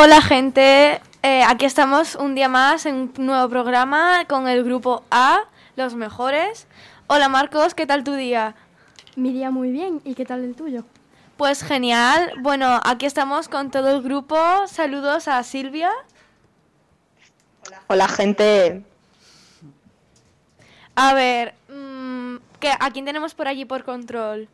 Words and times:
Hola 0.00 0.20
gente, 0.22 1.00
Eh, 1.24 1.42
aquí 1.42 1.64
estamos 1.64 2.14
un 2.14 2.36
día 2.36 2.48
más 2.48 2.86
en 2.86 2.94
un 2.94 3.12
nuevo 3.26 3.48
programa 3.48 4.24
con 4.28 4.46
el 4.46 4.62
grupo 4.62 5.02
A, 5.10 5.40
los 5.74 5.96
mejores. 5.96 6.68
Hola 7.08 7.28
Marcos, 7.28 7.74
¿qué 7.74 7.86
tal 7.86 8.04
tu 8.04 8.12
día? 8.14 8.54
Mi 9.16 9.32
día 9.32 9.50
muy 9.50 9.72
bien, 9.72 10.00
¿y 10.04 10.14
qué 10.14 10.24
tal 10.24 10.44
el 10.44 10.54
tuyo? 10.54 10.84
Pues 11.36 11.64
genial, 11.64 12.32
bueno, 12.40 12.80
aquí 12.84 13.04
estamos 13.04 13.48
con 13.48 13.72
todo 13.72 13.90
el 13.96 14.00
grupo. 14.02 14.38
Saludos 14.68 15.26
a 15.26 15.42
Silvia. 15.42 15.90
Hola 17.88 18.06
gente, 18.06 18.84
A 20.94 21.14
ver, 21.14 21.54
mm, 21.68 22.36
¿qué- 22.60 22.74
¿a 22.78 22.90
quién 22.92 23.04
tenemos 23.04 23.34
por 23.34 23.48
allí 23.48 23.64
por 23.64 23.82
control? 23.84 24.48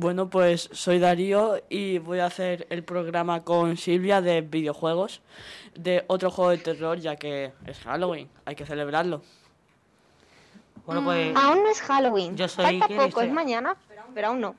Bueno, 0.00 0.30
pues 0.30 0.70
soy 0.70 1.00
Darío 1.00 1.60
y 1.68 1.98
voy 1.98 2.20
a 2.20 2.26
hacer 2.26 2.68
el 2.70 2.84
programa 2.84 3.42
con 3.42 3.76
Silvia 3.76 4.20
de 4.20 4.42
videojuegos, 4.42 5.22
de 5.74 6.04
otro 6.06 6.30
juego 6.30 6.52
de 6.52 6.58
terror, 6.58 7.00
ya 7.00 7.16
que 7.16 7.52
es 7.66 7.80
Halloween, 7.80 8.30
hay 8.44 8.54
que 8.54 8.64
celebrarlo. 8.64 9.22
Bueno, 10.86 11.02
pues 11.02 11.34
aún 11.34 11.64
no 11.64 11.68
es 11.68 11.82
Halloween. 11.82 12.36
Yo 12.36 12.46
soy 12.46 12.78
Falta 12.78 12.86
poco, 12.94 13.22
es 13.22 13.32
mañana, 13.32 13.74
pero 14.14 14.28
aún 14.28 14.40
no. 14.40 14.54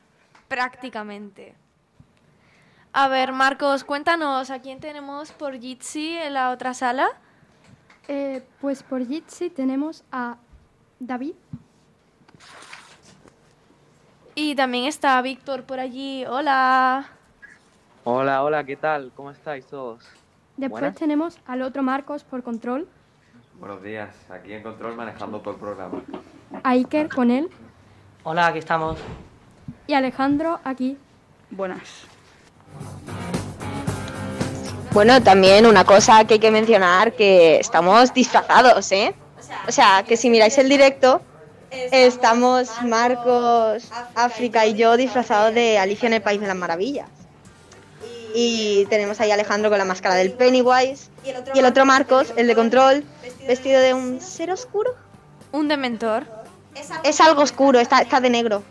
Prácticamente. 0.50 1.56
A 2.92 3.08
ver, 3.08 3.32
Marcos, 3.32 3.86
cuéntanos, 3.86 4.50
¿a 4.50 4.60
quién 4.60 4.82
tenemos 4.82 5.32
por 5.32 5.58
Jitsi 5.58 6.18
en 6.18 6.34
la 6.34 6.50
otra 6.50 6.74
sala? 6.74 7.08
Eh, 8.10 8.44
pues 8.60 8.84
por 8.84 9.08
Jitsi 9.08 9.50
tenemos 9.50 10.04
a 10.12 10.36
David, 11.00 11.36
Y 14.42 14.56
también 14.56 14.86
está 14.86 15.22
Víctor 15.22 15.64
por 15.64 15.82
allí. 15.82 16.24
Hola. 16.26 17.10
Hola, 18.06 18.42
hola, 18.42 18.64
¿qué 18.64 18.78
tal? 18.78 19.12
¿Cómo 19.14 19.32
estáis 19.32 19.66
todos? 19.66 20.02
después 20.56 20.80
Buenas. 20.80 20.96
tenemos 20.98 21.38
al 21.46 21.62
otro 21.62 21.84
Marcos 21.84 22.24
por 22.24 22.42
control, 22.42 22.88
Buenos 23.60 23.84
días, 23.84 24.16
aquí 24.30 24.54
en 24.54 24.64
control 24.64 24.96
manejando 24.96 25.42
todo 25.42 25.56
el 25.56 25.60
programa. 25.60 26.02
a 26.64 26.70
Iker 26.70 27.10
con 27.10 27.32
él 27.32 27.50
hola, 28.24 28.48
aquí 28.48 28.60
estamos. 28.60 28.98
y 29.88 29.94
Alejandro 29.94 30.62
aquí. 30.64 30.98
Buenas. 31.52 32.06
Bueno, 34.94 35.22
también 35.22 35.66
una 35.66 35.84
cosa 35.84 36.24
que 36.24 36.36
hay 36.36 36.40
que 36.40 36.52
mencionar, 36.52 37.12
que 37.14 37.60
estamos 37.60 38.14
disfrazados, 38.14 38.90
¿eh? 38.94 39.14
O 39.68 39.72
sea, 39.74 40.04
que 40.08 40.16
si 40.16 40.30
miráis 40.30 40.58
el 40.58 40.70
directo, 40.70 41.22
estamos 41.72 42.70
Marcos, 42.84 43.90
África 44.16 44.66
y 44.66 44.74
yo 44.74 44.98
disfrazados 44.98 45.54
de 45.54 45.78
Alicia 45.78 46.08
en 46.08 46.14
el 46.14 46.22
País 46.22 46.42
de 46.42 46.48
las 46.48 46.56
Maravillas. 46.56 47.10
Y 48.34 48.86
tenemos 48.90 49.20
ahí 49.20 49.32
a 49.32 49.34
Alejandro 49.34 49.70
con 49.70 49.80
la 49.80 49.86
máscara 49.86 50.16
del 50.16 50.32
Pennywise 50.32 51.10
y 51.54 51.60
el 51.60 51.66
otro 51.66 51.86
Marcos, 51.86 52.34
el 52.36 52.48
de 52.48 52.56
control, 52.56 53.04
vestido 53.48 53.82
de 53.82 53.94
un 53.94 54.22
ser 54.22 54.52
oscuro. 54.52 54.96
Un 55.52 55.68
dementor. 55.68 56.26
Es 57.04 57.20
algo 57.22 57.42
oscuro, 57.42 57.80
está, 57.80 58.02
está 58.02 58.22
de 58.22 58.30
negro. 58.30 58.64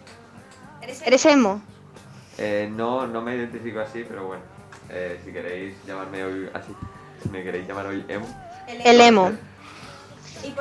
¿Eres 1.05 1.27
emo? 1.27 1.61
Eh, 2.39 2.71
no, 2.71 3.07
no 3.07 3.21
me 3.21 3.35
identifico 3.35 3.81
así, 3.81 4.05
pero 4.09 4.27
bueno, 4.29 4.43
eh, 4.91 5.21
si 5.25 5.33
queréis 5.33 5.75
llamarme 5.87 6.25
hoy 6.25 6.49
así, 6.55 6.73
si 7.23 7.29
me 7.31 7.43
queréis 7.43 7.67
llamar 7.67 7.87
hoy 7.87 8.05
emo. 8.09 8.27
El 8.69 9.01
emo. 9.01 9.33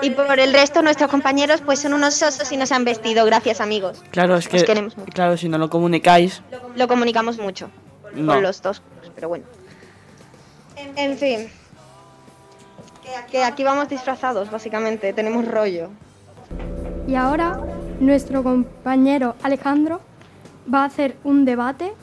Y 0.02 0.10
por 0.12 0.40
el 0.40 0.54
resto, 0.54 0.82
nuestros 0.82 1.10
compañeros 1.10 1.62
pues 1.62 1.80
son 1.80 1.94
unos 1.94 2.14
sosos 2.16 2.52
y 2.52 2.58
nos 2.58 2.72
han 2.72 2.84
vestido. 2.86 3.26
Gracias, 3.26 3.62
amigos. 3.62 4.04
Claro, 4.12 4.36
es 4.36 4.46
Os 4.46 4.52
que, 4.52 4.64
queremos 4.66 4.98
mucho. 4.98 5.12
claro, 5.14 5.38
si 5.38 5.48
no 5.50 5.58
lo 5.58 5.70
comunicáis, 5.70 6.42
Lo 6.76 6.88
comunicamos 6.88 7.38
mucho 7.38 7.70
no. 8.14 8.34
con 8.34 8.44
los 8.44 8.62
dos, 8.62 8.82
pero 9.16 9.30
bueno. 9.30 9.46
En 10.96 11.18
fin. 11.18 11.50
Que 13.32 13.44
aquí 13.44 13.64
vamos 13.64 13.88
disfrazados, 13.90 14.52
básicamente. 14.52 15.14
Tenemos 15.14 15.46
rollo. 15.48 15.90
Y 17.08 17.16
ahora 17.16 17.60
nuestro 18.00 18.44
compañero 18.44 19.36
Alejandro 19.44 20.02
va 20.72 20.82
a 20.82 20.86
hacer 20.86 21.16
un 21.24 21.46
debate 21.46 21.94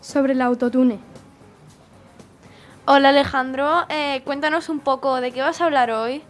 sobre 0.00 0.32
el 0.32 0.40
autotune. 0.42 0.98
Hola 2.86 3.10
Alejandro, 3.10 3.84
Eh, 3.88 4.22
cuéntanos 4.24 4.68
un 4.68 4.80
poco 4.80 5.20
de 5.20 5.32
qué 5.32 5.42
vas 5.42 5.60
a 5.60 5.66
hablar 5.66 5.90
hoy. 5.90 6.22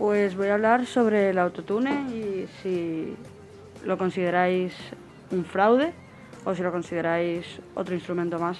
Pues 0.00 0.34
voy 0.34 0.48
a 0.48 0.54
hablar 0.54 0.86
sobre 0.86 1.28
el 1.28 1.38
autotune 1.38 1.90
y 2.10 2.48
si 2.62 3.14
lo 3.84 3.98
consideráis 3.98 4.72
un 5.30 5.44
fraude 5.44 5.92
o 6.46 6.54
si 6.54 6.62
lo 6.62 6.72
consideráis 6.72 7.44
otro 7.74 7.94
instrumento 7.94 8.38
más. 8.38 8.56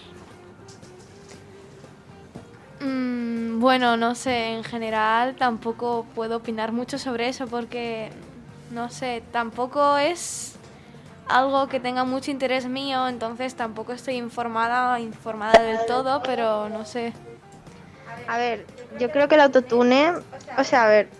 Mm, 2.83 3.59
bueno, 3.59 3.97
no 3.97 4.15
sé, 4.15 4.53
en 4.53 4.65
general 4.65 5.35
tampoco 5.35 6.05
puedo 6.15 6.37
opinar 6.37 6.73
mucho 6.73 6.99
sobre 6.99 7.31
eso 7.31 7.47
porque, 7.47 8.11
no 8.71 8.91
sé, 8.91 9.23
tampoco 9.33 9.97
es 9.97 10.57
algo 11.27 11.69
que 11.69 11.81
tenga 11.81 12.05
mucho 12.05 12.31
interés 12.31 12.69
mío, 12.69 13.09
entonces 13.09 13.55
tampoco 13.55 13.95
estoy 13.95 14.17
informada 14.17 15.01
informada 15.01 15.59
del 15.63 15.87
todo, 15.87 16.21
pero 16.23 16.69
no 16.69 16.85
sé. 16.85 17.15
A 18.29 18.37
ver, 18.37 18.67
yo 18.99 19.11
creo 19.11 19.27
que 19.27 19.37
el 19.37 19.41
autotune, 19.41 20.13
o 20.59 20.65
sea, 20.65 20.85
a 20.85 20.89
ver, 20.89 21.20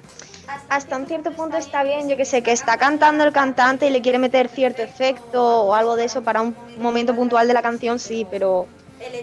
hasta 0.69 0.97
un 0.97 1.07
cierto 1.07 1.33
punto 1.33 1.57
está 1.57 1.83
bien, 1.83 2.09
yo 2.09 2.17
que 2.17 2.25
sé, 2.25 2.43
que 2.43 2.53
está 2.53 2.77
cantando 2.77 3.25
el 3.25 3.33
cantante 3.33 3.87
y 3.87 3.91
le 3.91 4.01
quiere 4.01 4.19
meter 4.19 4.49
cierto 4.49 4.83
efecto 4.83 5.43
o 5.65 5.75
algo 5.75 5.97
de 5.97 6.05
eso 6.05 6.23
para 6.23 6.43
un 6.43 6.55
momento 6.79 7.15
puntual 7.15 7.49
de 7.49 7.55
la 7.55 7.63
canción, 7.63 7.99
sí, 7.99 8.27
pero 8.31 8.67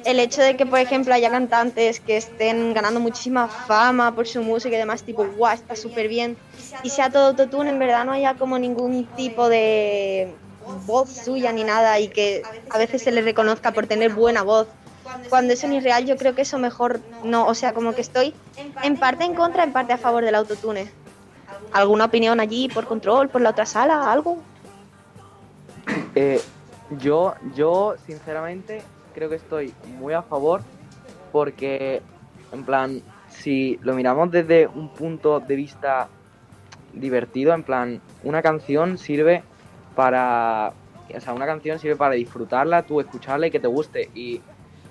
el 0.06 0.20
hecho 0.20 0.42
de 0.42 0.58
que, 0.58 0.66
por 0.66 0.80
ejemplo, 0.80 1.14
haya 1.14 1.30
cantantes 1.30 2.00
que 2.00 2.18
estén 2.18 2.74
ganando 2.74 3.00
muchísima 3.00 3.48
fama 3.48 4.14
por 4.14 4.28
su 4.28 4.42
música 4.42 4.76
y 4.76 4.80
demás, 4.80 5.04
tipo, 5.04 5.26
guau, 5.26 5.54
está 5.54 5.76
súper 5.76 6.08
bien, 6.08 6.38
y 6.84 6.90
sea 6.90 7.10
todo 7.10 7.28
autotune, 7.28 7.70
en 7.70 7.80
verdad 7.80 8.06
no 8.06 8.12
haya 8.12 8.34
como 8.34 8.60
ningún 8.60 9.06
tipo 9.16 9.48
de 9.50 10.34
voz 10.86 11.10
suya 11.10 11.52
ni 11.54 11.64
nada 11.64 12.00
y 12.00 12.10
que 12.10 12.44
a 12.70 12.78
veces 12.78 13.02
se 13.02 13.12
le 13.12 13.22
reconozca 13.22 13.72
por 13.72 13.88
tener 13.88 14.12
buena 14.12 14.44
voz 14.44 14.68
cuando 15.30 15.54
eso 15.54 15.68
ni 15.68 15.78
es 15.78 15.84
real, 15.84 16.06
yo 16.06 16.18
creo 16.18 16.36
que 16.36 16.44
eso 16.44 16.58
mejor 16.58 17.00
no. 17.24 17.46
O 17.46 17.56
sea, 17.56 17.74
como 17.74 17.94
que 17.94 18.02
estoy 18.02 18.34
en 18.84 18.98
parte 18.98 19.26
en 19.26 19.36
contra, 19.36 19.64
en 19.64 19.72
parte 19.72 19.94
a 19.94 19.98
favor 19.98 20.24
del 20.24 20.36
autotune. 20.36 20.90
¿Alguna 21.72 22.06
opinión 22.06 22.40
allí 22.40 22.70
por 22.70 22.86
control, 22.86 23.30
por 23.30 23.42
la 23.42 23.52
otra 23.52 23.66
sala, 23.66 24.12
algo? 24.12 24.38
Eh, 26.16 26.42
yo, 27.00 27.36
yo, 27.56 27.96
sinceramente, 28.06 28.82
creo 29.14 29.30
que 29.30 29.36
estoy 29.36 29.74
muy 30.00 30.14
a 30.14 30.22
favor 30.22 30.62
porque, 31.32 32.02
en 32.52 32.64
plan, 32.64 33.02
si 33.30 33.80
lo 33.84 33.94
miramos 33.94 34.32
desde 34.32 34.68
un 34.68 34.90
punto 34.90 35.40
de 35.40 35.56
vista 35.56 36.08
divertido, 36.94 37.54
en 37.54 37.64
plan, 37.64 38.02
una 38.24 38.42
canción 38.42 38.98
sirve 38.98 39.44
para... 39.96 40.74
O 41.16 41.22
sea, 41.22 41.34
una 41.34 41.46
canción 41.46 41.80
sirve 41.80 41.96
para 41.96 42.16
disfrutarla, 42.16 42.84
tú 42.84 43.00
escucharla 43.00 43.48
y 43.48 43.52
que 43.52 43.60
te 43.60 43.68
guste. 43.68 44.10
Y 44.14 44.42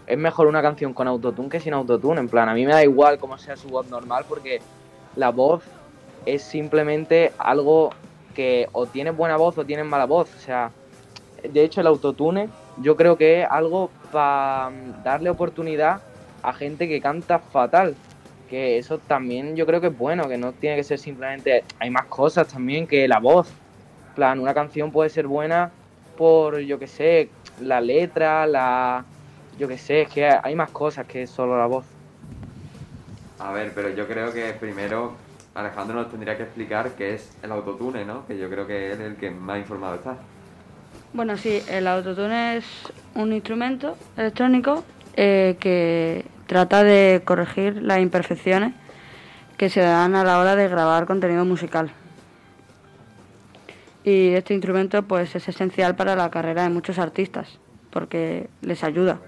es 0.06 0.16
mejor 0.16 0.46
una 0.46 0.62
canción 0.62 0.94
con 0.94 1.08
autotune 1.08 1.48
que 1.48 1.60
sin 1.60 1.74
autotune. 1.74 2.20
En 2.20 2.28
plan, 2.28 2.48
a 2.48 2.54
mí 2.54 2.64
me 2.64 2.72
da 2.72 2.82
igual 2.82 3.18
cómo 3.18 3.36
sea 3.36 3.56
su 3.56 3.68
voz 3.68 3.88
normal 3.90 4.24
porque 4.28 4.60
la 5.14 5.30
voz 5.30 5.62
es 6.26 6.42
simplemente 6.42 7.32
algo 7.38 7.90
que 8.34 8.68
o 8.72 8.86
tienes 8.86 9.16
buena 9.16 9.36
voz 9.36 9.56
o 9.56 9.64
tienes 9.64 9.86
mala 9.86 10.04
voz. 10.04 10.28
O 10.36 10.38
sea, 10.38 10.70
de 11.42 11.64
hecho 11.64 11.80
el 11.80 11.86
autotune 11.86 12.48
yo 12.82 12.96
creo 12.96 13.16
que 13.16 13.42
es 13.42 13.48
algo 13.50 13.90
para 14.12 14.70
darle 15.02 15.30
oportunidad 15.30 16.02
a 16.42 16.52
gente 16.52 16.88
que 16.88 17.00
canta 17.00 17.38
fatal. 17.38 17.94
Que 18.50 18.78
eso 18.78 18.98
también 18.98 19.56
yo 19.56 19.66
creo 19.66 19.80
que 19.80 19.88
es 19.88 19.98
bueno, 19.98 20.28
que 20.28 20.36
no 20.36 20.52
tiene 20.52 20.76
que 20.76 20.84
ser 20.84 20.98
simplemente... 20.98 21.64
Hay 21.80 21.90
más 21.90 22.04
cosas 22.06 22.46
también 22.46 22.86
que 22.86 23.08
la 23.08 23.18
voz. 23.18 23.48
Plan, 24.14 24.38
una 24.38 24.54
canción 24.54 24.92
puede 24.92 25.10
ser 25.10 25.26
buena 25.26 25.72
por, 26.16 26.58
yo 26.60 26.78
que 26.78 26.86
sé, 26.86 27.28
la 27.60 27.80
letra, 27.80 28.46
la... 28.46 29.04
Yo 29.58 29.66
que 29.66 29.78
sé, 29.78 30.02
es 30.02 30.08
que 30.10 30.26
hay 30.26 30.54
más 30.54 30.70
cosas 30.70 31.06
que 31.06 31.26
solo 31.26 31.58
la 31.58 31.66
voz. 31.66 31.86
A 33.38 33.52
ver, 33.52 33.72
pero 33.74 33.90
yo 33.90 34.06
creo 34.06 34.32
que 34.32 34.52
primero 34.52 35.14
Alejandro 35.56 35.96
nos 35.96 36.10
tendría 36.10 36.36
que 36.36 36.44
explicar 36.44 36.90
qué 36.96 37.14
es 37.14 37.36
el 37.42 37.50
autotune, 37.50 38.04
¿no? 38.04 38.26
Que 38.26 38.38
yo 38.38 38.48
creo 38.48 38.66
que 38.66 38.92
él 38.92 38.92
es 38.92 39.00
el 39.00 39.16
que 39.16 39.30
más 39.30 39.58
informado 39.58 39.96
está. 39.96 40.16
Bueno, 41.12 41.36
sí, 41.36 41.62
el 41.68 41.86
autotune 41.86 42.58
es 42.58 42.64
un 43.14 43.32
instrumento 43.32 43.96
electrónico 44.16 44.84
eh, 45.16 45.56
que 45.58 46.26
trata 46.46 46.84
de 46.84 47.22
corregir 47.24 47.82
las 47.82 48.00
imperfecciones 48.00 48.74
que 49.56 49.70
se 49.70 49.80
dan 49.80 50.14
a 50.14 50.24
la 50.24 50.38
hora 50.38 50.54
de 50.54 50.68
grabar 50.68 51.06
contenido 51.06 51.44
musical. 51.44 51.90
Y 54.04 54.34
este 54.34 54.54
instrumento 54.54 55.02
pues 55.02 55.34
es 55.34 55.48
esencial 55.48 55.96
para 55.96 56.14
la 56.14 56.30
carrera 56.30 56.62
de 56.64 56.68
muchos 56.68 56.98
artistas 56.98 57.58
porque 57.90 58.50
les 58.60 58.84
ayuda. 58.84 59.18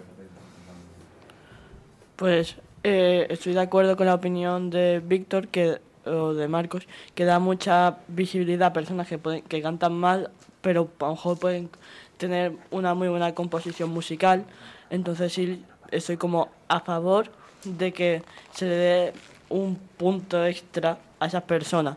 pues 2.17 2.57
eh, 2.83 3.27
estoy 3.31 3.55
de 3.55 3.61
acuerdo 3.61 3.97
con 3.97 4.07
la 4.07 4.15
opinión 4.15 4.71
de 4.71 5.01
Víctor 5.05 5.49
que, 5.49 5.79
o 6.09 6.35
de 6.35 6.49
Marcos, 6.49 6.87
que 7.15 7.25
da 7.25 7.39
mucha 7.39 7.99
visibilidad 8.09 8.69
a 8.69 8.73
personas 8.73 9.07
que, 9.09 9.19
pueden, 9.19 9.43
que 9.43 9.63
cantan 9.63 9.95
mal, 9.95 10.31
pero 10.61 10.89
a 11.01 11.05
lo 11.05 11.11
mejor 11.13 11.39
pueden 11.39 11.71
tener 12.17 12.53
una 12.71 12.95
muy 12.95 13.09
buena 13.09 13.35
composición 13.35 13.91
musical. 13.91 14.45
Entonces 14.91 15.33
sí, 15.33 15.65
estoy 15.91 16.17
como 16.17 16.49
a 16.69 16.81
favor 16.81 17.31
de 17.65 17.93
que 17.93 18.23
se 18.53 18.67
le 18.67 18.75
dé 18.75 19.13
un 19.49 19.77
punto 19.77 20.45
extra 20.45 20.99
a 21.21 21.27
esas 21.27 21.43
personas, 21.43 21.97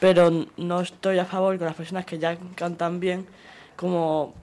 pero 0.00 0.30
no 0.56 0.80
estoy 0.80 1.18
a 1.18 1.24
favor 1.24 1.56
con 1.58 1.66
las 1.66 1.76
personas 1.76 2.04
que 2.04 2.18
ya 2.18 2.36
cantan 2.54 3.00
bien, 3.00 3.26
como 3.76 4.34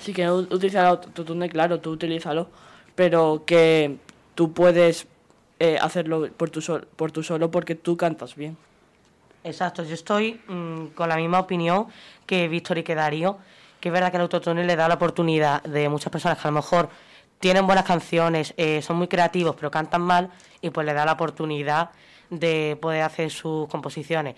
si 0.00 0.12
que 0.12 0.30
utilizar 0.30 0.84
autotune, 0.86 1.48
claro, 1.48 1.80
tú 1.80 1.90
utilízalo, 1.90 2.48
pero 2.94 3.44
que 3.46 3.96
tú 4.34 4.52
puedes 4.52 5.06
eh, 5.58 5.78
hacerlo 5.80 6.28
por 6.36 6.50
tu, 6.50 6.60
sol, 6.60 6.86
por 6.96 7.12
tu 7.12 7.22
solo 7.22 7.50
porque 7.50 7.74
tú 7.74 7.96
cantas 7.96 8.36
bien. 8.36 8.56
Exacto, 9.42 9.84
yo 9.84 9.94
estoy 9.94 10.40
mm, 10.48 10.86
con 10.88 11.08
la 11.08 11.16
misma 11.16 11.38
opinión 11.38 11.86
que 12.26 12.48
Víctor 12.48 12.78
y 12.78 12.82
que 12.82 12.94
Darío, 12.94 13.38
que 13.80 13.88
es 13.88 13.92
verdad 13.92 14.10
que 14.10 14.16
el 14.16 14.22
autotune 14.22 14.64
le 14.64 14.76
da 14.76 14.88
la 14.88 14.94
oportunidad 14.94 15.62
de 15.62 15.88
muchas 15.88 16.10
personas 16.10 16.38
que 16.38 16.48
a 16.48 16.50
lo 16.50 16.56
mejor 16.56 16.88
tienen 17.38 17.66
buenas 17.66 17.84
canciones, 17.84 18.54
eh, 18.56 18.82
son 18.82 18.96
muy 18.96 19.08
creativos 19.08 19.54
pero 19.56 19.70
cantan 19.70 20.02
mal 20.02 20.30
y 20.60 20.70
pues 20.70 20.84
le 20.84 20.94
da 20.94 21.04
la 21.04 21.12
oportunidad 21.12 21.90
de 22.28 22.76
poder 22.80 23.02
hacer 23.02 23.30
sus 23.30 23.68
composiciones. 23.68 24.34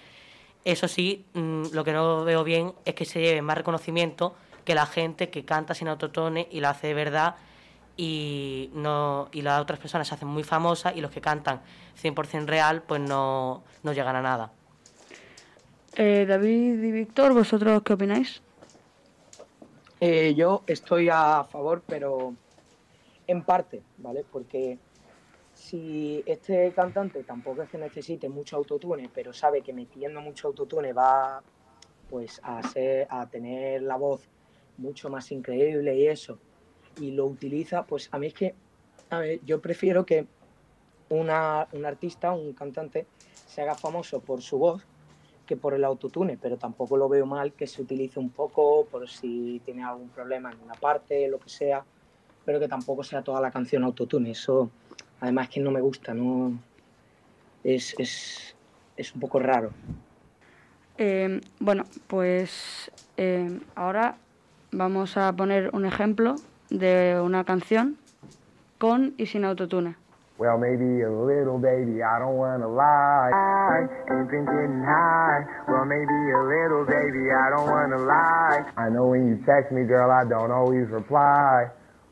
Eso 0.65 0.87
sí, 0.87 1.25
mm, 1.33 1.69
lo 1.73 1.85
que 1.85 1.93
no 1.93 2.25
veo 2.25 2.45
bien 2.45 2.75
es 2.85 2.95
que 2.95 3.05
se 3.05 3.21
lleve 3.21 3.43
más 3.43 3.57
reconocimiento 3.57 4.35
que 4.65 4.75
la 4.75 4.87
gente 4.87 5.31
que 5.31 5.45
canta 5.45 5.75
sin 5.75 5.89
autotune 5.89 6.47
y 6.51 6.61
lo 6.61 6.69
hace 6.69 6.89
de 6.89 6.95
verdad 6.95 7.37
y 7.99 8.71
no 8.75 9.29
y 9.33 9.43
las 9.43 9.61
otras 9.61 9.81
personas 9.81 10.09
se 10.09 10.15
hacen 10.15 10.29
muy 10.29 10.45
famosas 10.45 10.97
y 10.97 11.01
los 11.03 11.11
que 11.11 11.21
cantan 11.21 11.61
100% 12.01 12.47
real 12.47 12.83
pues 12.83 13.01
no, 13.03 13.65
no 13.83 13.93
llegan 13.93 14.17
a 14.17 14.23
nada. 14.23 14.53
Eh, 15.97 16.25
David 16.27 16.83
y 16.83 16.93
Víctor, 16.93 17.35
¿vosotros 17.35 17.83
qué 17.83 17.95
opináis? 17.95 18.41
Eh, 20.01 20.33
yo 20.37 20.63
estoy 20.69 21.09
a 21.11 21.43
favor, 21.43 21.83
pero 21.85 22.35
en 23.27 23.43
parte, 23.43 23.83
¿vale? 23.99 24.25
Porque 24.31 24.79
si 25.55 26.23
este 26.25 26.73
cantante 26.73 27.25
tampoco 27.25 27.63
es 27.63 27.69
que 27.69 27.79
necesite 27.79 28.29
mucho 28.29 28.57
autotune, 28.57 29.11
pero 29.13 29.33
sabe 29.33 29.63
que 29.63 29.73
metiendo 29.73 30.21
mucho 30.21 30.47
autotune 30.47 30.93
va 30.93 31.43
pues 32.09 32.41
a 32.45 32.63
ser, 32.63 33.09
a 33.11 33.27
tener 33.27 33.83
la 33.83 33.97
voz 33.97 34.23
mucho 34.77 35.11
más 35.11 35.33
increíble 35.33 35.97
y 35.97 36.07
eso, 36.07 36.39
y 37.01 37.13
lo 37.13 37.27
utiliza, 37.27 37.85
pues 37.85 38.09
a 38.13 38.19
mí 38.19 38.29
es 38.29 38.35
que, 38.35 38.55
a 39.11 39.19
ver, 39.19 39.41
yo 39.45 39.61
prefiero 39.61 40.05
que 40.05 40.27
una, 41.09 41.67
un 41.73 41.87
artista, 41.87 42.33
un 42.33 42.53
cantante, 42.53 43.07
se 43.47 43.63
haga 43.63 43.75
famoso 43.75 44.21
por 44.21 44.43
su 44.43 44.59
voz 44.59 44.85
que 45.47 45.57
por 45.57 45.73
el 45.73 45.85
autotune, 45.85 46.37
pero 46.41 46.59
tampoco 46.59 46.97
lo 46.99 47.09
veo 47.09 47.25
mal 47.25 47.55
que 47.55 47.67
se 47.67 47.81
utilice 47.81 48.21
un 48.21 48.29
poco 48.29 48.85
por 48.85 49.09
si 49.09 49.63
tiene 49.65 49.83
algún 49.83 50.11
problema 50.11 50.53
en 50.53 50.61
una 50.61 50.75
parte, 50.75 51.27
lo 51.29 51.39
que 51.39 51.49
sea, 51.49 51.83
pero 52.45 52.61
que 52.61 52.69
tampoco 52.69 53.03
sea 53.03 53.23
toda 53.23 53.41
la 53.41 53.51
canción 53.51 53.83
autotune. 53.83 54.33
Eso, 54.33 54.71
además, 55.21 55.49
que 55.49 55.61
no 55.61 55.71
me 55.71 55.81
gusta, 55.81 56.13
no 56.13 56.53
es, 57.65 57.95
es, 57.99 58.55
es 58.97 59.15
un 59.15 59.21
poco 59.21 59.39
raro. 59.39 59.73
Eh, 60.99 61.41
bueno, 61.61 61.85
pues 62.09 62.91
eh, 63.17 63.59
ahora 63.75 64.19
vamos 64.71 65.17
a 65.17 65.33
poner 65.33 65.71
un 65.73 65.87
ejemplo 65.87 66.37
de 66.71 67.21
una 67.21 67.45
canción 67.45 67.97
con 68.79 69.15
y 69.19 69.27
sin 69.27 69.45
autotune. 69.45 69.97
Well, 70.39 70.57
maybe 70.57 71.03
a 71.03 71.11
little 71.11 71.59
baby, 71.59 72.01
I 72.01 72.21
don't 72.21 72.39
wanna 72.39 72.69
lie. 72.69 73.35
Ain't 74.07 74.31
been 74.31 74.47
getting 74.47 74.85
high. 74.87 75.43
Well, 75.67 75.85
maybe 75.85 76.15
a 76.31 76.43
little 76.47 76.87
baby, 76.87 77.27
I 77.35 77.51
don't 77.51 77.67
wanna 77.67 77.99
lie. 77.99 78.63
I 78.77 78.89
know 78.89 79.09
when 79.09 79.27
you 79.27 79.43
text 79.45 79.73
me, 79.73 79.83
girl, 79.83 80.13
I 80.13 80.23
don't 80.29 80.53
always 80.53 80.87
reply. 80.91 81.67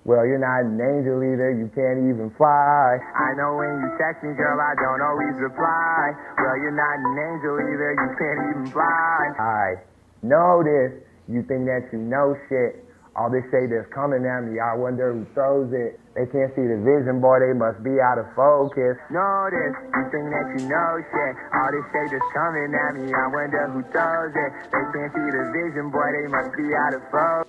Well, 0.05 0.27
you're 0.27 0.43
not 0.43 0.67
an 0.67 0.79
angel 0.79 1.23
either, 1.23 1.51
you 1.55 1.71
can't 1.75 1.99
even 2.11 2.31
fly. 2.37 2.99
I 3.15 3.35
know 3.35 3.59
when 3.59 3.75
you 3.83 3.91
text 3.99 4.23
me, 4.23 4.35
girl, 4.35 4.59
I 4.59 4.75
don't 4.75 5.03
always 5.03 5.35
reply. 5.39 6.15
Well, 6.39 6.57
you're 6.59 6.75
not 6.75 6.99
an 6.99 7.19
angel 7.31 7.59
either, 7.63 7.91
you 7.95 8.11
can't 8.19 8.41
even 8.51 8.67
fly. 8.71 9.35
I 9.39 9.75
know 10.23 10.63
this, 10.63 10.99
you 11.27 11.43
think 11.43 11.67
that 11.67 11.91
you 11.93 11.99
know 11.99 12.37
shit. 12.49 12.86
All 13.17 13.31
this 13.31 13.49
shade 13.51 13.73
that's 13.73 13.89
coming 13.89 14.29
at 14.29 14.45
me, 14.45 14.61
I 14.61 14.77
wonder 14.77 15.09
who 15.09 15.25
throws 15.33 15.73
it. 15.73 15.99
They 16.13 16.29
can't 16.29 16.53
see 16.53 16.69
the 16.69 16.77
vision, 16.85 17.19
boy, 17.25 17.41
they 17.41 17.57
must 17.57 17.81
be 17.83 17.97
out 17.97 18.21
of 18.21 18.29
focus. 18.37 19.01
Notice, 19.09 19.73
you 19.73 20.05
think 20.13 20.29
that 20.37 20.47
you 20.53 20.69
know 20.69 21.01
shit. 21.01 21.35
All 21.57 21.73
this 21.73 21.87
shade 21.97 22.13
that's 22.13 22.31
coming 22.37 22.77
at 22.77 22.93
me, 22.93 23.09
I 23.09 23.27
wonder 23.33 23.73
who 23.73 23.81
throws 23.89 24.37
it. 24.37 24.53
They 24.69 24.85
can't 24.93 25.13
see 25.17 25.29
the 25.33 25.45
vision, 25.49 25.89
boy, 25.89 26.13
they 26.13 26.29
must 26.29 26.53
be 26.61 26.69
out 26.77 26.93
of 26.93 27.03
focus. 27.09 27.49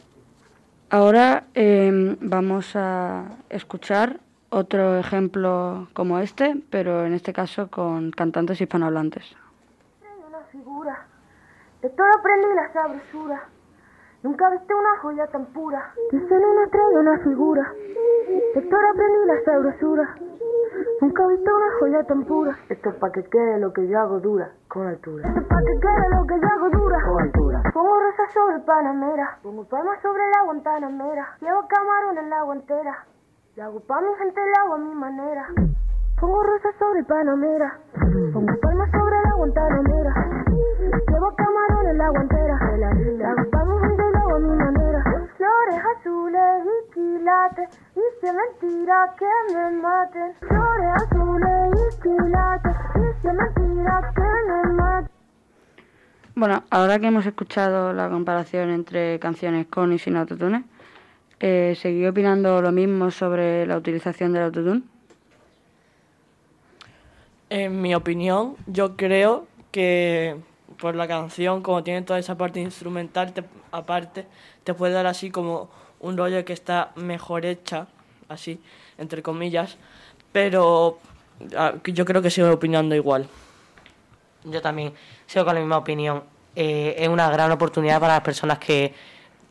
Ahora 0.90 1.44
eh, 1.54 2.16
vamos 2.22 2.74
a 2.78 3.26
escuchar 3.50 4.22
otro 4.50 4.96
ejemplo 4.96 5.90
como 5.92 6.20
este, 6.20 6.56
pero 6.70 7.06
en 7.06 7.12
este 7.12 7.34
caso 7.34 7.70
con 7.70 8.12
cantantes 8.12 8.62
hispanohablantes. 8.62 9.36
Una 10.30 10.40
figura, 10.50 11.06
de 11.82 11.90
todo 11.90 12.08
aprendí 12.18 12.48
la 12.56 12.72
sabrosura. 12.72 13.50
Nunca 14.28 14.50
viste 14.50 14.74
una 14.76 14.98
joya 14.98 15.26
tan 15.28 15.46
pura. 15.54 15.94
Que 16.12 16.18
en 16.18 16.44
una 16.44 16.64
estrella 16.66 17.00
una 17.00 17.18
figura. 17.20 17.64
Todo 18.56 18.88
aprendí 18.92 19.26
la 19.26 19.42
sabrosura. 19.46 20.16
Nunca 21.00 21.28
viste 21.28 21.50
una 21.50 21.72
joya 21.80 22.04
tan 22.04 22.26
pura. 22.26 22.52
Esto 22.68 22.90
es 22.90 22.96
pa' 22.96 23.10
que 23.14 23.24
quede 23.24 23.58
lo 23.58 23.72
que 23.72 23.88
yo 23.88 23.98
hago 23.98 24.20
dura, 24.20 24.52
con 24.68 24.86
altura. 24.86 25.30
Esto 25.30 25.40
es 25.40 25.48
pa' 25.48 25.62
que 25.62 25.80
quede 25.80 26.10
lo 26.12 26.28
que 26.28 26.42
yo 26.42 26.48
hago 26.58 26.70
dura, 26.72 26.98
con 27.06 27.22
altura. 27.24 27.64
Pongo 27.74 28.00
rosas 28.02 28.34
sobre 28.34 28.60
Panamera. 28.60 29.40
Pongo 29.42 29.64
palmas 29.64 30.02
sobre 30.02 30.24
la 30.28 30.44
Guantanamera. 30.44 31.38
Llevo 31.40 31.66
camarón 31.70 32.18
en 32.18 32.30
la 32.30 32.42
guantera. 32.44 33.06
Le 33.56 33.64
hago 33.64 33.80
pa' 33.80 34.02
mi 34.02 34.14
gente, 34.16 34.42
le 34.42 34.54
hago 34.60 34.74
a 34.74 34.78
mi 34.78 34.94
manera. 34.94 35.48
Pongo 36.20 36.44
rosas 36.44 36.76
sobre 36.78 37.02
Panamera. 37.06 37.80
Pongo 38.34 38.54
palmas 38.62 38.92
sobre 38.92 39.22
la 39.24 39.34
Guantanamera. 39.38 40.14
Llevo 41.08 41.34
camarón 41.36 41.88
en 41.88 41.98
la 41.98 42.10
guantera. 42.10 42.58
Le 42.76 43.26
hago 43.26 43.50
pa' 43.52 43.64
mi 43.64 43.80
gente, 43.80 44.04
le 44.04 44.04
hago 44.04 44.07
a 44.38 44.40
mi 44.40 44.56
manera. 44.56 45.04
Flores 45.36 45.82
azules 45.98 46.64
y 46.66 46.94
quilates. 46.94 47.70
Hice 47.96 48.34
mentira 48.34 49.16
que 49.18 49.54
me 49.54 49.70
maten. 49.82 50.34
Flores 50.40 50.90
azules 51.04 51.70
y 51.74 52.02
quilates. 52.02 52.76
Hice 52.96 53.34
mentira 53.34 54.14
que 54.16 54.22
me 54.22 54.74
maten. 54.74 55.12
Bueno, 56.36 56.64
ahora 56.70 57.00
que 57.00 57.08
hemos 57.08 57.26
escuchado 57.26 57.94
la 57.94 58.10
comparación 58.10 58.70
entre 58.70 59.20
canciones 59.20 59.66
con 59.68 59.92
y 59.92 59.98
sin 59.98 60.16
autotune, 60.18 60.66
eh, 61.40 61.74
¿seguí 61.76 62.06
opinando 62.06 62.62
lo 62.62 62.72
mismo 62.72 63.10
sobre 63.10 63.66
la 63.66 63.76
utilización 63.78 64.34
del 64.34 64.44
autotune? 64.44 64.84
En 67.50 67.82
mi 67.82 67.96
opinión, 67.96 68.56
yo 68.68 68.96
creo 68.98 69.48
que 69.72 70.38
por 70.80 70.96
la 70.96 71.08
canción, 71.08 71.64
como 71.64 71.82
tiene 71.84 72.04
toda 72.04 72.20
esa 72.20 72.38
parte 72.38 72.60
instrumental, 72.60 73.34
te- 73.34 73.44
aparte, 73.72 74.26
te 74.64 74.74
puede 74.74 74.94
dar 74.94 75.08
así 75.08 75.32
como 75.32 75.70
un 76.00 76.18
rollo 76.18 76.44
que 76.46 76.54
está 76.54 76.92
mejor 76.96 77.46
hecha, 77.46 77.88
así, 78.30 78.62
entre 78.98 79.22
comillas, 79.22 79.78
pero 80.32 81.00
ah, 81.56 81.74
yo 81.84 82.06
creo 82.06 82.22
que 82.22 82.30
sigo 82.30 82.52
opinando 82.52 82.96
igual. 82.96 83.28
Yo 84.44 84.62
también 84.62 84.94
sigo 85.26 85.46
con 85.46 85.56
la 85.56 85.60
misma 85.60 85.78
opinión. 85.78 86.24
Eh, 86.56 86.96
es 86.98 87.08
una 87.08 87.30
gran 87.30 87.52
oportunidad 87.52 88.00
para 88.00 88.14
las 88.14 88.24
personas 88.24 88.60
que, 88.60 88.94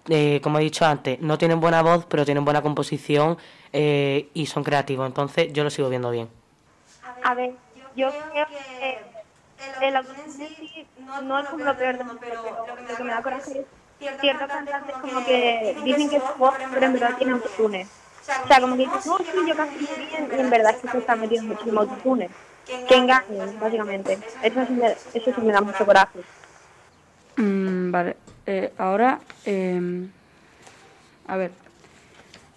eh, 0.08 0.40
como 0.42 0.58
he 0.58 0.62
dicho 0.62 0.84
antes, 0.84 1.20
no 1.20 1.38
tienen 1.38 1.60
buena 1.60 1.82
voz, 1.82 2.06
pero 2.06 2.24
tienen 2.24 2.44
buena 2.44 2.62
composición 2.62 3.38
eh, 3.72 4.28
y 4.34 4.46
son 4.46 4.64
creativos. 4.64 5.06
Entonces, 5.06 5.52
yo 5.52 5.64
lo 5.64 5.70
sigo 5.70 5.88
viendo 5.88 6.10
bien. 6.10 6.28
A 7.22 7.34
ver, 7.34 7.52
yo 7.94 8.08
creo 8.32 8.46
que 8.46 9.86
el 9.86 9.96
autotune 9.96 10.24
en 10.24 10.32
sí 10.32 10.86
no 11.22 11.38
es 11.38 11.48
como 11.48 11.64
lo 11.64 11.76
peor 11.76 11.98
del 11.98 12.06
mundo, 12.06 12.20
pero 12.22 12.42
lo 12.88 12.96
que 12.96 13.04
me 13.04 13.10
da 13.10 13.22
coraje 13.22 13.60
es 13.60 13.66
ciertos 13.98 14.48
cantantes 14.48 14.96
como 14.96 15.24
que 15.24 15.76
dicen 15.84 16.10
que 16.10 16.20
su 16.20 16.38
voz, 16.38 16.54
pero 16.72 16.86
en 16.86 16.92
verdad 16.92 17.16
tiene 17.16 17.32
autotune. 17.32 17.86
O 18.44 18.46
sea, 18.48 18.60
como 18.60 18.76
que 18.76 18.86
dicen, 18.86 19.00
no, 19.06 19.18
sí, 19.18 19.24
yo 19.34 19.54
muy 19.54 20.06
bien, 20.06 20.28
y 20.36 20.40
en 20.40 20.50
verdad 20.50 20.74
es 20.74 20.82
que 20.82 20.88
se 20.88 20.98
están 20.98 21.20
metiendo 21.20 21.54
muchísimo 21.54 21.80
autotune. 21.80 22.28
Que 22.88 22.96
engañen, 22.96 23.60
básicamente. 23.60 24.18
Eso 24.42 24.66
sí 24.66 24.72
me, 24.72 24.88
eso 24.88 25.32
sí 25.34 25.40
me 25.40 25.52
da 25.52 25.60
mucho 25.60 25.86
coraje. 25.86 26.18
Mm, 27.36 27.92
vale, 27.92 28.16
eh, 28.46 28.72
ahora, 28.78 29.20
eh, 29.44 30.08
a 31.28 31.36
ver, 31.36 31.52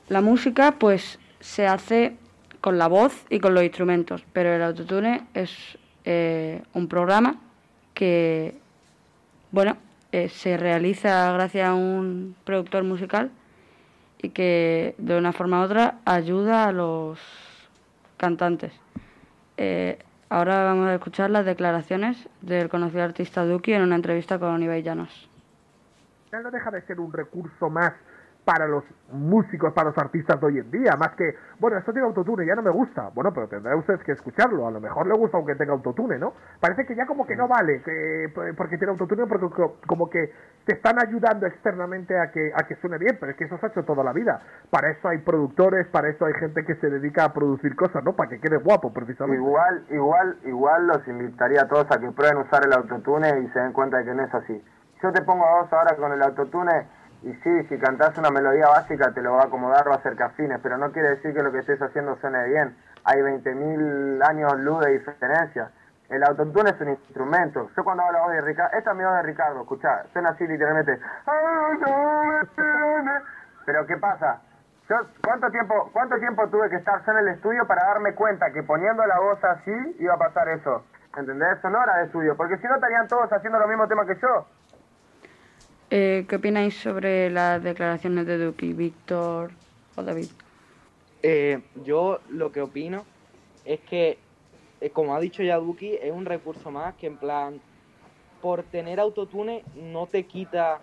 la 0.07 0.21
música 0.21 0.71
pues 0.71 1.19
se 1.39 1.67
hace 1.67 2.15
con 2.61 2.77
la 2.77 2.87
voz 2.87 3.13
y 3.29 3.39
con 3.39 3.53
los 3.53 3.63
instrumentos, 3.63 4.23
pero 4.33 4.53
el 4.53 4.63
autotune 4.63 5.27
es 5.33 5.51
eh, 6.05 6.61
un 6.73 6.87
programa 6.87 7.35
que, 7.93 8.55
bueno, 9.51 9.77
eh, 10.11 10.29
se 10.29 10.57
realiza 10.57 11.31
gracias 11.33 11.67
a 11.67 11.73
un 11.73 12.35
productor 12.43 12.83
musical 12.83 13.31
y 14.21 14.29
que 14.29 14.95
de 14.97 15.17
una 15.17 15.33
forma 15.33 15.61
u 15.61 15.63
otra 15.63 15.99
ayuda 16.05 16.65
a 16.65 16.71
los 16.71 17.19
cantantes. 18.17 18.73
Eh, 19.57 19.99
ahora 20.29 20.63
vamos 20.63 20.87
a 20.87 20.95
escuchar 20.95 21.29
las 21.29 21.45
declaraciones 21.45 22.27
del 22.41 22.69
conocido 22.69 23.03
artista 23.03 23.45
Duki 23.45 23.73
en 23.73 23.83
una 23.83 23.95
entrevista 23.95 24.39
con 24.39 24.61
Ibai 24.61 24.83
Llanos. 24.83 25.29
final 26.25 26.43
no 26.43 26.51
deja 26.51 26.71
de 26.71 26.81
ser 26.81 26.99
un 26.99 27.13
recurso 27.13 27.69
más 27.69 27.93
para 28.45 28.67
los 28.67 28.83
músicos, 29.11 29.73
para 29.73 29.89
los 29.89 29.97
artistas 29.97 30.39
de 30.39 30.47
hoy 30.47 30.57
en 30.59 30.71
día, 30.71 30.95
más 30.97 31.09
que, 31.15 31.35
bueno, 31.59 31.77
esto 31.77 31.91
tiene 31.91 32.07
autotune, 32.07 32.45
ya 32.45 32.55
no 32.55 32.63
me 32.63 32.71
gusta. 32.71 33.09
Bueno, 33.13 33.31
pero 33.31 33.47
tendrá 33.47 33.75
ustedes 33.75 34.03
que 34.03 34.13
escucharlo, 34.13 34.67
a 34.67 34.71
lo 34.71 34.79
mejor 34.79 35.05
le 35.05 35.13
gusta 35.13 35.37
aunque 35.37 35.53
tenga 35.55 35.73
autotune, 35.73 36.17
¿no? 36.17 36.33
Parece 36.59 36.85
que 36.85 36.95
ya 36.95 37.05
como 37.05 37.27
que 37.27 37.35
no 37.35 37.47
vale, 37.47 37.81
que, 37.83 38.31
porque 38.57 38.77
tiene 38.77 38.91
autotune, 38.91 39.27
porque 39.27 39.49
co- 39.49 39.77
como 39.85 40.09
que 40.09 40.33
te 40.65 40.73
están 40.73 40.95
ayudando 40.99 41.45
externamente 41.45 42.17
a 42.19 42.31
que, 42.31 42.51
a 42.55 42.63
que 42.65 42.75
suene 42.77 42.97
bien, 42.97 43.17
pero 43.19 43.31
es 43.31 43.37
que 43.37 43.43
eso 43.43 43.57
se 43.59 43.67
ha 43.67 43.69
hecho 43.69 43.83
toda 43.83 44.03
la 44.03 44.13
vida. 44.13 44.41
Para 44.71 44.89
eso 44.89 45.07
hay 45.09 45.19
productores, 45.19 45.85
para 45.87 46.09
eso 46.09 46.25
hay 46.25 46.33
gente 46.33 46.65
que 46.65 46.75
se 46.75 46.89
dedica 46.89 47.25
a 47.25 47.33
producir 47.33 47.75
cosas, 47.75 48.03
¿no? 48.03 48.13
Para 48.15 48.29
que 48.29 48.39
quede 48.39 48.57
guapo, 48.57 48.91
precisamente. 48.91 49.37
Igual, 49.43 49.85
igual, 49.91 50.37
igual 50.45 50.87
los 50.87 51.07
invitaría 51.07 51.61
a 51.63 51.67
todos 51.67 51.85
a 51.91 51.99
que 51.99 52.09
prueben 52.11 52.37
usar 52.37 52.65
el 52.65 52.73
autotune 52.73 53.41
y 53.41 53.47
se 53.49 53.59
den 53.59 53.73
cuenta 53.73 53.97
de 53.97 54.05
que 54.05 54.13
no 54.15 54.23
es 54.23 54.33
así. 54.33 54.63
Yo 55.03 55.11
te 55.13 55.21
pongo 55.21 55.45
a 55.45 55.61
vos 55.61 55.71
ahora 55.73 55.95
con 55.95 56.11
el 56.11 56.21
autotune 56.23 56.97
y 57.21 57.33
sí, 57.33 57.63
si 57.67 57.77
cantás 57.77 58.17
una 58.17 58.29
melodía 58.31 58.67
básica 58.67 59.11
te 59.11 59.21
lo 59.21 59.33
va 59.33 59.41
a 59.41 59.45
acomodar, 59.45 59.87
va 59.89 59.95
a 59.95 59.97
hacer 59.97 60.15
que 60.15 60.57
pero 60.63 60.77
no 60.77 60.91
quiere 60.91 61.09
decir 61.09 61.33
que 61.33 61.43
lo 61.43 61.51
que 61.51 61.59
estés 61.59 61.81
haciendo 61.81 62.15
suene 62.17 62.45
bien. 62.45 62.77
Hay 63.03 63.19
20.000 63.19 64.25
años 64.27 64.57
luz 64.59 64.85
de 64.85 64.91
diferencia. 64.91 65.71
El 66.09 66.23
autotune 66.23 66.71
es 66.71 66.81
un 66.81 66.89
instrumento. 66.89 67.69
Yo 67.75 67.83
cuando 67.83 68.03
voz 68.03 68.31
de 68.31 68.41
Ricardo, 68.41 68.77
esta 68.77 68.91
es 68.91 68.97
mi 68.97 69.03
voz 69.03 69.15
de 69.15 69.23
Ricardo, 69.23 69.61
escuchá, 69.61 70.05
suena 70.13 70.29
así 70.29 70.47
literalmente. 70.47 70.99
Pero 73.65 73.85
¿qué 73.85 73.97
pasa? 73.97 74.41
Yo, 74.89 74.95
¿cuánto 75.23 75.51
tiempo, 75.51 75.89
¿Cuánto 75.93 76.17
tiempo 76.17 76.47
tuve 76.47 76.69
que 76.69 76.77
estar 76.77 77.05
yo 77.05 77.11
en 77.11 77.17
el 77.19 77.27
estudio 77.27 77.67
para 77.67 77.85
darme 77.85 78.15
cuenta 78.15 78.51
que 78.51 78.63
poniendo 78.63 79.05
la 79.05 79.19
voz 79.19 79.43
así 79.43 79.95
iba 79.99 80.15
a 80.15 80.17
pasar 80.17 80.47
eso? 80.49 80.85
¿Entendés? 81.15 81.59
Son 81.61 81.75
horas 81.75 81.97
de 81.97 82.03
estudio, 82.05 82.35
porque 82.37 82.57
si 82.57 82.67
no 82.67 82.75
estarían 82.75 83.07
todos 83.07 83.31
haciendo 83.31 83.59
lo 83.59 83.67
mismo 83.67 83.87
tema 83.87 84.05
que 84.05 84.15
yo. 84.15 84.47
Eh, 85.91 86.25
¿Qué 86.29 86.35
opináis 86.35 86.75
sobre 86.75 87.31
las 87.31 87.63
declaraciones 87.63 88.27
de 88.27 88.37
Duki, 88.37 88.73
Víctor 88.73 89.51
o 89.95 90.03
David? 90.03 90.27
Eh, 91.23 91.61
yo 91.83 92.19
lo 92.29 92.51
que 92.51 92.61
opino 92.61 93.05
es 93.65 93.79
que, 93.79 94.19
eh, 94.81 94.91
como 94.91 95.15
ha 95.15 95.19
dicho 95.19 95.41
ya 95.41 95.57
Duki, 95.57 95.95
es 95.95 96.11
un 96.11 96.25
recurso 96.25 96.69
más 96.69 96.93
que 96.93 97.07
en 97.07 97.17
plan, 97.17 97.59
por 98.39 98.61
tener 98.61 98.99
autotune 98.99 99.63
no 99.75 100.05
te 100.05 100.25
quita 100.27 100.79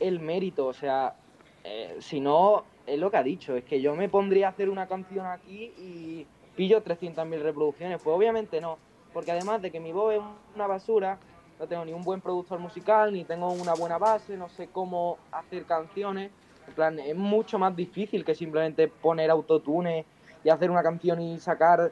el 0.00 0.18
mérito, 0.18 0.66
o 0.66 0.72
sea, 0.72 1.14
eh, 1.62 1.96
si 2.00 2.18
no, 2.18 2.64
es 2.88 2.98
lo 2.98 3.12
que 3.12 3.16
ha 3.18 3.22
dicho, 3.22 3.56
es 3.56 3.62
que 3.62 3.80
yo 3.80 3.94
me 3.94 4.08
pondría 4.08 4.48
a 4.48 4.50
hacer 4.50 4.68
una 4.68 4.88
canción 4.88 5.26
aquí 5.26 5.72
y 5.78 6.26
pillo 6.56 6.82
300.000 6.82 7.40
reproducciones, 7.40 8.02
pues 8.02 8.16
obviamente 8.16 8.60
no, 8.60 8.78
porque 9.12 9.30
además 9.30 9.62
de 9.62 9.70
que 9.70 9.78
mi 9.78 9.92
voz 9.92 10.14
es 10.14 10.20
una 10.56 10.66
basura, 10.66 11.20
no 11.64 11.68
tengo 11.68 11.84
ni 11.86 11.94
un 11.94 12.02
buen 12.02 12.20
productor 12.20 12.58
musical, 12.58 13.10
ni 13.10 13.24
tengo 13.24 13.50
una 13.50 13.72
buena 13.72 13.96
base, 13.96 14.36
no 14.36 14.50
sé 14.50 14.68
cómo 14.70 15.16
hacer 15.32 15.64
canciones. 15.64 16.30
En 16.68 16.74
plan, 16.74 16.98
es 16.98 17.16
mucho 17.16 17.58
más 17.58 17.74
difícil 17.74 18.22
que 18.22 18.34
simplemente 18.34 18.88
poner 18.88 19.30
autotune 19.30 20.04
y 20.42 20.50
hacer 20.50 20.70
una 20.70 20.82
canción 20.82 21.22
y 21.22 21.38
sacar, 21.38 21.90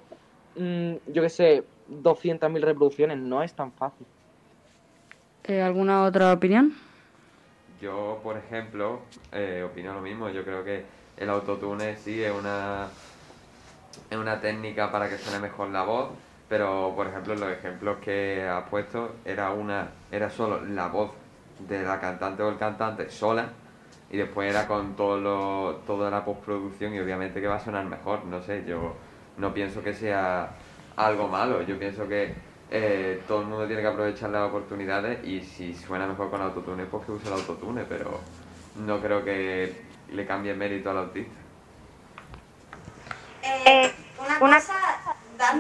mm, 0.56 0.92
yo 1.06 1.22
qué 1.22 1.28
sé, 1.30 1.64
200.000 1.88 2.62
reproducciones. 2.62 3.16
No 3.16 3.42
es 3.42 3.54
tan 3.54 3.72
fácil. 3.72 4.06
Eh, 5.44 5.62
¿Alguna 5.62 6.04
otra 6.04 6.34
opinión? 6.34 6.74
Yo, 7.80 8.20
por 8.22 8.36
ejemplo, 8.36 9.00
eh, 9.32 9.66
opino 9.68 9.94
lo 9.94 10.02
mismo. 10.02 10.28
Yo 10.28 10.44
creo 10.44 10.62
que 10.64 10.84
el 11.16 11.30
autotune 11.30 11.96
sí 11.96 12.22
es 12.22 12.32
una, 12.32 12.88
es 14.10 14.18
una 14.18 14.38
técnica 14.38 14.92
para 14.92 15.08
que 15.08 15.16
suene 15.16 15.40
mejor 15.40 15.70
la 15.70 15.82
voz, 15.82 16.10
pero 16.52 16.92
por 16.94 17.06
ejemplo 17.06 17.34
los 17.34 17.50
ejemplos 17.50 17.96
que 18.04 18.46
has 18.46 18.68
puesto 18.68 19.14
era 19.24 19.52
una 19.52 19.88
era 20.10 20.28
solo 20.28 20.62
la 20.62 20.88
voz 20.88 21.12
de 21.60 21.82
la 21.82 21.98
cantante 21.98 22.42
o 22.42 22.50
el 22.50 22.58
cantante 22.58 23.08
sola 23.08 23.48
y 24.10 24.18
después 24.18 24.50
era 24.50 24.68
con 24.68 24.94
todo 24.94 25.18
lo, 25.18 25.76
toda 25.86 26.10
la 26.10 26.22
postproducción 26.22 26.94
y 26.94 27.00
obviamente 27.00 27.40
que 27.40 27.46
va 27.46 27.54
a 27.54 27.58
sonar 27.58 27.86
mejor. 27.86 28.26
No 28.26 28.42
sé, 28.42 28.66
yo 28.66 28.94
no 29.38 29.54
pienso 29.54 29.82
que 29.82 29.94
sea 29.94 30.50
algo 30.96 31.26
malo. 31.26 31.62
Yo 31.62 31.78
pienso 31.78 32.06
que 32.06 32.34
eh, 32.70 33.22
todo 33.26 33.40
el 33.40 33.46
mundo 33.46 33.66
tiene 33.66 33.80
que 33.80 33.88
aprovechar 33.88 34.28
las 34.28 34.50
oportunidades 34.50 35.26
y 35.26 35.40
si 35.40 35.74
suena 35.74 36.06
mejor 36.06 36.28
con 36.28 36.42
autotune, 36.42 36.84
pues 36.84 37.06
que 37.06 37.12
use 37.12 37.28
el 37.28 37.32
autotune, 37.32 37.84
pero 37.88 38.20
no 38.84 39.00
creo 39.00 39.24
que 39.24 39.74
le 40.12 40.26
cambie 40.26 40.52
mérito 40.52 40.90
al 40.90 40.98
autista. 40.98 41.32
Eh, 43.42 43.90
una 44.20 44.38
cosa, 44.38 44.74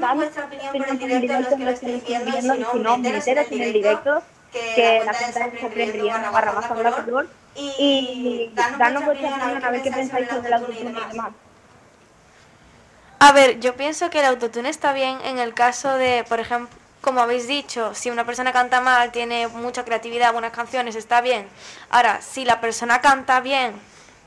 dando 0.00 0.14
vuestra 0.14 0.44
opinión 0.44 0.98
por 0.98 1.10
el 1.10 1.20
directo, 1.20 1.50
los 1.50 1.58
que 1.58 1.64
lo 1.64 1.70
estáis 1.70 2.04
viendo, 2.04 2.54
y 2.54 2.64
si 2.64 2.78
no, 2.78 2.98
meteros 2.98 3.46
en 3.50 3.62
el 3.62 3.72
directo, 3.72 4.22
que 4.52 5.02
la 5.04 5.12
cuenta 5.12 5.46
es 5.46 5.92
Riana 5.92 6.30
barra 6.30 6.52
baja 6.52 6.74
bla 6.74 6.92
color, 6.92 7.28
y 7.54 8.50
danos 8.54 9.04
vuestra 9.04 9.28
opinión 9.28 9.64
a 9.64 9.70
ver 9.70 9.82
qué 9.82 9.90
pensáis 9.90 10.28
sobre 10.28 10.48
el 10.48 10.54
autotune 10.54 10.90
y 10.90 11.10
demás. 11.12 11.32
A 13.18 13.32
ver, 13.32 13.60
yo 13.60 13.76
pienso 13.76 14.10
que 14.10 14.18
el 14.18 14.24
autotune 14.24 14.68
está 14.68 14.92
bien 14.92 15.18
en 15.24 15.38
el 15.38 15.54
caso 15.54 15.94
de, 15.96 16.24
por 16.28 16.40
ejemplo, 16.40 16.76
como 17.02 17.20
habéis 17.20 17.46
dicho, 17.46 17.94
si 17.94 18.10
una 18.10 18.24
persona 18.24 18.52
canta 18.52 18.80
mal, 18.80 19.10
tiene 19.12 19.48
mucha 19.48 19.84
creatividad, 19.84 20.32
buenas 20.32 20.52
canciones, 20.52 20.94
está 20.96 21.20
bien. 21.20 21.48
Ahora, 21.90 22.20
si 22.20 22.44
la 22.44 22.60
persona 22.60 23.00
canta 23.00 23.40
bien 23.40 23.74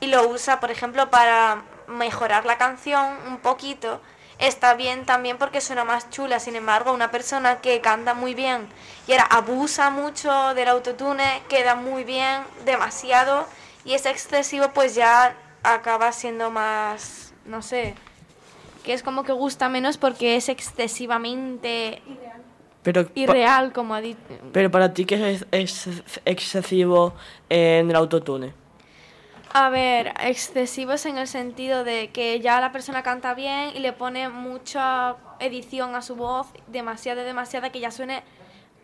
y 0.00 0.06
lo 0.06 0.28
usa, 0.28 0.60
por 0.60 0.70
ejemplo, 0.70 1.10
para 1.10 1.62
mejorar 1.88 2.44
la 2.44 2.58
canción 2.58 3.16
un 3.26 3.38
poquito, 3.38 4.00
está 4.38 4.74
bien 4.74 5.04
también 5.06 5.38
porque 5.38 5.60
suena 5.60 5.84
más 5.84 6.10
chula. 6.10 6.40
Sin 6.40 6.56
embargo, 6.56 6.92
una 6.92 7.10
persona 7.10 7.60
que 7.60 7.80
canta 7.80 8.14
muy 8.14 8.34
bien 8.34 8.66
y 9.06 9.12
ahora 9.12 9.24
abusa 9.24 9.90
mucho 9.90 10.54
del 10.54 10.68
autotune, 10.68 11.42
queda 11.48 11.74
muy 11.74 12.04
bien, 12.04 12.42
demasiado, 12.64 13.46
y 13.84 13.94
es 13.94 14.04
excesivo, 14.06 14.70
pues 14.74 14.94
ya 14.94 15.34
acaba 15.62 16.12
siendo 16.12 16.50
más, 16.50 17.32
no 17.44 17.62
sé, 17.62 17.94
que 18.84 18.92
es 18.92 19.02
como 19.02 19.24
que 19.24 19.32
gusta 19.32 19.68
menos 19.68 19.96
porque 19.96 20.36
es 20.36 20.48
excesivamente 20.48 22.02
Pero, 22.82 23.08
irreal, 23.14 23.72
como 23.72 23.94
ha 23.94 24.00
dicho. 24.00 24.18
pero 24.52 24.70
para 24.70 24.92
ti, 24.92 25.04
¿qué 25.04 25.32
es, 25.32 25.46
es 25.50 25.88
excesivo 26.24 27.14
en 27.48 27.90
el 27.90 27.96
autotune? 27.96 28.52
A 29.58 29.70
ver, 29.70 30.12
excesivos 30.20 31.06
en 31.06 31.16
el 31.16 31.26
sentido 31.26 31.82
de 31.82 32.10
que 32.10 32.40
ya 32.40 32.60
la 32.60 32.72
persona 32.72 33.02
canta 33.02 33.32
bien 33.32 33.74
y 33.74 33.78
le 33.78 33.94
pone 33.94 34.28
mucha 34.28 35.16
edición 35.40 35.94
a 35.94 36.02
su 36.02 36.14
voz, 36.14 36.48
demasiada, 36.66 37.24
demasiada, 37.24 37.72
que 37.72 37.80
ya 37.80 37.90
suene 37.90 38.22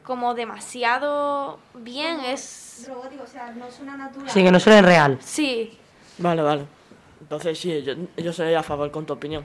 como 0.02 0.32
demasiado 0.32 1.58
bien. 1.74 2.20
Es. 2.20 2.86
Robótico, 2.88 3.24
o 3.24 3.26
sea, 3.26 3.50
no 3.50 3.70
suena 3.70 3.98
natural. 3.98 4.30
Sí, 4.30 4.42
que 4.42 4.50
no 4.50 4.58
suene 4.58 4.80
real. 4.80 5.18
Sí. 5.20 5.78
Vale, 6.16 6.40
vale. 6.40 6.64
Entonces 7.20 7.58
sí, 7.58 7.82
yo, 7.82 7.92
yo 8.16 8.32
soy 8.32 8.54
a 8.54 8.62
favor 8.62 8.90
con 8.90 9.04
tu 9.04 9.12
opinión. 9.12 9.44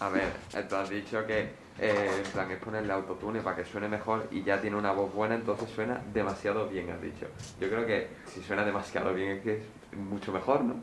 A 0.00 0.08
ver, 0.08 0.32
tú 0.68 0.74
has 0.74 0.90
dicho 0.90 1.24
que 1.24 1.48
eh, 1.80 2.10
en 2.24 2.30
plan 2.30 2.50
es 2.50 2.58
ponerle 2.58 2.92
autotune 2.92 3.40
para 3.40 3.56
que 3.56 3.64
suene 3.64 3.88
mejor 3.88 4.28
y 4.30 4.42
ya 4.42 4.60
tiene 4.60 4.76
una 4.76 4.92
voz 4.92 5.12
buena, 5.14 5.34
entonces 5.34 5.70
suena 5.70 6.02
demasiado 6.12 6.68
bien, 6.68 6.90
has 6.90 7.00
dicho. 7.00 7.26
Yo 7.58 7.68
creo 7.68 7.86
que 7.86 8.08
si 8.26 8.42
suena 8.42 8.64
demasiado 8.64 9.14
bien 9.14 9.38
es 9.38 9.42
que 9.42 9.56
es 9.56 9.98
mucho 9.98 10.30
mejor, 10.30 10.62
¿no? 10.62 10.74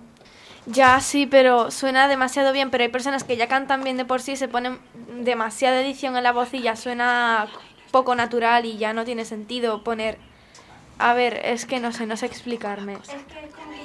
Ya 0.66 1.00
sí, 1.00 1.28
pero 1.28 1.70
suena 1.72 2.08
demasiado 2.08 2.52
bien, 2.52 2.72
pero 2.72 2.84
hay 2.84 2.90
personas 2.90 3.24
que 3.24 3.38
ya 3.38 3.48
cantan 3.48 3.84
bien 3.84 3.96
de 3.96 4.06
por 4.06 4.22
sí, 4.22 4.36
se 4.36 4.48
ponen 4.48 4.80
demasiada 5.22 5.80
edición 5.82 6.18
en 6.18 6.24
la 6.24 6.32
voz 6.32 6.54
y 6.54 6.62
ya 6.62 6.76
suena 6.76 7.48
poco 7.92 8.16
natural 8.16 8.66
y 8.66 8.78
ya 8.78 8.92
no 8.94 9.06
tiene 9.06 9.24
sentido 9.24 9.84
poner... 9.84 10.18
A 11.00 11.14
ver, 11.14 11.42
es 11.46 11.68
que 11.68 11.80
no 11.80 11.92
sé, 11.92 12.08
no 12.08 12.18
sé 12.18 12.26
explicarme. 12.26 12.94
Es 12.94 13.10
que 13.10 13.77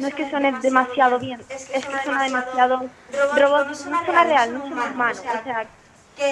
no 0.00 0.08
es 0.08 0.14
que 0.14 0.28
suene 0.30 0.52
demasiado 0.62 1.18
bien, 1.18 1.40
es 1.72 1.84
que 1.84 1.98
suena 2.04 2.22
demasiado 2.24 2.88
robot, 3.34 3.68
no 3.90 4.04
suena 4.04 4.24
real, 4.24 4.54
no 4.54 4.66
suena 4.66 4.84
humano, 4.84 5.20
o 5.20 5.44
sea, 5.44 5.66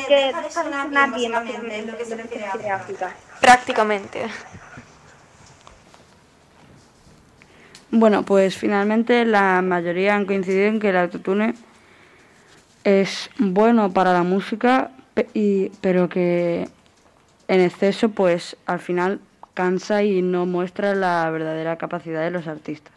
que 0.09 0.15
deja 0.15 0.65
de 0.65 0.73
sonar 0.83 1.13
bien, 1.15 1.33
lo 1.33 1.43
que 1.45 2.05
se 2.05 2.17
refiere 2.17 2.71
a 2.71 2.77
África. 2.77 3.11
Prácticamente. 3.41 4.23
Bueno, 7.91 8.25
pues 8.25 8.57
finalmente 8.57 9.25
la 9.25 9.63
mayoría 9.63 10.17
han 10.17 10.27
coincidido 10.27 10.67
en 10.67 10.81
que 10.81 10.89
el 10.89 10.97
autotune 10.97 11.55
es 12.83 13.31
bueno 13.39 13.93
para 13.93 14.13
la 14.13 14.23
música, 14.23 14.91
pe- 15.15 15.29
y, 15.33 15.69
pero 15.81 16.09
que 16.09 16.69
en 17.47 17.61
exceso 17.61 18.09
pues 18.09 18.57
al 18.67 18.81
final 18.81 19.21
cansa 19.55 20.03
y 20.03 20.21
no 20.21 20.47
muestra 20.47 20.95
la 20.95 21.31
verdadera 21.31 21.79
capacidad 21.79 22.23
de 22.23 22.31
los 22.31 22.47
artistas. 22.47 22.93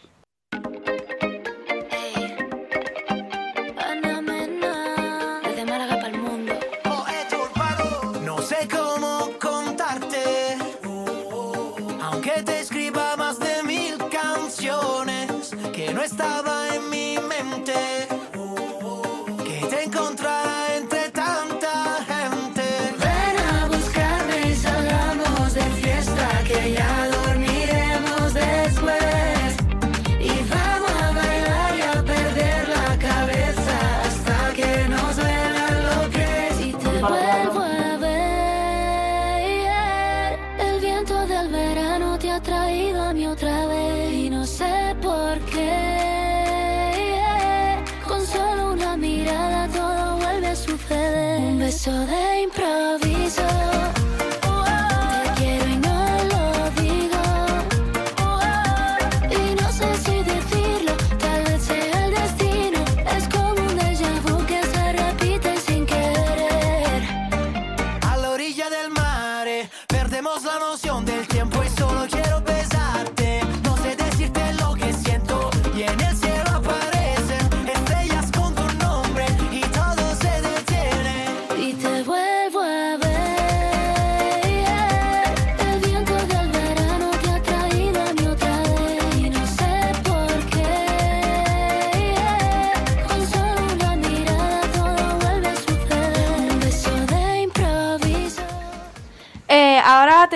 Suceder. 51.87 52.27
Un 52.27 52.36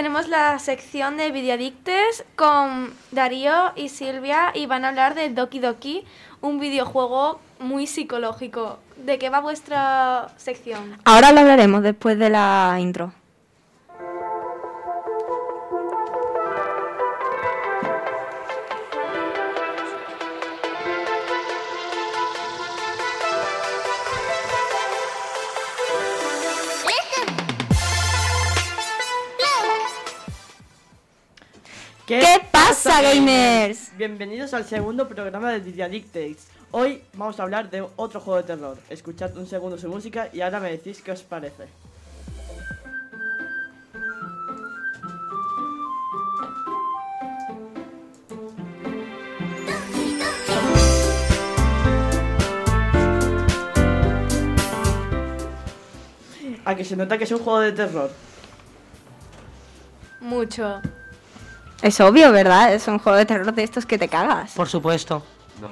tenemos 0.01 0.27
la 0.29 0.57
sección 0.57 1.15
de 1.15 1.29
videoadictes 1.29 2.25
con 2.35 2.91
Darío 3.11 3.71
y 3.75 3.89
Silvia 3.89 4.51
y 4.55 4.65
van 4.65 4.83
a 4.83 4.87
hablar 4.87 5.13
de 5.13 5.29
Doki 5.29 5.59
Doki, 5.59 6.03
un 6.41 6.59
videojuego 6.59 7.39
muy 7.59 7.85
psicológico. 7.85 8.79
¿De 8.97 9.19
qué 9.19 9.29
va 9.29 9.41
vuestra 9.41 10.29
sección? 10.37 10.97
Ahora 11.05 11.31
lo 11.31 11.41
hablaremos 11.41 11.83
después 11.83 12.17
de 12.17 12.31
la 12.31 12.77
intro. 12.79 13.13
¿Qué 32.19 32.45
pasa, 32.51 33.01
gamers? 33.01 33.95
Bienvenidos 33.95 34.53
al 34.53 34.65
segundo 34.65 35.07
programa 35.07 35.49
de 35.53 35.61
Videoadictes. 35.61 36.49
Hoy 36.71 37.01
vamos 37.13 37.39
a 37.39 37.43
hablar 37.43 37.69
de 37.69 37.87
otro 37.95 38.19
juego 38.19 38.35
de 38.41 38.43
terror. 38.43 38.77
Escuchad 38.89 39.37
un 39.37 39.47
segundo 39.47 39.77
su 39.77 39.87
música 39.87 40.27
y 40.33 40.41
ahora 40.41 40.59
me 40.59 40.71
decís 40.71 41.01
qué 41.01 41.13
os 41.13 41.23
parece. 41.23 41.67
A 56.65 56.75
que 56.75 56.83
se 56.83 56.97
nota 56.97 57.17
que 57.17 57.23
es 57.23 57.31
un 57.31 57.39
juego 57.39 57.61
de 57.61 57.71
terror. 57.71 58.11
Mucho. 60.19 60.81
Es 61.81 61.99
obvio, 61.99 62.31
¿verdad? 62.31 62.73
Es 62.73 62.87
un 62.87 62.99
juego 62.99 63.17
de 63.17 63.25
terror 63.25 63.53
de 63.53 63.63
estos 63.63 63.85
que 63.85 63.97
te 63.97 64.07
cagas. 64.07 64.51
Por 64.53 64.67
supuesto. 64.67 65.23
No, 65.59 65.69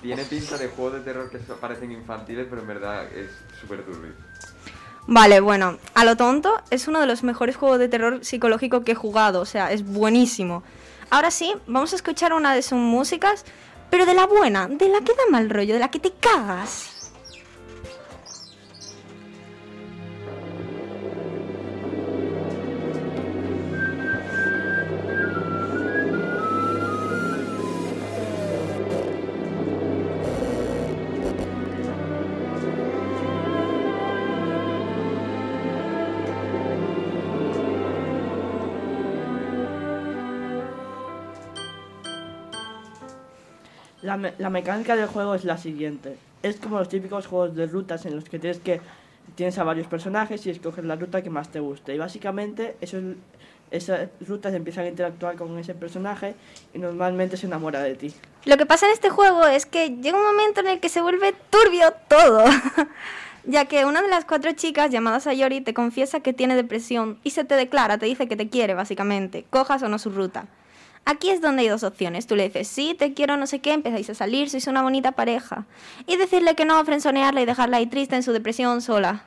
tiene 0.00 0.24
pinta 0.24 0.58
de 0.58 0.68
juego 0.68 0.90
de 0.90 1.00
terror 1.00 1.30
que 1.30 1.38
parecen 1.38 1.92
infantiles, 1.92 2.46
pero 2.50 2.62
en 2.62 2.68
verdad 2.68 3.04
es 3.12 3.30
súper 3.60 3.84
turbio. 3.84 4.12
Vale, 5.06 5.40
bueno, 5.40 5.78
a 5.94 6.04
lo 6.04 6.16
tonto, 6.16 6.60
es 6.70 6.86
uno 6.88 7.00
de 7.00 7.06
los 7.06 7.22
mejores 7.22 7.56
juegos 7.56 7.78
de 7.78 7.88
terror 7.88 8.24
psicológico 8.24 8.84
que 8.84 8.92
he 8.92 8.94
jugado, 8.96 9.40
o 9.40 9.44
sea, 9.44 9.72
es 9.72 9.84
buenísimo. 9.84 10.62
Ahora 11.10 11.30
sí, 11.30 11.54
vamos 11.66 11.92
a 11.92 11.96
escuchar 11.96 12.32
una 12.32 12.54
de 12.54 12.62
sus 12.62 12.78
músicas, 12.78 13.44
pero 13.90 14.06
de 14.06 14.14
la 14.14 14.26
buena, 14.26 14.68
de 14.68 14.88
la 14.88 15.00
que 15.00 15.12
da 15.12 15.24
mal 15.30 15.50
rollo, 15.50 15.74
de 15.74 15.80
la 15.80 15.90
que 15.90 15.98
te 15.98 16.12
cagas. 16.12 16.91
La, 44.02 44.32
la 44.38 44.50
mecánica 44.50 44.96
del 44.96 45.06
juego 45.06 45.34
es 45.34 45.44
la 45.44 45.56
siguiente. 45.56 46.16
Es 46.42 46.56
como 46.56 46.78
los 46.78 46.88
típicos 46.88 47.26
juegos 47.26 47.54
de 47.54 47.66
rutas 47.66 48.04
en 48.04 48.16
los 48.16 48.24
que 48.24 48.38
tienes 48.38 48.58
que 48.58 48.80
tienes 49.34 49.58
a 49.58 49.64
varios 49.64 49.86
personajes 49.86 50.46
y 50.46 50.50
escoges 50.50 50.84
la 50.84 50.96
ruta 50.96 51.22
que 51.22 51.30
más 51.30 51.48
te 51.50 51.60
guste. 51.60 51.94
Y 51.94 51.98
básicamente 51.98 52.76
esas 53.70 54.08
rutas 54.26 54.54
empiezan 54.54 54.84
a 54.84 54.88
interactuar 54.88 55.36
con 55.36 55.58
ese 55.58 55.74
personaje 55.74 56.34
y 56.74 56.78
normalmente 56.78 57.36
se 57.36 57.46
enamora 57.46 57.80
de 57.80 57.94
ti. 57.94 58.14
Lo 58.44 58.56
que 58.56 58.66
pasa 58.66 58.86
en 58.86 58.92
este 58.92 59.10
juego 59.10 59.46
es 59.46 59.66
que 59.66 59.90
llega 59.90 60.18
un 60.18 60.24
momento 60.24 60.60
en 60.60 60.68
el 60.68 60.80
que 60.80 60.88
se 60.88 61.00
vuelve 61.00 61.34
turbio 61.50 61.92
todo. 62.08 62.44
ya 63.44 63.64
que 63.64 63.84
una 63.84 64.02
de 64.02 64.08
las 64.08 64.24
cuatro 64.24 64.52
chicas 64.52 64.90
llamada 64.90 65.20
Sayori 65.20 65.60
te 65.62 65.74
confiesa 65.74 66.20
que 66.20 66.32
tiene 66.32 66.54
depresión 66.54 67.18
y 67.24 67.30
se 67.30 67.44
te 67.44 67.54
declara, 67.54 67.98
te 67.98 68.06
dice 68.06 68.28
que 68.28 68.36
te 68.36 68.48
quiere 68.48 68.74
básicamente, 68.74 69.44
cojas 69.50 69.82
o 69.82 69.88
no 69.88 69.98
su 69.98 70.10
ruta. 70.10 70.46
Aquí 71.04 71.30
es 71.30 71.40
donde 71.40 71.62
hay 71.62 71.68
dos 71.68 71.82
opciones. 71.82 72.26
Tú 72.26 72.36
le 72.36 72.44
dices, 72.44 72.68
sí, 72.68 72.94
te 72.96 73.12
quiero, 73.12 73.36
no 73.36 73.46
sé 73.46 73.60
qué, 73.60 73.72
empezáis 73.72 74.08
a 74.10 74.14
salir, 74.14 74.48
sois 74.48 74.66
una 74.68 74.82
bonita 74.82 75.12
pareja. 75.12 75.66
Y 76.06 76.16
decirle 76.16 76.54
que 76.54 76.64
no, 76.64 76.82
frenzonearla 76.84 77.42
y 77.42 77.44
dejarla 77.44 77.78
ahí 77.78 77.86
triste 77.86 78.14
en 78.14 78.22
su 78.22 78.32
depresión 78.32 78.80
sola. 78.82 79.24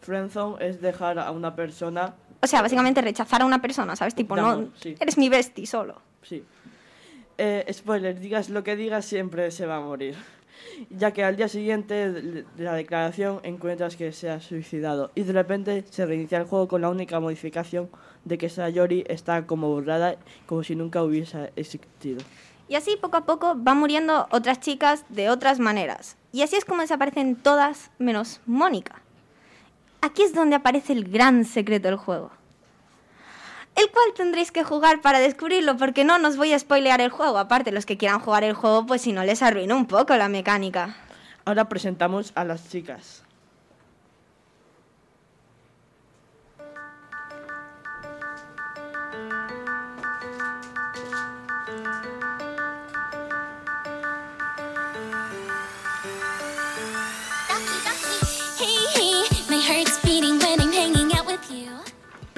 Friendzone 0.00 0.64
es 0.66 0.80
dejar 0.80 1.18
a 1.18 1.30
una 1.30 1.54
persona... 1.54 2.14
O 2.40 2.46
sea, 2.46 2.62
básicamente 2.62 3.02
rechazar 3.02 3.42
a 3.42 3.46
una 3.46 3.60
persona, 3.60 3.96
¿sabes? 3.96 4.14
Tipo, 4.14 4.36
De 4.36 4.42
no, 4.42 4.68
sí. 4.80 4.94
eres 5.00 5.18
mi 5.18 5.28
bestie 5.28 5.66
solo. 5.66 6.00
Sí. 6.22 6.44
Eh, 7.36 7.66
spoiler, 7.72 8.18
digas 8.18 8.48
lo 8.48 8.64
que 8.64 8.76
digas, 8.76 9.04
siempre 9.04 9.50
se 9.50 9.66
va 9.66 9.76
a 9.76 9.80
morir. 9.80 10.16
Ya 10.90 11.12
que 11.12 11.24
al 11.24 11.36
día 11.36 11.48
siguiente 11.48 12.10
de 12.12 12.44
la 12.56 12.74
declaración 12.74 13.40
encuentras 13.42 13.96
que 13.96 14.12
se 14.12 14.30
ha 14.30 14.40
suicidado 14.40 15.10
y 15.14 15.22
de 15.22 15.32
repente 15.32 15.84
se 15.90 16.06
reinicia 16.06 16.38
el 16.38 16.44
juego 16.44 16.68
con 16.68 16.82
la 16.82 16.88
única 16.88 17.20
modificación 17.20 17.90
de 18.24 18.38
que 18.38 18.48
Sayori 18.48 19.04
está 19.08 19.46
como 19.46 19.68
borrada, 19.68 20.16
como 20.46 20.62
si 20.62 20.76
nunca 20.76 21.02
hubiese 21.02 21.52
existido. 21.56 22.20
Y 22.68 22.74
así 22.74 22.96
poco 23.00 23.16
a 23.16 23.24
poco 23.24 23.54
van 23.56 23.78
muriendo 23.78 24.28
otras 24.30 24.60
chicas 24.60 25.04
de 25.08 25.30
otras 25.30 25.58
maneras. 25.58 26.16
Y 26.32 26.42
así 26.42 26.56
es 26.56 26.64
como 26.64 26.82
desaparecen 26.82 27.36
todas 27.36 27.90
menos 27.98 28.40
Mónica. 28.46 29.02
Aquí 30.00 30.22
es 30.22 30.34
donde 30.34 30.56
aparece 30.56 30.92
el 30.92 31.10
gran 31.10 31.44
secreto 31.44 31.88
del 31.88 31.96
juego. 31.96 32.30
El 33.78 33.92
cual 33.92 34.06
tendréis 34.16 34.50
que 34.50 34.64
jugar 34.64 35.02
para 35.02 35.20
descubrirlo, 35.20 35.76
porque 35.76 36.02
no 36.02 36.18
nos 36.18 36.36
voy 36.36 36.52
a 36.52 36.58
spoilear 36.58 37.00
el 37.00 37.10
juego. 37.10 37.38
Aparte, 37.38 37.70
los 37.70 37.86
que 37.86 37.96
quieran 37.96 38.18
jugar 38.18 38.42
el 38.42 38.54
juego, 38.54 38.84
pues 38.86 39.02
si 39.02 39.12
no 39.12 39.22
les 39.22 39.40
arruino 39.40 39.76
un 39.76 39.86
poco 39.86 40.16
la 40.16 40.28
mecánica. 40.28 40.96
Ahora 41.44 41.68
presentamos 41.68 42.32
a 42.34 42.42
las 42.42 42.68
chicas. 42.68 43.22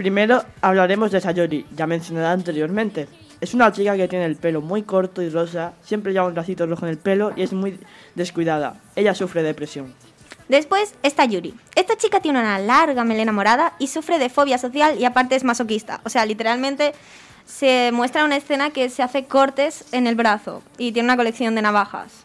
Primero 0.00 0.42
hablaremos 0.62 1.10
de 1.10 1.20
Sayori, 1.20 1.66
ya 1.76 1.86
mencionada 1.86 2.32
anteriormente. 2.32 3.06
Es 3.38 3.52
una 3.52 3.70
chica 3.70 3.98
que 3.98 4.08
tiene 4.08 4.24
el 4.24 4.36
pelo 4.36 4.62
muy 4.62 4.82
corto 4.82 5.20
y 5.20 5.28
rosa, 5.28 5.74
siempre 5.82 6.14
lleva 6.14 6.24
un 6.24 6.34
racito 6.34 6.66
rojo 6.66 6.86
en 6.86 6.92
el 6.92 6.96
pelo 6.96 7.34
y 7.36 7.42
es 7.42 7.52
muy 7.52 7.78
descuidada. 8.14 8.80
Ella 8.96 9.14
sufre 9.14 9.42
depresión. 9.42 9.92
Después 10.48 10.94
está 11.02 11.26
Yuri. 11.26 11.52
Esta 11.74 11.98
chica 11.98 12.20
tiene 12.20 12.40
una 12.40 12.58
larga 12.58 13.04
melena 13.04 13.30
morada 13.30 13.74
y 13.78 13.88
sufre 13.88 14.18
de 14.18 14.30
fobia 14.30 14.56
social 14.56 14.98
y 14.98 15.04
aparte 15.04 15.36
es 15.36 15.44
masoquista. 15.44 16.00
O 16.04 16.08
sea, 16.08 16.24
literalmente 16.24 16.94
se 17.44 17.90
muestra 17.92 18.24
una 18.24 18.38
escena 18.38 18.70
que 18.70 18.88
se 18.88 19.02
hace 19.02 19.26
cortes 19.26 19.84
en 19.92 20.06
el 20.06 20.14
brazo 20.14 20.62
y 20.78 20.92
tiene 20.92 21.08
una 21.08 21.18
colección 21.18 21.54
de 21.54 21.60
navajas. 21.60 22.24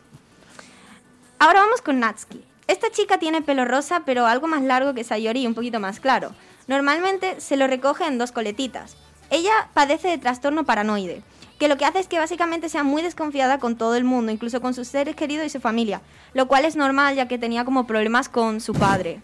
Ahora 1.39 1.59
vamos 1.59 1.81
con 1.81 1.99
Natsuki. 1.99 2.41
Esta 2.69 2.89
chica 2.89 3.17
tiene 3.17 3.41
pelo 3.41 3.65
rosa, 3.65 4.03
pero 4.05 4.27
algo 4.27 4.47
más 4.47 4.61
largo 4.61 4.93
que 4.93 5.03
Sayori 5.03 5.41
y 5.41 5.47
un 5.47 5.55
poquito 5.55 5.81
más 5.81 5.99
claro. 5.99 6.31
Normalmente 6.67 7.39
se 7.39 7.58
lo 7.58 7.67
recoge 7.67 8.06
en 8.06 8.17
dos 8.17 8.32
coletitas. 8.32 8.97
Ella 9.30 9.69
padece 9.73 10.08
de 10.08 10.17
trastorno 10.17 10.65
paranoide, 10.65 11.21
que 11.60 11.67
lo 11.67 11.78
que 11.78 11.86
hace 11.86 11.99
es 11.99 12.08
que 12.08 12.17
básicamente 12.17 12.69
sea 12.69 12.84
muy 12.84 13.01
desconfiada 13.01 13.60
con 13.60 13.75
todo 13.75 13.95
el 13.95 14.04
mundo, 14.04 14.32
incluso 14.32 14.62
con 14.62 14.73
sus 14.73 14.88
seres 14.88 15.15
queridos 15.15 15.45
y 15.45 15.49
su 15.49 15.60
familia, 15.60 16.01
lo 16.34 16.47
cual 16.47 16.65
es 16.65 16.75
normal 16.75 17.15
ya 17.15 17.28
que 17.28 17.38
tenía 17.38 17.65
como 17.65 17.88
problemas 17.88 18.30
con 18.30 18.62
su 18.62 18.73
padre. 18.73 19.21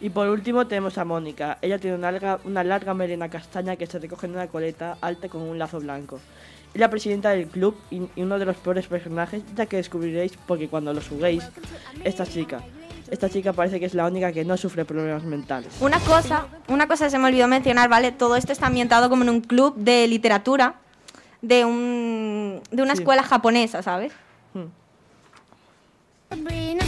Y 0.00 0.10
por 0.10 0.28
último 0.28 0.66
tenemos 0.66 0.98
a 0.98 1.04
Mónica. 1.04 1.58
Ella 1.62 1.78
tiene 1.78 1.96
una 1.96 2.10
larga, 2.10 2.40
una 2.44 2.64
larga 2.64 2.92
melena 2.92 3.28
castaña 3.28 3.76
que 3.76 3.86
se 3.86 4.00
recoge 4.00 4.26
en 4.26 4.32
una 4.32 4.48
coleta 4.48 4.98
alta 5.00 5.28
con 5.28 5.42
un 5.42 5.58
lazo 5.60 5.78
blanco. 5.78 6.18
Es 6.74 6.80
la 6.80 6.90
presidenta 6.90 7.30
del 7.30 7.46
club 7.46 7.76
y, 7.88 8.02
y 8.16 8.22
uno 8.22 8.38
de 8.40 8.46
los 8.46 8.56
peores 8.56 8.88
personajes, 8.88 9.44
ya 9.54 9.66
que 9.66 9.76
descubriréis 9.76 10.32
porque 10.48 10.68
cuando 10.68 10.92
los 10.92 11.08
juguéis, 11.08 11.44
esta 12.02 12.26
chica. 12.26 12.62
Esta 13.12 13.28
chica 13.28 13.52
parece 13.52 13.78
que 13.78 13.84
es 13.84 13.92
la 13.92 14.06
única 14.06 14.32
que 14.32 14.42
no 14.42 14.56
sufre 14.56 14.86
problemas 14.86 15.22
mentales. 15.22 15.68
Una 15.80 16.00
cosa, 16.00 16.46
una 16.68 16.88
cosa 16.88 17.10
se 17.10 17.18
me 17.18 17.28
olvidó 17.28 17.46
mencionar, 17.46 17.90
¿vale? 17.90 18.10
Todo 18.10 18.36
esto 18.36 18.52
está 18.52 18.68
ambientado 18.68 19.10
como 19.10 19.22
en 19.22 19.28
un 19.28 19.42
club 19.42 19.74
de 19.76 20.06
literatura 20.08 20.76
de 21.42 21.66
un 21.66 22.62
de 22.70 22.82
una 22.82 22.96
Sí. 22.96 23.02
escuela 23.02 23.22
japonesa, 23.22 23.82
¿sabes? 23.82 24.12
Being 26.30 26.80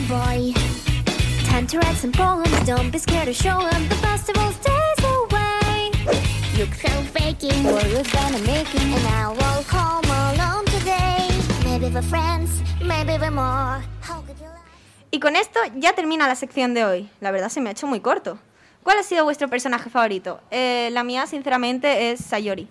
Y 15.14 15.20
con 15.20 15.36
esto 15.36 15.60
ya 15.76 15.92
termina 15.94 16.26
la 16.26 16.34
sección 16.34 16.74
de 16.74 16.84
hoy. 16.84 17.08
La 17.20 17.30
verdad 17.30 17.48
se 17.48 17.60
me 17.60 17.68
ha 17.68 17.72
hecho 17.72 17.86
muy 17.86 18.00
corto. 18.00 18.36
¿Cuál 18.82 18.98
ha 18.98 19.04
sido 19.04 19.22
vuestro 19.22 19.46
personaje 19.46 19.88
favorito? 19.88 20.40
Eh, 20.50 20.88
la 20.90 21.04
mía, 21.04 21.28
sinceramente, 21.28 22.10
es 22.10 22.18
Sayori. 22.24 22.66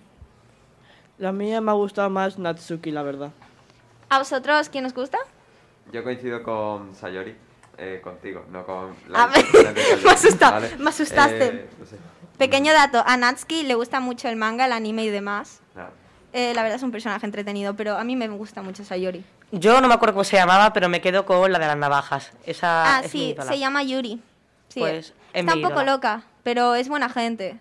La 1.16 1.32
mía 1.32 1.62
me 1.62 1.70
ha 1.70 1.74
gustado 1.74 2.10
más 2.10 2.38
Natsuki, 2.38 2.90
la 2.90 3.02
verdad. 3.02 3.30
¿A 4.10 4.18
vosotros 4.18 4.68
quién 4.68 4.84
os 4.84 4.92
gusta? 4.92 5.16
Yo 5.90 6.04
coincido 6.04 6.42
con 6.42 6.94
Sayori, 6.94 7.34
eh, 7.78 8.02
contigo, 8.04 8.44
no 8.52 8.66
con 8.66 8.94
A 9.14 9.26
ver, 9.28 9.36
diferente 9.42 9.80
Sayori, 9.82 10.04
me 10.04 10.10
asusta- 10.10 10.50
¿vale? 10.50 10.76
me 10.76 10.90
asustaste. 10.90 11.46
Eh, 11.46 11.68
no 11.80 11.86
sé, 11.86 11.96
Pequeño 12.36 12.74
dato, 12.74 13.02
a 13.06 13.16
Natsuki 13.16 13.62
le 13.62 13.74
gusta 13.74 14.00
mucho 14.00 14.28
el 14.28 14.36
manga, 14.36 14.66
el 14.66 14.72
anime 14.72 15.02
y 15.04 15.08
demás. 15.08 15.62
nada. 15.74 15.92
Eh, 16.34 16.52
la 16.52 16.62
verdad 16.62 16.76
es 16.76 16.82
un 16.82 16.90
personaje 16.90 17.24
entretenido, 17.24 17.74
pero 17.74 17.96
a 17.96 18.04
mí 18.04 18.16
me 18.16 18.28
gusta 18.28 18.60
mucho 18.60 18.84
Sayori. 18.84 19.24
Yo 19.52 19.80
no 19.80 19.88
me 19.88 19.94
acuerdo 19.94 20.14
cómo 20.14 20.24
se 20.24 20.36
llamaba, 20.36 20.72
pero 20.72 20.88
me 20.88 21.00
quedo 21.00 21.24
con 21.26 21.52
la 21.52 21.58
de 21.58 21.66
las 21.66 21.76
navajas. 21.76 22.32
Esa 22.44 22.96
Ah, 22.98 23.00
es 23.04 23.10
sí, 23.10 23.36
se 23.46 23.58
llama 23.58 23.82
Yuri. 23.82 24.20
Sí, 24.68 24.80
Pues, 24.80 25.08
es 25.08 25.14
está 25.32 25.54
mi 25.54 25.62
un 25.62 25.68
poco 25.70 25.84
loca, 25.84 26.22
pero 26.42 26.74
es 26.74 26.88
buena 26.88 27.08
gente. 27.08 27.58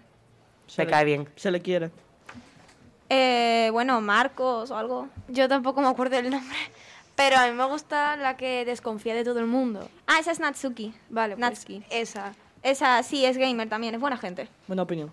Me 0.78 0.88
cae 0.88 1.06
bien. 1.06 1.30
Se 1.36 1.52
le 1.52 1.62
quiere. 1.62 1.92
Eh, 3.10 3.70
bueno, 3.72 4.02
Marcos 4.02 4.72
o 4.72 4.78
algo. 4.78 5.08
Yo 5.28 5.48
tampoco 5.48 5.82
me 5.82 5.88
acuerdo 5.88 6.16
del 6.16 6.32
nombre. 6.32 6.58
Pero 7.16 7.38
a 7.38 7.46
mí 7.46 7.54
me 7.54 7.66
gusta 7.66 8.18
la 8.18 8.38
que 8.38 8.66
desconfía 8.66 9.14
de 9.14 9.24
todo 9.24 9.38
el 9.40 9.46
mundo. 9.46 9.88
Ah, 10.08 10.18
esa 10.20 10.32
es 10.32 10.40
Natsuki. 10.40 10.96
Vale, 11.10 11.36
pues 11.36 11.42
Natsuki. 11.42 11.84
esa. 11.92 12.34
Esa 12.64 13.04
sí 13.04 13.24
es 13.26 13.38
gamer 13.38 13.70
también, 13.70 13.94
es 13.94 14.02
buena 14.02 14.18
gente. 14.18 14.48
Buena 14.68 14.82
opinión. 14.82 15.12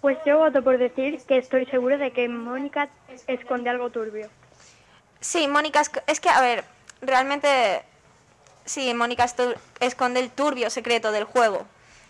Pues 0.00 0.18
yo 0.26 0.38
voto 0.38 0.62
por 0.64 0.78
decir 0.78 1.20
que 1.28 1.38
estoy 1.38 1.66
seguro 1.66 1.98
de 1.98 2.10
que 2.10 2.28
Mónica 2.28 2.88
esconde 3.28 3.70
algo 3.70 3.90
turbio. 3.90 4.28
Sí, 5.22 5.48
Mónica, 5.48 5.80
es 5.80 5.88
que, 5.88 6.02
es 6.06 6.20
que, 6.20 6.28
a 6.28 6.40
ver, 6.40 6.64
realmente, 7.00 7.82
sí, 8.64 8.92
Mónica 8.92 9.24
esconde 9.80 10.20
el 10.20 10.30
turbio 10.30 10.68
secreto 10.68 11.12
del 11.12 11.24
juego. 11.24 11.64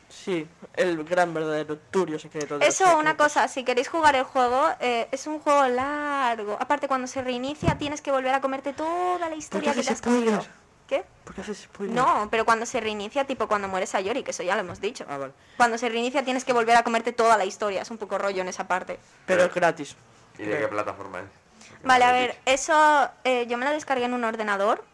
Sí, 0.09 0.46
el 0.75 1.05
gran 1.05 1.33
verdadero 1.33 1.79
turbio 1.90 2.18
secreto. 2.18 2.59
de 2.59 2.66
Eso, 2.66 2.98
una 2.98 3.16
cosa, 3.16 3.48
si 3.48 3.64
queréis 3.64 3.88
jugar 3.88 4.16
el 4.16 4.25
juego, 4.25 4.68
eh, 4.81 5.09
es 5.11 5.27
un 5.27 5.40
juego 5.40 5.66
largo. 5.68 6.57
Aparte, 6.59 6.88
cuando 6.88 7.07
se 7.07 7.22
reinicia, 7.22 7.77
tienes 7.79 8.01
que 8.01 8.11
volver 8.11 8.35
a 8.35 8.40
comerte 8.40 8.72
toda 8.72 9.29
la 9.29 9.37
historia 9.37 9.75
que 9.75 9.83
te 9.83 9.90
has 9.92 10.03
comido. 10.03 10.44
¿Qué? 10.87 11.05
¿Por 11.25 11.35
qué 11.35 11.40
haces 11.40 11.59
spoiler? 11.59 11.94
No, 11.94 12.29
pero 12.31 12.44
cuando 12.44 12.66
se 12.66 12.81
reinicia, 12.81 13.25
tipo 13.25 13.46
cuando 13.46 13.68
muere 13.68 13.87
Sayori, 13.87 14.22
que 14.22 14.33
eso 14.33 14.42
ya 14.42 14.55
lo 14.55 14.61
hemos 14.61 14.81
dicho. 14.81 15.05
Ah, 15.09 15.16
vale. 15.16 15.33
Cuando 15.57 15.79
se 15.79 15.88
reinicia, 15.88 16.25
tienes 16.25 16.44
que 16.44 16.53
volver 16.53 16.77
a 16.77 16.83
comerte 16.83 17.12
toda 17.12 17.38
la 17.38 17.44
historia. 17.44 17.83
Es 17.83 17.90
un 17.90 17.98
poco 17.98 18.18
rollo 18.18 18.42
en 18.42 18.48
esa 18.48 18.68
parte. 18.68 18.98
Pero 19.27 19.44
es 19.44 19.55
gratis. 19.55 19.96
¿Y 20.38 20.44
de 20.44 20.59
qué 20.59 20.68
plataforma 20.68 21.20
es? 21.20 21.41
Vale, 21.85 22.05
a 22.05 22.12
ver, 22.12 22.37
eso 22.47 23.11
eh, 23.25 23.47
yo 23.49 23.59
me 23.59 23.64
lo 23.64 23.73
descargué 23.73 24.05
en 24.05 24.14
un 24.14 24.25
ordenador. 24.25 24.85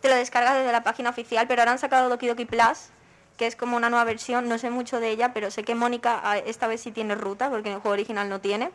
Te 0.00 0.08
lo 0.08 0.16
descargas 0.16 0.54
desde 0.54 0.72
la 0.72 0.82
página 0.82 1.10
oficial, 1.10 1.46
pero 1.46 1.62
ahora 1.62 1.72
han 1.72 1.78
sacado 1.78 2.08
Doki 2.08 2.26
Doki 2.26 2.44
Plus, 2.44 2.88
que 3.36 3.46
es 3.46 3.54
como 3.54 3.76
una 3.76 3.90
nueva 3.90 4.04
versión. 4.04 4.48
No 4.48 4.58
sé 4.58 4.70
mucho 4.70 4.98
de 4.98 5.10
ella, 5.10 5.32
pero 5.32 5.50
sé 5.50 5.62
que 5.62 5.74
Mónica 5.74 6.20
ah, 6.24 6.38
esta 6.38 6.66
vez 6.66 6.80
sí 6.80 6.90
tiene 6.90 7.14
ruta, 7.14 7.50
porque 7.50 7.68
en 7.68 7.76
el 7.76 7.80
juego 7.80 7.92
original 7.92 8.28
no 8.28 8.40
tiene. 8.40 8.70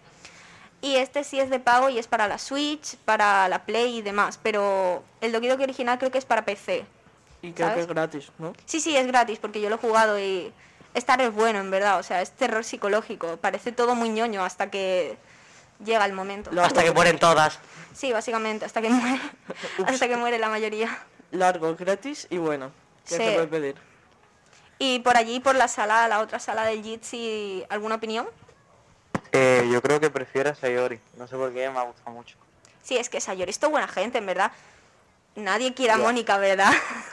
Y 0.82 0.96
este 0.96 1.24
sí 1.24 1.39
es 1.39 1.50
de 1.50 1.60
pago 1.60 1.89
y 1.89 1.98
es 1.98 2.08
para 2.08 2.28
la 2.28 2.38
Switch, 2.38 2.98
para 2.98 3.50
la 3.50 3.65
Play 3.65 3.98
y 3.98 4.02
demás. 4.02 4.39
Pero 4.41 5.04
el 5.22 5.32
Doki 5.32 5.48
Doki 5.48 5.63
original 5.63 5.98
creo 5.98 6.12
que 6.12 6.20
es 6.20 6.26
para 6.26 6.46
PC. 6.46 6.86
Y 7.41 7.52
creo 7.52 7.67
¿sabes? 7.67 7.76
que 7.76 7.82
es 7.82 7.88
gratis, 7.88 8.32
¿no? 8.38 8.54
Sí, 8.65 8.80
sí, 8.80 8.96
es 8.96 9.08
gratis, 9.08 9.39
porque 9.39 9.60
yo 9.60 9.70
lo 9.70 9.76
he 9.76 9.80
jugado 9.80 10.20
y 10.20 10.54
está 10.93 11.17
re 11.17 11.30
bueno, 11.30 11.60
en 11.60 11.72
verdad. 11.72 12.00
O 12.00 12.04
sea, 12.04 12.22
es 12.22 12.32
terror 12.32 12.63
psicológico. 12.63 13.38
Parece 13.38 13.72
todo 13.72 13.96
muy 13.96 14.10
ñoño 14.10 14.43
hasta 14.43 14.70
que 14.70 15.17
llega 15.84 16.06
el 16.06 16.13
momento. 16.13 16.50
Hasta 16.62 16.84
que 16.84 16.92
mueren 16.92 17.20
todas. 17.20 17.60
Sí, 17.94 18.12
básicamente, 18.13 18.66
hasta 18.66 18.82
que 18.82 18.90
muere. 18.90 19.20
hasta 19.88 20.08
que 20.08 20.18
muere 20.18 20.38
la 20.38 20.50
mayoría. 20.50 20.98
Largo, 21.32 21.76
gratis 21.76 22.28
y 22.30 22.38
bueno. 22.38 22.72
¿Qué 23.08 23.16
Sí. 23.18 23.24
se 23.24 23.32
puede 23.34 23.48
pedir? 23.48 23.76
Y 24.80 25.00
por 25.00 25.18
allí, 25.18 25.40
por 25.40 25.56
la 25.56 25.68
sala, 25.68 26.08
la 26.08 26.20
otra 26.20 26.40
sala 26.40 26.63
del 26.66 26.84
Jitsi, 26.84 27.66
¿alguna 27.70 27.96
opinión? 27.96 28.28
Eh, 29.32 29.68
yo 29.72 29.82
creo 29.82 30.00
que 30.00 30.10
prefiero 30.10 30.52
a 30.52 30.56
Sayori. 30.56 31.00
No 31.18 31.28
sé 31.28 31.36
por 31.36 31.52
qué, 31.54 31.70
me 31.70 31.80
ha 31.80 31.84
gustado 31.84 32.12
mucho. 32.12 32.38
Sí, 32.84 32.98
es 32.98 33.10
que 33.10 33.20
Sayori 33.20 33.50
es 33.50 33.60
toda 33.60 33.72
buena 33.72 33.88
gente, 33.88 34.20
en 34.20 34.26
verdad. 34.26 34.52
Nadie 35.36 35.74
quiere 35.74 35.94
a 35.94 35.98
Mónica, 35.98 36.38
¿verdad? 36.38 36.72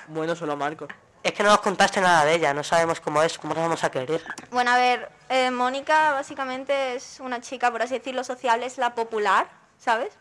Bueno, 0.08 0.36
solo 0.36 0.56
Marco. 0.56 0.86
Es 1.24 1.32
que 1.32 1.42
no 1.42 1.48
nos 1.48 1.60
contaste 1.60 2.00
nada 2.02 2.24
de 2.26 2.34
ella, 2.34 2.52
no 2.52 2.62
sabemos 2.62 3.00
cómo 3.00 3.22
es, 3.22 3.38
cómo 3.38 3.54
nos 3.54 3.62
vamos 3.64 3.82
a 3.82 3.90
querer. 3.90 4.22
Bueno, 4.50 4.70
a 4.72 4.76
ver, 4.76 5.08
eh, 5.30 5.50
Mónica 5.50 6.12
básicamente 6.12 6.94
es 6.96 7.18
una 7.18 7.40
chica, 7.40 7.70
por 7.72 7.80
así 7.80 7.94
decirlo, 7.94 8.22
sociable, 8.24 8.66
es 8.66 8.76
la 8.76 8.94
popular, 8.94 9.48
¿sabes? 9.78 10.12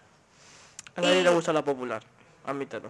A 0.95 1.01
nadie 1.01 1.19
Y- 1.19 1.23
le 1.23 1.29
gusta 1.31 1.51
la 1.51 1.61
popular. 1.61 2.01
Admítelo. 2.45 2.89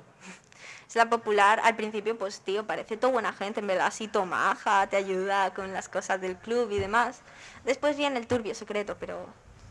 Es 0.88 0.96
la 0.96 1.10
popular, 1.10 1.60
al 1.64 1.76
principio, 1.76 2.16
pues 2.16 2.42
tío, 2.42 2.68
parece 2.68 2.98
toda 2.98 3.14
buena 3.14 3.34
gente, 3.34 3.62
en 3.62 3.66
verdad, 3.68 3.88
así 3.88 4.08
tomaja, 4.08 4.86
te 4.88 4.96
ayuda 4.98 5.52
con 5.56 5.74
las 5.74 5.90
cosas 5.90 6.22
del 6.22 6.38
club 6.38 6.70
y 6.72 6.78
demás. 6.78 7.22
Después 7.66 7.98
viene 7.98 8.20
el 8.20 8.28
turbio 8.28 8.54
secreto, 8.54 8.96
pero 9.00 9.26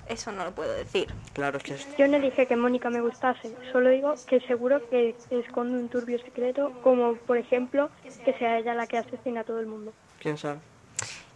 eso 0.08 0.32
no 0.32 0.44
lo 0.44 0.52
puedo 0.52 0.72
decir. 0.72 1.12
Claro, 1.32 1.58
es 1.58 1.64
que 1.64 1.74
es... 1.74 1.86
Yo 1.96 2.06
no 2.08 2.18
dije 2.20 2.46
que 2.46 2.56
Mónica 2.56 2.90
me 2.90 3.00
gustase, 3.00 3.54
solo 3.72 3.90
digo 3.90 4.14
que 4.26 4.40
seguro 4.40 4.80
que 4.90 5.14
esconde 5.30 5.78
un 5.78 5.88
turbio 5.88 6.18
secreto, 6.18 6.72
como 6.82 7.14
por 7.16 7.36
ejemplo 7.38 7.90
que 8.24 8.32
sea 8.34 8.58
ella 8.58 8.74
la 8.74 8.86
que 8.86 8.98
asesina 8.98 9.40
a 9.40 9.44
todo 9.44 9.60
el 9.60 9.66
mundo. 9.66 9.92
¿Quién 10.20 10.36
sabe? 10.38 10.58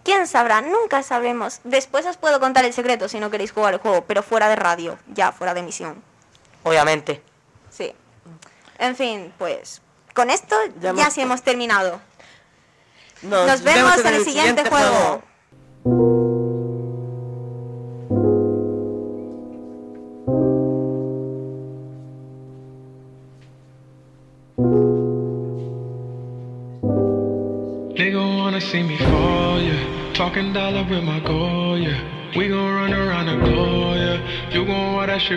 ¿Quién 0.05 0.27
sabrá? 0.29 0.61
Nunca 0.61 1.03
sabremos. 1.03 1.61
Después 1.65 2.07
os 2.07 2.17
puedo 2.17 2.39
contar 2.39 2.65
el 2.65 2.73
secreto 2.73 3.09
si 3.09 3.19
no 3.19 3.31
queréis 3.31 3.51
jugar 3.53 3.75
el 3.75 3.81
juego, 3.81 4.05
pero 4.07 4.23
fuera 4.23 4.49
de 4.49 4.55
radio, 4.57 4.97
ya, 5.13 5.33
fuera 5.33 5.53
de 5.55 5.61
emisión. 5.61 6.03
Obviamente. 6.63 7.21
Sí. 7.71 7.93
En 8.79 8.95
fin, 8.95 9.33
pues 9.39 9.83
con 10.15 10.31
esto 10.31 10.55
ya, 10.81 10.91
hemos- 10.91 11.13
sí 11.13 11.21
hemos 11.23 11.43
terminado. 11.43 12.01
Nos, 13.23 13.47
Nos 13.47 13.63
vemos 13.63 13.99
en 14.05 14.15
el 14.15 14.25
siguiente 14.25 14.69
juego. 14.69 15.23
Nigga 15.85 16.26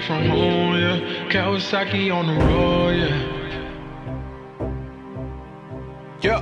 from 0.01 0.25
home, 0.25 0.75
yeah. 0.79 1.29
Kawasaki 1.29 2.13
on 2.13 2.27
the 2.27 2.33
road, 2.45 2.95
yeah. 2.95 3.39
Yeah. 6.21 6.41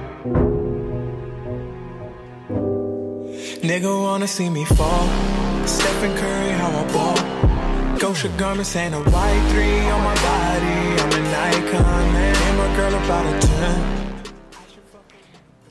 Nigga 3.61 3.91
wanna 4.03 4.27
see 4.27 4.49
me 4.49 4.65
fall. 4.65 5.07
Stephen 5.65 6.15
Curry, 6.15 6.51
how 6.51 6.69
I 6.69 6.83
ball. 6.93 7.17
Gosha 7.99 8.29
garments 8.37 8.75
and 8.75 8.95
a 8.95 8.99
white 8.99 9.43
three 9.49 9.89
on 9.89 10.03
my 10.03 10.15
body. 10.15 10.77
I'm 11.01 11.11
an 11.19 11.25
icon, 11.53 12.13
man. 12.13 12.35
And 12.35 12.57
my 12.57 12.75
girl 12.75 12.93
about 12.95 13.25
a 13.25 13.39
10. 13.39 13.97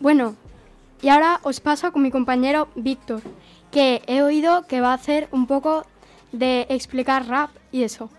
Bueno, 0.01 0.37
y 1.03 1.09
ahora 1.09 1.40
os 1.42 1.61
paso 1.61 1.92
con 1.92 2.03
mi 2.03 2.11
compañero 2.11 2.68
Víctor, 2.75 3.22
que 3.70 4.03
he 4.07 4.22
oído 4.22 4.66
que 4.66 4.81
va 4.81 4.90
a 4.90 4.94
hacer 4.94 5.29
un 5.31 5.46
poco 5.46 5.87
de 6.33 6.67
explicar 6.69 7.27
rap 7.27 7.51
y 7.73 7.83
eso. 7.83 8.11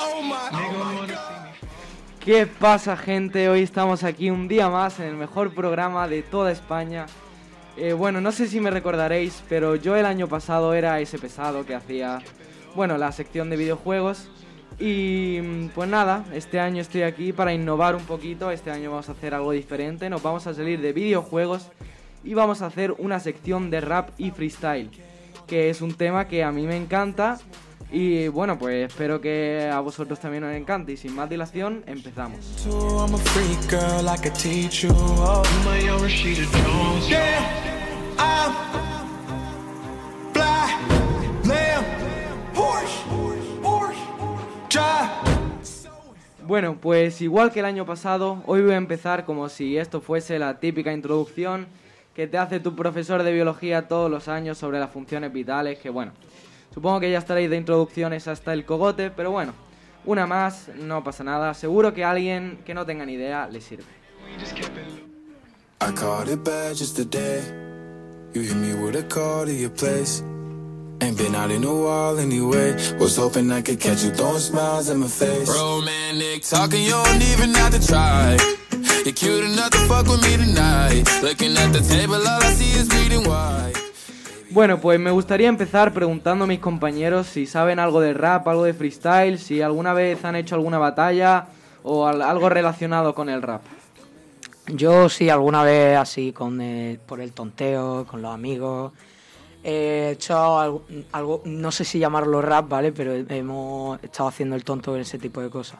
Oh 0.00 0.22
my 0.22 0.58
¿Qué 2.28 2.46
pasa 2.46 2.94
gente? 2.94 3.48
Hoy 3.48 3.62
estamos 3.62 4.04
aquí 4.04 4.28
un 4.28 4.48
día 4.48 4.68
más 4.68 5.00
en 5.00 5.06
el 5.06 5.14
mejor 5.14 5.54
programa 5.54 6.06
de 6.06 6.22
toda 6.22 6.52
España. 6.52 7.06
Eh, 7.78 7.94
bueno, 7.94 8.20
no 8.20 8.32
sé 8.32 8.48
si 8.48 8.60
me 8.60 8.70
recordaréis, 8.70 9.42
pero 9.48 9.76
yo 9.76 9.96
el 9.96 10.04
año 10.04 10.28
pasado 10.28 10.74
era 10.74 11.00
ese 11.00 11.18
pesado 11.18 11.64
que 11.64 11.74
hacía, 11.74 12.20
bueno, 12.74 12.98
la 12.98 13.12
sección 13.12 13.50
de 13.50 13.56
videojuegos. 13.56 14.30
Y 14.78 15.40
mm, 15.42 15.68
pues 15.74 15.88
nada, 15.88 16.24
este 16.32 16.60
año 16.60 16.80
estoy 16.80 17.02
aquí 17.02 17.32
para 17.32 17.52
innovar 17.52 17.96
un 17.96 18.04
poquito, 18.04 18.50
este 18.50 18.70
año 18.70 18.90
vamos 18.90 19.08
a 19.08 19.12
hacer 19.12 19.34
algo 19.34 19.52
diferente, 19.52 20.08
nos 20.08 20.22
vamos 20.22 20.46
a 20.46 20.54
salir 20.54 20.80
de 20.80 20.92
videojuegos 20.92 21.70
y 22.22 22.34
vamos 22.34 22.62
a 22.62 22.66
hacer 22.66 22.92
una 22.98 23.18
sección 23.20 23.70
de 23.70 23.80
rap 23.80 24.10
y 24.18 24.30
freestyle, 24.30 24.90
que 25.46 25.70
es 25.70 25.80
un 25.80 25.94
tema 25.94 26.28
que 26.28 26.44
a 26.44 26.52
mí 26.52 26.66
me 26.66 26.76
encanta. 26.76 27.38
Y 27.90 28.28
bueno, 28.28 28.58
pues 28.58 28.90
espero 28.90 29.20
que 29.20 29.70
a 29.72 29.80
vosotros 29.80 30.20
también 30.20 30.44
os 30.44 30.54
encante. 30.54 30.92
Y 30.92 30.96
sin 30.96 31.14
más 31.14 31.30
dilación 31.30 31.84
empezamos. 31.86 32.66
Bueno, 46.48 46.78
pues 46.80 47.20
igual 47.20 47.52
que 47.52 47.60
el 47.60 47.66
año 47.66 47.84
pasado, 47.84 48.42
hoy 48.46 48.62
voy 48.62 48.72
a 48.72 48.76
empezar 48.76 49.26
como 49.26 49.50
si 49.50 49.76
esto 49.76 50.00
fuese 50.00 50.38
la 50.38 50.58
típica 50.58 50.94
introducción 50.94 51.66
que 52.14 52.26
te 52.26 52.38
hace 52.38 52.58
tu 52.58 52.74
profesor 52.74 53.22
de 53.22 53.32
biología 53.32 53.86
todos 53.86 54.10
los 54.10 54.28
años 54.28 54.56
sobre 54.56 54.80
las 54.80 54.90
funciones 54.90 55.30
vitales, 55.30 55.78
que 55.78 55.90
bueno, 55.90 56.12
supongo 56.72 57.00
que 57.00 57.10
ya 57.10 57.18
estaréis 57.18 57.50
de 57.50 57.58
introducciones 57.58 58.26
hasta 58.28 58.54
el 58.54 58.64
cogote, 58.64 59.10
pero 59.10 59.30
bueno, 59.30 59.52
una 60.06 60.26
más, 60.26 60.70
no 60.74 61.04
pasa 61.04 61.22
nada, 61.22 61.52
seguro 61.52 61.92
que 61.92 62.02
a 62.02 62.12
alguien 62.12 62.60
que 62.64 62.72
no 62.72 62.86
tenga 62.86 63.04
ni 63.04 63.12
idea 63.12 63.46
le 63.46 63.60
sirve. 63.60 63.84
Ain't 71.00 71.16
been 71.16 71.34
out 71.34 71.50
in 71.50 71.62
a 71.64 71.72
while 71.72 72.18
anyway. 72.18 72.72
Was 72.98 73.16
hoping 73.16 73.50
I 73.52 73.62
could 73.62 73.78
catch 73.80 74.02
you 74.04 74.10
throwing 74.10 74.40
smiles 74.40 74.88
in 74.90 74.98
my 74.98 75.06
face. 75.06 75.48
Romantic 75.48 76.42
talking, 76.42 76.82
you 76.84 76.90
don't 76.90 77.22
even 77.22 77.54
have 77.54 77.72
to 77.78 77.86
try. 77.86 78.36
You're 79.04 79.14
cute 79.14 79.44
enough 79.44 79.70
to 79.70 79.78
fuck 79.86 80.06
with 80.08 80.22
me 80.22 80.36
tonight. 80.36 81.04
Looking 81.22 81.56
at 81.56 81.72
the 81.72 81.80
table, 81.80 82.16
all 82.16 82.42
I 82.42 82.52
see 82.52 82.72
is 82.78 82.88
bleeding 82.88 83.24
white. 83.28 83.74
Bueno, 84.50 84.80
pues 84.80 84.98
me 84.98 85.10
gustaría 85.10 85.48
empezar 85.48 85.92
preguntando 85.92 86.44
a 86.44 86.46
mis 86.48 86.58
compañeros 86.58 87.26
si 87.28 87.46
saben 87.46 87.78
algo 87.78 88.00
de 88.00 88.14
rap, 88.14 88.48
algo 88.48 88.64
de 88.64 88.74
freestyle, 88.74 89.38
si 89.38 89.60
alguna 89.62 89.92
vez 89.92 90.24
han 90.24 90.34
hecho 90.36 90.54
alguna 90.56 90.78
batalla 90.78 91.48
o 91.84 92.06
al- 92.08 92.22
algo 92.22 92.48
relacionado 92.48 93.14
con 93.14 93.28
el 93.28 93.42
rap. 93.42 93.62
Yo 94.66 95.08
sí, 95.08 95.28
alguna 95.30 95.62
vez 95.62 95.96
así, 95.96 96.32
con 96.32 96.60
eh, 96.60 96.98
por 97.06 97.20
el 97.20 97.32
tonteo, 97.32 98.04
con 98.06 98.20
los 98.20 98.34
amigos. 98.34 98.92
He 99.70 100.12
hecho 100.12 100.58
algo, 101.12 101.42
no 101.44 101.70
sé 101.72 101.84
si 101.84 101.98
llamarlo 101.98 102.40
rap, 102.40 102.70
¿vale? 102.70 102.90
Pero 102.90 103.12
hemos 103.12 104.02
estado 104.02 104.30
haciendo 104.30 104.56
el 104.56 104.64
tonto 104.64 104.94
en 104.94 105.02
ese 105.02 105.18
tipo 105.18 105.42
de 105.42 105.50
cosas. 105.50 105.78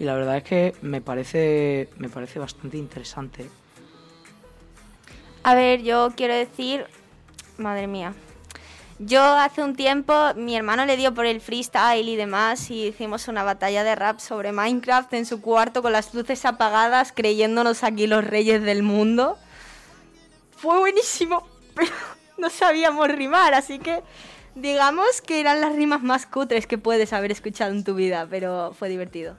Y 0.00 0.04
la 0.04 0.14
verdad 0.14 0.38
es 0.38 0.42
que 0.42 0.74
me 0.82 1.00
parece, 1.00 1.88
me 1.98 2.08
parece 2.08 2.40
bastante 2.40 2.78
interesante. 2.78 3.48
A 5.44 5.54
ver, 5.54 5.82
yo 5.82 6.10
quiero 6.16 6.34
decir, 6.34 6.86
madre 7.58 7.86
mía. 7.86 8.12
Yo 8.98 9.22
hace 9.22 9.62
un 9.62 9.76
tiempo, 9.76 10.12
mi 10.34 10.56
hermano 10.56 10.84
le 10.84 10.96
dio 10.96 11.14
por 11.14 11.24
el 11.24 11.40
freestyle 11.40 12.08
y 12.08 12.16
demás 12.16 12.68
y 12.72 12.88
hicimos 12.88 13.28
una 13.28 13.44
batalla 13.44 13.84
de 13.84 13.94
rap 13.94 14.18
sobre 14.18 14.50
Minecraft 14.50 15.12
en 15.14 15.26
su 15.26 15.40
cuarto 15.40 15.80
con 15.80 15.92
las 15.92 16.12
luces 16.12 16.44
apagadas, 16.44 17.12
creyéndonos 17.12 17.84
aquí 17.84 18.08
los 18.08 18.24
reyes 18.24 18.62
del 18.62 18.82
mundo. 18.82 19.38
Fue 20.56 20.76
buenísimo, 20.80 21.46
pero 21.76 21.92
no 22.40 22.50
sabíamos 22.50 23.08
rimar, 23.08 23.54
así 23.54 23.78
que 23.78 24.02
digamos 24.54 25.20
que 25.20 25.40
eran 25.40 25.60
las 25.60 25.74
rimas 25.74 26.02
más 26.02 26.26
cutres 26.26 26.66
que 26.66 26.78
puedes 26.78 27.12
haber 27.12 27.32
escuchado 27.32 27.72
en 27.72 27.84
tu 27.84 27.94
vida, 27.94 28.26
pero 28.28 28.72
fue 28.72 28.88
divertido. 28.88 29.36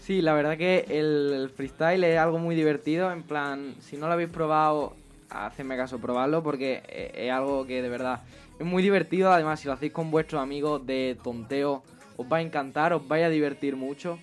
Sí, 0.00 0.22
la 0.22 0.32
verdad 0.32 0.56
que 0.56 0.86
el, 0.88 1.50
freestyle 1.54 2.02
es 2.04 2.18
algo 2.18 2.38
muy 2.38 2.54
divertido, 2.54 3.12
en 3.12 3.22
plan, 3.22 3.74
si 3.80 3.96
no 3.96 4.06
lo 4.06 4.14
habéis 4.14 4.30
probado, 4.30 4.96
hacedme 5.28 5.76
caso, 5.76 5.98
probarlo 5.98 6.42
porque 6.42 6.82
eh, 6.88 7.12
es 7.14 7.30
algo 7.30 7.66
que 7.66 7.82
de 7.82 7.88
verdad 7.90 8.22
es 8.58 8.66
muy 8.66 8.82
divertido, 8.82 9.30
además 9.30 9.60
si 9.60 9.66
lo 9.66 9.74
hacéis 9.74 9.92
con 9.92 10.10
vuestros 10.10 10.42
amigos 10.42 10.86
de 10.86 11.18
tonteo, 11.22 11.82
os 12.16 12.26
va 12.26 12.38
a 12.38 12.40
encantar, 12.40 12.94
os 12.94 13.06
vais 13.06 13.24
a 13.24 13.28
divertir 13.28 13.76
mucho 13.76 14.18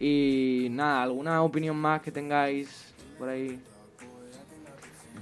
y 0.00 0.68
nada, 0.70 1.02
alguna 1.02 1.42
opinión 1.42 1.76
más 1.76 2.00
que 2.00 2.10
tengáis 2.10 2.94
por 3.18 3.28
ahí. 3.28 3.60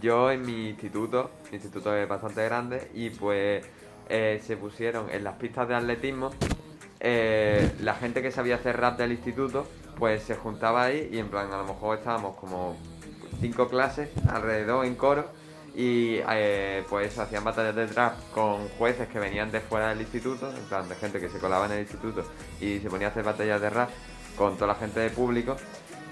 Yo 0.00 0.30
en 0.30 0.42
mi 0.42 0.70
instituto, 0.70 1.30
mi 1.50 1.56
instituto 1.56 1.94
es 1.96 2.08
bastante 2.08 2.44
grande, 2.44 2.90
y 2.94 3.10
pues 3.10 3.64
eh, 4.08 4.42
se 4.44 4.56
pusieron 4.56 5.10
en 5.10 5.24
las 5.24 5.34
pistas 5.36 5.68
de 5.68 5.74
atletismo, 5.74 6.30
eh, 7.00 7.70
la 7.80 7.94
gente 7.94 8.22
que 8.22 8.30
sabía 8.30 8.56
hacer 8.56 8.78
rap 8.78 8.98
del 8.98 9.12
instituto, 9.12 9.66
pues 9.98 10.22
se 10.22 10.34
juntaba 10.34 10.84
ahí 10.84 11.08
y 11.12 11.18
en 11.18 11.28
plan 11.28 11.52
a 11.52 11.58
lo 11.58 11.64
mejor 11.64 11.98
estábamos 11.98 12.36
como 12.36 12.76
cinco 13.40 13.68
clases 13.68 14.08
alrededor 14.28 14.86
en 14.86 14.94
coro 14.94 15.26
y 15.74 16.18
eh, 16.30 16.84
pues 16.88 17.18
hacían 17.18 17.44
batallas 17.44 17.74
de 17.74 17.86
rap 17.88 18.14
con 18.32 18.68
jueces 18.70 19.08
que 19.08 19.18
venían 19.18 19.50
de 19.50 19.60
fuera 19.60 19.90
del 19.90 20.00
instituto, 20.00 20.48
en 20.48 20.64
plan 20.64 20.88
de 20.88 20.94
gente 20.94 21.20
que 21.20 21.28
se 21.28 21.38
colaba 21.38 21.66
en 21.66 21.72
el 21.72 21.80
instituto 21.80 22.24
y 22.60 22.78
se 22.78 22.88
ponía 22.88 23.08
a 23.08 23.10
hacer 23.10 23.24
batallas 23.24 23.60
de 23.60 23.70
rap 23.70 23.90
con 24.36 24.54
toda 24.54 24.68
la 24.68 24.74
gente 24.74 25.00
de 25.00 25.10
público 25.10 25.56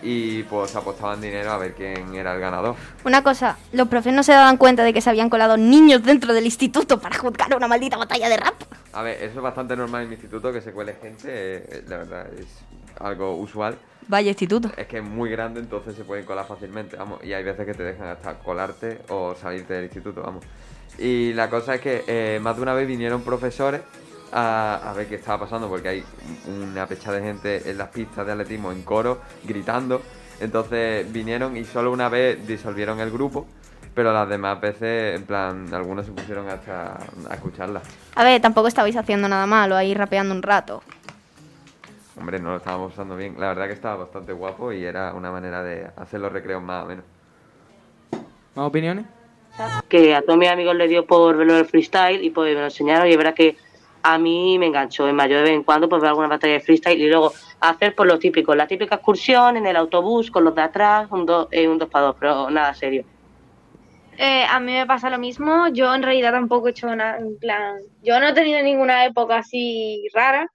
y 0.02 0.42
pues 0.44 0.74
apostaban 0.74 1.20
dinero 1.20 1.52
a 1.52 1.58
ver 1.58 1.74
quién 1.74 2.14
era 2.14 2.34
el 2.34 2.40
ganador. 2.40 2.74
Una 3.04 3.22
cosa, 3.22 3.56
los 3.72 3.88
profes 3.88 4.12
no 4.12 4.22
se 4.22 4.32
daban 4.32 4.56
cuenta 4.56 4.82
de 4.82 4.92
que 4.92 5.00
se 5.00 5.08
habían 5.08 5.30
colado 5.30 5.56
niños 5.56 6.02
dentro 6.02 6.34
del 6.34 6.44
instituto 6.44 7.00
para 7.00 7.16
juzgar 7.16 7.56
una 7.56 7.68
maldita 7.68 7.96
batalla 7.96 8.28
de 8.28 8.36
rap. 8.36 8.54
A 8.92 9.02
ver, 9.02 9.22
eso 9.22 9.36
es 9.36 9.42
bastante 9.42 9.76
normal 9.76 10.02
en 10.02 10.08
mi 10.08 10.14
instituto, 10.14 10.52
que 10.52 10.60
se 10.60 10.72
cuele 10.72 10.96
gente, 11.00 11.28
eh, 11.28 11.84
la 11.88 11.98
verdad, 11.98 12.26
es 12.34 12.46
algo 13.00 13.36
usual. 13.36 13.76
Vaya 14.08 14.30
instituto. 14.30 14.70
Es 14.76 14.86
que 14.86 14.98
es 14.98 15.04
muy 15.04 15.30
grande, 15.30 15.60
entonces 15.60 15.94
se 15.94 16.04
pueden 16.04 16.24
colar 16.24 16.46
fácilmente, 16.46 16.96
vamos. 16.96 17.24
Y 17.24 17.32
hay 17.32 17.44
veces 17.44 17.64
que 17.64 17.74
te 17.74 17.84
dejan 17.84 18.08
hasta 18.08 18.34
colarte 18.38 18.98
o 19.08 19.34
salirte 19.34 19.74
del 19.74 19.84
instituto, 19.84 20.22
vamos. 20.22 20.44
Y 20.98 21.32
la 21.32 21.48
cosa 21.48 21.76
es 21.76 21.80
que 21.80 22.04
eh, 22.06 22.38
más 22.42 22.56
de 22.56 22.62
una 22.62 22.74
vez 22.74 22.86
vinieron 22.86 23.22
profesores 23.22 23.80
a, 24.32 24.90
a 24.90 24.92
ver 24.94 25.06
qué 25.06 25.16
estaba 25.16 25.40
pasando, 25.44 25.68
porque 25.68 25.88
hay 25.88 26.04
una 26.46 26.86
pecha 26.86 27.12
de 27.12 27.22
gente 27.22 27.70
en 27.70 27.78
las 27.78 27.88
pistas 27.88 28.26
de 28.26 28.32
atletismo 28.32 28.72
en 28.72 28.82
coro, 28.82 29.20
gritando. 29.44 30.02
Entonces 30.40 31.10
vinieron 31.12 31.56
y 31.56 31.64
solo 31.64 31.92
una 31.92 32.08
vez 32.08 32.44
disolvieron 32.46 32.98
el 33.00 33.10
grupo, 33.10 33.46
pero 33.94 34.12
las 34.12 34.28
demás 34.28 34.60
veces, 34.60 35.16
en 35.16 35.24
plan, 35.24 35.72
algunos 35.72 36.06
se 36.06 36.12
pusieron 36.12 36.48
hasta 36.48 36.98
a 37.28 37.34
escucharla. 37.34 37.82
A 38.14 38.24
ver, 38.24 38.40
tampoco 38.40 38.68
estabais 38.68 38.96
haciendo 38.96 39.28
nada 39.28 39.46
malo 39.46 39.76
ahí 39.76 39.94
rapeando 39.94 40.34
un 40.34 40.42
rato. 40.42 40.82
Hombre, 42.18 42.38
no 42.38 42.50
lo 42.50 42.56
estábamos 42.56 42.92
usando 42.92 43.16
bien. 43.16 43.36
La 43.38 43.48
verdad 43.48 43.66
que 43.66 43.72
estaba 43.72 43.96
bastante 43.96 44.32
guapo 44.32 44.72
y 44.72 44.84
era 44.84 45.14
una 45.14 45.30
manera 45.30 45.62
de 45.62 45.88
hacer 45.96 46.20
los 46.20 46.32
recreos 46.32 46.62
más 46.62 46.84
o 46.84 46.88
menos. 46.88 47.04
¿Más 48.54 48.66
opiniones? 48.66 49.06
que 49.88 50.14
a 50.14 50.22
todos 50.22 50.38
mis 50.38 50.48
amigos 50.48 50.74
les 50.76 50.88
dio 50.88 51.04
por 51.06 51.36
verlo 51.36 51.58
el 51.58 51.66
freestyle 51.66 52.24
y 52.24 52.30
pues 52.30 52.54
me 52.54 52.60
lo 52.60 52.66
enseñaron 52.66 53.06
y 53.06 53.10
es 53.10 53.16
verdad 53.18 53.34
que 53.34 53.56
a 54.02 54.18
mí 54.18 54.58
me 54.58 54.66
enganchó. 54.66 55.06
Es 55.08 55.14
más, 55.14 55.28
yo 55.28 55.36
de 55.36 55.42
vez 55.42 55.52
en 55.52 55.62
cuando 55.62 55.88
pues 55.88 56.02
veo 56.02 56.10
alguna 56.10 56.28
batalla 56.28 56.54
de 56.54 56.60
freestyle 56.60 57.00
y 57.00 57.08
luego 57.08 57.32
hacer 57.60 57.94
por 57.94 58.06
lo 58.06 58.18
típico, 58.18 58.54
la 58.54 58.66
típica 58.66 58.96
excursión 58.96 59.56
en 59.56 59.66
el 59.66 59.76
autobús 59.76 60.30
con 60.30 60.44
los 60.44 60.54
de 60.54 60.62
atrás, 60.62 61.08
un 61.10 61.26
2 61.26 61.48
un 61.68 61.78
dos 61.78 61.88
para 61.88 62.06
dos, 62.06 62.16
pero 62.18 62.50
nada 62.50 62.74
serio. 62.74 63.04
Eh, 64.18 64.44
a 64.48 64.60
mí 64.60 64.72
me 64.72 64.86
pasa 64.86 65.10
lo 65.10 65.18
mismo. 65.18 65.68
Yo 65.68 65.94
en 65.94 66.02
realidad 66.02 66.32
tampoco 66.32 66.68
he 66.68 66.70
hecho 66.70 66.94
nada, 66.94 67.18
en 67.18 67.38
plan, 67.38 67.78
yo 68.02 68.20
no 68.20 68.28
he 68.28 68.32
tenido 68.34 68.62
ninguna 68.62 69.04
época 69.06 69.38
así 69.38 70.06
rara. 70.12 70.46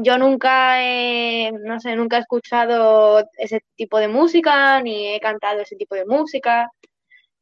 Yo 0.00 0.18
nunca 0.18 0.82
he, 0.82 1.52
no 1.52 1.78
sé, 1.78 1.94
nunca 1.94 2.16
he 2.16 2.20
escuchado 2.20 3.24
ese 3.36 3.60
tipo 3.76 3.98
de 3.98 4.08
música, 4.08 4.80
ni 4.82 5.14
he 5.14 5.20
cantado 5.20 5.60
ese 5.60 5.76
tipo 5.76 5.94
de 5.94 6.04
música. 6.04 6.68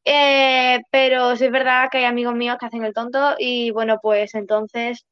Eh, 0.05 0.81
pero 0.91 1.35
sí 1.37 1.47
es 1.47 1.51
verdad 1.51 1.89
que 1.91 1.99
hay 1.99 2.05
amigos 2.05 2.35
míos 2.35 2.59
que 2.61 2.67
hacen 2.67 2.85
el 2.85 2.93
tonto 2.95 3.35
y 3.39 3.71
bueno, 3.73 3.99
pues 4.01 4.35
entonces 4.35 5.05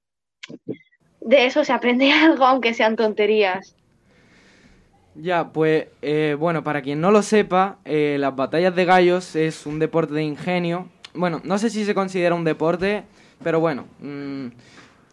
de 1.20 1.46
eso 1.46 1.64
se 1.64 1.72
aprende 1.72 2.12
algo, 2.12 2.44
aunque 2.44 2.74
sean 2.74 2.96
tonterías. 2.96 3.74
Ya, 5.16 5.52
pues 5.52 5.86
eh, 6.02 6.36
bueno, 6.38 6.64
para 6.64 6.82
quien 6.82 7.00
no 7.00 7.10
lo 7.12 7.22
sepa, 7.22 7.78
eh, 7.84 8.16
las 8.18 8.34
batallas 8.34 8.74
de 8.74 8.84
gallos 8.84 9.36
es 9.36 9.64
un 9.64 9.78
deporte 9.78 10.14
de 10.14 10.24
ingenio. 10.24 10.88
Bueno, 11.14 11.40
no 11.44 11.58
sé 11.58 11.70
si 11.70 11.84
se 11.84 11.94
considera 11.94 12.34
un 12.34 12.42
deporte, 12.42 13.04
pero 13.42 13.60
bueno, 13.60 13.86
mm, 14.00 14.46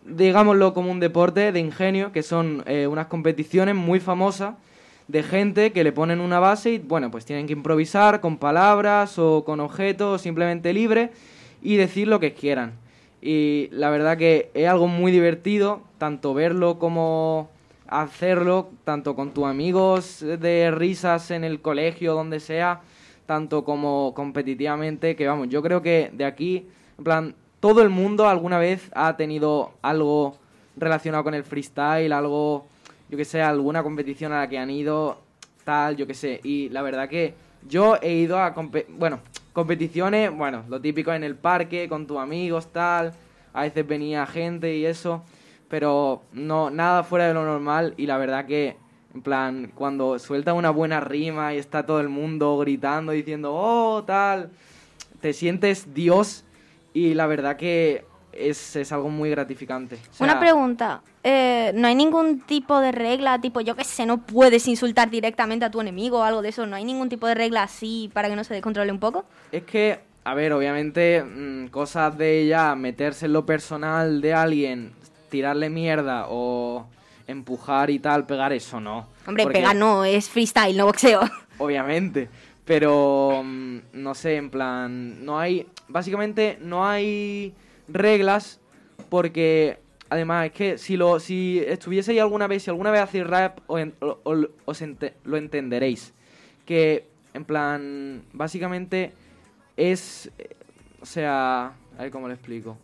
digámoslo 0.06 0.74
como 0.74 0.92
un 0.92 1.00
deporte 1.00 1.52
de 1.52 1.60
ingenio, 1.60 2.12
que 2.12 2.24
son 2.24 2.64
eh, 2.66 2.88
unas 2.88 3.08
competiciones 3.08 3.76
muy 3.76 4.00
famosas 4.00 4.56
de 5.08 5.22
gente 5.22 5.72
que 5.72 5.84
le 5.84 5.92
ponen 5.92 6.20
una 6.20 6.40
base 6.40 6.72
y 6.72 6.80
bueno, 6.80 7.12
pues 7.12 7.26
tienen 7.26 7.46
que 7.46 7.54
improvisar 7.54 8.22
con 8.22 8.38
palabras 8.38 9.20
o 9.20 9.44
con 9.44 9.60
objetos 9.60 10.22
simplemente 10.22 10.74
libre 10.74 11.12
y 11.62 11.76
decir 11.76 12.08
lo 12.08 12.20
que 12.20 12.34
quieran. 12.34 12.74
Y 13.22 13.70
la 13.72 13.90
verdad 13.90 14.18
que 14.18 14.50
es 14.54 14.68
algo 14.68 14.88
muy 14.88 15.12
divertido, 15.12 15.82
tanto 15.98 16.34
verlo 16.34 16.80
como 16.80 17.50
hacerlo, 17.88 18.70
tanto 18.84 19.16
con 19.16 19.32
tus 19.32 19.46
amigos 19.46 20.22
de 20.22 20.72
risas 20.72 21.30
en 21.30 21.44
el 21.44 21.62
colegio, 21.62 22.16
donde 22.16 22.40
sea, 22.40 22.82
tanto 23.26 23.64
como 23.64 24.14
competitivamente, 24.16 25.16
que 25.16 25.28
vamos, 25.28 25.50
yo 25.50 25.62
creo 25.62 25.82
que 25.82 26.10
de 26.14 26.26
aquí, 26.26 26.68
en 26.98 27.04
plan, 27.04 27.36
todo 27.60 27.84
el 27.84 27.90
mundo 27.90 28.28
alguna 28.28 28.58
vez 28.58 28.90
ha 28.96 29.16
tenido 29.18 29.74
algo 29.84 30.36
relacionado 30.76 31.24
con 31.24 31.36
el 31.36 31.44
freestyle, 31.44 32.12
algo, 32.12 32.66
yo 33.10 33.18
que 33.18 33.26
sé, 33.26 33.42
alguna 33.42 33.84
competición 33.84 34.32
a 34.32 34.40
la 34.40 34.50
que 34.50 34.58
han 34.58 34.72
ido, 34.72 35.20
tal, 35.64 35.96
yo 35.96 36.08
que 36.08 36.14
sé. 36.14 36.40
Y 36.44 36.70
la 36.70 36.82
verdad 36.82 37.08
que 37.08 37.36
yo 37.68 37.98
he 38.02 38.14
ido 38.14 38.40
a, 38.40 38.54
bueno, 38.90 39.20
competiciones, 39.54 40.36
bueno, 40.36 40.64
lo 40.70 40.82
típico 40.82 41.14
en 41.14 41.24
el 41.24 41.36
parque, 41.36 41.88
con 41.90 42.08
tus 42.08 42.18
amigos, 42.18 42.68
tal, 42.72 43.14
a 43.54 43.64
veces 43.64 43.86
venía 43.88 44.26
gente 44.26 44.76
y 44.76 44.86
eso, 44.86 45.24
pero 45.68 46.24
no, 46.34 46.70
nada 46.70 47.04
fuera 47.04 47.28
de 47.28 47.34
lo 47.34 47.46
normal. 47.46 47.94
Y 47.98 48.06
la 48.06 48.18
verdad 48.18 48.46
que, 48.46 48.78
en 49.14 49.22
plan, 49.22 49.72
cuando 49.76 50.20
suelta 50.20 50.54
una 50.54 50.70
buena 50.70 51.00
rima 51.00 51.54
y 51.54 51.58
está 51.58 51.86
todo 51.86 52.00
el 52.00 52.10
mundo 52.10 52.58
gritando, 52.58 53.12
diciendo, 53.12 53.54
oh, 53.54 54.04
tal, 54.04 54.52
te 55.20 55.34
sientes 55.34 55.94
Dios. 55.94 56.46
Y 56.94 57.14
la 57.14 57.28
verdad 57.28 57.56
que 57.58 58.06
es, 58.34 58.76
es 58.76 58.92
algo 58.92 59.10
muy 59.10 59.30
gratificante. 59.30 59.96
O 60.12 60.14
sea, 60.14 60.26
Una 60.26 60.40
pregunta. 60.40 61.02
eh, 61.24 61.72
¿No 61.76 61.88
hay 61.88 61.96
ningún 61.96 62.42
tipo 62.42 62.80
de 62.80 62.92
regla, 62.92 63.40
tipo, 63.42 63.62
yo 63.62 63.76
qué 63.76 63.84
sé, 63.84 64.06
no 64.06 64.20
puedes 64.20 64.68
insultar 64.68 65.10
directamente 65.10 65.66
a 65.66 65.72
tu 65.72 65.82
enemigo 65.82 66.20
o 66.20 66.24
algo 66.24 66.42
de 66.42 66.50
eso? 66.50 66.66
¿No 66.66 66.76
hay 66.76 66.86
ningún 66.86 67.10
tipo 67.10 67.28
de 67.28 67.36
regla 67.36 67.64
así 67.64 68.10
para 68.14 68.30
que 68.30 68.36
no 68.36 68.44
se 68.44 68.54
descontrole 68.54 68.92
un 68.92 69.00
poco? 69.00 69.26
Es 69.52 69.64
que, 69.64 70.00
a 70.24 70.34
ver, 70.34 70.54
obviamente, 70.54 71.24
mm, 71.24 71.68
cosas 71.68 72.18
de 72.18 72.42
ella, 72.42 72.76
meterse 72.76 73.26
en 73.26 73.34
lo 73.34 73.46
personal 73.46 74.22
de 74.22 74.34
alguien, 74.34 74.94
tirarle 75.30 75.70
mierda 75.70 76.26
o 76.30 76.86
empujar 77.28 77.90
y 77.90 78.00
tal, 78.00 78.26
pegar, 78.26 78.52
eso 78.54 78.80
no. 78.80 79.08
Hombre, 79.28 79.44
Porque- 79.44 79.60
pegar 79.60 79.76
no, 79.76 80.04
es 80.04 80.30
freestyle, 80.30 80.76
no 80.78 80.86
boxeo. 80.86 81.22
Obviamente. 81.58 82.28
Pero, 82.66 83.42
mm, 83.44 83.78
no 83.94 84.14
sé, 84.16 84.36
en 84.36 84.50
plan, 84.50 85.26
no 85.26 85.40
hay, 85.40 85.68
básicamente 85.88 86.58
no 86.62 86.88
hay 86.88 87.54
reglas 87.88 88.60
porque, 89.10 89.80
además, 90.10 90.48
es 90.48 90.52
que 90.54 90.78
si 90.78 90.98
lo, 90.98 91.20
si 91.20 91.60
estuvieseis 91.66 92.20
alguna 92.22 92.48
vez, 92.48 92.64
si 92.64 92.70
alguna 92.70 92.92
vez 92.92 93.02
hacéis 93.02 93.26
rap, 93.28 93.60
o 93.68 93.80
en- 93.80 93.94
o- 94.00 94.20
o- 94.24 94.48
os 94.66 94.82
ente- 94.82 95.14
lo 95.24 95.38
entenderéis. 95.38 96.14
Que, 96.66 97.08
en 97.34 97.46
plan, 97.46 98.24
básicamente 98.34 99.12
es, 99.78 100.30
o 101.02 101.06
sea, 101.06 101.74
a 101.98 102.02
ver 102.04 102.12
cómo 102.12 102.28
lo 102.28 102.34
explico. 102.34 102.78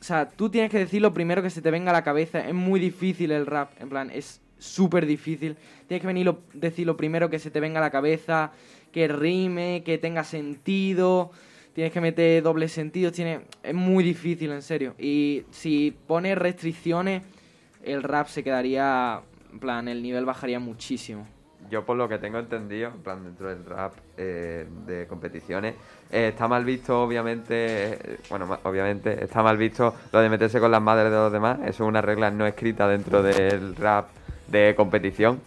O 0.00 0.04
sea, 0.06 0.28
tú 0.28 0.50
tienes 0.50 0.70
que 0.70 0.78
decir 0.78 1.00
lo 1.00 1.14
primero 1.14 1.42
que 1.42 1.48
se 1.50 1.62
te 1.62 1.70
venga 1.70 1.90
a 1.90 1.94
la 1.94 2.04
cabeza. 2.04 2.46
Es 2.46 2.54
muy 2.54 2.78
difícil 2.78 3.32
el 3.32 3.46
rap, 3.46 3.70
en 3.80 3.88
plan, 3.88 4.10
es 4.10 4.40
súper 4.58 5.06
difícil. 5.06 5.56
Tienes 5.88 6.02
que 6.02 6.06
venir 6.06 6.26
lo- 6.26 6.40
decir 6.52 6.86
lo 6.86 6.96
primero 6.96 7.30
que 7.30 7.38
se 7.38 7.50
te 7.50 7.60
venga 7.60 7.78
a 7.80 7.82
la 7.82 7.90
cabeza, 7.90 8.52
que 8.92 9.08
rime, 9.08 9.82
que 9.84 9.96
tenga 9.98 10.22
sentido. 10.24 11.30
Tienes 11.74 11.92
que 11.92 12.00
meter 12.00 12.42
doble 12.42 12.68
sentido. 12.68 13.10
Tiene, 13.10 13.40
es 13.62 13.74
muy 13.74 14.04
difícil, 14.04 14.52
en 14.52 14.62
serio. 14.62 14.94
Y 14.98 15.44
si 15.50 15.94
pones 16.06 16.38
restricciones, 16.38 17.22
el 17.82 18.02
rap 18.02 18.28
se 18.28 18.44
quedaría, 18.44 19.20
en 19.52 19.58
plan, 19.58 19.88
el 19.88 20.02
nivel 20.02 20.24
bajaría 20.24 20.60
muchísimo. 20.60 21.26
Yo 21.70 21.84
por 21.84 21.96
lo 21.96 22.08
que 22.08 22.18
tengo 22.18 22.38
entendido, 22.38 22.90
en 22.90 23.02
plan 23.02 23.24
dentro 23.24 23.48
del 23.48 23.64
rap 23.64 23.94
eh, 24.16 24.66
de 24.86 25.06
competiciones, 25.06 25.74
eh, 26.12 26.28
está 26.28 26.46
mal 26.46 26.64
visto 26.64 27.02
obviamente, 27.02 27.94
eh, 27.94 28.18
bueno, 28.28 28.58
obviamente 28.64 29.24
está 29.24 29.42
mal 29.42 29.56
visto 29.56 29.94
lo 30.12 30.20
de 30.20 30.28
meterse 30.28 30.60
con 30.60 30.70
las 30.70 30.82
madres 30.82 31.10
de 31.10 31.16
los 31.16 31.32
demás, 31.32 31.58
eso 31.60 31.84
es 31.84 31.88
una 31.88 32.02
regla 32.02 32.30
no 32.30 32.46
escrita 32.46 32.86
dentro 32.86 33.22
del 33.22 33.74
rap 33.76 34.08
de 34.46 34.74
competición, 34.76 35.40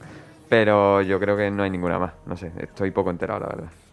pero 0.50 1.04
yo 1.04 1.20
creo 1.20 1.38
que 1.38 1.52
no 1.52 1.62
hay 1.62 1.70
ninguna 1.70 2.00
más, 2.00 2.14
no 2.26 2.36
sé, 2.36 2.52
estoy 2.58 2.90
poco 2.90 3.12
enterado 3.12 3.42
la 3.42 3.48
verdad. 3.48 3.87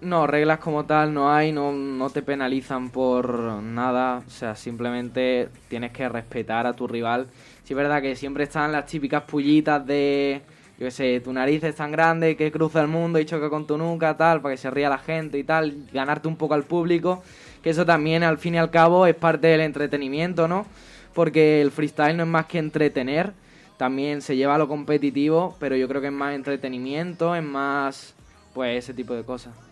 No, 0.00 0.26
reglas 0.26 0.60
como 0.60 0.86
tal 0.86 1.12
no 1.12 1.30
hay, 1.30 1.52
no, 1.52 1.72
no 1.72 2.08
te 2.08 2.22
penalizan 2.22 2.88
por 2.88 3.28
nada, 3.62 4.22
o 4.26 4.30
sea, 4.30 4.56
simplemente 4.56 5.50
tienes 5.68 5.92
que 5.92 6.08
respetar 6.08 6.66
a 6.66 6.72
tu 6.72 6.86
rival. 6.86 7.26
Sí 7.64 7.74
es 7.74 7.76
verdad 7.76 8.00
que 8.00 8.16
siempre 8.16 8.44
están 8.44 8.72
las 8.72 8.86
típicas 8.86 9.24
pullitas 9.24 9.84
de, 9.86 10.40
yo 10.78 10.86
qué 10.86 10.90
sé, 10.90 11.20
tu 11.20 11.34
nariz 11.34 11.62
es 11.64 11.76
tan 11.76 11.92
grande 11.92 12.34
que 12.34 12.50
cruza 12.50 12.80
el 12.80 12.88
mundo 12.88 13.18
y 13.18 13.26
choca 13.26 13.50
con 13.50 13.66
tu 13.66 13.76
nuca, 13.76 14.16
tal, 14.16 14.40
para 14.40 14.54
que 14.54 14.58
se 14.58 14.70
ría 14.70 14.88
la 14.88 14.96
gente 14.96 15.36
y 15.38 15.44
tal, 15.44 15.76
ganarte 15.92 16.28
un 16.28 16.36
poco 16.36 16.54
al 16.54 16.64
público, 16.64 17.22
que 17.62 17.68
eso 17.68 17.84
también 17.84 18.22
al 18.22 18.38
fin 18.38 18.54
y 18.54 18.58
al 18.58 18.70
cabo 18.70 19.06
es 19.06 19.14
parte 19.14 19.48
del 19.48 19.60
entretenimiento, 19.60 20.48
¿no? 20.48 20.64
Porque 21.12 21.60
el 21.60 21.70
freestyle 21.70 22.16
no 22.16 22.22
es 22.22 22.28
más 22.28 22.46
que 22.46 22.58
entretener, 22.58 23.34
también 23.76 24.22
se 24.22 24.34
lleva 24.34 24.54
a 24.54 24.58
lo 24.58 24.66
competitivo, 24.66 25.56
pero 25.60 25.76
yo 25.76 25.86
creo 25.88 26.00
que 26.00 26.06
es 26.06 26.12
más 26.12 26.34
entretenimiento, 26.34 27.36
es 27.36 27.42
más, 27.42 28.14
pues, 28.54 28.78
ese 28.84 28.94
tipo 28.94 29.14
de 29.14 29.24
cosas. 29.24 29.69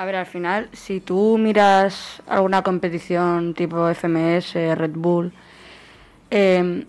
A 0.00 0.06
ver, 0.06 0.16
al 0.16 0.24
final, 0.24 0.70
si 0.72 1.00
tú 1.00 1.36
miras 1.36 2.22
alguna 2.26 2.62
competición 2.62 3.52
tipo 3.52 3.86
FMS, 3.86 4.54
Red 4.54 4.92
Bull, 4.94 5.30
eh, 6.30 6.86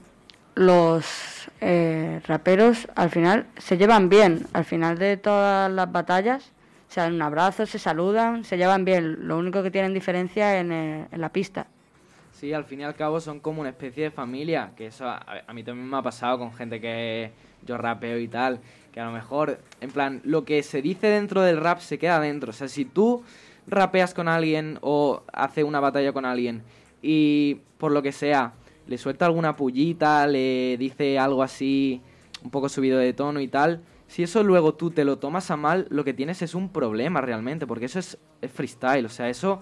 los 0.56 1.50
eh, 1.60 2.21
raperos 2.26 2.88
al 2.95 3.10
final 3.10 3.47
se 3.58 3.78
llevan 3.78 4.08
bien. 4.08 4.47
Al 4.54 4.63
final 4.63 4.97
de 4.97 5.17
todas 5.17 5.69
las 5.69 5.91
batallas 5.91 6.54
se 6.88 7.02
dan 7.02 7.15
un 7.15 7.21
abrazo, 7.21 7.65
se 7.65 7.80
saludan, 7.80 8.45
se 8.45 8.56
llevan 8.56 8.86
bien. 8.86 9.28
Lo 9.28 9.38
único 9.38 9.62
que 9.62 9.71
tienen 9.71 9.93
diferencia 9.93 10.58
en, 10.58 10.71
eh, 10.71 11.08
en 11.12 11.19
la 11.19 11.34
pista. 11.34 11.67
Sí, 12.41 12.54
al 12.54 12.65
fin 12.65 12.80
y 12.80 12.84
al 12.84 12.95
cabo 12.95 13.21
son 13.21 13.39
como 13.39 13.62
una 13.62 13.69
especie 13.69 14.06
de 14.06 14.10
familia, 14.10 14.71
que 14.75 14.88
eso 14.88 15.08
a, 15.08 15.45
mí 15.54 15.63
también 15.63 15.88
me 15.88 15.97
ha 15.97 16.01
pasado 16.01 16.39
con 16.39 16.51
gente 16.51 16.82
que 16.82 17.30
yo 17.67 17.77
rapeo 17.77 18.17
y 18.17 18.27
tal, 18.27 18.60
que 18.91 18.99
a 18.99 19.06
lo 19.06 19.12
mejor, 19.12 19.60
en 19.80 19.91
plan, 19.91 20.21
lo 20.23 20.43
que 20.43 20.63
se 20.63 20.82
dice 20.82 21.06
dentro 21.06 21.43
del 21.43 21.58
rap 21.58 21.82
se 21.82 21.99
queda 21.99 22.19
dentro. 22.19 22.49
O 22.49 22.54
sea, 22.54 22.67
si 22.67 22.84
tú 22.84 23.21
rapeas 23.67 24.15
con 24.15 24.27
alguien 24.27 24.80
o 24.82 25.21
hace 25.32 25.63
una 25.63 25.80
batalla 25.80 26.13
con 26.13 26.25
alguien 26.25 26.63
y 27.04 27.60
por 27.77 27.91
lo 27.91 28.01
que 28.01 28.12
sea 28.12 28.54
le 28.88 28.97
suelta 28.97 29.27
alguna 29.27 29.56
pullita, 29.56 30.25
le 30.25 30.77
dice 30.80 31.19
algo 31.19 31.43
así 31.43 32.01
un 32.43 32.49
poco 32.49 32.69
subido 32.69 32.97
de 32.97 33.13
tono 33.13 33.39
y 33.39 33.49
tal, 33.49 33.84
si 34.08 34.23
eso 34.23 34.41
luego 34.41 34.73
tú 34.73 34.89
te 34.89 35.06
lo 35.06 35.19
tomas 35.19 35.51
a 35.51 35.58
mal, 35.58 35.86
lo 35.91 36.04
que 36.04 36.15
tienes 36.15 36.41
es 36.41 36.56
un 36.56 36.69
problema 36.69 37.21
realmente, 37.21 37.67
porque 37.67 37.86
eso 37.86 37.99
es, 37.99 38.17
es 38.41 38.51
freestyle, 38.51 39.06
o 39.06 39.10
sea, 39.10 39.30
eso 39.30 39.62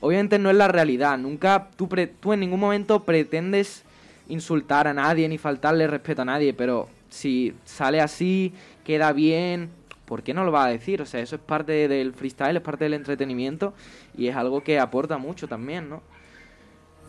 obviamente 0.00 0.38
no 0.38 0.50
es 0.50 0.56
la 0.56 0.68
realidad, 0.68 1.18
nunca 1.18 1.68
tú, 1.76 1.88
en 2.32 2.40
ningún 2.40 2.60
momento 2.60 3.04
pretendes 3.04 3.84
insultar 4.28 4.86
a 4.86 4.94
nadie 4.94 5.28
ni 5.28 5.38
faltarle 5.38 5.86
respeto 5.86 6.22
a 6.22 6.24
nadie, 6.24 6.54
pero 6.54 6.88
si 7.08 7.54
sale 7.64 8.00
así, 8.00 8.52
queda 8.84 9.12
bien, 9.12 9.70
¿por 10.04 10.22
qué 10.22 10.34
no 10.34 10.44
lo 10.44 10.52
va 10.52 10.64
a 10.64 10.70
decir? 10.70 11.02
O 11.02 11.06
sea, 11.06 11.20
eso 11.20 11.36
es 11.36 11.42
parte 11.42 11.88
del 11.88 12.14
freestyle, 12.14 12.56
es 12.56 12.62
parte 12.62 12.84
del 12.84 12.94
entretenimiento 12.94 13.74
y 14.16 14.28
es 14.28 14.36
algo 14.36 14.62
que 14.62 14.78
aporta 14.78 15.18
mucho 15.18 15.48
también, 15.48 15.88
¿no? 15.88 16.02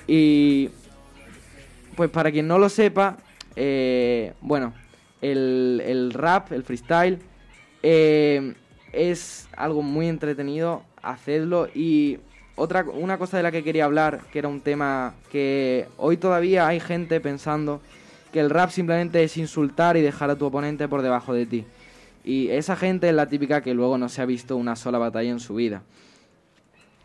Y 0.07 0.69
pues 1.95 2.09
para 2.09 2.31
quien 2.31 2.47
no 2.47 2.57
lo 2.57 2.69
sepa, 2.69 3.17
eh, 3.55 4.33
bueno, 4.41 4.73
el, 5.21 5.81
el 5.85 6.13
rap, 6.13 6.51
el 6.51 6.63
freestyle, 6.63 7.19
eh, 7.83 8.53
es 8.91 9.47
algo 9.55 9.81
muy 9.81 10.07
entretenido, 10.07 10.83
hacedlo 11.01 11.67
y 11.73 12.19
otra 12.55 12.83
una 12.83 13.17
cosa 13.17 13.37
de 13.37 13.43
la 13.43 13.51
que 13.51 13.63
quería 13.63 13.85
hablar, 13.85 14.21
que 14.31 14.39
era 14.39 14.47
un 14.47 14.61
tema 14.61 15.13
que 15.31 15.87
hoy 15.97 16.17
todavía 16.17 16.67
hay 16.67 16.79
gente 16.79 17.19
pensando 17.19 17.81
que 18.31 18.39
el 18.39 18.49
rap 18.49 18.69
simplemente 18.69 19.23
es 19.23 19.37
insultar 19.37 19.97
y 19.97 20.01
dejar 20.01 20.29
a 20.29 20.35
tu 20.35 20.45
oponente 20.45 20.87
por 20.87 21.01
debajo 21.01 21.33
de 21.33 21.45
ti. 21.45 21.65
Y 22.23 22.49
esa 22.49 22.75
gente 22.75 23.09
es 23.09 23.15
la 23.15 23.27
típica 23.27 23.61
que 23.61 23.73
luego 23.73 23.97
no 23.97 24.09
se 24.09 24.21
ha 24.21 24.25
visto 24.25 24.55
una 24.55 24.75
sola 24.75 24.97
batalla 24.97 25.31
en 25.31 25.39
su 25.39 25.55
vida. 25.55 25.81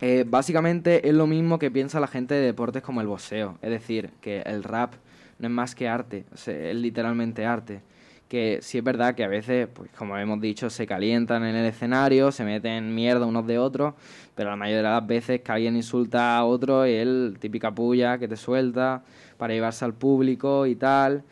Eh, 0.00 0.24
básicamente 0.26 1.08
es 1.08 1.14
lo 1.14 1.26
mismo 1.26 1.58
que 1.58 1.70
piensa 1.70 2.00
la 2.00 2.06
gente 2.06 2.34
de 2.34 2.44
deportes 2.44 2.82
como 2.82 3.00
el 3.00 3.06
boxeo. 3.06 3.58
Es 3.62 3.70
decir, 3.70 4.10
que 4.20 4.42
el 4.42 4.62
rap 4.62 4.94
no 5.38 5.48
es 5.48 5.52
más 5.52 5.74
que 5.74 5.88
arte, 5.88 6.24
es 6.34 6.76
literalmente 6.76 7.46
arte. 7.46 7.80
Que 8.28 8.58
sí 8.60 8.78
es 8.78 8.84
verdad 8.84 9.14
que 9.14 9.22
a 9.22 9.28
veces, 9.28 9.68
pues 9.72 9.90
como 9.96 10.18
hemos 10.18 10.40
dicho, 10.40 10.68
se 10.68 10.86
calientan 10.86 11.44
en 11.44 11.54
el 11.54 11.66
escenario, 11.66 12.32
se 12.32 12.44
meten 12.44 12.94
mierda 12.94 13.24
unos 13.24 13.46
de 13.46 13.58
otros, 13.58 13.94
pero 14.34 14.50
la 14.50 14.56
mayoría 14.56 14.78
de 14.78 14.82
las 14.82 15.06
veces 15.06 15.40
que 15.42 15.52
alguien 15.52 15.76
insulta 15.76 16.36
a 16.36 16.44
otro 16.44 16.84
es 16.84 17.02
el 17.02 17.36
típica 17.38 17.72
puya 17.74 18.18
que 18.18 18.26
te 18.26 18.36
suelta 18.36 19.04
para 19.36 19.54
llevarse 19.54 19.84
al 19.84 19.94
público 19.94 20.66
y 20.66 20.74
tal. 20.74 21.22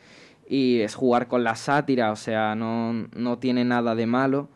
Y 0.48 0.80
es 0.80 0.94
jugar 0.94 1.26
con 1.26 1.42
la 1.42 1.56
sátira, 1.56 2.12
o 2.12 2.16
sea, 2.16 2.54
no, 2.54 2.92
no 2.92 3.38
tiene 3.38 3.64
nada 3.64 3.94
de 3.94 4.06
malo. 4.06 4.48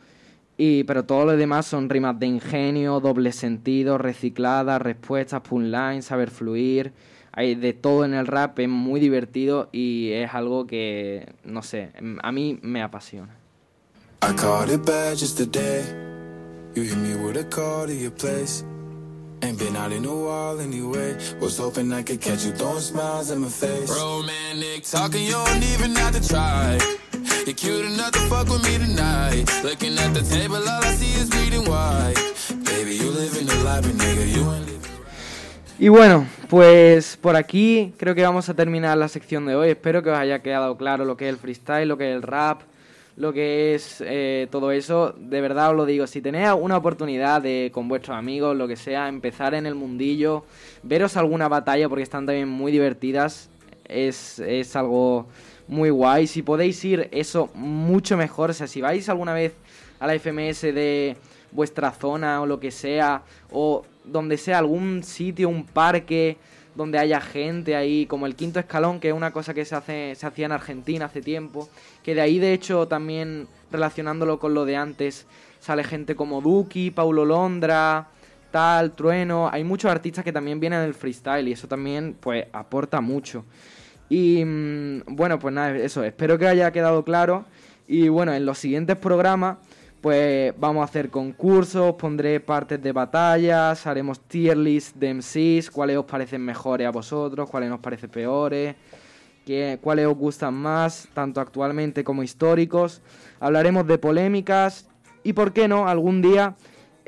Y, 0.60 0.82
pero 0.84 1.04
todo 1.04 1.24
lo 1.24 1.36
demás 1.36 1.66
son 1.66 1.88
rimas 1.88 2.18
de 2.18 2.26
ingenio, 2.26 2.98
doble 2.98 3.30
sentido, 3.30 3.96
recicladas, 3.96 4.82
respuestas, 4.82 5.40
punchline, 5.42 6.02
saber 6.02 6.30
fluir. 6.30 6.92
Hay 7.32 7.54
de 7.54 7.72
todo 7.72 8.04
en 8.04 8.14
el 8.14 8.26
rap, 8.26 8.58
es 8.58 8.68
muy 8.68 9.00
divertido 9.00 9.68
y 9.72 10.12
es 10.12 10.34
algo 10.34 10.66
que, 10.66 11.34
no 11.44 11.62
sé, 11.62 11.92
a 12.22 12.32
mí 12.32 12.58
me 12.62 12.82
apasiona. 12.82 13.34
I 14.22 14.32
caught 14.32 14.68
it 14.68 14.84
bad 14.84 15.16
just 15.16 15.36
today. 15.36 15.84
You 16.74 16.82
hit 16.82 16.98
me 16.98 17.14
with 17.14 17.36
a 17.36 17.44
call 17.44 17.86
to 17.86 17.94
your 17.94 18.10
place. 18.10 18.64
Ain't 19.42 19.58
been 19.58 19.76
out 19.76 19.92
in 19.92 20.04
a 20.04 20.14
while 20.14 20.58
anyway. 20.60 21.16
Was 21.40 21.58
hoping 21.58 21.92
I 21.92 22.02
could 22.02 22.20
catch 22.20 22.44
you 22.44 22.52
throwing 22.52 22.80
smiles 22.80 23.30
in 23.30 23.40
my 23.40 23.48
face. 23.48 23.88
Romantic 23.88 24.82
talking, 24.82 25.24
you 25.24 25.32
don't 25.32 25.62
even 25.62 25.94
have 25.94 26.14
to 26.20 26.28
try. 26.28 26.78
You're 27.46 27.54
cute 27.54 27.84
enough 27.84 28.10
to 28.12 28.18
fuck 28.28 28.48
with 28.48 28.62
me 28.64 28.78
tonight. 28.78 29.44
Looking 29.62 29.96
at 29.98 30.12
the 30.12 30.22
table, 30.22 30.56
all 30.56 30.84
I 30.84 30.94
see 30.94 31.14
is 31.20 31.30
bleeding 31.30 31.64
white. 31.70 32.16
Baby, 32.64 32.96
you 32.96 33.10
living 33.10 33.46
the 33.46 33.54
life, 33.64 33.82
but 33.82 33.92
nigga, 33.92 34.26
you 34.34 34.42
ain't 34.42 34.66
living. 34.66 34.97
Y 35.80 35.90
bueno, 35.90 36.26
pues 36.48 37.16
por 37.16 37.36
aquí 37.36 37.94
creo 37.98 38.12
que 38.16 38.24
vamos 38.24 38.48
a 38.48 38.54
terminar 38.54 38.98
la 38.98 39.06
sección 39.06 39.46
de 39.46 39.54
hoy. 39.54 39.68
Espero 39.70 40.02
que 40.02 40.10
os 40.10 40.18
haya 40.18 40.42
quedado 40.42 40.76
claro 40.76 41.04
lo 41.04 41.16
que 41.16 41.28
es 41.28 41.32
el 41.32 41.38
freestyle, 41.38 41.86
lo 41.86 41.96
que 41.96 42.10
es 42.10 42.16
el 42.16 42.22
rap, 42.22 42.62
lo 43.16 43.32
que 43.32 43.76
es 43.76 44.02
eh, 44.04 44.48
todo 44.50 44.72
eso. 44.72 45.14
De 45.16 45.40
verdad 45.40 45.70
os 45.70 45.76
lo 45.76 45.86
digo, 45.86 46.08
si 46.08 46.20
tenéis 46.20 46.48
una 46.58 46.76
oportunidad 46.76 47.42
de 47.42 47.70
con 47.72 47.86
vuestros 47.86 48.16
amigos, 48.16 48.56
lo 48.56 48.66
que 48.66 48.74
sea, 48.74 49.06
empezar 49.06 49.54
en 49.54 49.66
el 49.66 49.76
mundillo, 49.76 50.44
veros 50.82 51.16
alguna 51.16 51.46
batalla 51.46 51.88
porque 51.88 52.02
están 52.02 52.26
también 52.26 52.48
muy 52.48 52.72
divertidas, 52.72 53.48
es, 53.84 54.40
es 54.40 54.74
algo 54.74 55.28
muy 55.68 55.90
guay. 55.90 56.26
Si 56.26 56.42
podéis 56.42 56.84
ir, 56.84 57.08
eso 57.12 57.50
mucho 57.54 58.16
mejor. 58.16 58.50
O 58.50 58.52
sea, 58.52 58.66
si 58.66 58.80
vais 58.80 59.08
alguna 59.08 59.32
vez 59.32 59.54
a 60.00 60.08
la 60.08 60.18
FMS 60.18 60.62
de 60.62 61.16
vuestra 61.52 61.92
zona 61.92 62.42
o 62.42 62.46
lo 62.46 62.58
que 62.58 62.72
sea, 62.72 63.22
o 63.52 63.84
donde 64.10 64.36
sea 64.36 64.58
algún 64.58 65.02
sitio, 65.02 65.48
un 65.48 65.64
parque 65.64 66.36
donde 66.74 66.98
haya 66.98 67.20
gente 67.20 67.74
ahí, 67.74 68.06
como 68.06 68.26
el 68.26 68.36
quinto 68.36 68.60
escalón, 68.60 69.00
que 69.00 69.08
es 69.08 69.14
una 69.14 69.32
cosa 69.32 69.52
que 69.52 69.64
se 69.64 69.74
hace, 69.74 70.14
se 70.14 70.26
hacía 70.26 70.46
en 70.46 70.52
Argentina 70.52 71.06
hace 71.06 71.20
tiempo, 71.20 71.68
que 72.04 72.14
de 72.14 72.20
ahí 72.20 72.38
de 72.38 72.52
hecho 72.52 72.86
también 72.86 73.48
relacionándolo 73.72 74.38
con 74.38 74.54
lo 74.54 74.64
de 74.64 74.76
antes, 74.76 75.26
sale 75.58 75.82
gente 75.82 76.14
como 76.14 76.40
Duki, 76.40 76.90
Paulo 76.90 77.24
Londra, 77.24 78.08
tal, 78.50 78.92
Trueno, 78.92 79.50
hay 79.52 79.64
muchos 79.64 79.90
artistas 79.90 80.24
que 80.24 80.32
también 80.32 80.60
vienen 80.60 80.80
del 80.82 80.94
freestyle 80.94 81.48
y 81.48 81.52
eso 81.52 81.68
también 81.68 82.16
pues 82.18 82.46
aporta 82.52 83.00
mucho. 83.00 83.44
Y 84.08 84.44
mm, 84.44 85.02
bueno, 85.08 85.38
pues 85.38 85.54
nada, 85.54 85.76
eso, 85.76 86.02
espero 86.04 86.38
que 86.38 86.46
haya 86.46 86.72
quedado 86.72 87.04
claro. 87.04 87.44
Y 87.86 88.08
bueno, 88.08 88.32
en 88.32 88.46
los 88.46 88.58
siguientes 88.58 88.96
programas, 88.96 89.58
pues 90.00 90.54
vamos 90.58 90.82
a 90.82 90.84
hacer 90.84 91.10
concursos, 91.10 91.94
pondré 91.94 92.38
partes 92.40 92.80
de 92.80 92.92
batallas, 92.92 93.86
haremos 93.86 94.20
tier 94.20 94.56
list 94.56 94.94
de 94.96 95.10
MCs, 95.14 95.70
cuáles 95.70 95.96
os 95.96 96.04
parecen 96.04 96.42
mejores 96.44 96.86
a 96.86 96.90
vosotros, 96.90 97.50
cuáles 97.50 97.68
nos 97.68 97.80
parecen 97.80 98.08
peores, 98.10 98.76
qué- 99.44 99.78
cuáles 99.82 100.06
os 100.06 100.14
gustan 100.16 100.54
más, 100.54 101.08
tanto 101.14 101.40
actualmente 101.40 102.04
como 102.04 102.22
históricos. 102.22 103.02
Hablaremos 103.40 103.86
de 103.86 103.98
polémicas 103.98 104.88
y, 105.24 105.32
¿por 105.32 105.52
qué 105.52 105.66
no? 105.66 105.88
Algún 105.88 106.22
día 106.22 106.54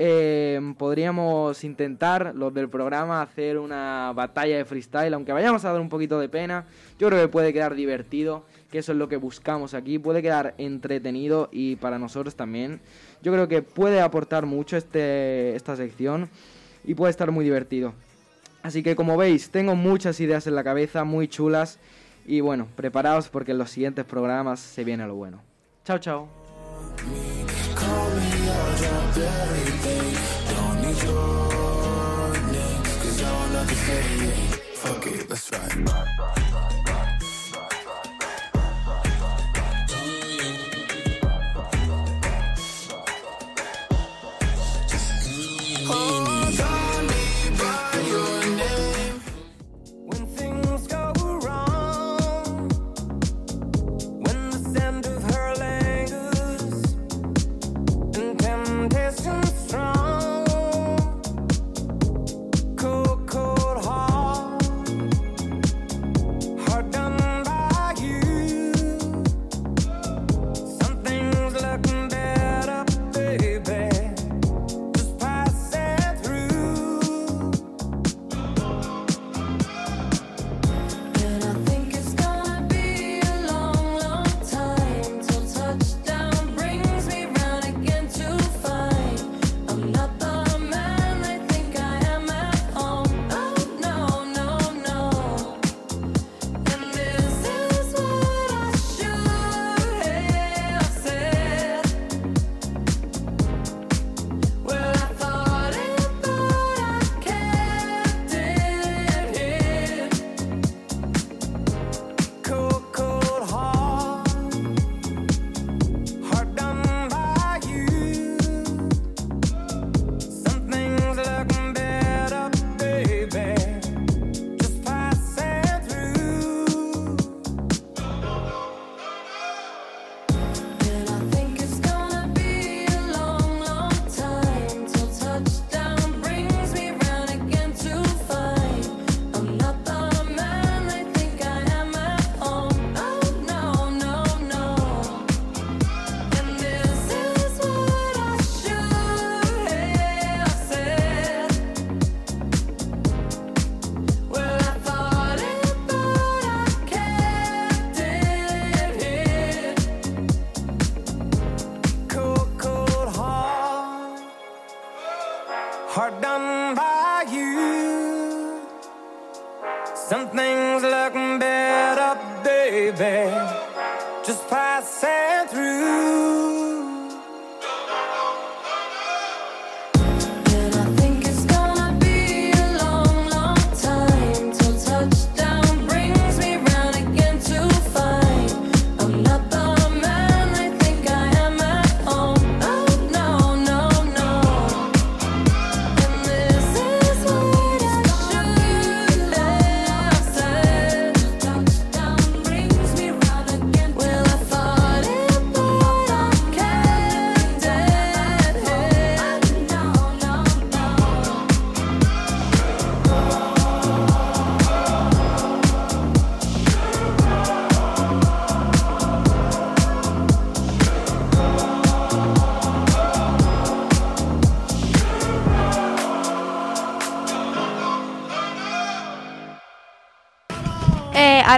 eh, 0.03 0.59
podríamos 0.79 1.63
intentar, 1.63 2.33
los 2.35 2.55
del 2.55 2.71
programa, 2.71 3.21
hacer 3.21 3.59
una 3.59 4.15
batalla 4.15 4.57
de 4.57 4.65
freestyle, 4.65 5.13
aunque 5.13 5.31
vayamos 5.31 5.63
a 5.67 5.73
dar 5.73 5.81
un 5.81 5.91
poquito 5.91 6.19
de 6.19 6.31
pena. 6.31 6.65
Yo 6.99 7.09
creo 7.09 7.21
que 7.21 7.29
puede 7.29 7.53
quedar 7.53 7.75
divertido, 7.75 8.47
que 8.71 8.79
eso 8.79 8.93
es 8.93 8.99
lo 8.99 9.11
que 9.11 9.19
buscamos 9.19 9.75
aquí. 9.75 9.99
Puede 9.99 10.23
quedar 10.23 10.55
entretenido 10.57 11.51
y 11.53 11.77
para 11.77 11.99
nosotros 11.99 12.35
también. 12.35 12.81
Yo 13.21 13.31
creo 13.31 13.47
que 13.47 13.61
puede 13.61 14.01
aportar 14.01 14.47
mucho 14.47 14.79
este, 14.79 15.55
esta 15.55 15.77
sección 15.77 16.31
y 16.83 16.95
puede 16.95 17.11
estar 17.11 17.31
muy 17.31 17.45
divertido. 17.45 17.93
Así 18.63 18.83
que 18.83 18.97
como 18.97 19.19
veis, 19.19 19.51
tengo 19.51 19.77
muchas 19.77 20.19
ideas 20.21 20.47
en 20.47 20.55
la 20.55 20.65
cabeza, 20.65 21.05
muy 21.05 21.29
chulas. 21.29 21.79
Y 22.27 22.41
bueno, 22.41 22.69
preparaos 22.75 23.29
porque 23.29 23.53
en 23.53 23.59
los 23.59 23.71
siguientes 23.71 24.07
programas 24.07 24.61
se 24.61 24.83
viene 24.83 25.07
lo 25.07 25.15
bueno. 25.15 25.43
Chao, 25.85 25.99
chao. 25.99 26.29
Call 28.61 28.73
me, 28.73 28.87
I'll 28.87 29.13
drop 29.13 29.17
everything. 29.17 30.17
Don't 30.51 30.77
need 30.83 31.03
your 31.03 32.53
name, 32.53 32.83
cause 32.85 33.23
I 33.23 33.33
want 33.33 33.53
nothing 33.53 33.69
to 33.69 33.85
say. 33.87 34.03
Fuck 34.75 35.07
it, 35.07 35.31
let's 35.31 35.51
ride. 35.53 36.70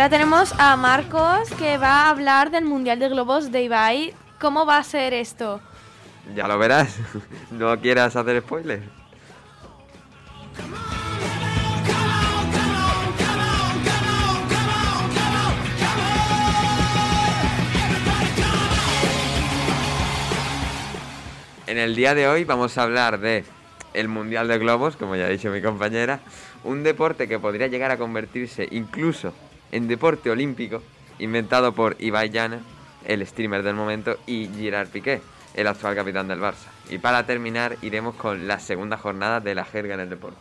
Ahora 0.03 0.18
tenemos 0.18 0.53
a 0.59 0.74
Marcos 0.74 1.48
que 1.57 1.78
va 1.78 2.07
a 2.07 2.11
hablar 2.11 2.50
del 2.50 2.64
Mundial 2.64 2.98
de 2.98 3.09
Globos 3.09 3.53
de 3.53 3.62
Ibai. 3.62 4.12
¿Cómo 4.40 4.66
va 4.66 4.78
a 4.78 4.82
ser 4.82 5.14
esto? 5.14 5.61
Ya 6.34 6.48
lo 6.48 6.59
verás. 6.59 6.96
no 7.53 7.80
quieras 7.80 8.16
hacer 8.16 8.42
spoilers. 8.42 8.82
En 21.68 21.78
el 21.78 21.94
día 21.94 22.16
de 22.16 22.26
hoy 22.26 22.42
vamos 22.42 22.76
a 22.76 22.82
hablar 22.82 23.20
de 23.20 23.44
el 23.94 24.09
Mundial 24.09 24.48
de 24.48 24.59
Globos, 24.59 24.96
como 24.96 25.14
ya 25.14 25.26
ha 25.26 25.28
dicho 25.28 25.48
mi 25.50 25.62
compañera, 25.62 26.18
un 26.64 26.82
deporte 26.82 27.28
que 27.28 27.38
podría 27.38 27.68
llegar 27.68 27.92
a 27.92 27.98
convertirse 27.98 28.66
incluso 28.72 29.32
en 29.73 29.89
deporte 29.89 30.31
olímpico, 30.31 30.83
inventado 31.18 31.73
por 31.73 31.97
Ibai 31.99 32.31
Llana, 32.31 32.61
el 33.05 33.27
streamer 33.27 33.62
del 33.62 33.75
momento, 33.75 34.16
y 34.27 34.49
Gerard 34.49 34.89
Piqué, 34.89 35.20
el 35.55 35.66
actual 35.66 35.95
capitán 35.95 36.29
del 36.29 36.41
Barça. 36.41 36.68
Y 36.89 36.99
para 36.99 37.27
terminar 37.27 37.77
iremos 37.83 38.14
con 38.14 38.47
la 38.47 38.61
segunda 38.61 38.97
jornada 38.97 39.41
de 39.41 39.55
la 39.55 39.64
jerga 39.64 39.95
en 39.95 40.01
el 40.01 40.11
deporte. 40.11 40.39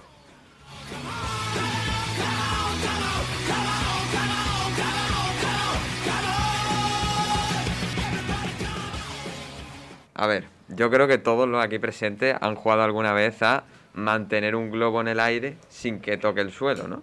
A 10.14 10.28
ver, 10.28 10.46
yo 10.68 10.92
creo 10.92 11.08
que 11.08 11.18
todos 11.18 11.48
los 11.50 11.64
aquí 11.64 11.80
presentes 11.80 12.36
han 12.40 12.56
jugado 12.56 12.84
alguna 12.84 13.12
vez 13.12 13.42
a 13.42 13.64
mantener 13.94 14.56
un 14.56 14.70
globo 14.70 15.02
en 15.02 15.08
el 15.08 15.20
aire 15.20 15.58
sin 15.70 16.00
que 16.00 16.18
toque 16.18 16.42
el 16.42 16.52
suelo, 16.52 16.88
¿no? 16.88 17.02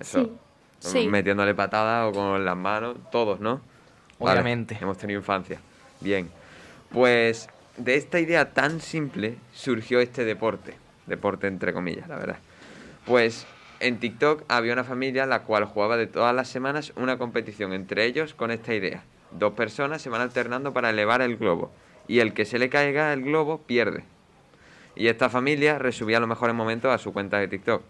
Eso, 0.00 0.24
Sí. 0.24 0.32
Sí. 0.86 1.08
metiéndole 1.08 1.54
patadas 1.54 2.08
o 2.08 2.12
con 2.12 2.44
las 2.44 2.56
manos, 2.56 2.96
todos, 3.10 3.40
¿no? 3.40 3.60
Vale, 4.18 4.40
Obviamente. 4.40 4.78
hemos 4.80 4.98
tenido 4.98 5.20
infancia. 5.20 5.60
Bien. 6.00 6.30
Pues 6.90 7.48
de 7.76 7.96
esta 7.96 8.20
idea 8.20 8.52
tan 8.52 8.80
simple 8.80 9.36
surgió 9.52 10.00
este 10.00 10.24
deporte. 10.24 10.74
Deporte 11.06 11.46
entre 11.46 11.72
comillas, 11.72 12.08
la 12.08 12.16
verdad. 12.16 12.38
Pues 13.04 13.46
en 13.80 13.98
TikTok 13.98 14.44
había 14.48 14.72
una 14.72 14.84
familia 14.84 15.26
la 15.26 15.42
cual 15.42 15.64
jugaba 15.64 15.96
de 15.96 16.06
todas 16.06 16.34
las 16.34 16.48
semanas 16.48 16.92
una 16.96 17.18
competición 17.18 17.72
entre 17.72 18.04
ellos 18.04 18.34
con 18.34 18.50
esta 18.50 18.74
idea. 18.74 19.02
Dos 19.32 19.52
personas 19.52 20.02
se 20.02 20.08
van 20.08 20.22
alternando 20.22 20.72
para 20.72 20.90
elevar 20.90 21.20
el 21.20 21.36
globo 21.36 21.70
y 22.08 22.20
el 22.20 22.32
que 22.32 22.44
se 22.44 22.58
le 22.58 22.68
caiga 22.70 23.12
el 23.12 23.22
globo 23.22 23.58
pierde. 23.58 24.04
Y 24.94 25.08
esta 25.08 25.28
familia 25.28 25.78
resubía 25.78 26.20
los 26.20 26.28
mejores 26.28 26.54
momentos 26.54 26.90
a 26.90 26.98
su 26.98 27.12
cuenta 27.12 27.38
de 27.38 27.48
TikTok. 27.48 27.82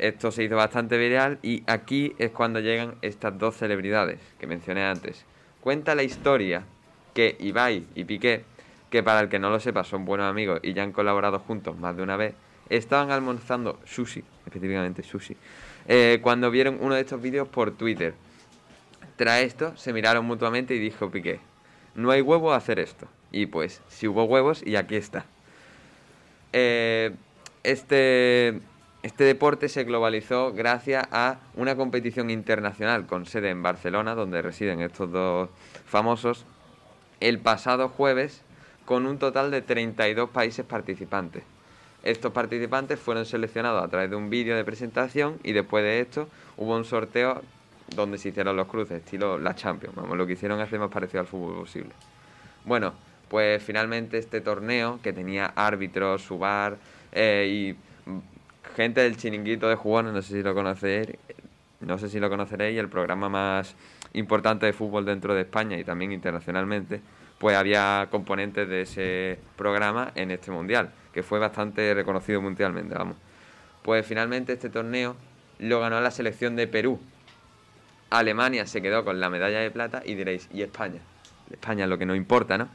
Esto 0.00 0.30
se 0.30 0.44
hizo 0.44 0.56
bastante 0.56 0.96
viral 0.96 1.38
y 1.42 1.62
aquí 1.66 2.14
es 2.16 2.30
cuando 2.30 2.58
llegan 2.60 2.94
estas 3.02 3.38
dos 3.38 3.58
celebridades 3.58 4.18
que 4.38 4.46
mencioné 4.46 4.82
antes. 4.82 5.26
Cuenta 5.60 5.94
la 5.94 6.02
historia 6.02 6.64
que 7.12 7.36
Ibai 7.38 7.84
y 7.94 8.04
Piqué, 8.04 8.44
que 8.88 9.02
para 9.02 9.20
el 9.20 9.28
que 9.28 9.38
no 9.38 9.50
lo 9.50 9.60
sepa 9.60 9.84
son 9.84 10.06
buenos 10.06 10.26
amigos 10.26 10.60
y 10.62 10.72
ya 10.72 10.84
han 10.84 10.92
colaborado 10.92 11.38
juntos 11.40 11.76
más 11.76 11.94
de 11.98 12.02
una 12.02 12.16
vez, 12.16 12.32
estaban 12.70 13.10
almorzando 13.10 13.78
sushi, 13.84 14.24
específicamente 14.46 15.02
sushi, 15.02 15.36
eh, 15.86 16.18
cuando 16.22 16.50
vieron 16.50 16.78
uno 16.80 16.94
de 16.94 17.02
estos 17.02 17.20
vídeos 17.20 17.46
por 17.46 17.72
Twitter. 17.72 18.14
Tras 19.16 19.42
esto, 19.42 19.76
se 19.76 19.92
miraron 19.92 20.24
mutuamente 20.24 20.74
y 20.74 20.78
dijo 20.78 21.10
Piqué, 21.10 21.40
no 21.94 22.10
hay 22.10 22.22
huevo 22.22 22.54
a 22.54 22.56
hacer 22.56 22.78
esto. 22.78 23.06
Y 23.32 23.44
pues, 23.44 23.82
si 23.88 24.08
hubo 24.08 24.24
huevos 24.24 24.62
y 24.64 24.76
aquí 24.76 24.96
está. 24.96 25.26
Eh, 26.54 27.12
este, 27.62 28.60
este 29.02 29.24
deporte 29.24 29.68
se 29.68 29.84
globalizó 29.84 30.52
gracias 30.52 31.06
a 31.10 31.38
una 31.54 31.74
competición 31.74 32.28
internacional 32.28 33.06
con 33.06 33.24
sede 33.24 33.48
en 33.48 33.62
Barcelona, 33.62 34.14
donde 34.14 34.42
residen 34.42 34.80
estos 34.82 35.10
dos 35.10 35.48
famosos, 35.86 36.44
el 37.20 37.38
pasado 37.38 37.88
jueves 37.88 38.42
con 38.84 39.06
un 39.06 39.18
total 39.18 39.50
de 39.50 39.62
32 39.62 40.28
países 40.30 40.66
participantes. 40.66 41.44
Estos 42.02 42.32
participantes 42.32 42.98
fueron 42.98 43.24
seleccionados 43.24 43.82
a 43.82 43.88
través 43.88 44.10
de 44.10 44.16
un 44.16 44.28
vídeo 44.28 44.56
de 44.56 44.64
presentación 44.64 45.38
y 45.44 45.52
después 45.52 45.82
de 45.82 46.00
esto 46.00 46.28
hubo 46.56 46.76
un 46.76 46.84
sorteo 46.84 47.42
donde 47.94 48.18
se 48.18 48.28
hicieron 48.28 48.56
los 48.56 48.68
cruces, 48.68 48.98
estilo 48.98 49.38
la 49.38 49.54
Champions, 49.54 49.94
vamos, 49.94 50.16
lo 50.16 50.26
que 50.26 50.34
hicieron 50.34 50.60
hacer 50.60 50.78
más 50.78 50.90
parecido 50.90 51.20
al 51.20 51.26
fútbol 51.26 51.60
posible. 51.60 51.90
Bueno, 52.64 52.92
pues 53.28 53.62
finalmente 53.62 54.18
este 54.18 54.40
torneo 54.40 54.98
que 55.02 55.12
tenía 55.12 55.46
árbitros, 55.56 56.22
su 56.22 56.38
bar 56.38 56.76
eh, 57.12 57.76
y 58.06 58.10
gente 58.76 59.00
del 59.00 59.16
chiringuito 59.16 59.68
de 59.68 59.74
jugones, 59.74 60.12
no 60.12 60.22
sé 60.22 60.34
si 60.34 60.42
lo 60.42 60.54
conocéis, 60.54 61.08
no 61.80 61.98
sé 61.98 62.08
si 62.08 62.20
lo 62.20 62.28
conoceréis, 62.28 62.78
el 62.78 62.88
programa 62.88 63.28
más 63.28 63.74
importante 64.12 64.66
de 64.66 64.72
fútbol 64.72 65.04
dentro 65.04 65.34
de 65.34 65.42
España 65.42 65.78
y 65.78 65.84
también 65.84 66.12
internacionalmente, 66.12 67.00
pues 67.38 67.56
había 67.56 68.08
componentes 68.10 68.68
de 68.68 68.82
ese 68.82 69.38
programa 69.56 70.12
en 70.14 70.30
este 70.30 70.50
mundial, 70.50 70.90
que 71.12 71.22
fue 71.22 71.38
bastante 71.38 71.94
reconocido 71.94 72.40
mundialmente, 72.40 72.94
vamos. 72.94 73.16
Pues 73.82 74.04
finalmente 74.06 74.52
este 74.52 74.68
torneo 74.68 75.16
lo 75.58 75.80
ganó 75.80 76.00
la 76.00 76.10
selección 76.10 76.56
de 76.56 76.66
Perú. 76.66 77.00
Alemania 78.10 78.66
se 78.66 78.82
quedó 78.82 79.04
con 79.04 79.20
la 79.20 79.30
medalla 79.30 79.60
de 79.60 79.70
plata 79.70 80.02
y 80.04 80.14
diréis, 80.14 80.48
¿y 80.52 80.62
España? 80.62 81.00
España 81.50 81.84
es 81.84 81.90
lo 81.90 81.98
que 81.98 82.06
no 82.06 82.14
importa, 82.14 82.58
¿no? 82.58 82.68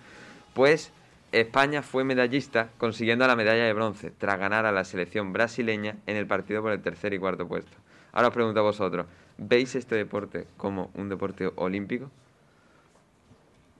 Pues 0.53 0.91
España 1.35 1.81
fue 1.81 2.05
medallista 2.05 2.69
consiguiendo 2.77 3.27
la 3.27 3.35
medalla 3.35 3.65
de 3.65 3.73
bronce 3.73 4.09
tras 4.09 4.39
ganar 4.39 4.65
a 4.65 4.71
la 4.71 4.85
selección 4.85 5.33
brasileña 5.33 5.97
en 6.07 6.15
el 6.15 6.27
partido 6.27 6.61
por 6.61 6.71
el 6.71 6.81
tercer 6.81 7.13
y 7.13 7.19
cuarto 7.19 7.45
puesto. 7.45 7.75
Ahora 8.13 8.29
os 8.29 8.33
pregunto 8.33 8.61
a 8.61 8.63
vosotros, 8.63 9.05
¿veis 9.37 9.75
este 9.75 9.95
deporte 9.95 10.47
como 10.55 10.91
un 10.93 11.09
deporte 11.09 11.51
olímpico? 11.57 12.09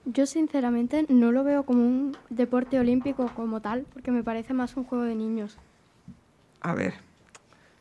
Yo 0.04 0.26
sinceramente 0.26 1.06
no 1.08 1.32
lo 1.32 1.44
veo 1.44 1.62
como 1.62 1.80
un 1.80 2.14
deporte 2.28 2.78
olímpico 2.78 3.30
como 3.34 3.62
tal, 3.62 3.86
porque 3.90 4.10
me 4.10 4.22
parece 4.22 4.52
más 4.52 4.76
un 4.76 4.84
juego 4.84 5.04
de 5.04 5.14
niños. 5.14 5.56
A 6.60 6.74
ver, 6.74 6.92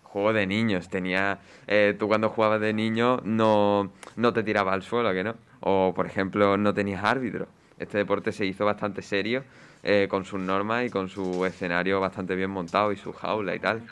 juego 0.04 0.32
de 0.32 0.48
niños. 0.48 0.88
Tenía, 0.88 1.40
eh, 1.68 1.94
tú 2.00 2.08
cuando 2.08 2.30
jugabas 2.30 2.62
de 2.62 2.72
niño 2.72 3.20
no, 3.26 3.92
no 4.16 4.32
te 4.32 4.42
tirabas 4.42 4.74
al 4.74 4.84
suelo, 4.84 5.12
¿que 5.12 5.26
no? 5.26 5.36
O, 5.60 5.92
por 5.94 6.06
ejemplo, 6.06 6.56
no 6.56 6.74
tenías 6.74 7.04
árbitro. 7.04 7.50
Este 7.80 7.98
deporte 7.98 8.32
se 8.32 8.46
hizo 8.46 8.66
bastante 8.66 9.02
serio, 9.02 9.44
eh, 9.84 10.08
con 10.10 10.26
sus 10.26 10.40
normas 10.40 10.86
y 10.86 10.90
con 10.90 11.10
su 11.10 11.46
escenario 11.46 12.00
bastante 12.00 12.36
bien 12.36 12.50
montado 12.50 12.92
y 12.92 12.98
su 12.98 13.12
jaula 13.14 13.54
y 13.56 13.60
tal. 13.60 13.84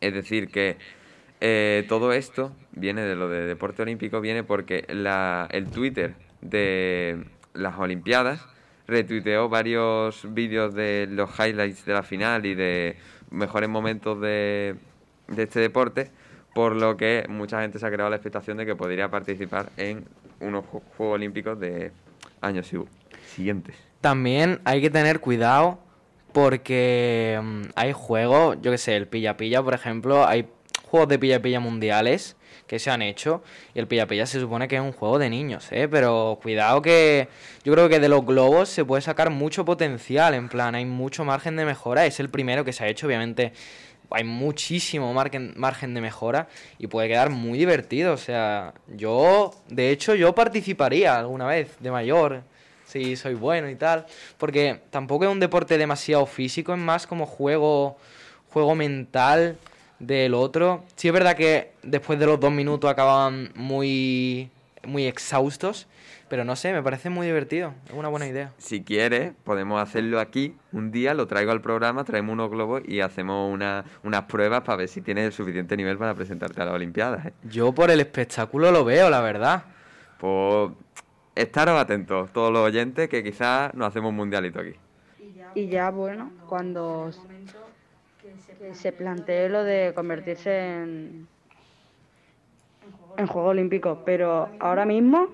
Es 0.00 0.14
decir, 0.14 0.48
que 0.48 0.76
eh, 1.40 1.84
todo 1.88 2.12
esto 2.12 2.52
viene 2.72 3.02
de 3.02 3.16
lo 3.16 3.28
de 3.28 3.46
deporte 3.46 3.82
olímpico, 3.82 4.20
viene 4.20 4.42
porque 4.44 4.84
la, 4.88 5.46
el 5.50 5.66
Twitter 5.70 6.14
de 6.40 7.24
las 7.52 7.78
Olimpiadas 7.78 8.46
retuiteó 8.86 9.48
varios 9.48 10.26
vídeos 10.34 10.74
de 10.74 11.06
los 11.10 11.30
highlights 11.38 11.84
de 11.84 11.92
la 11.92 12.02
final 12.02 12.44
y 12.44 12.54
de 12.54 12.96
mejores 13.30 13.68
momentos 13.68 14.20
de, 14.20 14.76
de 15.28 15.42
este 15.42 15.60
deporte, 15.60 16.10
por 16.54 16.76
lo 16.76 16.96
que 16.96 17.24
mucha 17.28 17.62
gente 17.62 17.78
se 17.78 17.86
ha 17.86 17.90
creado 17.90 18.10
la 18.10 18.16
expectación 18.16 18.56
de 18.58 18.66
que 18.66 18.76
podría 18.76 19.10
participar 19.10 19.70
en 19.76 20.04
unos 20.40 20.64
Ju- 20.66 20.82
Juegos 20.96 21.14
Olímpicos 21.14 21.58
de 21.58 21.92
años 22.44 22.66
si- 22.68 22.78
siguientes. 23.34 23.74
También 24.00 24.60
hay 24.64 24.80
que 24.80 24.90
tener 24.90 25.20
cuidado 25.20 25.78
porque 26.32 27.40
mm, 27.42 27.62
hay 27.74 27.92
juegos, 27.92 28.58
yo 28.60 28.70
que 28.70 28.78
sé, 28.78 28.96
el 28.96 29.06
pilla-pilla, 29.08 29.62
por 29.62 29.74
ejemplo, 29.74 30.26
hay 30.26 30.46
juegos 30.86 31.08
de 31.08 31.18
pilla-pilla 31.18 31.60
mundiales 31.60 32.36
que 32.66 32.78
se 32.78 32.90
han 32.90 33.02
hecho 33.02 33.42
y 33.74 33.78
el 33.78 33.86
pilla-pilla 33.86 34.26
se 34.26 34.40
supone 34.40 34.68
que 34.68 34.76
es 34.76 34.82
un 34.82 34.92
juego 34.92 35.18
de 35.18 35.28
niños, 35.30 35.68
¿eh? 35.70 35.86
Pero 35.88 36.38
cuidado 36.42 36.80
que 36.82 37.28
yo 37.62 37.72
creo 37.72 37.88
que 37.88 38.00
de 38.00 38.08
los 38.08 38.24
globos 38.24 38.68
se 38.68 38.84
puede 38.84 39.02
sacar 39.02 39.30
mucho 39.30 39.64
potencial, 39.64 40.34
en 40.34 40.48
plan, 40.48 40.74
hay 40.74 40.84
mucho 40.86 41.24
margen 41.24 41.56
de 41.56 41.64
mejora, 41.64 42.06
es 42.06 42.20
el 42.20 42.30
primero 42.30 42.64
que 42.64 42.72
se 42.72 42.84
ha 42.84 42.88
hecho, 42.88 43.06
obviamente 43.06 43.52
hay 44.10 44.24
muchísimo 44.24 45.12
margen, 45.12 45.54
margen 45.56 45.94
de 45.94 46.00
mejora 46.00 46.48
y 46.78 46.86
puede 46.86 47.08
quedar 47.08 47.30
muy 47.30 47.58
divertido, 47.58 48.12
o 48.12 48.16
sea, 48.16 48.74
yo, 48.88 49.52
de 49.68 49.90
hecho, 49.90 50.14
yo 50.14 50.34
participaría 50.34 51.16
alguna 51.16 51.46
vez 51.46 51.76
de 51.80 51.90
mayor, 51.90 52.42
si 52.86 53.16
soy 53.16 53.34
bueno 53.34 53.68
y 53.68 53.76
tal, 53.76 54.06
porque 54.38 54.80
tampoco 54.90 55.24
es 55.24 55.30
un 55.30 55.40
deporte 55.40 55.78
demasiado 55.78 56.26
físico, 56.26 56.72
es 56.72 56.78
más 56.78 57.06
como 57.06 57.26
juego, 57.26 57.96
juego 58.50 58.74
mental 58.74 59.56
del 59.98 60.34
otro. 60.34 60.84
Sí 60.96 61.08
es 61.08 61.14
verdad 61.14 61.36
que 61.36 61.72
después 61.82 62.18
de 62.18 62.26
los 62.26 62.38
dos 62.38 62.52
minutos 62.52 62.90
acababan 62.90 63.50
muy, 63.54 64.50
muy 64.84 65.06
exhaustos, 65.06 65.86
pero 66.34 66.44
no 66.44 66.56
sé, 66.56 66.72
me 66.72 66.82
parece 66.82 67.10
muy 67.10 67.28
divertido, 67.28 67.74
es 67.86 67.92
una 67.92 68.08
buena 68.08 68.26
idea. 68.26 68.50
Si 68.58 68.82
quieres, 68.82 69.34
podemos 69.44 69.80
hacerlo 69.80 70.18
aquí. 70.18 70.56
Un 70.72 70.90
día 70.90 71.14
lo 71.14 71.28
traigo 71.28 71.52
al 71.52 71.60
programa, 71.60 72.02
traemos 72.02 72.32
unos 72.32 72.50
globos 72.50 72.82
y 72.88 72.98
hacemos 73.02 73.54
una- 73.54 73.84
unas 74.02 74.22
pruebas 74.24 74.62
para 74.62 74.78
ver 74.78 74.88
si 74.88 75.00
tienes 75.00 75.26
el 75.26 75.32
suficiente 75.32 75.76
nivel 75.76 75.96
para 75.96 76.12
presentarte 76.12 76.60
a 76.60 76.64
las 76.64 76.74
Olimpiadas. 76.74 77.26
¿eh? 77.26 77.32
Yo 77.44 77.70
por 77.72 77.88
el 77.88 78.00
espectáculo 78.00 78.72
lo 78.72 78.84
veo, 78.84 79.10
la 79.10 79.20
verdad. 79.20 79.62
Pues 80.18 80.72
estaros 81.36 81.78
atentos, 81.80 82.32
todos 82.32 82.52
los 82.52 82.62
oyentes, 82.66 83.08
que 83.08 83.22
quizás 83.22 83.72
nos 83.74 83.86
hacemos 83.86 84.10
un 84.10 84.16
mundialito 84.16 84.58
aquí. 84.58 84.72
Y 85.54 85.68
ya, 85.68 85.90
bueno, 85.92 86.32
cuando 86.48 87.12
que 88.58 88.74
se 88.74 88.90
plantee 88.90 89.48
lo 89.48 89.62
de 89.62 89.92
convertirse 89.94 90.82
en, 90.82 91.28
en 93.18 93.26
Juegos 93.28 93.50
Olímpicos, 93.52 93.98
pero 94.04 94.48
ahora 94.58 94.84
mismo 94.84 95.28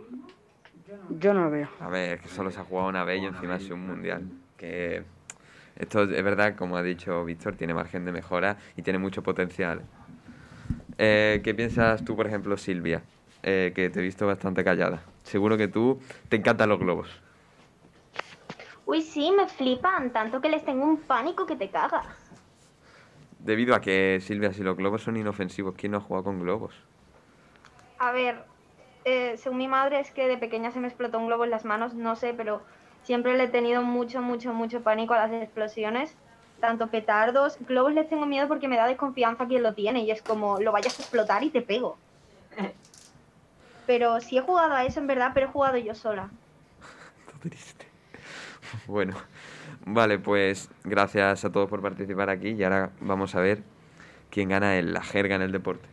yo 1.08 1.34
no 1.34 1.44
lo 1.44 1.50
veo. 1.50 1.68
A 1.80 1.88
ver, 1.88 2.14
es 2.14 2.22
que 2.22 2.28
solo 2.28 2.50
se 2.50 2.60
ha 2.60 2.64
jugado 2.64 2.88
una 2.88 3.04
vez 3.04 3.22
y 3.22 3.26
encima 3.26 3.54
ha 3.54 3.60
sido 3.60 3.74
un 3.74 3.86
mundial. 3.86 4.24
Que 4.56 5.04
esto 5.76 6.02
es 6.02 6.22
verdad, 6.22 6.56
como 6.56 6.76
ha 6.76 6.82
dicho 6.82 7.24
Víctor, 7.24 7.56
tiene 7.56 7.74
margen 7.74 8.04
de 8.04 8.12
mejora 8.12 8.56
y 8.76 8.82
tiene 8.82 8.98
mucho 8.98 9.22
potencial. 9.22 9.82
Eh, 10.98 11.40
¿Qué 11.42 11.54
piensas 11.54 12.04
tú, 12.04 12.14
por 12.16 12.26
ejemplo, 12.26 12.56
Silvia? 12.56 13.02
Eh, 13.42 13.72
que 13.74 13.88
te 13.88 14.00
he 14.00 14.02
visto 14.02 14.26
bastante 14.26 14.62
callada. 14.62 15.02
Seguro 15.22 15.56
que 15.56 15.68
tú 15.68 15.98
te 16.28 16.36
encantan 16.36 16.68
los 16.68 16.78
globos. 16.78 17.08
Uy, 18.84 19.00
sí, 19.02 19.32
me 19.32 19.46
flipan, 19.48 20.10
tanto 20.10 20.40
que 20.40 20.48
les 20.48 20.64
tengo 20.64 20.84
un 20.84 20.98
pánico 20.98 21.46
que 21.46 21.56
te 21.56 21.70
cagas. 21.70 22.06
Debido 23.38 23.74
a 23.74 23.80
que, 23.80 24.18
Silvia, 24.20 24.52
si 24.52 24.62
los 24.62 24.76
globos 24.76 25.02
son 25.02 25.16
inofensivos, 25.16 25.74
¿quién 25.74 25.92
no 25.92 25.98
ha 25.98 26.00
jugado 26.02 26.24
con 26.24 26.40
globos? 26.40 26.74
A 27.98 28.12
ver, 28.12 28.44
eh, 29.04 29.36
según 29.36 29.58
mi 29.58 29.68
madre 29.68 30.00
es 30.00 30.10
que 30.10 30.28
de 30.28 30.36
pequeña 30.36 30.70
se 30.70 30.80
me 30.80 30.88
explotó 30.88 31.18
un 31.18 31.26
globo 31.26 31.44
en 31.44 31.50
las 31.50 31.64
manos, 31.64 31.94
no 31.94 32.16
sé, 32.16 32.34
pero 32.34 32.62
siempre 33.02 33.36
le 33.36 33.44
he 33.44 33.48
tenido 33.48 33.82
mucho, 33.82 34.20
mucho, 34.22 34.52
mucho 34.52 34.82
pánico 34.82 35.14
a 35.14 35.26
las 35.26 35.32
explosiones. 35.32 36.14
Tanto 36.60 36.88
petardos, 36.88 37.56
globos 37.66 37.94
les 37.94 38.08
tengo 38.08 38.26
miedo 38.26 38.46
porque 38.46 38.68
me 38.68 38.76
da 38.76 38.86
desconfianza 38.86 39.46
quien 39.46 39.62
lo 39.62 39.72
tiene 39.72 40.00
y 40.00 40.10
es 40.10 40.20
como 40.20 40.60
lo 40.60 40.72
vayas 40.72 40.98
a 40.98 41.02
explotar 41.02 41.42
y 41.42 41.48
te 41.48 41.62
pego. 41.62 41.96
Pero 43.86 44.20
sí 44.20 44.36
he 44.36 44.42
jugado 44.42 44.74
a 44.74 44.84
eso 44.84 45.00
en 45.00 45.06
verdad, 45.06 45.30
pero 45.32 45.46
he 45.46 45.50
jugado 45.50 45.78
yo 45.78 45.94
sola. 45.94 46.28
Bueno, 48.86 49.16
vale, 49.84 50.18
pues 50.18 50.70
gracias 50.84 51.44
a 51.44 51.50
todos 51.50 51.68
por 51.68 51.82
participar 51.82 52.30
aquí 52.30 52.50
y 52.50 52.62
ahora 52.62 52.90
vamos 53.00 53.34
a 53.34 53.40
ver 53.40 53.62
quién 54.30 54.48
gana 54.48 54.78
en 54.78 54.92
la 54.92 55.02
jerga 55.02 55.34
en 55.36 55.42
el 55.42 55.52
deporte. 55.52 55.88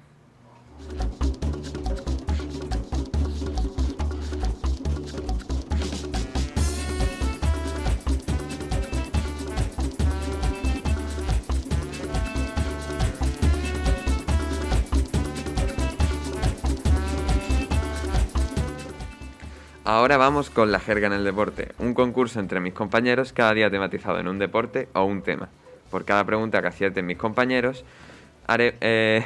Ahora 19.89 20.17
vamos 20.17 20.49
con 20.49 20.73
la 20.73 20.81
jerga 20.81 21.07
en 21.07 21.13
el 21.13 21.23
deporte, 21.23 21.69
un 21.79 21.93
concurso 21.93 22.41
entre 22.41 22.59
mis 22.59 22.73
compañeros 22.73 23.31
cada 23.31 23.53
día 23.53 23.69
tematizado 23.71 24.19
en 24.19 24.27
un 24.27 24.37
deporte 24.37 24.89
o 24.91 25.05
un 25.05 25.21
tema. 25.21 25.47
Por 25.89 26.03
cada 26.03 26.25
pregunta 26.25 26.61
que 26.61 26.67
acierten 26.67 27.05
mis 27.05 27.15
compañeros, 27.17 27.85
haré... 28.47 28.75
eh. 28.81 29.23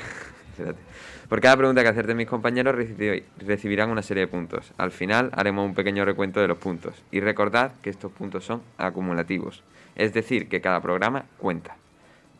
Por 1.30 1.42
cada 1.42 1.58
pregunta 1.58 1.82
que 1.82 1.88
acierten 1.88 2.16
mis 2.16 2.28
compañeros 2.28 2.76
recibi- 2.76 3.24
recibirán 3.40 3.90
una 3.90 4.04
serie 4.04 4.22
de 4.22 4.28
puntos. 4.28 4.72
Al 4.78 4.92
final 4.92 5.32
haremos 5.34 5.66
un 5.66 5.74
pequeño 5.74 6.06
recuento 6.06 6.40
de 6.40 6.48
los 6.48 6.60
puntos. 6.60 6.94
Y 7.10 7.22
recordad 7.22 7.72
que 7.82 7.90
estos 7.90 8.12
puntos 8.12 8.46
son 8.46 8.62
acumulativos. 8.78 9.64
Es 9.96 10.14
decir, 10.14 10.48
que 10.48 10.62
cada 10.62 10.80
programa 10.80 11.26
cuenta. 11.40 11.76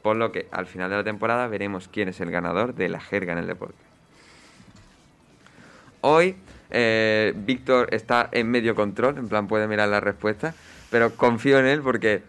Por 0.04 0.16
lo 0.16 0.32
que 0.32 0.46
al 0.52 0.68
final 0.68 0.92
de 0.92 0.98
la 0.98 1.04
temporada 1.04 1.48
veremos 1.48 1.88
quién 1.88 2.08
es 2.08 2.22
el 2.22 2.30
ganador 2.30 2.76
de 2.76 2.88
la 2.88 3.00
jerga 3.00 3.34
en 3.34 3.40
el 3.40 3.48
deporte. 3.48 3.82
Hoy 6.02 6.36
eh, 6.72 7.34
Víctor 7.36 7.90
está 7.92 8.30
en 8.32 8.50
medio 8.50 8.76
control, 8.76 9.18
en 9.18 9.28
plan 9.28 9.48
puede 9.48 9.68
mirar 9.68 9.90
la 9.90 10.00
respuesta, 10.00 10.54
pero 10.90 11.16
confío 11.16 11.60
en 11.60 11.66
él 11.66 11.82
porque 11.82 12.24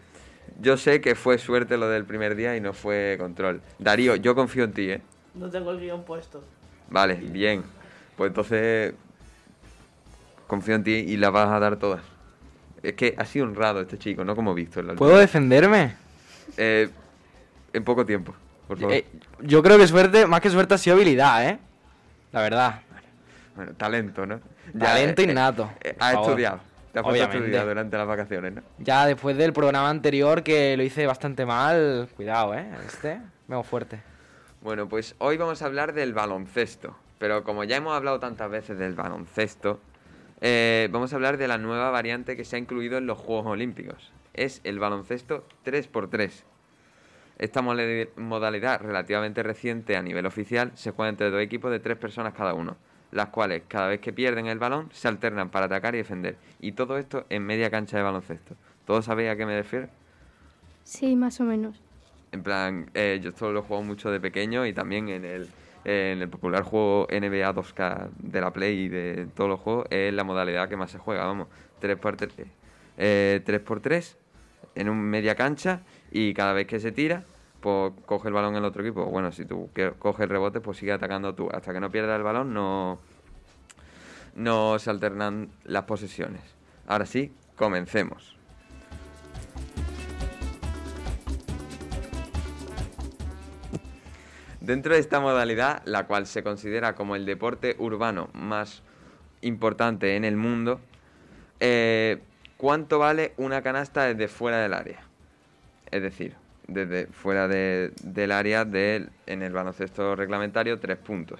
yo 0.59 0.77
sé 0.77 1.01
que 1.01 1.15
fue 1.15 1.37
suerte 1.37 1.77
lo 1.77 1.89
del 1.89 2.05
primer 2.05 2.35
día 2.35 2.55
y 2.55 2.61
no 2.61 2.73
fue 2.73 3.15
control. 3.19 3.61
Darío, 3.79 4.15
yo 4.15 4.35
confío 4.35 4.65
en 4.65 4.73
ti, 4.73 4.89
¿eh? 4.89 5.01
No 5.33 5.49
tengo 5.49 5.71
el 5.71 5.79
guion 5.79 6.03
puesto. 6.03 6.43
Vale, 6.89 7.15
bien. 7.15 7.63
Pues 8.15 8.29
entonces 8.29 8.93
confío 10.47 10.75
en 10.75 10.83
ti 10.83 10.91
y 10.91 11.17
la 11.17 11.29
vas 11.29 11.49
a 11.49 11.59
dar 11.59 11.77
todas. 11.77 12.01
Es 12.83 12.93
que 12.93 13.15
ha 13.17 13.25
sido 13.25 13.45
honrado 13.45 13.81
este 13.81 13.97
chico, 13.97 14.23
no 14.23 14.35
como 14.35 14.53
Víctor. 14.53 14.83
la 14.83 14.95
¿Puedo 14.95 15.17
defenderme? 15.17 15.95
Eh, 16.57 16.89
en 17.71 17.83
poco 17.83 18.05
tiempo, 18.05 18.35
por 18.67 18.77
favor. 18.77 18.93
Eh, 18.93 19.05
yo 19.39 19.63
creo 19.63 19.77
que 19.77 19.87
suerte, 19.87 20.27
más 20.27 20.41
que 20.41 20.49
suerte, 20.49 20.75
ha 20.75 20.77
sido 20.77 20.95
habilidad, 20.95 21.49
¿eh? 21.49 21.59
La 22.31 22.41
verdad. 22.41 22.81
Bueno, 23.55 23.73
talento, 23.75 24.25
¿no? 24.25 24.39
Talento 24.77 25.21
eh, 25.21 25.25
innato. 25.25 25.69
eh, 25.81 25.95
has 25.99 26.15
estudiado. 26.15 26.59
Te 26.91 26.99
has 26.99 27.03
puesto 27.03 27.23
a 27.23 27.27
Obviamente. 27.27 27.37
estudiar 27.37 27.65
durante 27.67 27.97
las 27.97 28.07
vacaciones, 28.07 28.53
¿no? 28.53 28.61
Ya 28.79 29.05
después 29.07 29.35
del 29.37 29.51
programa 29.53 29.89
anterior 29.89 30.43
que 30.43 30.77
lo 30.77 30.83
hice 30.83 31.07
bastante 31.07 31.45
mal, 31.45 32.07
cuidado, 32.15 32.53
¿eh? 32.53 32.67
Este, 32.85 33.19
vengo 33.47 33.63
fuerte. 33.63 33.99
Bueno, 34.61 34.87
pues 34.87 35.15
hoy 35.17 35.37
vamos 35.37 35.61
a 35.61 35.65
hablar 35.65 35.93
del 35.93 36.13
baloncesto. 36.13 36.95
Pero 37.19 37.43
como 37.43 37.63
ya 37.63 37.77
hemos 37.77 37.95
hablado 37.95 38.19
tantas 38.19 38.49
veces 38.49 38.77
del 38.77 38.93
baloncesto, 38.95 39.79
eh, 40.41 40.89
vamos 40.91 41.13
a 41.13 41.15
hablar 41.15 41.37
de 41.37 41.47
la 41.47 41.57
nueva 41.57 41.89
variante 41.89 42.35
que 42.35 42.43
se 42.45 42.57
ha 42.57 42.59
incluido 42.59 42.97
en 42.97 43.07
los 43.07 43.17
Juegos 43.17 43.47
Olímpicos. 43.47 44.11
Es 44.33 44.61
el 44.63 44.77
baloncesto 44.79 45.47
3x3. 45.65 46.43
Esta 47.39 47.61
modalidad 47.61 48.81
relativamente 48.81 49.41
reciente 49.41 49.95
a 49.97 50.01
nivel 50.01 50.25
oficial 50.25 50.71
se 50.75 50.91
juega 50.91 51.09
entre 51.09 51.31
dos 51.31 51.41
equipos 51.41 51.71
de 51.71 51.79
tres 51.79 51.97
personas 51.97 52.33
cada 52.33 52.53
uno, 52.53 52.77
las 53.13 53.29
cuales 53.29 53.63
cada 53.67 53.87
vez 53.87 53.99
que 53.99 54.11
pierden 54.11 54.47
el 54.47 54.59
balón 54.59 54.89
se 54.91 55.07
alternan 55.07 55.49
para 55.49 55.67
atacar 55.67 55.95
y 55.95 55.99
defender. 55.99 56.35
Y 56.59 56.73
todo 56.73 56.97
esto 56.97 57.25
en 57.29 57.45
media 57.45 57.69
cancha 57.69 57.97
de 57.97 58.03
baloncesto. 58.03 58.55
¿Todos 58.85 59.05
sabéis 59.05 59.29
a 59.29 59.35
qué 59.35 59.45
me 59.45 59.55
refiero? 59.55 59.87
Sí, 60.83 61.15
más 61.15 61.39
o 61.39 61.43
menos. 61.43 61.79
En 62.31 62.43
plan, 62.43 62.89
eh, 62.93 63.19
yo 63.21 63.29
esto 63.29 63.51
lo 63.51 63.59
he 63.59 63.63
jugado 63.63 63.83
mucho 63.85 64.09
de 64.09 64.19
pequeño 64.19 64.65
y 64.65 64.73
también 64.73 65.07
en 65.09 65.23
el, 65.23 65.47
en 65.85 66.21
el 66.21 66.27
popular 66.27 66.63
juego 66.63 67.07
NBA 67.09 67.53
2K 67.53 68.09
de 68.17 68.41
la 68.41 68.51
Play 68.51 68.85
y 68.85 68.89
de 68.89 69.27
todos 69.35 69.49
los 69.49 69.59
juegos 69.59 69.85
es 69.91 70.13
la 70.13 70.23
modalidad 70.23 70.67
que 70.67 70.75
más 70.75 70.91
se 70.91 70.97
juega, 70.97 71.25
vamos. 71.25 71.47
3x3, 71.81 72.45
eh, 72.97 73.41
3x3 73.45 74.15
en 74.75 74.89
un 74.89 74.99
media 74.99 75.35
cancha 75.35 75.81
y 76.11 76.33
cada 76.33 76.53
vez 76.53 76.65
que 76.65 76.79
se 76.79 76.91
tira, 76.91 77.23
pues 77.63 77.93
coge 78.05 78.27
el 78.27 78.33
balón 78.33 78.57
el 78.57 78.65
otro 78.65 78.83
equipo. 78.83 79.05
Bueno, 79.05 79.31
si 79.31 79.45
tú 79.45 79.69
coges 79.97 80.23
el 80.23 80.29
rebote, 80.29 80.59
pues 80.59 80.77
sigue 80.77 80.91
atacando 80.91 81.33
tú. 81.33 81.49
Hasta 81.49 81.71
que 81.71 81.79
no 81.79 81.89
pierdas 81.89 82.17
el 82.17 82.23
balón 82.23 82.53
no, 82.53 82.99
no 84.35 84.77
se 84.79 84.89
alternan 84.89 85.49
las 85.63 85.83
posesiones. 85.83 86.41
Ahora 86.87 87.05
sí, 87.05 87.33
comencemos. 87.55 88.37
Dentro 94.59 94.93
de 94.93 94.99
esta 94.99 95.21
modalidad, 95.21 95.83
la 95.85 96.05
cual 96.05 96.27
se 96.27 96.43
considera 96.43 96.95
como 96.95 97.15
el 97.15 97.25
deporte 97.25 97.77
urbano 97.79 98.29
más 98.33 98.83
importante 99.39 100.17
en 100.17 100.25
el 100.25 100.35
mundo, 100.35 100.81
eh, 101.61 102.21
¿cuánto 102.57 102.99
vale 102.99 103.33
una 103.37 103.61
canasta 103.61 104.03
desde 104.03 104.27
fuera 104.27 104.57
del 104.57 104.73
área? 104.73 104.99
Es 105.91 106.01
decir, 106.01 106.42
desde 106.67 107.07
fuera 107.07 107.47
de- 107.47 107.91
del 108.03 108.31
área 108.31 108.65
del, 108.65 109.09
en 109.25 109.41
el 109.43 109.51
baloncesto 109.53 110.15
reglamentario, 110.15 110.79
tres 110.79 110.97
puntos. 110.97 111.39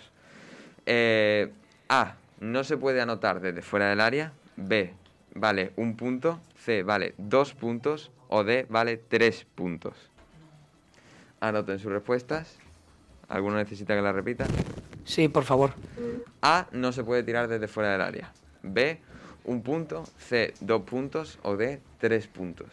Eh, 0.86 1.52
A, 1.90 2.16
no 2.40 2.64
se 2.64 2.78
puede 2.78 3.02
anotar 3.02 3.40
desde 3.40 3.62
fuera 3.62 3.90
del 3.90 4.02
área. 4.02 4.34
B, 4.56 4.94
vale 5.36 5.72
un 5.78 5.96
punto. 5.96 6.40
C, 6.58 6.84
vale 6.84 7.14
dos 7.18 7.54
puntos. 7.54 8.12
O 8.30 8.44
D, 8.44 8.66
vale 8.70 8.98
tres 8.98 9.46
puntos. 9.56 9.94
Anoten 11.40 11.80
sus 11.80 11.92
respuestas. 11.92 12.58
¿Alguno 13.30 13.58
necesita 13.58 13.96
que 13.96 14.02
la 14.02 14.12
repita? 14.12 14.46
Sí, 15.06 15.28
por 15.28 15.44
favor. 15.44 15.74
A, 16.42 16.68
no 16.72 16.92
se 16.92 17.04
puede 17.04 17.24
tirar 17.24 17.48
desde 17.48 17.68
fuera 17.68 17.92
del 17.92 18.02
área. 18.02 18.32
B, 18.62 19.00
un 19.46 19.62
punto. 19.62 20.04
C, 20.18 20.54
dos 20.62 20.82
puntos. 20.84 21.40
O 21.44 21.56
D, 21.56 21.80
tres 22.00 22.28
puntos. 22.28 22.68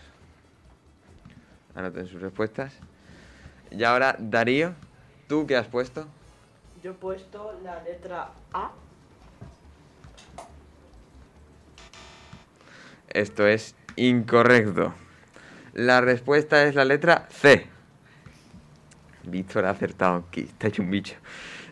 Anoten 1.75 2.07
sus 2.07 2.21
respuestas. 2.21 2.75
Y 3.71 3.85
ahora, 3.85 4.17
Darío, 4.19 4.75
¿tú 5.29 5.47
qué 5.47 5.57
has 5.57 5.69
puesto? 5.69 6.07
Yo 6.83 6.93
he 6.93 6.95
puesto 6.95 7.59
la 7.63 7.83
letra 7.83 8.31
A. 8.53 8.73
Esto 13.09 13.47
es 13.47 13.75
incorrecto. 13.97 14.95
La 15.75 16.01
respuesta 16.01 16.65
es 16.65 16.75
la 16.75 16.85
letra 16.85 17.29
C. 17.31 17.67
Víctor 19.25 19.67
ha 19.67 19.71
acertado 19.71 20.25
aquí, 20.29 20.43
está 20.43 20.69
hecho 20.69 20.83
un 20.83 20.91
bicho. 20.91 21.17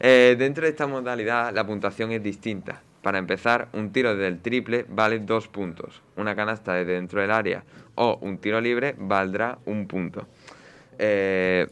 Eh, 0.00 0.36
dentro 0.38 0.64
de 0.64 0.70
esta 0.70 0.86
modalidad 0.86 1.52
la 1.52 1.66
puntuación 1.66 2.12
es 2.12 2.22
distinta. 2.22 2.82
Para 3.02 3.18
empezar, 3.18 3.68
un 3.72 3.92
tiro 3.92 4.16
del 4.16 4.40
triple 4.40 4.84
vale 4.88 5.20
dos 5.20 5.48
puntos. 5.48 6.02
Una 6.16 6.34
canasta 6.34 6.74
de 6.74 6.84
dentro 6.84 7.20
del 7.20 7.30
área 7.30 7.64
o 7.94 8.18
un 8.20 8.38
tiro 8.38 8.60
libre 8.60 8.94
valdrá 8.98 9.58
un 9.66 9.86
punto. 9.86 10.26
Eh, 10.98 11.68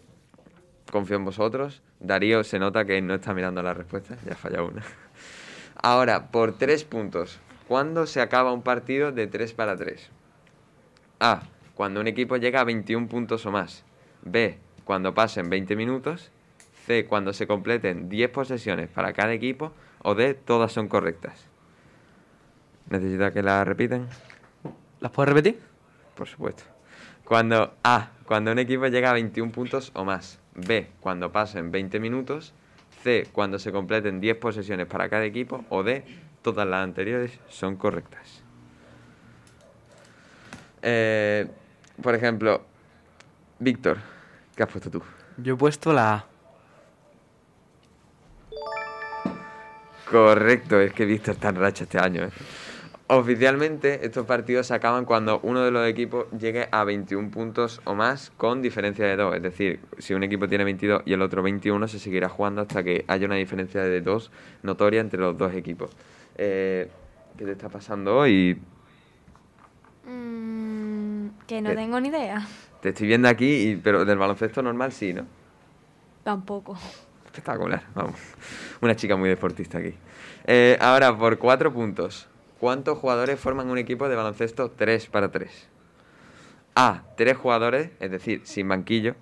confío 0.91 1.17
en 1.17 1.25
vosotros. 1.25 1.83
Darío 1.99 2.45
se 2.45 2.59
nota 2.59 2.85
que 2.85 3.01
no 3.03 3.15
está 3.15 3.35
mirando 3.35 3.63
la 3.63 3.75
respuesta, 3.75 4.17
ya 4.25 4.33
ha 4.33 4.37
fallado 4.37 4.69
una. 4.69 4.83
Ahora, 5.77 6.31
por 6.31 6.57
tres 6.57 6.85
puntos. 6.85 7.39
¿Cuándo 7.69 8.07
se 8.07 8.21
acaba 8.21 8.53
un 8.53 8.63
partido 8.63 9.11
de 9.11 9.27
3 9.27 9.53
para 9.53 9.77
3? 9.77 10.11
A. 11.19 11.43
Cuando 11.75 12.01
un 12.01 12.07
equipo 12.07 12.37
llega 12.37 12.61
a 12.61 12.65
21 12.65 13.09
puntos 13.09 13.45
o 13.45 13.51
más. 13.51 13.85
B. 14.23 14.59
Cuando 14.85 15.15
pasen 15.15 15.51
20 15.51 15.75
minutos. 15.75 16.31
C. 16.87 17.07
Cuando 17.07 17.33
se 17.33 17.49
completen 17.49 18.09
10 18.09 18.31
posesiones 18.31 18.89
para 18.89 19.13
cada 19.13 19.33
equipo. 19.33 19.73
O 20.03 20.15
D, 20.15 20.35
todas 20.35 20.73
son 20.73 20.89
correctas. 20.89 21.47
¿Necesita 22.89 23.33
que 23.33 23.43
la 23.43 23.65
repiten? 23.65 24.07
¿Las 25.01 25.11
puedes 25.13 25.29
repetir? 25.29 25.61
Por 26.15 26.29
supuesto. 26.29 26.63
Cuando 27.25 27.75
A, 27.83 28.11
cuando 28.25 28.53
un 28.53 28.59
equipo 28.59 28.87
llega 28.87 29.11
a 29.11 29.15
21 29.15 29.51
puntos 29.53 29.91
o 29.95 30.05
más. 30.05 30.39
B, 30.55 30.89
cuando 31.01 31.33
pasen 31.33 31.71
20 31.71 31.99
minutos. 32.01 32.55
C, 33.03 33.29
cuando 33.33 33.59
se 33.59 33.73
completen 33.73 34.21
10 34.21 34.37
posesiones 34.39 34.87
para 34.87 35.09
cada 35.09 35.25
equipo. 35.25 35.65
O 35.69 35.83
D, 35.83 36.05
todas 36.43 36.67
las 36.67 36.85
anteriores 36.85 37.39
son 37.49 37.77
correctas. 37.77 38.43
Eh, 40.83 41.49
por 42.01 42.15
ejemplo, 42.15 42.63
Víctor, 43.59 43.99
¿qué 44.55 44.63
has 44.63 44.69
puesto 44.69 44.91
tú? 44.91 45.03
Yo 45.39 45.55
he 45.55 45.57
puesto 45.57 45.93
la 45.93 46.15
A. 46.15 46.36
Correcto, 50.11 50.81
es 50.81 50.93
que 50.93 51.05
Víctor 51.05 51.35
está 51.35 51.49
en 51.49 51.57
racha 51.57 51.85
este 51.85 51.99
año. 51.99 52.25
¿eh? 52.25 52.31
Oficialmente, 53.09 54.05
estos 54.05 54.27
partidos 54.27 54.67
se 54.67 54.75
acaban 54.75 55.05
cuando 55.05 55.39
uno 55.45 55.63
de 55.65 55.71
los 55.71 55.87
equipos 55.87 56.27
llegue 56.39 56.69
a 56.73 56.83
21 56.85 57.31
puntos 57.31 57.81
o 57.85 57.95
más 57.95 58.31
con 58.37 58.63
diferencia 58.63 59.05
de 59.07 59.17
2. 59.17 59.37
Es 59.37 59.43
decir, 59.43 59.81
si 59.99 60.15
un 60.15 60.23
equipo 60.25 60.49
tiene 60.49 60.65
22 60.65 61.03
y 61.07 61.13
el 61.13 61.23
otro 61.23 61.43
21, 61.43 61.87
se 61.89 61.99
seguirá 62.01 62.29
jugando 62.29 62.63
hasta 62.63 62.83
que 62.83 63.05
haya 63.07 63.27
una 63.27 63.37
diferencia 63.37 63.83
de 63.83 64.01
2 64.01 64.31
notoria 64.63 65.01
entre 65.01 65.21
los 65.21 65.37
dos 65.39 65.55
equipos. 65.55 65.91
Eh, 66.37 66.89
¿Qué 67.39 67.45
te 67.45 67.53
está 67.53 67.69
pasando 67.69 68.17
hoy? 68.17 68.59
Mm, 70.09 71.29
que 71.47 71.61
no 71.63 71.71
Eh. 71.71 71.75
tengo 71.77 72.01
ni 72.01 72.09
idea. 72.09 72.47
Te 72.81 72.89
estoy 72.91 73.07
viendo 73.09 73.29
aquí, 73.29 73.71
y- 73.71 73.77
pero 73.77 74.05
del 74.05 74.19
baloncesto 74.19 74.63
normal 74.63 74.91
sí, 74.93 75.13
¿no? 75.13 75.27
Tampoco. 76.25 76.77
Espectacular, 77.37 77.83
vamos. 77.95 78.19
Una 78.81 78.97
chica 78.97 79.15
muy 79.15 79.29
deportista 79.29 79.77
aquí. 79.77 79.93
Eh, 80.47 80.79
ahora, 80.81 81.17
por 81.17 81.37
cuatro 81.37 81.71
puntos. 81.71 82.29
¿Cuántos 82.59 82.97
jugadores 82.97 83.39
forman 83.39 83.69
un 83.69 83.77
equipo 83.77 84.09
de 84.09 84.17
baloncesto 84.17 84.71
3 84.71 85.07
para 85.09 85.31
3? 85.31 85.69
A. 86.75 87.03
Tres 87.17 87.37
jugadores, 87.37 87.91
es 88.01 88.11
decir, 88.11 88.41
sin 88.45 88.69
banquillo. 88.69 89.17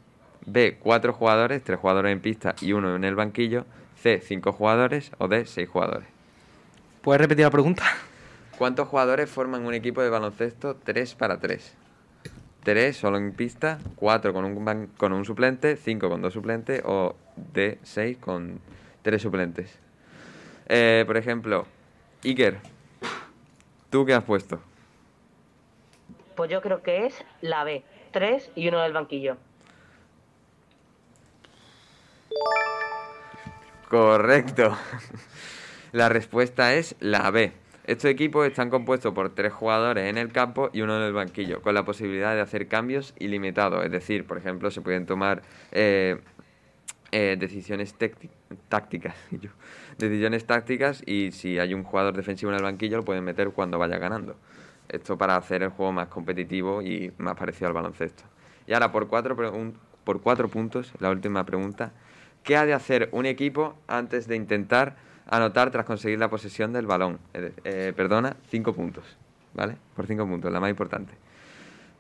B. 0.47 0.79
Cuatro 0.81 1.13
jugadores, 1.13 1.65
tres 1.65 1.81
jugadores 1.81 2.13
en 2.13 2.21
pista 2.21 2.55
y 2.61 2.73
uno 2.73 2.95
en 2.95 3.03
el 3.03 3.17
banquillo. 3.17 3.67
C. 4.01 4.21
Cinco 4.21 4.53
jugadores. 4.53 5.11
O 5.19 5.27
D. 5.27 5.45
Seis 5.45 5.69
jugadores. 5.69 6.07
¿Puedes 7.03 7.21
repetir 7.21 7.45
la 7.45 7.51
pregunta? 7.51 7.83
¿Cuántos 8.57 8.87
jugadores 8.87 9.29
forman 9.29 9.67
un 9.67 9.75
equipo 9.75 10.03
de 10.03 10.11
baloncesto 10.11 10.77
3 10.77 11.17
para 11.17 11.41
3? 11.41 11.75
3 12.65 12.97
solo 12.97 13.19
en 13.19 13.33
pista, 13.33 13.79
4 13.97 14.33
con 14.33 14.45
un, 14.45 14.87
con 14.97 15.13
un 15.13 15.25
suplente, 15.25 15.77
5 15.77 16.09
con 16.09 16.23
dos 16.23 16.33
suplentes 16.33 16.83
o 16.85 17.15
D 17.37 17.79
6 17.83 18.19
con 18.19 18.61
tres 19.03 19.23
suplentes. 19.23 19.79
Eh, 20.67 21.05
por 21.07 21.17
ejemplo, 21.17 21.67
Iker, 22.25 22.59
¿tú 23.91 24.05
qué 24.07 24.15
has 24.15 24.25
puesto? 24.25 24.61
Pues 26.35 26.51
yo 26.51 26.61
creo 26.63 26.83
que 26.83 27.07
es 27.07 27.25
la 27.43 27.65
B. 27.65 27.85
Tres 28.11 28.51
y 28.55 28.69
uno 28.69 28.81
del 28.81 28.93
banquillo. 28.93 29.37
Correcto. 33.89 34.77
La 35.93 36.09
respuesta 36.09 36.75
es 36.75 36.97
la 36.99 37.31
B. 37.31 37.53
Estos 37.87 38.11
equipos 38.11 38.47
están 38.47 38.71
compuestos 38.71 39.13
por 39.13 39.35
tres 39.35 39.53
jugadores 39.53 40.09
en 40.09 40.17
el 40.17 40.33
campo 40.33 40.71
y 40.73 40.81
uno 40.81 40.97
en 40.97 41.03
el 41.03 41.13
banquillo, 41.13 41.61
con 41.61 41.75
la 41.75 41.85
posibilidad 41.85 42.35
de 42.35 42.41
hacer 42.41 42.67
cambios 42.67 43.15
ilimitados. 43.19 43.85
Es 43.85 43.93
decir, 43.93 44.27
por 44.27 44.39
ejemplo, 44.39 44.71
se 44.71 44.81
pueden 44.81 45.05
tomar 45.05 45.43
eh, 45.71 46.19
eh, 47.13 47.37
decisiones 47.39 47.95
tácticas. 48.69 49.15
decisiones 49.99 50.47
tácticas 50.47 51.03
y 51.05 51.31
si 51.33 51.59
hay 51.59 51.75
un 51.75 51.85
jugador 51.85 52.17
defensivo 52.17 52.51
en 52.53 52.57
el 52.57 52.63
banquillo 52.63 52.97
lo 52.97 53.05
pueden 53.05 53.23
meter 53.23 53.51
cuando 53.51 53.79
vaya 53.79 53.99
ganando. 53.99 54.37
Esto 54.89 55.19
para 55.19 55.37
hacer 55.37 55.63
el 55.63 55.69
juego 55.69 55.93
más 55.93 56.09
competitivo 56.09 56.81
y 56.81 57.13
más 57.19 57.37
parecido 57.37 57.69
al 57.69 57.75
baloncesto. 57.75 58.25
Y 58.67 58.73
ahora, 58.73 58.93
por 58.93 59.09
cuatro, 59.09 59.37
por 60.05 60.23
cuatro 60.23 60.49
puntos, 60.49 60.93
la 61.01 61.11
última 61.11 61.45
pregunta. 61.45 61.93
¿Qué 62.43 62.57
ha 62.57 62.65
de 62.65 62.73
hacer 62.73 63.11
un 63.13 63.27
equipo 63.27 63.77
antes 63.87 64.27
de 64.27 64.37
intentar 64.37 64.97
anotar 65.27 65.71
tras 65.71 65.85
conseguir 65.85 66.19
la 66.19 66.29
posesión 66.29 66.73
del 66.73 66.87
balón? 66.87 67.19
Eh, 67.33 67.53
eh, 67.65 67.93
perdona, 67.97 68.37
cinco 68.49 68.73
puntos. 68.73 69.05
¿Vale? 69.55 69.77
Por 69.95 70.07
cinco 70.07 70.27
puntos, 70.27 70.53
la 70.53 70.59
más 70.59 70.71
importante. 70.71 71.15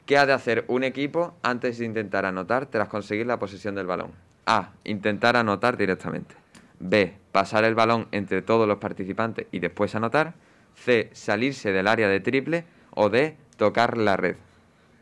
¿Qué 0.07 0.19
ha 0.19 0.27
de 0.27 0.33
hacer 0.33 0.65
un 0.69 0.85
equipo 0.85 1.35
antes 1.43 1.79
de 1.79 1.87
intentar 1.87 2.27
anotar 2.27 2.67
tras 2.67 2.89
conseguir 2.89 3.27
la 3.27 3.39
posesión 3.39 3.75
del 3.75 3.87
balón? 3.87 4.11
A. 4.45 4.73
Intentar 4.85 5.37
anotar 5.37 5.77
directamente. 5.77 6.35
B. 6.81 7.17
Pasar 7.33 7.65
el 7.65 7.75
balón 7.75 8.09
entre 8.11 8.43
todos 8.43 8.69
los 8.69 8.79
participantes 8.79 9.47
y 9.53 9.61
después 9.61 9.95
anotar. 9.95 10.35
C. 10.75 11.11
Salirse 11.13 11.73
del 11.73 11.87
área 11.87 12.09
de 12.09 12.21
triple. 12.21 12.65
O 12.91 13.09
D. 13.09 13.37
Tocar 13.57 13.97
la 13.97 14.17
red 14.17 14.37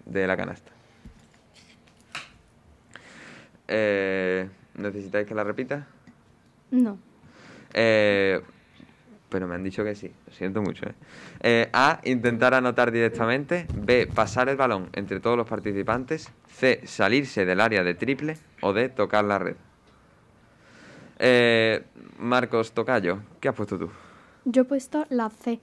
de 0.05 0.27
la 0.27 0.37
canasta. 0.37 0.71
Eh, 3.67 4.49
¿Necesitáis 4.75 5.27
que 5.27 5.35
la 5.35 5.43
repita? 5.43 5.87
No. 6.71 6.99
Eh, 7.75 8.41
pero 9.29 9.49
me 9.49 9.55
han 9.55 9.65
dicho 9.65 9.83
que 9.83 9.95
sí, 9.95 10.13
lo 10.27 10.33
siento 10.33 10.61
mucho. 10.61 10.87
¿eh? 10.87 10.95
Eh, 11.41 11.71
A, 11.73 12.01
intentar 12.05 12.53
anotar 12.53 12.93
directamente. 12.93 13.67
B, 13.75 14.07
pasar 14.07 14.49
el 14.51 14.57
balón 14.57 14.91
entre 14.93 15.21
todos 15.21 15.37
los 15.39 15.49
participantes. 15.49 16.31
C, 16.47 16.83
salirse 16.85 17.47
del 17.47 17.61
área 17.61 17.83
de 17.83 17.95
triple. 17.95 18.37
O 18.61 18.73
D, 18.75 18.91
tocar 18.91 19.25
la 19.25 19.39
red. 19.39 19.57
Eh, 21.19 21.83
Marcos 22.19 22.73
Tocayo, 22.73 23.21
¿qué 23.41 23.49
has 23.49 23.55
puesto 23.55 23.79
tú? 23.79 23.91
Yo 24.45 24.63
he 24.63 24.65
puesto 24.65 25.07
la 25.09 25.31
C. 25.31 25.61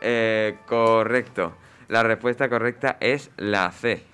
Eh, 0.00 0.58
correcto. 0.66 1.54
La 1.88 2.02
respuesta 2.02 2.48
correcta 2.48 2.96
es 3.00 3.30
la 3.36 3.70
C. 3.72 4.09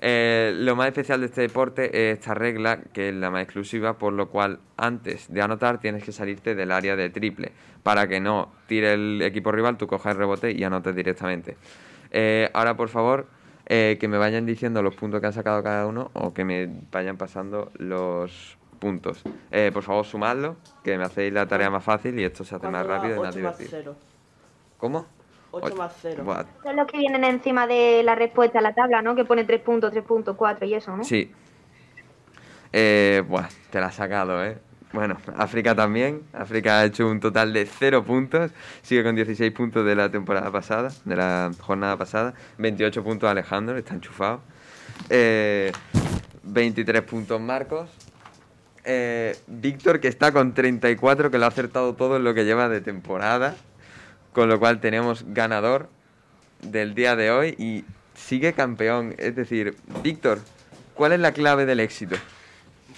Eh, 0.00 0.52
lo 0.56 0.76
más 0.76 0.88
especial 0.88 1.20
de 1.20 1.26
este 1.26 1.40
deporte 1.42 2.10
es 2.10 2.18
esta 2.18 2.34
regla, 2.34 2.80
que 2.92 3.08
es 3.08 3.14
la 3.14 3.30
más 3.30 3.42
exclusiva, 3.42 3.98
por 3.98 4.12
lo 4.12 4.28
cual 4.28 4.60
antes 4.76 5.32
de 5.32 5.40
anotar 5.40 5.80
tienes 5.80 6.04
que 6.04 6.12
salirte 6.12 6.54
del 6.54 6.72
área 6.72 6.96
de 6.96 7.10
triple, 7.10 7.52
para 7.82 8.06
que 8.08 8.20
no 8.20 8.52
tire 8.66 8.94
el 8.94 9.22
equipo 9.22 9.52
rival, 9.52 9.76
tú 9.76 9.86
cojas 9.86 10.12
el 10.12 10.18
rebote 10.18 10.52
y 10.52 10.62
anotes 10.64 10.94
directamente. 10.94 11.56
Eh, 12.10 12.50
ahora, 12.52 12.76
por 12.76 12.88
favor, 12.88 13.26
eh, 13.66 13.96
que 13.98 14.06
me 14.06 14.18
vayan 14.18 14.46
diciendo 14.46 14.82
los 14.82 14.94
puntos 14.94 15.20
que 15.20 15.26
han 15.26 15.32
sacado 15.32 15.62
cada 15.62 15.86
uno 15.86 16.10
o 16.12 16.32
que 16.32 16.44
me 16.44 16.68
vayan 16.92 17.16
pasando 17.16 17.72
los 17.78 18.58
puntos. 18.78 19.22
Eh, 19.50 19.70
por 19.72 19.82
favor, 19.82 20.04
sumadlo, 20.04 20.56
que 20.84 20.96
me 20.96 21.04
hacéis 21.04 21.32
la 21.32 21.46
tarea 21.46 21.70
más 21.70 21.82
fácil 21.82 22.18
y 22.18 22.24
esto 22.24 22.44
se 22.44 22.54
hace 22.54 22.68
más 22.68 22.86
rápido 22.86 23.16
y 23.16 23.20
más 23.20 23.34
divertido. 23.34 23.96
¿Cómo? 24.78 25.06
8 25.64 25.76
más 25.76 25.92
0. 26.02 26.24
Buah, 26.24 26.44
Son 26.62 26.76
los 26.76 26.86
que 26.86 26.98
vienen 26.98 27.24
encima 27.24 27.66
de 27.66 28.02
la 28.02 28.14
respuesta 28.14 28.58
a 28.58 28.62
la 28.62 28.74
tabla, 28.74 29.02
¿no? 29.02 29.14
Que 29.14 29.24
pone 29.24 29.44
3 29.44 29.60
puntos, 29.60 29.90
3 29.90 30.04
puntos, 30.04 30.36
4 30.36 30.66
y 30.66 30.74
eso, 30.74 30.96
¿no? 30.96 31.04
Sí. 31.04 31.32
Eh, 32.72 33.22
buah, 33.26 33.48
te 33.70 33.80
la 33.80 33.86
has 33.86 33.94
sacado, 33.94 34.44
¿eh? 34.44 34.58
Bueno, 34.92 35.16
África 35.36 35.74
también. 35.74 36.22
África 36.32 36.80
ha 36.80 36.84
hecho 36.84 37.08
un 37.08 37.20
total 37.20 37.52
de 37.52 37.66
0 37.66 38.04
puntos. 38.04 38.50
Sigue 38.82 39.02
con 39.02 39.14
16 39.14 39.52
puntos 39.52 39.84
de 39.84 39.94
la 39.94 40.10
temporada 40.10 40.50
pasada, 40.50 40.90
de 41.04 41.16
la 41.16 41.50
jornada 41.60 41.96
pasada. 41.96 42.34
28 42.58 43.02
puntos 43.02 43.28
Alejandro, 43.28 43.76
está 43.76 43.94
enchufado. 43.94 44.40
Eh, 45.10 45.72
23 46.44 47.02
puntos 47.02 47.40
Marcos. 47.40 47.90
Eh, 48.84 49.36
Víctor, 49.48 50.00
que 50.00 50.08
está 50.08 50.32
con 50.32 50.54
34, 50.54 51.30
que 51.30 51.38
lo 51.38 51.44
ha 51.44 51.48
acertado 51.48 51.94
todo 51.94 52.16
en 52.16 52.24
lo 52.24 52.34
que 52.34 52.44
lleva 52.44 52.68
de 52.68 52.80
temporada. 52.80 53.56
Con 54.36 54.50
lo 54.50 54.58
cual 54.58 54.80
tenemos 54.80 55.24
ganador 55.28 55.88
del 56.60 56.94
día 56.94 57.16
de 57.16 57.30
hoy 57.30 57.54
y 57.58 57.86
sigue 58.14 58.52
campeón. 58.52 59.14
Es 59.16 59.34
decir, 59.34 59.74
Víctor, 60.02 60.40
¿cuál 60.92 61.12
es 61.12 61.20
la 61.20 61.32
clave 61.32 61.64
del 61.64 61.80
éxito? 61.80 62.16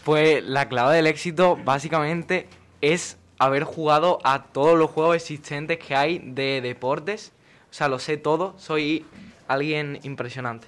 Pues 0.02 0.42
la 0.42 0.68
clave 0.68 0.96
del 0.96 1.06
éxito 1.06 1.56
básicamente 1.64 2.48
es 2.80 3.18
haber 3.38 3.62
jugado 3.62 4.18
a 4.24 4.46
todos 4.46 4.76
los 4.76 4.90
juegos 4.90 5.14
existentes 5.14 5.78
que 5.78 5.94
hay 5.94 6.18
de 6.18 6.60
deportes. 6.60 7.30
O 7.70 7.72
sea, 7.72 7.86
lo 7.86 8.00
sé 8.00 8.16
todo, 8.16 8.58
soy 8.58 9.06
alguien 9.46 10.00
impresionante. 10.02 10.66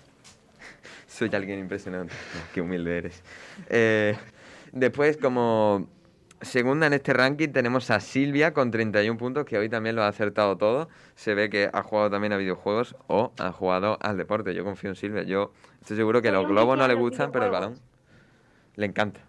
Soy 1.09 1.31
alguien 1.35 1.59
impresionante. 1.59 2.15
Qué 2.55 2.61
humilde 2.61 2.97
eres. 2.97 3.23
Eh, 3.69 4.17
después, 4.71 5.17
como 5.17 5.89
segunda 6.41 6.87
en 6.87 6.93
este 6.93 7.13
ranking, 7.13 7.49
tenemos 7.49 7.91
a 7.91 8.01
Silvia 8.01 8.53
con 8.53 8.71
31 8.71 9.19
puntos, 9.19 9.45
que 9.45 9.59
hoy 9.59 9.69
también 9.69 9.97
lo 9.97 10.03
ha 10.03 10.09
acertado 10.09 10.57
todo. 10.57 10.89
Se 11.15 11.35
ve 11.35 11.51
que 11.51 11.71
ha 11.73 11.83
jugado 11.83 12.11
también 12.11 12.33
a 12.33 12.37
videojuegos 12.37 12.97
o 13.07 13.33
ha 13.39 13.53
jugado 13.53 13.99
al 14.01 14.17
deporte. 14.17 14.55
Yo 14.55 14.65
confío 14.65 14.91
en 14.91 14.97
Silvia. 14.97 15.23
Yo 15.23 15.53
estoy 15.81 15.97
seguro 15.97 16.23
que 16.23 16.31
los 16.31 16.47
globos 16.47 16.77
no 16.79 16.87
le 16.89 16.95
gustan, 16.95 17.33
pero 17.33 17.47
el 17.47 17.51
balón 17.51 17.79
le 18.77 18.87
encanta. 18.87 19.21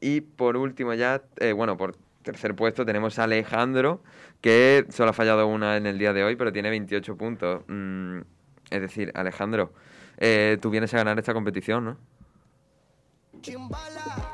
Y 0.00 0.20
por 0.20 0.56
último 0.56 0.94
ya, 0.94 1.22
eh, 1.38 1.52
bueno, 1.52 1.76
por 1.76 1.96
tercer 2.22 2.54
puesto 2.54 2.84
tenemos 2.84 3.18
a 3.18 3.24
Alejandro, 3.24 4.02
que 4.40 4.84
solo 4.90 5.10
ha 5.10 5.12
fallado 5.12 5.46
una 5.46 5.76
en 5.76 5.86
el 5.86 5.98
día 5.98 6.12
de 6.12 6.24
hoy, 6.24 6.36
pero 6.36 6.52
tiene 6.52 6.70
28 6.70 7.16
puntos. 7.16 7.62
Mm, 7.68 8.20
es 8.70 8.80
decir, 8.80 9.12
Alejandro, 9.14 9.72
eh, 10.18 10.58
tú 10.60 10.70
vienes 10.70 10.92
a 10.94 10.98
ganar 10.98 11.18
esta 11.18 11.34
competición, 11.34 11.84
¿no? 11.84 11.98
Chimbala, 13.40 14.31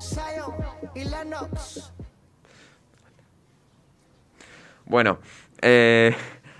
Zion 0.00 0.54
y 0.94 1.04
Lennox. 1.04 1.92
Bueno, 4.84 5.18
eh, 5.62 6.14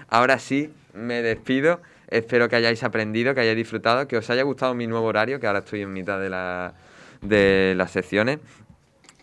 ahora 0.09 0.39
sí, 0.39 0.73
me 0.95 1.23
despido. 1.23 1.81
Espero 2.09 2.49
que 2.49 2.57
hayáis 2.57 2.83
aprendido, 2.85 3.35
que 3.35 3.41
hayáis 3.41 3.57
disfrutado, 3.57 4.07
que 4.09 4.17
os 4.17 4.29
haya 4.31 4.43
gustado 4.43 4.75
mi 4.75 4.87
nuevo 4.87 5.07
horario, 5.07 5.41
que 5.41 5.47
ahora 5.47 5.59
estoy 5.61 5.83
en 5.83 5.93
mitad 5.93 6.21
de, 6.21 6.31
la- 6.31 6.75
de 7.21 7.75
las 7.77 7.91
secciones. 7.91 8.39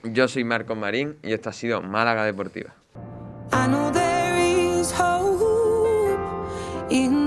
Yo 0.04 0.28
soy 0.28 0.44
Marcos 0.44 0.78
Marín 0.78 1.18
y 1.24 1.32
esto 1.34 1.50
ha 1.50 1.54
sido 1.54 1.82
Málaga 1.82 2.26
Deportiva. 2.26 2.74
I 3.54 3.68
know 3.68 3.90
there 3.92 4.80
is 4.80 4.92
hope 4.92 6.18
in 6.90 7.23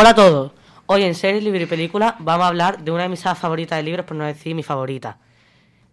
Hola 0.00 0.10
a 0.10 0.14
todos. 0.14 0.52
Hoy 0.86 1.02
en 1.02 1.14
Series, 1.14 1.44
Libro 1.44 1.62
y 1.62 1.66
Película 1.66 2.16
vamos 2.20 2.44
a 2.44 2.48
hablar 2.48 2.82
de 2.82 2.90
una 2.90 3.02
de 3.02 3.10
mis 3.10 3.20
sagas 3.20 3.38
favoritas 3.38 3.76
de 3.76 3.82
libros, 3.82 4.06
por 4.06 4.16
no 4.16 4.24
decir 4.24 4.54
mi 4.54 4.62
favorita. 4.62 5.18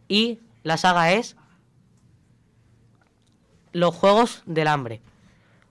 Y 0.07 0.39
la 0.63 0.77
saga 0.77 1.11
es 1.11 1.35
Los 3.73 3.93
Juegos 3.93 4.43
del 4.45 4.69
Hambre. 4.69 5.01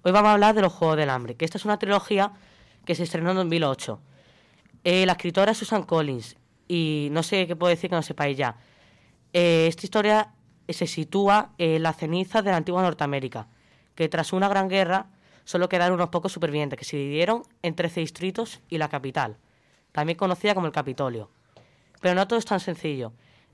Hoy 0.03 0.13
vamos 0.13 0.29
a 0.29 0.33
hablar 0.35 0.55
de 0.55 0.61
Los 0.61 0.75
Juegos 0.75 0.99
del 0.99 1.09
Hambre, 1.09 1.35
que 1.35 1.47
esta 1.47 1.57
es 1.57 1.65
una 1.65 1.79
trilogía 1.79 2.33
que 2.85 2.95
se 2.95 3.05
estrenó 3.05 3.31
en 3.31 3.37
2008. 3.37 4.01
Eh, 4.85 5.07
la 5.07 5.13
escritora 5.13 5.53
es 5.53 5.57
Susan 5.57 5.85
Collins 5.85 6.37
y 6.69 7.09
no 7.13 7.23
sé 7.23 7.47
qué 7.47 7.57
puedo 7.57 7.71
decir 7.71 7.89
que 7.89 7.97
no 7.97 8.03
sepáis 8.03 8.37
ya. 8.37 8.59
Eh, 9.33 9.67
esta 9.67 9.87
historia 9.87 10.35
se 10.69 10.87
sitúa 10.87 11.53
en 11.57 11.83
la 11.83 11.95
ceniza 11.95 12.43
de 12.43 12.51
la 12.51 12.59
antigua 12.59 12.83
Norteamérica, 12.83 13.49
que 13.95 14.11
tras 14.11 14.35
una 14.35 14.51
gran 14.51 14.69
guerra 14.69 15.07
solo 15.47 15.71
quedaron 15.71 15.95
unos 15.95 16.11
pocos 16.11 16.33
supervivientes 16.33 16.79
que 16.79 16.85
se 16.85 16.97
dividieron 16.99 17.45
en 17.63 17.75
13 17.75 18.01
distritos 18.01 18.61
y 18.69 18.77
la 18.77 18.89
capital, 18.89 19.39
también 19.93 20.19
conocida 20.19 20.55
como 20.55 20.67
el 20.67 20.73
Capitolio. 20.73 21.31
Pero 22.03 22.15
no 22.15 22.27
todo 22.27 22.39
es 22.39 22.45
tan 22.45 22.61
sencillo, 22.61 23.13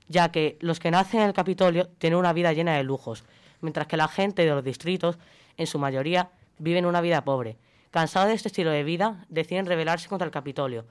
ya 0.09 0.31
que 0.31 0.57
los 0.59 0.79
que 0.79 0.91
nacen 0.91 1.21
en 1.21 1.27
el 1.27 1.33
Capitolio 1.33 1.87
tienen 1.99 2.19
una 2.19 2.33
vida 2.33 2.51
llena 2.51 2.75
de 2.75 2.83
lujos, 2.83 3.23
mientras 3.61 3.87
que 3.87 3.95
la 3.95 4.07
gente 4.07 4.43
de 4.43 4.49
los 4.49 4.63
distritos, 4.63 5.19
en 5.55 5.67
su 5.67 5.77
mayoría, 5.77 6.31
viven 6.57 6.85
una 6.85 6.99
vida 6.99 7.23
pobre. 7.23 7.57
Cansados 7.91 8.29
de 8.29 8.33
este 8.33 8.47
estilo 8.49 8.71
de 8.71 8.83
vida, 8.83 9.25
deciden 9.29 9.67
rebelarse 9.67 10.09
contra 10.09 10.25
el 10.25 10.31
Capitolio, 10.31 10.85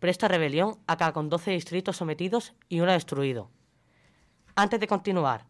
pero 0.00 0.10
esta 0.10 0.26
rebelión 0.26 0.76
acaba 0.88 1.12
con 1.12 1.28
12 1.28 1.52
distritos 1.52 1.96
sometidos 1.96 2.52
y 2.68 2.80
uno 2.80 2.92
destruido. 2.92 3.48
Antes 4.56 4.80
de 4.80 4.88
continuar, 4.88 5.44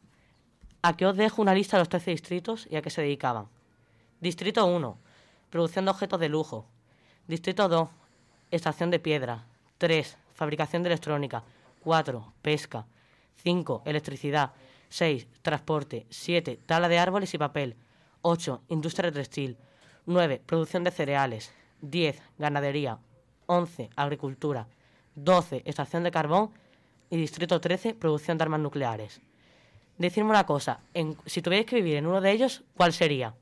aquí 0.83 1.07
os 1.07 1.17
dejo 1.17 1.41
una 1.41 1.55
lista 1.55 1.79
de 1.79 1.81
los 1.81 1.89
13 1.89 2.11
distritos 2.11 2.69
y 2.71 2.77
a 2.77 2.83
qué 2.83 2.91
se 2.91 3.01
dedicaban. 3.01 3.49
Distrito 4.21 4.67
1, 4.67 4.99
producción 5.51 5.85
de 5.85 5.91
objetos 5.91 6.21
de 6.21 6.29
lujo. 6.29 6.67
Distrito 7.27 7.69
2, 7.69 7.89
extracción 8.51 8.91
de 8.91 8.99
piedra. 8.99 9.45
3, 9.79 10.17
fabricación 10.35 10.83
de 10.83 10.89
electrónica. 10.89 11.45
4, 11.85 12.33
pesca. 12.43 12.87
5, 13.43 13.83
electricidad. 13.85 14.53
6, 14.89 15.29
transporte. 15.43 16.07
7, 16.11 16.59
tala 16.67 16.89
de 16.89 16.99
árboles 16.99 17.33
y 17.35 17.39
papel. 17.39 17.77
8, 18.23 18.63
industria 18.69 19.13
textil. 19.13 19.57
9, 20.07 20.43
producción 20.45 20.83
de 20.85 20.91
cereales. 20.91 21.53
10, 21.83 22.21
ganadería. 22.39 22.99
11, 23.47 23.91
agricultura. 23.95 24.67
12, 25.15 25.63
extracción 25.65 26.03
de 26.03 26.11
carbón. 26.11 26.51
Y 27.11 27.17
distrito 27.17 27.61
13, 27.61 27.95
producción 27.95 28.37
de 28.37 28.43
armas 28.43 28.61
nucleares. 28.61 29.21
Decidme 29.97 30.31
una 30.31 30.45
cosa, 30.47 30.81
en- 30.95 31.17
si 31.27 31.41
tuvierais 31.43 31.67
que 31.67 31.77
vivir 31.77 31.97
en 31.97 32.07
uno 32.07 32.21
de 32.21 32.31
ellos, 32.31 32.63
¿cuál 32.77 32.93
sería? 32.93 33.35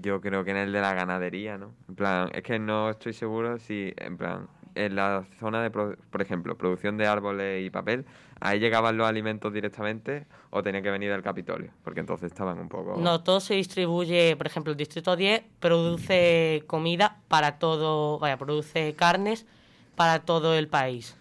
Yo 0.00 0.20
creo 0.20 0.44
que 0.44 0.52
en 0.52 0.56
el 0.56 0.72
de 0.72 0.80
la 0.80 0.94
ganadería, 0.94 1.58
¿no? 1.58 1.72
En 1.88 1.94
plan, 1.94 2.30
es 2.32 2.42
que 2.42 2.58
no 2.58 2.90
estoy 2.90 3.12
seguro 3.12 3.58
si, 3.58 3.92
en 3.96 4.16
plan, 4.16 4.48
en 4.74 4.96
la 4.96 5.24
zona 5.38 5.62
de, 5.62 5.70
por 5.70 6.22
ejemplo, 6.22 6.56
producción 6.56 6.96
de 6.96 7.06
árboles 7.06 7.66
y 7.66 7.70
papel, 7.70 8.06
ahí 8.40 8.58
llegaban 8.58 8.96
los 8.96 9.06
alimentos 9.06 9.52
directamente 9.52 10.26
o 10.50 10.62
tenía 10.62 10.82
que 10.82 10.90
venir 10.90 11.10
del 11.10 11.22
Capitolio, 11.22 11.70
porque 11.84 12.00
entonces 12.00 12.32
estaban 12.32 12.58
un 12.58 12.68
poco... 12.68 12.96
No, 12.98 13.22
todo 13.22 13.40
se 13.40 13.54
distribuye, 13.54 14.36
por 14.36 14.46
ejemplo, 14.46 14.72
el 14.72 14.76
Distrito 14.76 15.14
10 15.14 15.42
produce 15.60 16.64
comida 16.66 17.18
para 17.28 17.58
todo, 17.58 18.18
vaya, 18.18 18.36
produce 18.36 18.94
carnes 18.94 19.46
para 19.94 20.20
todo 20.20 20.54
el 20.54 20.68
país. 20.68 21.16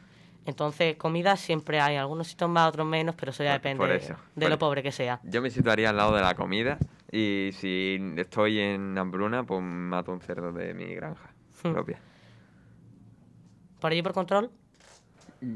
Entonces, 0.45 0.95
comida 0.95 1.35
siempre 1.37 1.79
hay, 1.79 1.97
algunos 1.97 2.27
sitios 2.27 2.49
más, 2.49 2.67
otros 2.67 2.87
menos, 2.87 3.13
pero 3.15 3.31
eso 3.31 3.43
ya 3.43 3.53
depende 3.53 3.95
eso. 3.95 4.15
de 4.35 4.49
lo 4.49 4.57
pobre 4.57 4.81
que 4.81 4.91
sea. 4.91 5.19
Yo 5.23 5.41
me 5.41 5.51
situaría 5.51 5.91
al 5.91 5.97
lado 5.97 6.15
de 6.15 6.21
la 6.21 6.33
comida 6.33 6.79
y 7.11 7.49
si 7.53 8.13
estoy 8.17 8.59
en 8.59 8.97
hambruna, 8.97 9.43
pues 9.43 9.61
mato 9.61 10.11
un 10.11 10.21
cerdo 10.21 10.51
de 10.51 10.73
mi 10.73 10.93
granja 10.95 11.29
Hmm. 11.63 11.73
propia. 11.73 11.99
¿Por 13.79 13.91
allí 13.91 14.01
por 14.01 14.13
control? 14.13 14.51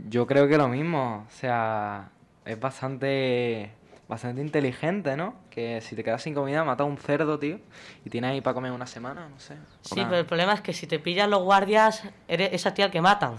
Yo 0.09 0.25
creo 0.27 0.47
que 0.47 0.57
lo 0.57 0.67
mismo, 0.67 1.25
o 1.27 1.31
sea, 1.31 2.09
es 2.43 2.59
bastante 2.59 3.71
bastante 4.07 4.39
inteligente, 4.41 5.17
¿no? 5.17 5.33
Que 5.49 5.81
si 5.81 5.95
te 5.95 6.03
quedas 6.03 6.21
sin 6.21 6.35
comida, 6.35 6.63
mata 6.63 6.83
a 6.83 6.85
un 6.85 6.97
cerdo, 6.97 7.39
tío, 7.39 7.59
y 8.05 8.09
tienes 8.11 8.31
ahí 8.31 8.41
para 8.41 8.53
comer 8.53 8.71
una 8.71 8.85
semana, 8.85 9.27
no 9.29 9.39
sé. 9.39 9.55
Sí, 9.81 9.95
pero 9.95 10.17
el 10.17 10.27
problema 10.27 10.53
es 10.53 10.61
que 10.61 10.73
si 10.73 10.85
te 10.85 10.99
pillan 10.99 11.31
los 11.31 11.41
guardias, 11.41 12.03
eres 12.27 12.53
esa 12.53 12.71
tía 12.75 12.85
al 12.85 12.91
que 12.91 13.01
matan. 13.01 13.37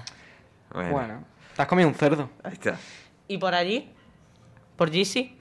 Bueno. 0.72 1.22
te 1.54 1.62
has 1.62 1.68
comido 1.68 1.88
un 1.88 1.94
cerdo. 1.94 2.30
Ahí 2.42 2.54
está. 2.54 2.76
¿Y 3.28 3.38
por 3.38 3.54
allí? 3.54 3.90
¿Por 4.76 4.90
GC? 4.90 5.36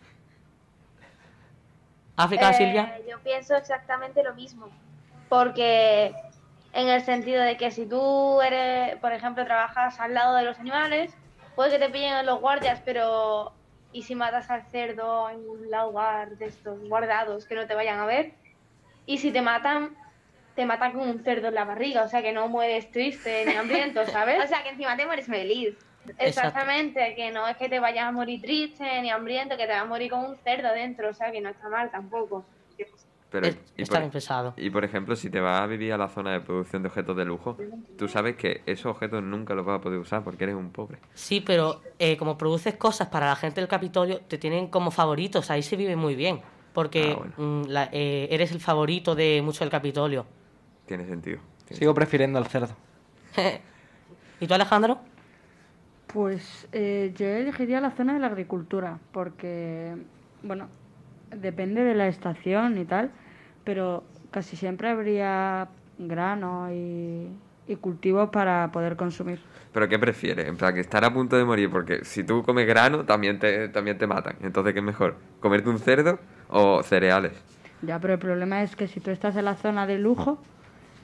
¿África, 2.17 2.49
Eh, 2.51 2.53
Silvia? 2.53 2.99
Yo 3.09 3.19
pienso 3.19 3.55
exactamente 3.55 4.23
lo 4.23 4.33
mismo. 4.33 4.69
Porque 5.29 6.13
en 6.73 6.87
el 6.87 7.01
sentido 7.01 7.41
de 7.41 7.57
que 7.57 7.71
si 7.71 7.85
tú 7.85 8.41
eres, 8.41 8.97
por 8.97 9.11
ejemplo, 9.11 9.45
trabajas 9.45 9.99
al 9.99 10.13
lado 10.13 10.35
de 10.35 10.43
los 10.43 10.59
animales, 10.59 11.13
puede 11.55 11.71
que 11.71 11.79
te 11.79 11.89
pillen 11.89 12.25
los 12.25 12.39
guardias, 12.39 12.81
pero 12.85 13.53
¿y 13.91 14.03
si 14.03 14.13
matas 14.15 14.49
al 14.49 14.63
cerdo 14.67 15.29
en 15.29 15.37
un 15.49 15.69
lugar 15.71 16.37
de 16.37 16.45
estos 16.45 16.79
guardados 16.87 17.45
que 17.45 17.55
no 17.55 17.65
te 17.65 17.75
vayan 17.75 17.99
a 17.99 18.05
ver? 18.05 18.33
Y 19.05 19.17
si 19.19 19.31
te 19.31 19.41
matan, 19.41 19.95
te 20.55 20.65
matan 20.65 20.93
con 20.93 21.07
un 21.07 21.23
cerdo 21.23 21.47
en 21.47 21.55
la 21.55 21.63
barriga, 21.65 22.03
o 22.03 22.07
sea 22.07 22.21
que 22.21 22.31
no 22.33 22.47
mueres 22.47 22.91
triste 22.91 23.45
ni 23.45 23.53
hambriento, 23.55 24.05
¿sabes? 24.05 24.37
O 24.43 24.47
sea, 24.47 24.63
que 24.63 24.69
encima 24.69 24.95
te 24.97 25.05
mueres 25.05 25.27
feliz. 25.27 25.75
Exactamente, 26.17 27.13
que 27.15 27.31
no 27.31 27.47
es 27.47 27.57
que 27.57 27.69
te 27.69 27.79
vayas 27.79 28.05
a 28.05 28.11
morir 28.11 28.41
triste 28.41 29.01
ni 29.01 29.09
hambriento, 29.09 29.57
que 29.57 29.65
te 29.65 29.71
vas 29.73 29.81
a 29.81 29.85
morir 29.85 30.11
con 30.11 30.25
un 30.25 30.35
cerdo 30.37 30.71
dentro, 30.73 31.09
o 31.09 31.13
sea 31.13 31.31
que 31.31 31.41
no 31.41 31.49
está 31.49 31.69
mal 31.69 31.89
tampoco. 31.91 32.45
Pero, 33.29 33.47
Es- 33.47 33.57
y, 33.75 33.81
está 33.81 33.95
por, 33.95 34.01
bien 34.01 34.11
pensado. 34.11 34.53
y 34.55 34.69
por 34.69 34.85
ejemplo, 34.85 35.15
si 35.15 35.29
te 35.29 35.41
vas 35.41 35.59
a 35.61 35.65
vivir 35.65 35.91
a 35.91 35.97
la 35.97 36.07
zona 36.07 36.31
de 36.31 36.39
producción 36.39 36.83
de 36.83 36.87
objetos 36.87 37.17
de 37.17 37.25
lujo, 37.25 37.57
tú 37.97 38.07
sabes 38.07 38.37
que 38.37 38.61
esos 38.65 38.85
objetos 38.85 39.21
nunca 39.23 39.53
los 39.55 39.65
vas 39.65 39.79
a 39.79 39.81
poder 39.81 39.99
usar 39.99 40.23
porque 40.23 40.43
eres 40.45 40.55
un 40.55 40.71
pobre. 40.71 40.99
Sí, 41.13 41.41
pero 41.41 41.81
eh, 41.99 42.15
como 42.17 42.37
produces 42.37 42.75
cosas 42.75 43.09
para 43.09 43.25
la 43.27 43.35
gente 43.35 43.59
del 43.59 43.67
Capitolio, 43.67 44.21
te 44.21 44.37
tienen 44.37 44.67
como 44.67 44.89
favoritos. 44.91 45.51
Ahí 45.51 45.63
se 45.63 45.75
vive 45.75 45.95
muy 45.97 46.15
bien. 46.15 46.41
Porque 46.73 47.17
mm, 47.37 47.63
la- 47.67 47.89
eh, 47.91 48.27
eres 48.31 48.51
el 48.51 48.59
favorito 48.61 49.15
de 49.15 49.41
mucho 49.41 49.63
del 49.65 49.71
Capitolio. 49.71 50.25
Tiene 50.85 51.05
sentido. 51.05 51.39
Sigo 51.71 51.93
prefiriendo 51.93 52.37
al 52.37 52.45
cerdo. 52.47 52.75
¿Y 54.39 54.47
tú, 54.47 54.53
Alejandro? 54.53 54.99
Pues 56.15 56.69
eh, 56.71 57.11
yo 57.17 57.27
elegiría 57.27 57.81
la 57.81 57.91
zona 57.91 58.13
de 58.13 58.19
la 58.21 58.27
agricultura, 58.27 58.99
porque, 59.11 59.97
bueno, 60.43 60.69
depende 61.35 61.83
de 61.83 61.93
la 61.93 62.07
estación 62.07 62.77
y 62.77 62.85
tal, 62.85 63.11
pero 63.65 64.05
casi 64.31 64.55
siempre 64.55 64.87
habría 64.87 65.67
grano 65.97 66.71
y, 66.71 67.27
y 67.67 67.75
cultivos 67.75 68.29
para 68.29 68.71
poder 68.71 68.95
consumir. 68.95 69.41
¿Pero 69.73 69.89
qué 69.89 69.99
prefieres? 69.99 70.47
En 70.47 70.55
plan, 70.55 70.73
que 70.73 70.79
estar 70.79 71.03
a 71.03 71.13
punto 71.13 71.35
de 71.35 71.43
morir, 71.43 71.69
porque 71.69 72.05
si 72.05 72.23
tú 72.23 72.43
comes 72.43 72.65
grano, 72.65 73.03
también 73.03 73.37
te, 73.37 73.67
también 73.67 73.97
te 73.97 74.07
matan. 74.07 74.37
Entonces, 74.41 74.71
¿qué 74.71 74.79
es 74.79 74.85
mejor? 74.85 75.17
¿Comerte 75.41 75.67
un 75.69 75.79
cerdo 75.79 76.19
o 76.47 76.81
cereales? 76.81 77.33
Ya, 77.81 77.99
pero 77.99 78.13
el 78.13 78.19
problema 78.19 78.63
es 78.63 78.77
que 78.77 78.87
si 78.87 79.01
tú 79.01 79.11
estás 79.11 79.35
en 79.35 79.43
la 79.43 79.55
zona 79.55 79.85
de 79.85 79.99
lujo, 79.99 80.37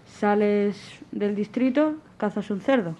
sales 0.05 1.01
del 1.11 1.35
distrito, 1.35 1.97
cazas 2.17 2.49
un 2.49 2.61
cerdo. 2.61 2.95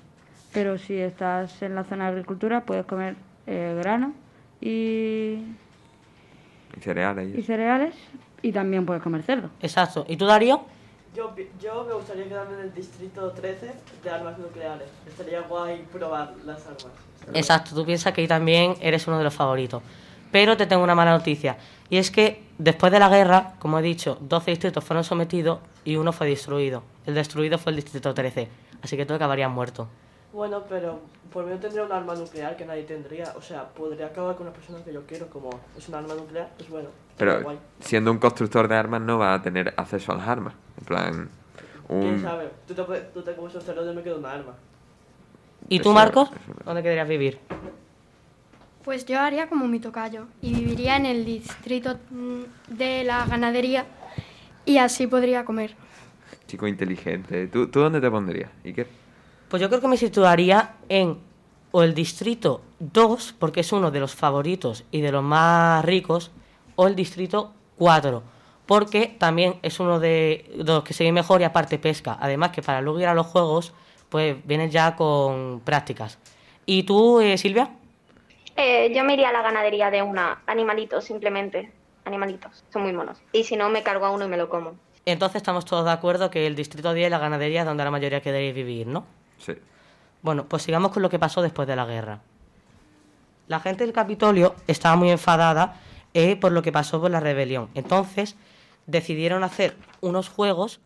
Pero 0.54 0.78
si 0.78 0.98
estás 0.98 1.62
en 1.62 1.76
la 1.76 1.84
zona 1.84 2.06
de 2.06 2.12
agricultura, 2.12 2.62
puedes 2.66 2.86
comer 2.86 3.16
eh, 3.48 3.76
grano 3.82 4.14
y, 4.60 5.44
Y 6.76 6.82
cereales. 6.82 7.38
y 7.38 7.42
cereales 7.44 7.96
y 8.42 8.52
también 8.52 8.86
puedes 8.86 9.02
comer 9.04 9.24
cerdo. 9.24 9.50
Exacto. 9.62 10.06
¿Y 10.08 10.18
tú, 10.18 10.26
Darío? 10.26 10.62
Yo, 11.16 11.34
yo 11.62 11.86
me 11.88 11.94
gustaría 11.94 12.26
quedarme 12.28 12.56
en 12.56 12.62
el 12.62 12.74
distrito 12.74 13.32
13 13.32 13.74
de 14.04 14.10
armas 14.10 14.38
nucleares. 14.38 14.88
Estaría 15.08 15.42
guay 15.42 15.86
probar 15.92 16.34
las 16.46 16.62
armas. 16.66 16.88
Exacto, 17.34 17.76
tú 17.76 17.86
piensas 17.86 18.14
que 18.14 18.22
ahí 18.22 18.28
también 18.28 18.76
eres 18.82 19.08
uno 19.08 19.18
de 19.18 19.24
los 19.26 19.34
favoritos. 19.34 19.84
Pero 20.32 20.56
te 20.56 20.66
tengo 20.66 20.84
una 20.84 20.96
mala 20.96 21.12
noticia. 21.12 21.58
Y 21.90 21.98
es 21.98 22.10
que 22.10 22.44
después 22.58 22.92
de 22.94 23.00
la 23.00 23.10
guerra, 23.10 23.54
como 23.60 23.78
he 23.80 23.82
dicho, 23.82 24.18
12 24.22 24.52
distritos 24.52 24.84
fueron 24.84 25.04
sometidos 25.04 25.60
y 25.84 25.98
uno 25.98 26.14
fue 26.14 26.28
destruido. 26.28 26.84
El 27.06 27.16
destruido 27.16 27.58
fue 27.58 27.72
el 27.74 27.76
distrito 27.76 28.14
13. 28.14 28.48
Así 28.82 28.96
que 28.96 29.06
tú 29.06 29.14
acabarías 29.14 29.52
muerto. 29.52 29.90
Bueno, 30.34 30.64
pero 30.70 31.00
por 31.34 31.46
mí 31.46 31.52
no 31.52 31.60
tendría 31.60 31.84
un 31.84 31.92
arma 31.92 32.16
nuclear 32.16 32.56
que 32.56 32.66
nadie 32.66 32.84
tendría. 32.84 33.34
O 33.36 33.42
sea, 33.42 33.68
podría 33.70 34.08
acabar 34.08 34.36
con 34.36 34.46
las 34.46 34.56
personas 34.56 34.82
que 34.84 34.94
yo 34.94 35.06
quiero. 35.06 35.28
Como 35.28 35.50
es 35.78 35.88
un 35.90 35.96
arma 35.96 36.14
nuclear, 36.16 36.50
pues 36.58 36.70
bueno. 36.70 36.90
Pero 37.18 37.42
guay. 37.42 37.60
siendo 37.82 38.12
un 38.12 38.18
constructor 38.18 38.68
de 38.68 38.76
armas 38.76 39.02
no 39.02 39.18
va 39.18 39.34
a 39.34 39.42
tener 39.42 39.74
acceso 39.78 40.14
a 40.14 40.16
las 40.16 40.28
armas. 40.28 40.54
En 40.80 40.86
plan, 40.86 41.30
¿Quién 41.88 42.14
un... 42.14 42.22
sabe? 42.22 42.50
Tú 42.68 42.74
te, 42.74 42.84
puedes- 42.84 43.12
tú 43.14 43.22
te 43.22 43.36
comes 43.36 43.54
un 43.56 43.62
cerdo 43.62 43.84
y 43.84 43.88
yo 43.88 43.94
me 43.94 44.04
quedo 44.04 44.18
un 44.18 44.26
arma. 44.26 44.54
¿Y 45.68 45.80
tú, 45.80 45.92
Marcos? 45.94 46.30
¿Dónde 46.66 46.82
querrías 46.82 47.08
vivir? 47.08 47.40
Pues 48.84 49.06
yo 49.06 49.20
haría 49.20 49.48
como 49.48 49.68
mi 49.68 49.80
tocayo 49.80 50.26
y 50.42 50.54
viviría 50.54 50.96
en 50.98 51.06
el 51.06 51.24
distrito 51.24 51.98
de 52.68 53.04
la 53.04 53.26
ganadería 53.28 53.86
y 54.66 54.78
así 54.80 55.06
podría 55.08 55.46
comer. 55.46 55.76
Chico 56.48 56.66
inteligente. 56.68 57.48
¿Tú, 57.48 57.68
¿Tú 57.68 57.80
dónde 57.82 58.02
te 58.02 58.10
pondrías? 58.10 58.50
¿Y 58.64 58.74
qué? 58.74 58.88
Pues 59.52 59.60
yo 59.60 59.68
creo 59.68 59.82
que 59.82 59.90
me 59.90 59.98
situaría 59.98 60.76
en 60.88 61.20
o 61.72 61.84
el 61.84 61.94
distrito 61.94 62.62
2, 62.80 63.36
porque 63.38 63.60
es 63.60 63.74
uno 63.74 63.92
de 63.92 64.00
los 64.00 64.16
favoritos 64.16 64.86
y 64.92 65.02
de 65.02 65.12
los 65.12 65.24
más 65.24 65.84
ricos, 65.84 66.32
o 66.78 66.88
el 66.88 66.96
distrito 66.96 67.52
4, 67.78 68.24
porque 68.66 69.08
también 69.08 69.60
es 69.62 69.82
uno 69.82 70.00
de 70.00 70.50
los 70.56 70.86
que 70.86 70.94
se 70.94 71.04
ve 71.04 71.12
mejor 71.12 71.42
y 71.42 71.44
aparte 71.44 71.78
pesca. 71.80 72.18
Además 72.22 72.52
que 72.52 72.62
para 72.62 72.80
luego 72.80 73.02
ir 73.02 73.08
a 73.08 73.14
los 73.14 73.28
juegos, 73.28 73.74
pues 74.08 74.38
vienes 74.48 74.72
ya 74.72 74.96
con 74.96 75.60
prácticas. 75.66 76.18
¿Y 76.66 76.84
tú, 76.84 77.20
eh, 77.20 77.38
Silvia? 77.38 77.72
Eh, 78.56 78.94
yo 78.96 79.04
me 79.04 79.16
iría 79.16 79.30
a 79.30 79.34
la 79.34 79.42
ganadería 79.42 79.92
de 79.92 80.02
una. 80.02 80.44
Animalitos, 80.48 81.04
simplemente. 81.04 81.74
Animalitos. 82.06 82.64
Son 82.72 82.84
muy 82.84 82.94
monos. 82.94 83.18
Y 83.34 83.44
si 83.44 83.58
no, 83.58 83.70
me 83.70 83.84
cargo 83.84 84.06
a 84.06 84.12
uno 84.12 84.24
y 84.24 84.30
me 84.30 84.38
lo 84.38 84.48
como. 84.48 84.76
Entonces 85.06 85.38
estamos 85.38 85.66
todos 85.66 85.84
de 85.84 85.92
acuerdo 85.92 86.32
que 86.32 86.48
el 86.48 86.56
distrito 86.56 86.94
10 86.94 87.12
la 87.12 87.20
ganadería 87.20 87.62
es 87.62 87.66
donde 87.66 87.84
la 87.84 87.92
mayoría 87.92 88.22
queréis 88.22 88.56
vivir, 88.56 88.88
¿no? 88.88 89.06
Bueno, 90.22 90.46
pues 90.46 90.64
sigamos 90.64 90.92
con 90.92 91.02
lo 91.02 91.10
que 91.10 91.20
pasó 91.20 91.42
después 91.42 91.68
de 91.68 91.76
la 91.76 91.86
guerra. 91.86 92.22
La 93.48 93.60
gente 93.60 93.84
del 93.84 93.94
Capitolio 93.94 94.56
estaba 94.68 94.96
muy 94.96 95.10
enfadada 95.10 95.80
eh, 96.14 96.36
por 96.36 96.52
lo 96.52 96.62
que 96.62 96.72
pasó 96.72 97.02
con 97.02 97.12
la 97.12 97.20
rebelión. 97.20 97.70
Entonces 97.74 98.36
decidieron 98.86 99.44
hacer 99.44 99.76
unos 100.02 100.30
juegos 100.30 100.80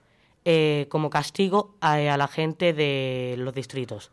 eh, 0.46 0.88
como 0.90 1.10
castigo 1.10 1.76
a, 1.82 1.94
a 1.94 2.18
la 2.18 2.28
gente 2.28 2.74
de 2.74 3.36
los 3.38 3.54
distritos. 3.54 4.12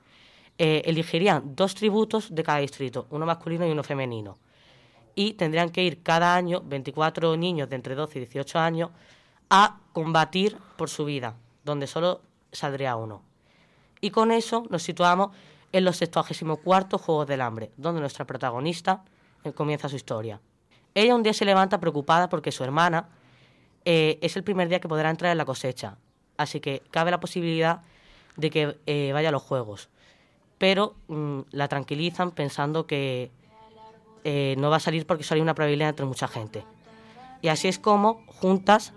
Eh, 0.59 0.82
elegirían 0.84 1.57
dos 1.57 1.74
tributos 1.74 2.34
de 2.34 2.43
cada 2.43 2.59
distrito, 2.59 3.07
uno 3.11 3.26
masculino 3.26 3.66
y 3.66 3.70
uno 3.70 3.82
femenino. 3.82 4.38
Y 5.14 5.34
tendrían 5.34 5.70
que 5.70 5.82
ir 5.82 6.03
cada 6.03 6.34
año 6.34 6.62
24 6.64 7.36
niños 7.36 7.68
de 7.68 7.76
entre 7.76 7.95
12 7.95 8.18
y 8.18 8.20
18 8.26 8.59
años 8.59 8.90
a 9.51 9.78
combatir 9.93 10.57
por 10.76 10.88
su 10.88 11.05
vida, 11.05 11.34
donde 11.64 11.86
solo 11.86 12.20
saldría 12.53 12.97
uno. 12.97 13.22
Y 14.03 14.11
con 14.11 14.32
eso 14.32 14.64
nos 14.68 14.82
situamos 14.82 15.30
en 15.70 15.84
los 15.84 15.96
74 15.96 16.98
Juegos 16.98 17.26
del 17.28 17.40
Hambre, 17.40 17.70
donde 17.76 18.00
nuestra 18.00 18.26
protagonista 18.26 19.05
eh, 19.44 19.53
comienza 19.53 19.88
su 19.88 19.94
historia. 19.94 20.40
Ella 20.92 21.14
un 21.14 21.22
día 21.22 21.32
se 21.32 21.44
levanta 21.44 21.78
preocupada 21.78 22.28
porque 22.28 22.50
su 22.50 22.64
hermana 22.64 23.09
eh, 23.84 24.18
es 24.20 24.36
el 24.36 24.42
primer 24.42 24.68
día 24.68 24.80
que 24.80 24.88
podrá 24.88 25.09
entrar 25.09 25.30
en 25.30 25.38
la 25.38 25.44
cosecha, 25.44 25.96
así 26.36 26.59
que 26.59 26.82
cabe 26.90 27.12
la 27.12 27.20
posibilidad 27.20 27.82
de 28.36 28.50
que 28.50 28.76
eh, 28.86 29.12
vaya 29.14 29.28
a 29.28 29.32
los 29.32 29.42
Juegos. 29.42 29.88
Pero 30.59 30.96
mm, 31.07 31.40
la 31.53 31.68
tranquilizan 31.68 32.32
pensando 32.32 32.86
que 32.86 33.30
no 34.24 34.70
va 34.70 34.76
a 34.76 34.80
salir 34.80 35.07
porque 35.07 35.24
solo 35.24 35.38
hay 35.38 35.42
una 35.42 35.55
probabilidad 35.55 35.90
entre 35.90 36.07
mucha 36.07 36.26
gente. 36.26 36.64
Y 37.40 37.48
así 37.48 37.68
es 37.68 37.78
como 37.78 38.24
juntas 38.26 38.92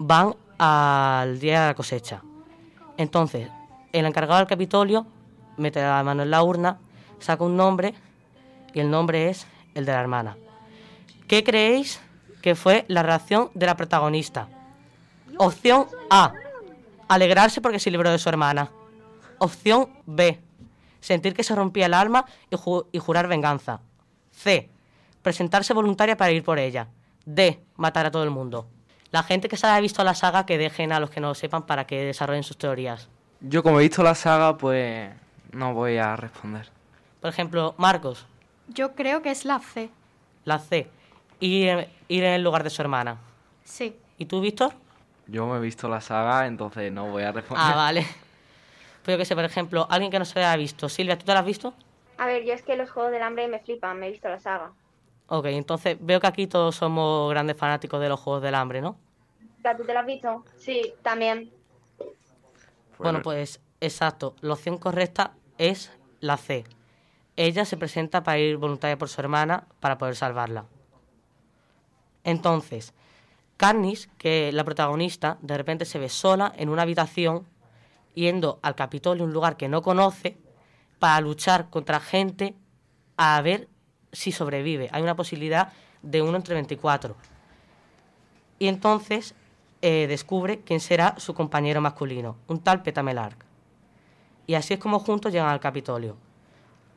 van 0.00 0.34
al 0.58 1.38
día 1.38 1.62
de 1.62 1.66
la 1.68 1.74
cosecha. 1.74 2.22
Entonces, 2.96 3.48
el 3.92 4.06
encargado 4.06 4.38
del 4.38 4.46
Capitolio 4.48 5.06
mete 5.56 5.80
la 5.80 6.02
mano 6.02 6.22
en 6.22 6.30
la 6.30 6.42
urna, 6.42 6.78
saca 7.18 7.44
un 7.44 7.56
nombre 7.56 7.94
y 8.74 8.80
el 8.80 8.90
nombre 8.90 9.28
es 9.28 9.46
el 9.74 9.84
de 9.84 9.92
la 9.92 10.00
hermana. 10.00 10.36
¿Qué 11.26 11.42
creéis 11.44 12.00
que 12.42 12.54
fue 12.54 12.84
la 12.88 13.02
reacción 13.02 13.50
de 13.54 13.66
la 13.66 13.76
protagonista? 13.76 14.48
Opción 15.38 15.86
A. 16.10 16.32
Alegrarse 17.08 17.60
porque 17.60 17.78
se 17.78 17.90
libró 17.90 18.10
de 18.10 18.18
su 18.18 18.28
hermana. 18.28 18.70
Opción 19.38 19.88
B. 20.06 20.40
Sentir 21.00 21.34
que 21.34 21.44
se 21.44 21.54
rompía 21.54 21.86
el 21.86 21.94
alma 21.94 22.24
y, 22.50 22.56
ju- 22.56 22.86
y 22.92 22.98
jurar 22.98 23.28
venganza. 23.28 23.80
C. 24.32 24.68
Presentarse 25.22 25.74
voluntaria 25.74 26.16
para 26.16 26.32
ir 26.32 26.42
por 26.44 26.58
ella. 26.58 26.88
D. 27.24 27.62
Matar 27.76 28.06
a 28.06 28.10
todo 28.10 28.24
el 28.24 28.30
mundo. 28.30 28.68
La 29.10 29.22
gente 29.22 29.48
que 29.48 29.56
se 29.56 29.66
haya 29.66 29.80
visto 29.80 30.02
la 30.04 30.14
saga 30.14 30.44
que 30.44 30.58
dejen 30.58 30.92
a 30.92 31.00
los 31.00 31.10
que 31.10 31.20
no 31.20 31.28
lo 31.28 31.34
sepan 31.34 31.64
para 31.66 31.86
que 31.86 32.04
desarrollen 32.04 32.42
sus 32.42 32.58
teorías. 32.58 33.08
Yo 33.40 33.62
como 33.62 33.78
he 33.78 33.84
visto 33.84 34.02
la 34.02 34.14
saga, 34.14 34.56
pues 34.56 35.10
no 35.52 35.74
voy 35.74 35.96
a 35.96 36.16
responder. 36.16 36.68
Por 37.20 37.30
ejemplo, 37.30 37.74
Marcos, 37.78 38.26
Yo 38.68 38.94
creo 38.94 39.22
que 39.22 39.30
es 39.30 39.44
la 39.44 39.60
C. 39.60 39.90
la 40.44 40.58
C. 40.58 40.90
Ir, 41.40 41.88
ir 42.08 42.24
en 42.24 42.32
el 42.34 42.42
lugar 42.42 42.64
de 42.64 42.70
su 42.70 42.82
hermana. 42.82 43.16
Sí. 43.64 43.96
¿Y 44.18 44.26
tú, 44.26 44.40
Víctor? 44.40 44.72
Yo 45.26 45.46
me 45.46 45.58
he 45.58 45.60
visto 45.60 45.88
la 45.88 46.00
saga, 46.00 46.46
entonces 46.46 46.92
no 46.92 47.10
voy 47.10 47.22
a 47.22 47.32
responder. 47.32 47.66
Ah, 47.70 47.76
vale. 47.76 48.06
Pues 49.04 49.14
yo 49.14 49.18
que 49.18 49.24
sé, 49.24 49.34
por 49.34 49.44
ejemplo, 49.44 49.86
alguien 49.88 50.10
que 50.10 50.18
no 50.18 50.24
se 50.24 50.38
haya 50.38 50.56
visto. 50.56 50.88
Silvia, 50.88 51.16
¿tú 51.16 51.24
te 51.24 51.32
la 51.32 51.40
has 51.40 51.46
visto? 51.46 51.72
A 52.18 52.26
ver, 52.26 52.44
yo 52.44 52.52
es 52.52 52.62
que 52.62 52.76
los 52.76 52.90
Juegos 52.90 53.12
del 53.12 53.22
Hambre 53.22 53.46
me 53.48 53.60
flipan, 53.60 53.98
me 53.98 54.08
he 54.08 54.10
visto 54.10 54.28
la 54.28 54.40
saga. 54.40 54.72
Ok, 55.28 55.46
entonces 55.46 55.96
veo 56.00 56.20
que 56.20 56.26
aquí 56.26 56.46
todos 56.46 56.74
somos 56.74 57.30
grandes 57.30 57.56
fanáticos 57.56 58.00
de 58.00 58.08
los 58.08 58.18
Juegos 58.20 58.42
del 58.42 58.54
Hambre, 58.54 58.80
¿no? 58.80 58.96
¿Tú 59.76 59.84
te 59.84 59.92
la 59.94 60.00
has 60.00 60.06
visto? 60.06 60.44
Sí, 60.56 60.94
también. 61.02 61.50
Bueno, 62.98 63.22
pues 63.22 63.60
exacto. 63.80 64.34
La 64.40 64.54
opción 64.54 64.78
correcta 64.78 65.34
es 65.58 65.92
la 66.20 66.36
C. 66.36 66.64
Ella 67.36 67.64
se 67.64 67.76
presenta 67.76 68.22
para 68.22 68.38
ir 68.38 68.56
voluntaria 68.56 68.98
por 68.98 69.08
su 69.08 69.20
hermana 69.20 69.66
para 69.80 69.98
poder 69.98 70.16
salvarla. 70.16 70.64
Entonces, 72.24 72.94
Katniss, 73.56 74.08
que 74.18 74.48
es 74.48 74.54
la 74.54 74.64
protagonista, 74.64 75.38
de 75.40 75.56
repente 75.56 75.84
se 75.84 75.98
ve 75.98 76.08
sola 76.08 76.52
en 76.56 76.68
una 76.68 76.82
habitación 76.82 77.46
yendo 78.14 78.58
al 78.62 78.74
Capitolio, 78.74 79.24
un 79.24 79.32
lugar 79.32 79.56
que 79.56 79.68
no 79.68 79.82
conoce, 79.82 80.36
para 80.98 81.20
luchar 81.20 81.70
contra 81.70 82.00
gente 82.00 82.54
a 83.16 83.40
ver 83.40 83.68
si 84.12 84.32
sobrevive. 84.32 84.88
Hay 84.92 85.02
una 85.02 85.16
posibilidad 85.16 85.72
de 86.02 86.22
uno 86.22 86.36
entre 86.36 86.54
24. 86.54 87.16
Y 88.58 88.68
entonces 88.68 89.34
eh, 89.80 90.06
descubre 90.08 90.60
quién 90.60 90.80
será 90.80 91.14
su 91.18 91.34
compañero 91.34 91.80
masculino, 91.80 92.36
un 92.48 92.60
tal 92.60 92.82
Petamelark. 92.82 93.44
Y 94.46 94.54
así 94.54 94.74
es 94.74 94.80
como 94.80 94.98
juntos 94.98 95.32
llegan 95.32 95.50
al 95.50 95.60
Capitolio. 95.60 96.16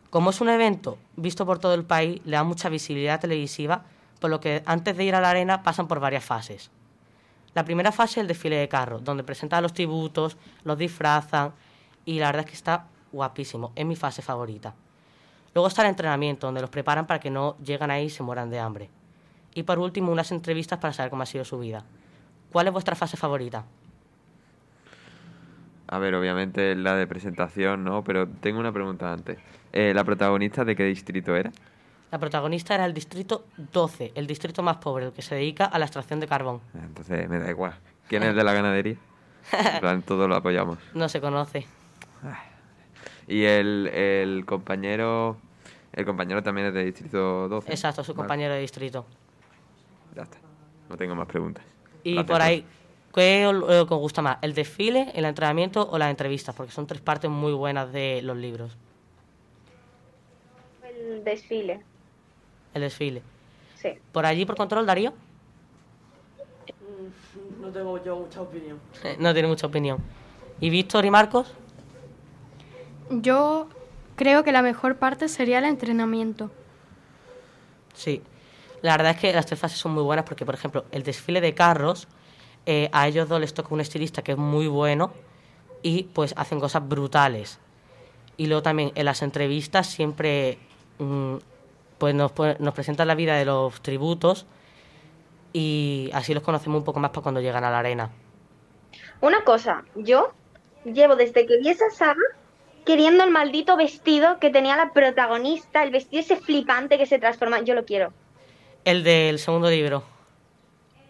Como 0.10 0.32
es 0.32 0.42
un 0.42 0.50
evento 0.50 0.98
visto 1.16 1.46
por 1.46 1.60
todo 1.60 1.74
el 1.74 1.86
país, 1.86 2.22
le 2.26 2.38
da 2.38 2.44
mucha 2.44 2.70
visibilidad 2.70 3.20
televisiva, 3.20 3.84
por 4.20 4.30
lo 4.30 4.40
que 4.40 4.64
antes 4.66 4.98
de 4.98 5.04
ir 5.04 5.16
a 5.16 5.22
la 5.22 5.30
arena 5.30 5.64
pasan 5.64 5.88
por 5.88 6.00
varias 6.00 6.24
fases. 6.24 6.72
La 7.54 7.66
primera 7.66 7.92
fase 7.92 8.14
es 8.14 8.18
el 8.20 8.28
desfile 8.28 8.58
de 8.58 8.70
carros, 8.70 9.04
donde 9.04 9.24
presentan 9.24 9.64
los 9.64 9.74
tributos, 9.74 10.38
los 10.64 10.78
disfrazan 10.78 11.54
y 12.06 12.20
la 12.20 12.28
verdad 12.28 12.46
es 12.46 12.48
que 12.48 12.56
está 12.56 12.88
guapísimo, 13.12 13.74
es 13.76 13.86
mi 13.86 13.96
fase 13.96 14.22
favorita. 14.22 14.74
Luego 15.54 15.68
está 15.68 15.82
el 15.82 15.90
entrenamiento, 15.90 16.48
donde 16.48 16.62
los 16.62 16.70
preparan 16.70 17.06
para 17.06 17.20
que 17.20 17.30
no 17.30 17.58
lleguen 17.58 17.92
ahí 17.92 18.06
y 18.06 18.10
se 18.10 18.24
mueran 18.24 18.50
de 18.50 18.60
hambre. 18.60 18.90
Y 19.54 19.64
por 19.64 19.80
último, 19.80 20.12
unas 20.12 20.32
entrevistas 20.32 20.80
para 20.80 20.94
saber 20.94 21.10
cómo 21.10 21.24
ha 21.24 21.26
sido 21.26 21.44
su 21.44 21.60
vida. 21.60 21.84
¿Cuál 22.52 22.68
es 22.68 22.74
vuestra 22.74 22.96
fase 22.96 23.18
favorita? 23.18 23.64
A 25.88 26.00
ver, 26.00 26.16
obviamente 26.16 26.76
la 26.76 26.96
de 26.96 27.08
presentación, 27.08 27.84
¿no? 27.84 28.04
Pero 28.04 28.28
tengo 28.28 28.60
una 28.60 28.72
pregunta 28.72 29.12
antes. 29.12 29.40
Eh, 29.74 29.94
¿La 29.94 30.04
protagonista 30.04 30.64
de 30.64 30.76
qué 30.76 30.84
distrito 30.86 31.36
era? 31.36 31.52
La 32.12 32.20
protagonista 32.20 32.76
era 32.76 32.86
el 32.86 32.94
distrito 32.94 33.46
12, 33.72 34.12
el 34.16 34.28
distrito 34.28 34.64
más 34.64 34.78
pobre, 34.78 35.06
el 35.08 35.12
que 35.14 35.22
se 35.22 35.36
dedica 35.36 35.66
a 35.66 35.80
la 35.80 35.86
extracción 35.86 36.20
de 36.20 36.28
carbón. 36.28 36.60
Ah, 36.76 36.80
Entonces 36.84 37.28
me 37.30 37.40
da 37.40 37.50
igual. 37.50 37.74
¿Quién 38.08 38.24
es 38.24 38.36
de 38.36 38.44
la 38.44 38.54
ganadería? 38.54 38.98
En 39.54 39.80
plan, 39.80 40.02
todos 40.06 40.28
lo 40.28 40.36
apoyamos. 40.36 40.78
No 40.94 41.08
se 41.08 41.22
conoce. 41.22 41.66
Y 43.28 43.44
el, 43.44 43.88
el 43.88 44.46
compañero... 44.46 45.38
El 45.94 46.06
compañero 46.06 46.42
también 46.42 46.68
es 46.68 46.74
de 46.74 46.86
distrito 46.86 47.50
12. 47.50 47.70
Exacto, 47.72 48.04
su 48.04 48.14
Vale, 48.14 48.18
compañero 48.18 48.54
de 48.54 48.62
distrito. 48.62 49.06
Ya 50.16 50.24
está. 50.24 50.38
No 50.90 50.96
tengo 50.98 51.16
más 51.16 51.28
preguntas. 51.28 51.66
Y 52.04 52.14
Gracias, 52.14 52.32
por 52.32 52.42
ahí, 52.42 52.66
¿qué 53.14 53.46
os, 53.48 53.64
os 53.64 54.00
gusta 54.00 54.22
más? 54.22 54.38
¿El 54.42 54.54
desfile, 54.54 55.12
el 55.14 55.26
entrenamiento 55.26 55.88
o 55.90 55.98
las 55.98 56.10
entrevistas? 56.10 56.56
Porque 56.56 56.72
son 56.72 56.88
tres 56.88 57.02
partes 57.02 57.30
muy 57.30 57.54
buenas 57.54 57.92
de 57.92 58.22
los 58.22 58.38
libros. 58.38 58.78
El 60.84 61.24
desfile. 61.24 61.82
El 62.74 62.82
desfile. 62.82 63.22
Sí. 63.76 63.90
¿Por 64.12 64.26
allí, 64.26 64.46
por 64.46 64.56
control, 64.56 64.86
Darío? 64.86 65.14
No 67.60 67.70
tengo 67.70 68.04
yo 68.04 68.18
mucha 68.18 68.42
opinión. 68.42 68.80
No 69.20 69.34
tiene 69.34 69.48
mucha 69.48 69.68
opinión. 69.68 70.00
¿Y 70.60 70.70
Víctor 70.70 71.06
y 71.06 71.12
Marcos? 71.12 71.54
Yo 73.10 73.68
creo 74.16 74.44
que 74.44 74.52
la 74.52 74.62
mejor 74.62 74.98
parte 74.98 75.28
sería 75.28 75.60
el 75.60 75.66
entrenamiento. 75.66 76.52
Sí. 77.94 78.22
La 78.82 78.98
verdad 78.98 79.12
es 79.12 79.18
que 79.18 79.34
las 79.34 79.46
tres 79.46 79.60
fases 79.60 79.78
son 79.78 79.94
muy 79.94 80.04
buenas 80.04 80.26
porque, 80.26 80.46
por 80.46 80.56
ejemplo, 80.56 80.86
el 80.92 81.04
desfile 81.04 81.42
de 81.42 81.54
carros, 81.54 82.08
eh, 82.66 82.90
a 82.92 83.08
ellos 83.08 83.30
dos 83.30 83.40
les 83.40 83.54
toca 83.54 83.74
un 83.74 83.82
estilista 83.82 84.22
que 84.22 84.34
es 84.34 84.38
muy 84.38 84.68
bueno 84.68 85.12
y 85.84 86.04
pues 86.04 86.34
hacen 86.38 86.60
cosas 86.60 86.88
brutales. 86.88 87.60
Y 88.38 88.48
luego 88.48 88.64
también 88.64 88.92
en 88.96 89.06
las 89.06 89.22
entrevistas 89.22 89.88
siempre 89.88 90.58
mm, 91.00 91.36
pues 91.98 92.16
nos, 92.16 92.32
nos 92.60 92.74
presentan 92.74 93.08
la 93.08 93.16
vida 93.16 93.36
de 93.36 93.46
los 93.46 93.82
tributos 93.82 94.46
y 95.54 96.10
así 96.14 96.34
los 96.34 96.44
conocemos 96.44 96.80
un 96.80 96.84
poco 96.84 97.00
más 97.00 97.12
para 97.12 97.22
cuando 97.24 97.42
llegan 97.42 97.64
a 97.64 97.72
la 97.72 97.80
arena. 97.80 98.10
Una 99.22 99.44
cosa, 99.44 99.84
yo 99.96 100.34
llevo 100.86 101.16
desde 101.16 101.46
que 101.46 101.58
vi 101.58 101.70
esa 101.70 101.90
saga 101.92 102.22
queriendo 102.86 103.24
el 103.24 103.32
maldito 103.32 103.78
vestido 103.78 104.40
que 104.40 104.50
tenía 104.50 104.76
la 104.76 104.92
protagonista, 104.92 105.84
el 105.84 105.92
vestido 105.92 106.22
ese 106.22 106.36
flipante 106.38 106.98
que 106.98 107.06
se 107.06 107.20
transforma. 107.20 107.62
Yo 107.62 107.76
lo 107.76 107.86
quiero. 107.86 108.14
El 108.84 109.04
del 109.04 109.40
segundo 109.40 109.70
libro. 109.70 110.04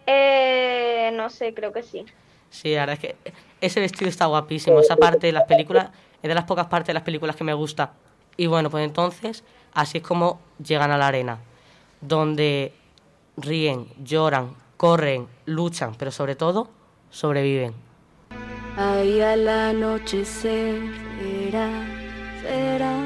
Eh, 0.06 1.10
no 1.14 1.30
sé, 1.30 1.54
creo 1.54 1.72
que 1.72 1.82
sí. 1.82 2.04
Sí, 2.50 2.74
la 2.74 2.80
verdad 2.80 2.94
es 2.94 3.00
que 3.00 3.16
ese 3.60 3.80
vestido 3.80 4.08
está 4.08 4.26
guapísimo. 4.26 4.80
Esa 4.80 4.96
parte 4.96 5.28
de 5.28 5.32
las 5.32 5.44
películas 5.44 5.90
es 6.22 6.28
de 6.28 6.34
las 6.34 6.44
pocas 6.44 6.66
partes 6.66 6.88
de 6.88 6.94
las 6.94 7.02
películas 7.02 7.34
que 7.34 7.44
me 7.44 7.54
gusta. 7.54 7.92
Y 8.36 8.46
bueno, 8.46 8.70
pues 8.70 8.84
entonces 8.84 9.42
así 9.72 9.98
es 9.98 10.04
como 10.04 10.40
llegan 10.62 10.90
a 10.90 10.98
la 10.98 11.08
arena, 11.08 11.38
donde 12.00 12.72
ríen, 13.36 13.86
lloran, 14.02 14.54
corren, 14.76 15.28
luchan, 15.46 15.94
pero 15.94 16.10
sobre 16.10 16.36
todo 16.36 16.68
sobreviven. 17.10 17.74
Ahí 18.76 19.20
al 19.20 19.46
anochecer 19.48 20.80
será, 21.20 21.70
será 22.42 22.96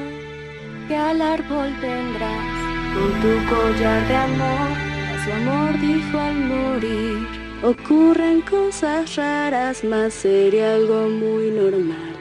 que 0.88 0.97
al 0.97 1.20
árbol 1.20 1.72
vendrás 1.80 2.56
con 2.97 3.10
tu 3.20 3.32
collar 3.55 4.09
de 4.09 4.16
amor. 4.16 4.73
A 5.12 5.24
su 5.24 5.32
amor 5.32 5.78
dijo 5.81 6.18
al 6.18 6.36
morir. 6.36 7.27
Ocurren 7.62 8.40
cosas 8.43 9.16
raras, 9.16 9.85
mas 9.85 10.14
sería 10.14 10.74
algo 10.74 11.09
muy 11.09 11.51
normal. 11.51 12.14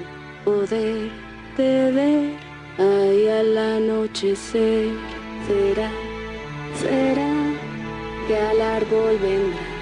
Poder 0.44 1.10
te 1.56 1.92
ver 1.92 2.34
ahí 2.78 3.28
al 3.28 3.58
anochecer 3.58 4.90
será, 5.48 5.90
será 6.82 7.34
que 8.28 8.38
al 8.38 8.62
árbol 8.62 9.18
vendrás. 9.22 9.76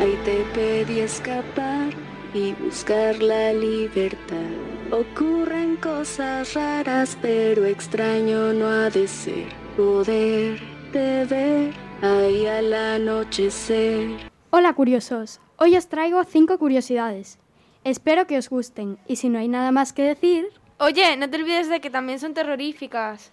Ahí 0.00 0.18
te 0.24 0.44
pedí 0.54 1.00
escapar 1.00 1.90
y 2.34 2.52
buscar 2.54 3.22
la 3.22 3.52
libertad. 3.52 4.52
Ocurren 4.90 5.76
cosas 5.76 6.54
raras, 6.54 7.16
pero 7.22 7.64
extraño 7.64 8.52
no 8.52 8.68
ha 8.68 8.90
de 8.90 9.06
ser. 9.06 9.61
Poder 9.76 10.60
de 10.92 11.24
ver 11.24 11.74
ahí 12.02 12.46
al 12.46 12.74
anochecer. 12.74 14.30
Hola 14.50 14.74
curiosos, 14.74 15.40
hoy 15.56 15.76
os 15.78 15.88
traigo 15.88 16.22
cinco 16.24 16.58
curiosidades. 16.58 17.38
Espero 17.82 18.26
que 18.26 18.36
os 18.36 18.50
gusten 18.50 18.98
y 19.06 19.16
si 19.16 19.30
no 19.30 19.38
hay 19.38 19.48
nada 19.48 19.72
más 19.72 19.94
que 19.94 20.02
decir... 20.02 20.46
Oye, 20.78 21.16
no 21.16 21.30
te 21.30 21.38
olvides 21.38 21.70
de 21.70 21.80
que 21.80 21.88
también 21.88 22.18
son 22.18 22.34
terroríficas. 22.34 23.32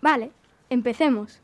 Vale, 0.00 0.30
empecemos. 0.70 1.40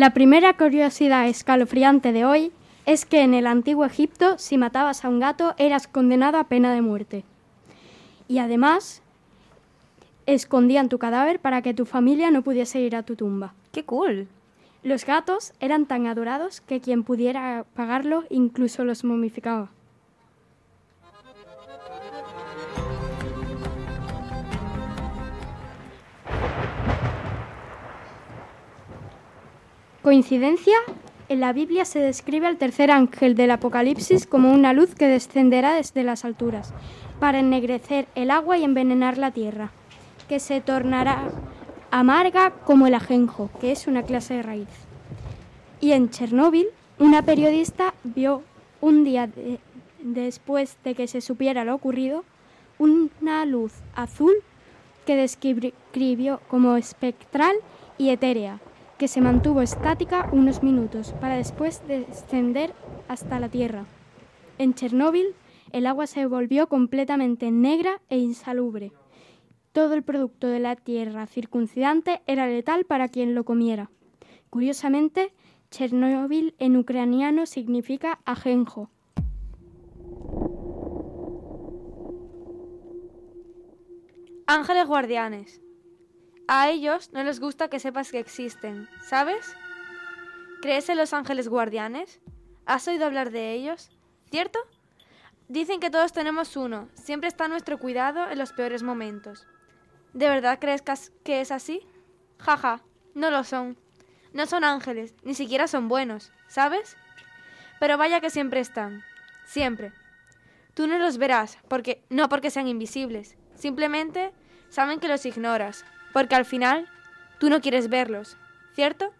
La 0.00 0.14
primera 0.14 0.56
curiosidad 0.56 1.28
escalofriante 1.28 2.12
de 2.12 2.24
hoy 2.24 2.52
es 2.86 3.04
que 3.04 3.20
en 3.20 3.34
el 3.34 3.46
antiguo 3.46 3.84
Egipto, 3.84 4.38
si 4.38 4.56
matabas 4.56 5.04
a 5.04 5.10
un 5.10 5.20
gato, 5.20 5.54
eras 5.58 5.86
condenado 5.86 6.38
a 6.38 6.44
pena 6.44 6.72
de 6.72 6.80
muerte. 6.80 7.22
Y 8.26 8.38
además, 8.38 9.02
escondían 10.24 10.88
tu 10.88 10.98
cadáver 10.98 11.38
para 11.38 11.60
que 11.60 11.74
tu 11.74 11.84
familia 11.84 12.30
no 12.30 12.40
pudiese 12.40 12.80
ir 12.80 12.96
a 12.96 13.02
tu 13.02 13.14
tumba. 13.14 13.52
¡Qué 13.72 13.84
cool! 13.84 14.26
Los 14.82 15.04
gatos 15.04 15.52
eran 15.60 15.84
tan 15.84 16.06
adorados 16.06 16.62
que 16.62 16.80
quien 16.80 17.02
pudiera 17.02 17.66
pagarlo 17.74 18.24
incluso 18.30 18.84
los 18.84 19.04
momificaba. 19.04 19.68
¿Coincidencia? 30.02 30.76
En 31.28 31.40
la 31.40 31.52
Biblia 31.52 31.84
se 31.84 31.98
describe 31.98 32.46
al 32.46 32.56
tercer 32.56 32.90
ángel 32.90 33.34
del 33.34 33.50
Apocalipsis 33.50 34.26
como 34.26 34.52
una 34.52 34.72
luz 34.72 34.94
que 34.94 35.06
descenderá 35.06 35.74
desde 35.74 36.02
las 36.02 36.24
alturas 36.24 36.72
para 37.20 37.40
ennegrecer 37.40 38.06
el 38.14 38.30
agua 38.30 38.56
y 38.58 38.64
envenenar 38.64 39.18
la 39.18 39.30
tierra, 39.30 39.70
que 40.28 40.40
se 40.40 40.60
tornará 40.60 41.30
amarga 41.90 42.50
como 42.64 42.86
el 42.86 42.94
ajenjo, 42.94 43.50
que 43.60 43.72
es 43.72 43.86
una 43.86 44.02
clase 44.02 44.34
de 44.34 44.42
raíz. 44.42 44.68
Y 45.80 45.92
en 45.92 46.08
Chernóbil, 46.08 46.66
una 46.98 47.22
periodista 47.22 47.94
vio 48.02 48.42
un 48.80 49.04
día 49.04 49.26
de- 49.26 49.58
después 50.02 50.76
de 50.82 50.94
que 50.94 51.08
se 51.08 51.20
supiera 51.20 51.64
lo 51.64 51.74
ocurrido, 51.74 52.24
una 52.78 53.44
luz 53.44 53.72
azul 53.94 54.32
que 55.04 55.14
describió 55.16 56.40
como 56.48 56.76
espectral 56.76 57.54
y 57.98 58.08
etérea, 58.10 58.60
que 59.00 59.08
se 59.08 59.22
mantuvo 59.22 59.62
estática 59.62 60.28
unos 60.30 60.62
minutos 60.62 61.14
para 61.22 61.36
después 61.36 61.80
descender 61.88 62.74
hasta 63.08 63.40
la 63.40 63.48
Tierra. 63.48 63.86
En 64.58 64.74
Chernóbil, 64.74 65.28
el 65.72 65.86
agua 65.86 66.06
se 66.06 66.26
volvió 66.26 66.66
completamente 66.66 67.50
negra 67.50 68.02
e 68.10 68.18
insalubre. 68.18 68.92
Todo 69.72 69.94
el 69.94 70.02
producto 70.02 70.48
de 70.48 70.60
la 70.60 70.76
tierra 70.76 71.26
circuncidante 71.26 72.20
era 72.26 72.46
letal 72.46 72.84
para 72.84 73.08
quien 73.08 73.34
lo 73.34 73.44
comiera. 73.44 73.90
Curiosamente, 74.50 75.32
Chernóbil 75.70 76.54
en 76.58 76.76
ucraniano 76.76 77.46
significa 77.46 78.20
ajenjo. 78.26 78.90
Ángeles 84.46 84.86
guardianes. 84.86 85.62
A 86.52 86.68
ellos 86.68 87.12
no 87.12 87.22
les 87.22 87.38
gusta 87.38 87.70
que 87.70 87.78
sepas 87.78 88.10
que 88.10 88.18
existen, 88.18 88.88
¿sabes? 89.04 89.54
¿Crees 90.60 90.88
en 90.88 90.96
los 90.96 91.12
ángeles 91.12 91.46
guardianes? 91.46 92.18
¿Has 92.66 92.88
oído 92.88 93.06
hablar 93.06 93.30
de 93.30 93.52
ellos? 93.52 93.88
¿Cierto? 94.32 94.58
Dicen 95.46 95.78
que 95.78 95.90
todos 95.90 96.12
tenemos 96.12 96.56
uno, 96.56 96.88
siempre 96.94 97.28
está 97.28 97.44
a 97.44 97.48
nuestro 97.48 97.78
cuidado 97.78 98.28
en 98.28 98.36
los 98.36 98.52
peores 98.52 98.82
momentos. 98.82 99.46
¿De 100.12 100.28
verdad 100.28 100.58
crees 100.60 100.82
que 101.22 101.40
es 101.40 101.52
así? 101.52 101.86
Jaja, 102.40 102.82
no 103.14 103.30
lo 103.30 103.44
son. 103.44 103.78
No 104.32 104.44
son 104.46 104.64
ángeles, 104.64 105.14
ni 105.22 105.36
siquiera 105.36 105.68
son 105.68 105.86
buenos, 105.86 106.32
¿sabes? 106.48 106.96
Pero 107.78 107.96
vaya 107.96 108.20
que 108.20 108.28
siempre 108.28 108.58
están, 108.58 109.04
siempre. 109.44 109.92
Tú 110.74 110.88
no 110.88 110.98
los 110.98 111.16
verás, 111.16 111.58
porque 111.68 112.02
no 112.10 112.28
porque 112.28 112.50
sean 112.50 112.66
invisibles, 112.66 113.36
simplemente 113.54 114.32
saben 114.68 114.98
que 114.98 115.06
los 115.06 115.24
ignoras, 115.26 115.84
porque 116.12 116.34
al 116.34 116.44
final 116.44 116.88
tú 117.38 117.48
no 117.48 117.60
quieres 117.60 117.88
verlos, 117.88 118.36
¿cierto? 118.74 119.12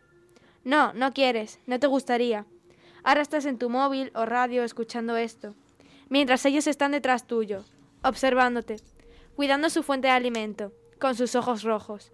No, 0.64 0.92
no 0.92 1.12
quieres, 1.12 1.58
no 1.66 1.78
te 1.78 1.86
gustaría. 1.86 2.46
Ahora 3.02 3.22
estás 3.22 3.46
en 3.46 3.58
tu 3.58 3.70
móvil 3.70 4.10
o 4.14 4.26
radio 4.26 4.62
escuchando 4.62 5.16
esto, 5.16 5.54
mientras 6.08 6.44
ellos 6.44 6.66
están 6.66 6.92
detrás 6.92 7.26
tuyo, 7.26 7.64
observándote, 8.02 8.76
cuidando 9.36 9.70
su 9.70 9.82
fuente 9.82 10.08
de 10.08 10.12
alimento, 10.12 10.72
con 10.98 11.14
sus 11.14 11.34
ojos 11.34 11.62
rojos. 11.62 12.12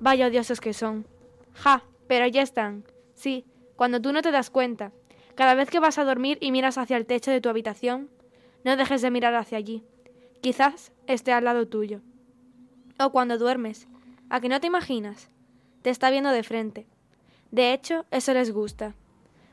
Vaya 0.00 0.26
odiosos 0.26 0.60
que 0.60 0.72
son. 0.72 1.06
Ja, 1.52 1.84
pero 2.08 2.26
ya 2.26 2.42
están. 2.42 2.84
Sí, 3.14 3.44
cuando 3.76 4.00
tú 4.00 4.12
no 4.12 4.22
te 4.22 4.30
das 4.30 4.50
cuenta. 4.50 4.92
Cada 5.34 5.54
vez 5.54 5.68
que 5.68 5.80
vas 5.80 5.98
a 5.98 6.04
dormir 6.04 6.38
y 6.40 6.52
miras 6.52 6.78
hacia 6.78 6.96
el 6.96 7.06
techo 7.06 7.30
de 7.30 7.40
tu 7.40 7.48
habitación, 7.48 8.08
no 8.64 8.76
dejes 8.76 9.02
de 9.02 9.10
mirar 9.10 9.34
hacia 9.34 9.58
allí. 9.58 9.84
Quizás 10.40 10.92
esté 11.06 11.32
al 11.32 11.44
lado 11.44 11.66
tuyo. 11.68 12.00
O 12.98 13.10
cuando 13.10 13.36
duermes, 13.36 13.88
¿a 14.34 14.40
que 14.40 14.48
no 14.48 14.60
te 14.60 14.66
imaginas? 14.66 15.30
Te 15.82 15.90
está 15.90 16.10
viendo 16.10 16.30
de 16.30 16.42
frente. 16.42 16.88
De 17.52 17.72
hecho, 17.72 18.04
eso 18.10 18.34
les 18.34 18.50
gusta. 18.50 18.96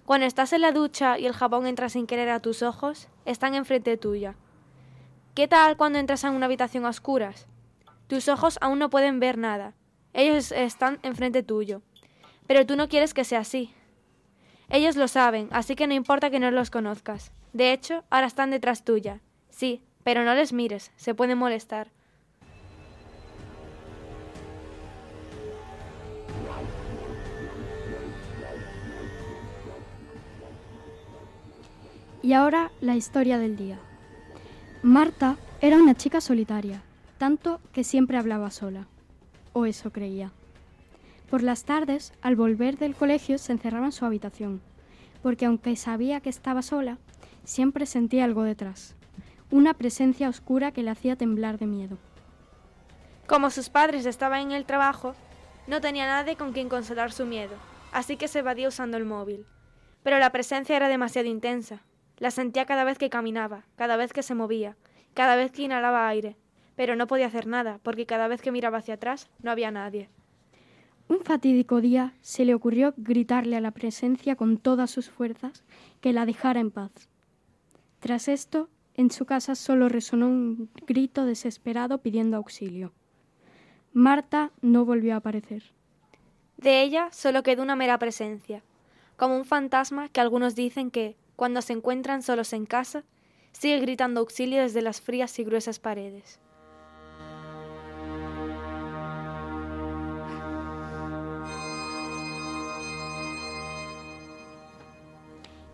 Cuando 0.07 0.25
estás 0.25 0.53
en 0.53 0.61
la 0.61 0.71
ducha 0.71 1.19
y 1.19 1.27
el 1.27 1.33
jabón 1.33 1.67
entra 1.67 1.87
sin 1.87 2.07
querer 2.07 2.29
a 2.29 2.39
tus 2.39 2.63
ojos, 2.63 3.07
están 3.25 3.53
enfrente 3.53 3.95
tuya. 3.97 4.33
¿Qué 5.35 5.47
tal 5.47 5.77
cuando 5.77 5.99
entras 5.99 6.25
a 6.25 6.31
una 6.31 6.47
habitación 6.47 6.87
a 6.87 6.89
oscuras? 6.89 7.45
Tus 8.07 8.27
ojos 8.27 8.57
aún 8.59 8.79
no 8.79 8.89
pueden 8.89 9.19
ver 9.19 9.37
nada. 9.37 9.75
Ellos 10.13 10.51
están 10.51 10.97
enfrente 11.03 11.43
tuyo. 11.43 11.83
Pero 12.47 12.65
tú 12.65 12.75
no 12.75 12.89
quieres 12.89 13.13
que 13.13 13.23
sea 13.23 13.41
así. 13.41 13.75
Ellos 14.67 14.95
lo 14.95 15.07
saben, 15.07 15.47
así 15.51 15.75
que 15.75 15.85
no 15.85 15.93
importa 15.93 16.31
que 16.31 16.39
no 16.39 16.49
los 16.49 16.71
conozcas. 16.71 17.31
De 17.53 17.71
hecho, 17.71 18.03
ahora 18.09 18.25
están 18.25 18.49
detrás 18.49 18.83
tuya. 18.83 19.21
Sí, 19.51 19.83
pero 20.03 20.23
no 20.23 20.33
les 20.33 20.53
mires, 20.53 20.91
se 20.95 21.13
pueden 21.13 21.37
molestar. 21.37 21.91
Y 32.23 32.34
ahora 32.34 32.72
la 32.81 32.95
historia 32.95 33.39
del 33.39 33.57
día. 33.57 33.80
Marta 34.84 35.38
era 35.60 35.77
una 35.77 35.95
chica 35.95 36.22
solitaria, 36.22 36.84
tanto 37.18 37.60
que 37.72 37.84
siempre 37.84 38.18
hablaba 38.18 38.52
sola. 38.52 38.88
O 39.53 39.65
eso 39.65 39.91
creía. 39.91 40.31
Por 41.31 41.41
las 41.41 41.64
tardes, 41.64 42.14
al 42.22 42.35
volver 42.35 42.77
del 42.77 42.95
colegio, 42.95 43.38
se 43.38 43.53
encerraba 43.53 43.88
en 43.88 43.91
su 43.91 44.06
habitación, 44.06 44.61
porque 45.23 45.45
aunque 45.45 45.76
sabía 45.76 46.19
que 46.19 46.30
estaba 46.30 46.61
sola, 46.61 46.99
siempre 47.43 47.85
sentía 47.85 48.26
algo 48.26 48.43
detrás. 48.43 48.95
Una 49.49 49.73
presencia 49.73 50.30
oscura 50.30 50.72
que 50.72 50.84
le 50.84 50.91
hacía 50.91 51.15
temblar 51.15 51.57
de 51.57 51.68
miedo. 51.68 51.98
Como 53.27 53.49
sus 53.49 53.69
padres 53.69 54.06
estaban 54.06 54.41
en 54.41 54.52
el 54.52 54.65
trabajo, 54.65 55.15
no 55.68 55.81
tenía 55.81 56.06
nadie 56.06 56.35
con 56.35 56.53
quien 56.53 56.69
consolar 56.69 57.11
su 57.11 57.26
miedo, 57.26 57.56
así 57.91 58.18
que 58.18 58.27
se 58.27 58.39
evadía 58.39 58.68
usando 58.68 58.98
el 58.98 59.06
móvil. 59.06 59.45
Pero 60.03 60.19
la 60.19 60.31
presencia 60.31 60.76
era 60.76 60.88
demasiado 60.88 61.27
intensa. 61.27 61.81
La 62.22 62.30
sentía 62.30 62.68
cada 62.68 62.84
vez 62.84 62.99
que 62.99 63.10
caminaba, 63.10 63.65
cada 63.76 63.98
vez 63.98 64.14
que 64.14 64.22
se 64.22 64.35
movía, 64.35 64.77
cada 65.15 65.35
vez 65.35 65.52
que 65.52 65.64
inhalaba 65.64 66.07
aire, 66.07 66.35
pero 66.76 66.95
no 66.95 67.07
podía 67.07 67.26
hacer 67.26 67.48
nada, 67.48 67.80
porque 67.81 68.06
cada 68.06 68.27
vez 68.27 68.43
que 68.43 68.52
miraba 68.52 68.77
hacia 68.77 68.93
atrás 68.93 69.27
no 69.41 69.49
había 69.49 69.72
nadie. 69.72 70.07
Un 71.07 71.22
fatídico 71.22 71.81
día 71.81 72.14
se 72.22 72.45
le 72.45 72.53
ocurrió 72.53 72.93
gritarle 72.95 73.57
a 73.57 73.60
la 73.60 73.72
presencia 73.72 74.35
con 74.35 74.57
todas 74.57 74.91
sus 74.91 75.10
fuerzas 75.10 75.64
que 75.99 76.14
la 76.14 76.27
dejara 76.27 76.60
en 76.60 76.69
paz. 76.69 76.91
Tras 77.99 78.27
esto, 78.27 78.69
en 78.93 79.10
su 79.10 79.26
casa 79.26 79.56
solo 79.56 79.89
resonó 79.89 80.27
un 80.27 80.69
grito 80.85 81.26
desesperado 81.26 82.03
pidiendo 82.03 82.38
auxilio. 82.38 82.93
Marta 83.93 84.52
no 84.61 84.85
volvió 84.85 85.15
a 85.15 85.18
aparecer. 85.18 85.64
De 86.57 86.84
ella 86.84 87.10
solo 87.11 87.41
quedó 87.41 87.64
una 87.64 87.76
mera 87.76 87.98
presencia, 87.98 88.61
como 89.18 89.35
un 89.35 89.45
fantasma 89.45 90.07
que 90.10 90.22
algunos 90.22 90.53
dicen 90.53 90.91
que, 90.91 91.15
cuando 91.41 91.63
se 91.63 91.73
encuentran 91.73 92.22
solos 92.22 92.53
en 92.53 92.68
casa, 92.68 93.03
sigue 93.51 93.80
gritando 93.80 94.19
auxilio 94.19 94.61
desde 94.61 94.84
las 94.84 95.01
frías 95.01 95.39
y 95.39 95.43
gruesas 95.43 95.80
paredes. 95.80 96.39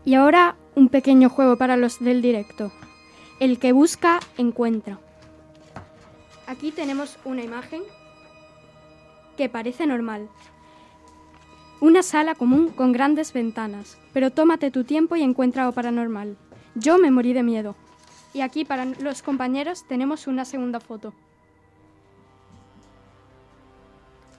Y 0.06 0.16
ahora 0.16 0.56
un 0.76 0.88
pequeño 0.88 1.28
juego 1.28 1.58
para 1.58 1.76
los 1.76 2.00
del 2.00 2.22
directo. 2.22 2.72
El 3.42 3.60
que 3.60 3.74
busca, 3.74 4.22
encuentra. 4.38 5.02
Aquí 6.46 6.72
tenemos 6.72 7.20
una 7.26 7.44
imagen 7.44 7.84
que 9.36 9.50
parece 9.50 9.86
normal. 9.86 10.30
Una 11.80 12.02
sala 12.02 12.34
común 12.34 12.70
con 12.70 12.92
grandes 12.92 13.34
ventanas, 13.34 14.00
pero 14.12 14.32
tómate 14.32 14.72
tu 14.72 14.84
tiempo 14.84 15.16
y 15.16 15.22
encuentra 15.22 15.62
algo 15.62 15.76
paranormal. 15.76 16.36
Yo 16.74 16.98
me 16.98 17.12
morí 17.12 17.34
de 17.34 17.44
miedo. 17.44 17.76
Y 18.34 18.42
aquí 18.42 18.66
para 18.66 18.86
los 18.86 19.22
compañeros 19.22 19.86
tenemos 19.88 20.26
una 20.26 20.44
segunda 20.44 20.80
foto. 20.80 21.14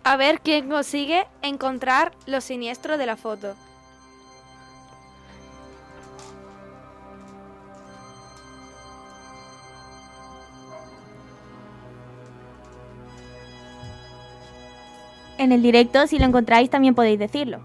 A 0.02 0.16
ver 0.16 0.40
quién 0.40 0.68
consigue 0.68 1.26
encontrar 1.42 2.12
lo 2.26 2.40
siniestro 2.40 2.98
de 2.98 3.06
la 3.06 3.16
foto. 3.16 3.54
en 15.38 15.52
el 15.52 15.62
directo, 15.62 16.06
si 16.06 16.18
lo 16.18 16.26
encontráis 16.26 16.68
también 16.68 16.94
podéis 16.94 17.18
decirlo. 17.18 17.60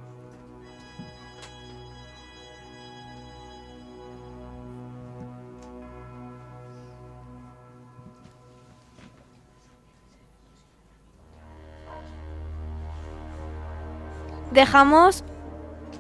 Dejamos 14.52 15.24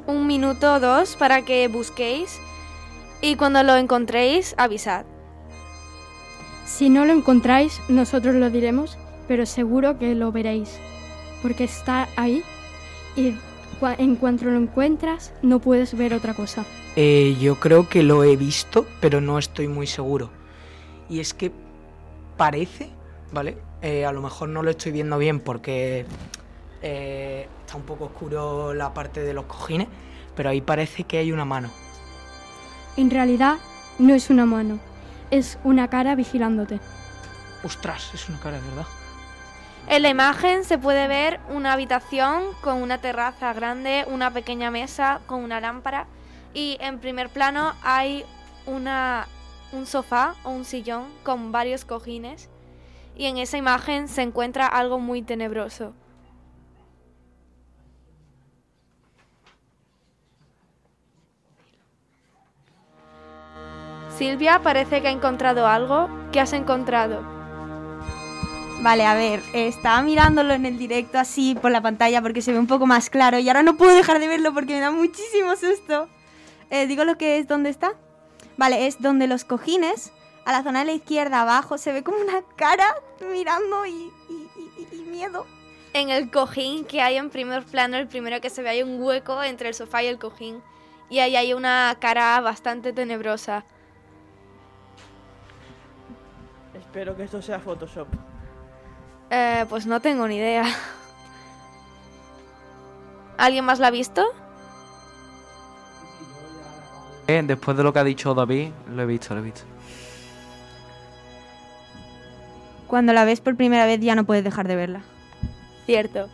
un 0.05 0.27
minuto 0.27 0.75
o 0.75 0.79
dos 0.79 1.15
para 1.15 1.41
que 1.41 1.67
busquéis 1.67 2.39
y 3.19 3.35
cuando 3.35 3.63
lo 3.63 3.75
encontréis 3.77 4.53
avisad. 4.57 5.05
Si 6.65 6.89
no 6.89 7.05
lo 7.05 7.13
encontráis, 7.13 7.81
nosotros 7.89 8.35
lo 8.35 8.51
diremos, 8.51 8.97
pero 9.27 9.47
seguro 9.47 9.97
que 9.97 10.13
lo 10.13 10.31
veréis 10.31 10.79
porque 11.43 11.65
está 11.65 12.07
ahí 12.15 12.41
y 13.15 13.35
en 13.99 14.15
cuanto 14.15 14.45
lo 14.45 14.57
encuentras 14.57 15.33
no 15.41 15.59
puedes 15.59 15.95
ver 15.95 16.13
otra 16.13 16.33
cosa. 16.33 16.65
Eh, 16.95 17.35
yo 17.39 17.59
creo 17.59 17.89
que 17.89 18.01
lo 18.01 18.23
he 18.23 18.37
visto, 18.37 18.87
pero 19.01 19.19
no 19.21 19.37
estoy 19.37 19.67
muy 19.67 19.85
seguro. 19.85 20.31
Y 21.09 21.19
es 21.19 21.33
que 21.33 21.51
parece, 22.37 22.89
¿vale? 23.31 23.57
Eh, 23.81 24.05
a 24.05 24.13
lo 24.13 24.21
mejor 24.21 24.49
no 24.49 24.63
lo 24.63 24.71
estoy 24.71 24.93
viendo 24.93 25.17
bien 25.17 25.41
porque 25.41 26.05
eh, 26.81 27.47
está 27.59 27.75
un 27.75 27.83
poco 27.83 28.05
oscuro 28.05 28.73
la 28.73 28.93
parte 28.93 29.21
de 29.21 29.33
los 29.33 29.45
cojines, 29.45 29.89
pero 30.35 30.49
ahí 30.49 30.61
parece 30.61 31.03
que 31.03 31.17
hay 31.17 31.33
una 31.33 31.45
mano. 31.45 31.69
En 32.95 33.11
realidad 33.11 33.57
no 33.99 34.13
es 34.13 34.29
una 34.29 34.45
mano, 34.45 34.79
es 35.29 35.59
una 35.65 35.89
cara 35.89 36.15
vigilándote. 36.15 36.79
Ostras, 37.63 38.11
es 38.13 38.29
una 38.29 38.39
cara, 38.39 38.59
¿verdad? 38.59 38.85
En 39.87 40.01
la 40.01 40.09
imagen 40.09 40.63
se 40.63 40.77
puede 40.77 41.07
ver 41.07 41.39
una 41.49 41.73
habitación 41.73 42.43
con 42.61 42.81
una 42.81 42.99
terraza 42.99 43.53
grande, 43.53 44.05
una 44.07 44.31
pequeña 44.31 44.71
mesa 44.71 45.21
con 45.27 45.43
una 45.43 45.59
lámpara 45.59 46.07
y 46.53 46.77
en 46.79 46.99
primer 46.99 47.29
plano 47.29 47.73
hay 47.83 48.25
una, 48.65 49.27
un 49.71 49.85
sofá 49.85 50.35
o 50.43 50.51
un 50.51 50.65
sillón 50.65 51.05
con 51.23 51.51
varios 51.51 51.85
cojines 51.85 52.49
y 53.15 53.25
en 53.25 53.37
esa 53.37 53.57
imagen 53.57 54.07
se 54.07 54.21
encuentra 54.21 54.67
algo 54.67 54.99
muy 54.99 55.21
tenebroso. 55.21 55.93
Silvia 64.17 64.61
parece 64.63 65.01
que 65.01 65.07
ha 65.07 65.11
encontrado 65.11 65.67
algo. 65.67 66.07
¿Qué 66.31 66.39
has 66.39 66.53
encontrado? 66.53 67.32
Vale, 68.83 69.05
a 69.05 69.13
ver, 69.15 69.39
eh, 69.53 69.67
estaba 69.67 70.01
mirándolo 70.01 70.53
en 70.53 70.65
el 70.65 70.77
directo 70.77 71.17
así 71.17 71.55
por 71.55 71.71
la 71.71 71.81
pantalla 71.81 72.21
porque 72.21 72.41
se 72.41 72.51
ve 72.51 72.59
un 72.59 72.67
poco 72.67 72.85
más 72.85 73.09
claro 73.09 73.39
y 73.39 73.47
ahora 73.47 73.63
no 73.63 73.77
puedo 73.77 73.95
dejar 73.95 74.19
de 74.19 74.27
verlo 74.27 74.53
porque 74.53 74.73
me 74.73 74.81
da 74.81 74.91
muchísimo 74.91 75.55
susto. 75.55 76.09
Eh, 76.69 76.85
Digo 76.87 77.05
lo 77.05 77.17
que 77.17 77.37
es 77.37 77.47
dónde 77.47 77.69
está. 77.69 77.93
Vale, 78.57 78.85
es 78.87 79.01
donde 79.01 79.27
los 79.27 79.45
cojines, 79.45 80.11
a 80.45 80.51
la 80.51 80.63
zona 80.63 80.79
de 80.79 80.85
la 80.85 80.91
izquierda 80.93 81.41
abajo, 81.41 81.77
se 81.77 81.93
ve 81.93 82.03
como 82.03 82.17
una 82.17 82.41
cara 82.57 82.93
mirando 83.31 83.85
y, 83.85 83.91
y- 84.29 84.49
y- 84.91 84.97
y 84.97 85.01
miedo. 85.03 85.45
En 85.93 86.09
el 86.09 86.29
cojín 86.29 86.83
que 86.83 87.01
hay 87.01 87.15
en 87.15 87.29
primer 87.29 87.63
plano, 87.63 87.95
el 87.97 88.07
primero 88.07 88.41
que 88.41 88.49
se 88.49 88.63
ve 88.63 88.69
hay 88.69 88.83
un 88.83 89.01
hueco 89.01 89.41
entre 89.43 89.69
el 89.69 89.75
sofá 89.75 90.03
y 90.03 90.07
el 90.07 90.19
cojín. 90.19 90.61
Y 91.09 91.19
ahí 91.19 91.35
hay 91.37 91.53
una 91.53 91.95
cara 92.01 92.41
bastante 92.41 92.91
tenebrosa. 92.91 93.63
Espero 96.73 97.15
que 97.15 97.23
esto 97.23 97.41
sea 97.41 97.59
Photoshop. 97.59 98.07
Eh, 99.29 99.65
pues 99.69 99.85
no 99.85 99.99
tengo 99.99 100.27
ni 100.27 100.37
idea. 100.37 100.65
¿Alguien 103.37 103.65
más 103.65 103.79
la 103.79 103.87
ha 103.87 103.91
visto? 103.91 104.23
Eh, 107.27 107.41
después 107.43 107.77
de 107.77 107.83
lo 107.83 107.93
que 107.93 107.99
ha 107.99 108.03
dicho 108.03 108.33
David, 108.33 108.71
lo 108.89 109.01
he 109.01 109.05
visto, 109.05 109.33
lo 109.33 109.39
he 109.39 109.43
visto. 109.43 109.63
Cuando 112.87 113.13
la 113.13 113.25
ves 113.25 113.41
por 113.41 113.55
primera 113.55 113.85
vez 113.85 113.99
ya 114.01 114.13
no 114.13 114.25
puedes 114.25 114.43
dejar 114.43 114.67
de 114.67 114.75
verla. 114.75 115.01
Cierto. 115.85 116.29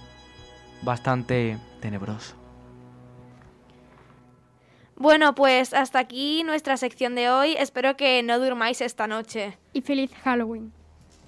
Bastante 0.82 1.58
tenebroso. 1.80 2.36
Bueno, 4.96 5.34
pues 5.34 5.74
hasta 5.74 6.00
aquí 6.00 6.44
nuestra 6.44 6.76
sección 6.76 7.16
de 7.16 7.30
hoy. 7.30 7.56
Espero 7.58 7.96
que 7.96 8.22
no 8.22 8.38
durmáis 8.40 8.82
esta 8.82 9.08
noche. 9.08 9.58
Y 9.72 9.82
feliz 9.82 10.12
Halloween. 10.24 10.74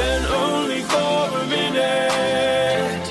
Then 0.00 0.22
only 0.44 0.80
for 0.92 1.18
a 1.42 1.46
minute. 1.56 3.06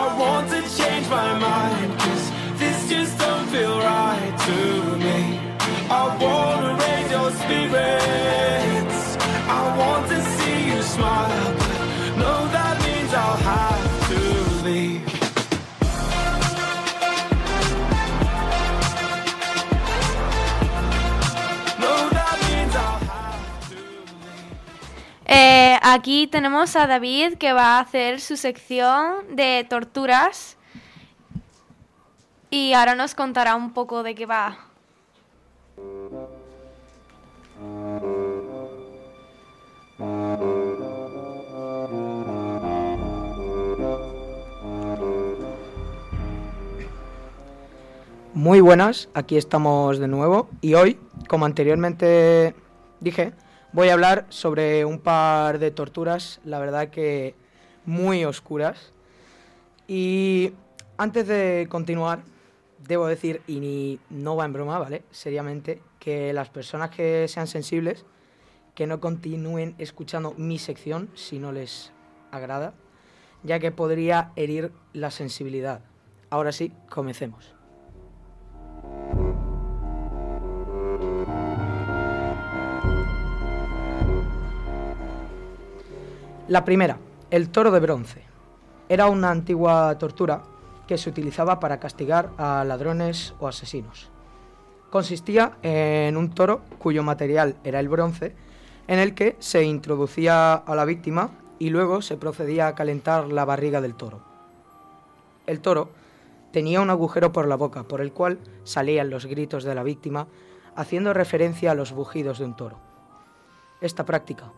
I 0.00 0.04
want 0.22 0.48
to 0.54 0.60
change 0.78 1.08
my 1.08 1.30
mind 1.38 1.90
Cause 1.98 2.26
this 2.60 2.88
just 2.88 3.18
don't 3.18 3.48
feel 3.48 3.76
right 3.78 4.34
to 4.48 4.58
me. 5.04 5.18
I 5.90 6.04
wanna 6.24 6.72
raise 6.84 7.10
your 7.16 7.30
spirits. 7.42 9.00
I 9.58 9.62
want 9.80 10.04
to 10.12 10.19
aquí 25.92 26.26
tenemos 26.26 26.76
a 26.76 26.86
David 26.86 27.34
que 27.34 27.52
va 27.52 27.78
a 27.78 27.80
hacer 27.80 28.20
su 28.20 28.36
sección 28.36 29.36
de 29.36 29.66
torturas. 29.68 30.56
Y 32.50 32.72
ahora 32.72 32.94
nos 32.94 33.14
contará 33.14 33.54
un 33.54 33.72
poco 33.72 34.02
de 34.02 34.14
qué 34.14 34.26
va. 34.26 34.58
Muy 48.32 48.60
buenas, 48.60 49.08
aquí 49.12 49.36
estamos 49.36 49.98
de 49.98 50.08
nuevo 50.08 50.48
y 50.60 50.74
hoy, 50.74 50.98
como 51.28 51.44
anteriormente 51.44 52.54
dije, 53.00 53.32
voy 53.72 53.88
a 53.88 53.92
hablar 53.92 54.26
sobre 54.28 54.84
un 54.84 54.98
par 54.98 55.58
de 55.58 55.70
torturas, 55.70 56.40
la 56.44 56.58
verdad 56.58 56.88
que 56.88 57.34
muy 57.84 58.24
oscuras. 58.24 58.92
Y 59.86 60.52
antes 60.96 61.26
de 61.26 61.66
continuar, 61.70 62.22
debo 62.86 63.06
decir, 63.06 63.42
y 63.46 63.60
ni, 63.60 63.98
no 64.10 64.36
va 64.36 64.44
en 64.44 64.52
broma, 64.52 64.78
¿vale? 64.78 65.02
Seriamente, 65.10 65.82
que 65.98 66.32
las 66.32 66.48
personas 66.48 66.90
que 66.90 67.26
sean 67.28 67.46
sensibles, 67.46 68.04
que 68.74 68.86
no 68.86 69.00
continúen 69.00 69.74
escuchando 69.78 70.34
mi 70.36 70.58
sección 70.58 71.10
si 71.14 71.38
no 71.38 71.52
les 71.52 71.92
agrada, 72.30 72.74
ya 73.42 73.58
que 73.58 73.72
podría 73.72 74.32
herir 74.36 74.72
la 74.92 75.10
sensibilidad. 75.10 75.82
Ahora 76.30 76.52
sí, 76.52 76.72
comencemos. 76.88 77.59
La 86.50 86.64
primera, 86.64 86.98
el 87.30 87.50
toro 87.50 87.70
de 87.70 87.78
bronce. 87.78 88.24
Era 88.88 89.06
una 89.06 89.30
antigua 89.30 89.96
tortura 89.98 90.42
que 90.88 90.98
se 90.98 91.08
utilizaba 91.08 91.60
para 91.60 91.78
castigar 91.78 92.30
a 92.38 92.64
ladrones 92.64 93.36
o 93.38 93.46
asesinos. 93.46 94.10
Consistía 94.90 95.58
en 95.62 96.16
un 96.16 96.34
toro 96.34 96.62
cuyo 96.80 97.04
material 97.04 97.54
era 97.62 97.78
el 97.78 97.88
bronce, 97.88 98.34
en 98.88 98.98
el 98.98 99.14
que 99.14 99.36
se 99.38 99.62
introducía 99.62 100.54
a 100.54 100.74
la 100.74 100.84
víctima 100.84 101.30
y 101.60 101.70
luego 101.70 102.02
se 102.02 102.16
procedía 102.16 102.66
a 102.66 102.74
calentar 102.74 103.28
la 103.28 103.44
barriga 103.44 103.80
del 103.80 103.94
toro. 103.94 104.20
El 105.46 105.60
toro 105.60 105.90
tenía 106.50 106.80
un 106.80 106.90
agujero 106.90 107.30
por 107.30 107.46
la 107.46 107.54
boca 107.54 107.84
por 107.84 108.00
el 108.00 108.12
cual 108.12 108.40
salían 108.64 109.08
los 109.08 109.26
gritos 109.26 109.62
de 109.62 109.76
la 109.76 109.84
víctima, 109.84 110.26
haciendo 110.74 111.14
referencia 111.14 111.70
a 111.70 111.76
los 111.76 111.92
bujidos 111.92 112.40
de 112.40 112.46
un 112.46 112.56
toro. 112.56 112.76
Esta 113.80 114.04
práctica 114.04 114.50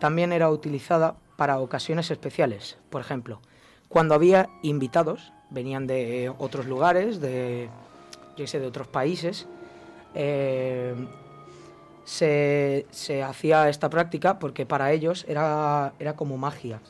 también 0.00 0.32
era 0.32 0.50
utilizada 0.50 1.14
para 1.36 1.58
ocasiones 1.58 2.10
especiales, 2.10 2.78
por 2.90 3.00
ejemplo, 3.00 3.40
cuando 3.88 4.14
había 4.14 4.48
invitados, 4.62 5.32
venían 5.50 5.86
de 5.86 6.32
otros 6.38 6.66
lugares, 6.66 7.20
de, 7.20 7.68
yo 8.36 8.46
sé, 8.46 8.58
de 8.58 8.66
otros 8.66 8.88
países, 8.88 9.46
eh, 10.14 10.94
se, 12.04 12.86
se 12.90 13.22
hacía 13.22 13.68
esta 13.68 13.90
práctica 13.90 14.38
porque 14.38 14.64
para 14.66 14.92
ellos 14.92 15.24
era, 15.28 15.92
era 15.98 16.14
como 16.14 16.36
magia. 16.38 16.80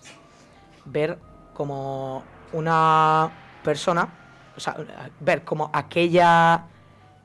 Ver 0.85 1.19
como 1.55 2.23
una 2.53 3.31
persona, 3.65 4.09
o 4.57 4.61
sea, 4.61 4.77
ver 5.21 5.43
como 5.43 5.71
aquella 5.73 6.67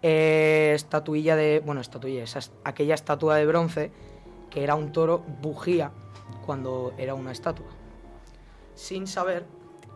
eh, 0.01 0.71
estatuilla 0.73 1.35
de. 1.35 1.61
Bueno, 1.63 1.81
estatuilla, 1.81 2.23
esa, 2.23 2.39
es- 2.39 2.51
aquella 2.63 2.95
estatua 2.95 3.35
de 3.35 3.45
bronce 3.45 3.91
que 4.49 4.63
era 4.63 4.75
un 4.75 4.91
toro 4.91 5.19
bujía 5.41 5.91
cuando 6.45 6.93
era 6.97 7.13
una 7.13 7.31
estatua. 7.31 7.67
Sin 8.75 9.07
saber 9.07 9.45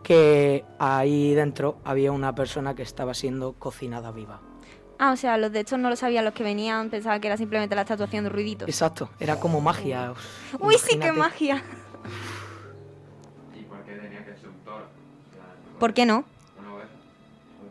que 0.02 0.64
ahí 0.78 1.34
dentro 1.34 1.78
había 1.84 2.12
una 2.12 2.34
persona 2.34 2.74
que 2.74 2.82
estaba 2.82 3.14
siendo 3.14 3.54
cocinada 3.54 4.12
viva. 4.12 4.40
Ah, 4.98 5.12
o 5.12 5.16
sea, 5.16 5.36
los 5.36 5.52
de 5.52 5.60
estos 5.60 5.78
no 5.78 5.90
lo 5.90 5.96
sabían 5.96 6.24
los 6.24 6.32
que 6.32 6.42
venían, 6.44 6.88
pensaban 6.90 7.20
que 7.20 7.26
era 7.26 7.36
simplemente 7.36 7.74
la 7.74 7.82
estatua 7.82 8.06
haciendo 8.06 8.30
ruiditos. 8.30 8.68
Exacto, 8.68 9.10
era 9.20 9.38
como 9.40 9.60
magia. 9.60 10.14
Uy, 10.60 10.76
sí, 10.78 10.98
qué 10.98 11.12
magia. 11.12 11.62
¿Y 13.58 13.62
por 13.64 13.82
qué 13.82 13.92
tenía 13.96 14.24
que 14.24 14.34
ser 14.36 14.48
un 14.48 14.54
toro? 14.64 14.84
O 14.86 15.34
sea, 15.34 15.42
no 15.72 15.78
¿Por 15.78 15.92
qué 15.92 16.06
no? 16.06 16.24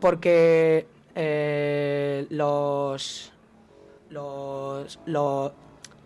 Porque 0.00 0.86
eh, 1.14 2.26
los, 2.30 3.32
los, 4.10 4.98
los- 5.06 5.52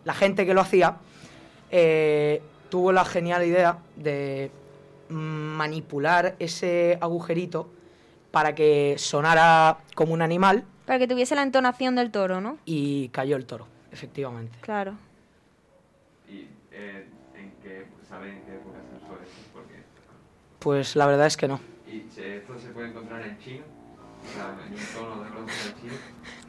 La 0.05 0.15
gente 0.15 0.47
que 0.47 0.55
lo 0.55 0.61
hacía 0.63 0.97
eh, 1.71 2.43
tuvo 2.69 2.93
la 2.93 3.05
genial 3.05 3.45
idea 3.45 3.79
de 3.97 4.51
manipular 5.09 6.37
ese 6.39 6.99
agujerito 7.01 7.69
para 8.31 8.55
que 8.55 8.95
sonara 8.99 9.79
como 9.95 10.13
un 10.13 10.23
animal 10.23 10.65
Para 10.87 10.99
que 10.99 11.09
tuviese 11.09 11.35
la 11.35 11.43
entonación 11.43 11.97
del 11.97 12.11
toro, 12.11 12.41
¿no? 12.41 12.59
y 12.65 13.09
cayó 13.09 13.37
el 13.37 13.45
toro, 13.47 13.67
efectivamente. 13.93 14.59
Claro. 14.61 14.95
¿Y 16.29 16.47
eh, 16.73 17.07
en 17.35 17.53
qué, 17.63 17.87
saben 18.09 18.37
en 18.37 18.43
qué 18.43 18.55
época 18.55 18.79
se 18.89 19.05
usó 19.05 19.21
eso? 19.21 19.33
Porque, 19.53 19.75
Pues 20.61 20.95
la 20.97 21.07
verdad 21.07 21.27
es 21.27 21.37
que 21.37 21.49
no. 21.49 21.61
¿Y 21.89 21.99
esto 22.21 22.59
se 22.59 22.69
puede 22.69 22.89
encontrar 22.89 23.23
en 23.23 23.39
China? 23.41 23.65
O 24.23 24.33
sea, 24.33 24.57
en 24.67 24.73
un 24.75 24.87
tono 24.95 25.25
de 25.25 25.31
bronce 25.31 25.69
en 25.69 25.81
China. 25.81 26.01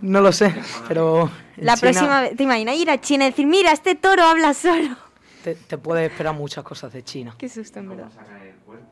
No 0.02 0.22
lo 0.22 0.31
sé, 0.31 0.53
pero 0.88 1.31
La 1.57 1.76
China 1.76 1.91
próxima 1.91 2.22
vez, 2.22 2.35
¿te 2.35 2.43
imaginas 2.43 2.76
ir 2.76 2.91
a 2.91 2.99
China 3.02 3.26
y 3.26 3.30
decir, 3.31 3.48
mira, 3.48 3.72
este 3.72 3.95
toro 3.95 4.23
habla 4.23 4.53
solo? 4.53 4.98
Te, 5.43 5.55
te 5.55 5.77
puedes 5.77 6.11
esperar 6.11 6.34
muchas 6.35 6.63
cosas 6.63 6.91
de 6.93 7.03
China. 7.03 7.35
Qué 7.38 7.49
susto, 7.49 7.80
en 7.80 7.89
verdad. 7.89 8.09
sacan 8.13 8.41
el 8.41 8.55
cuerpo? 8.55 8.85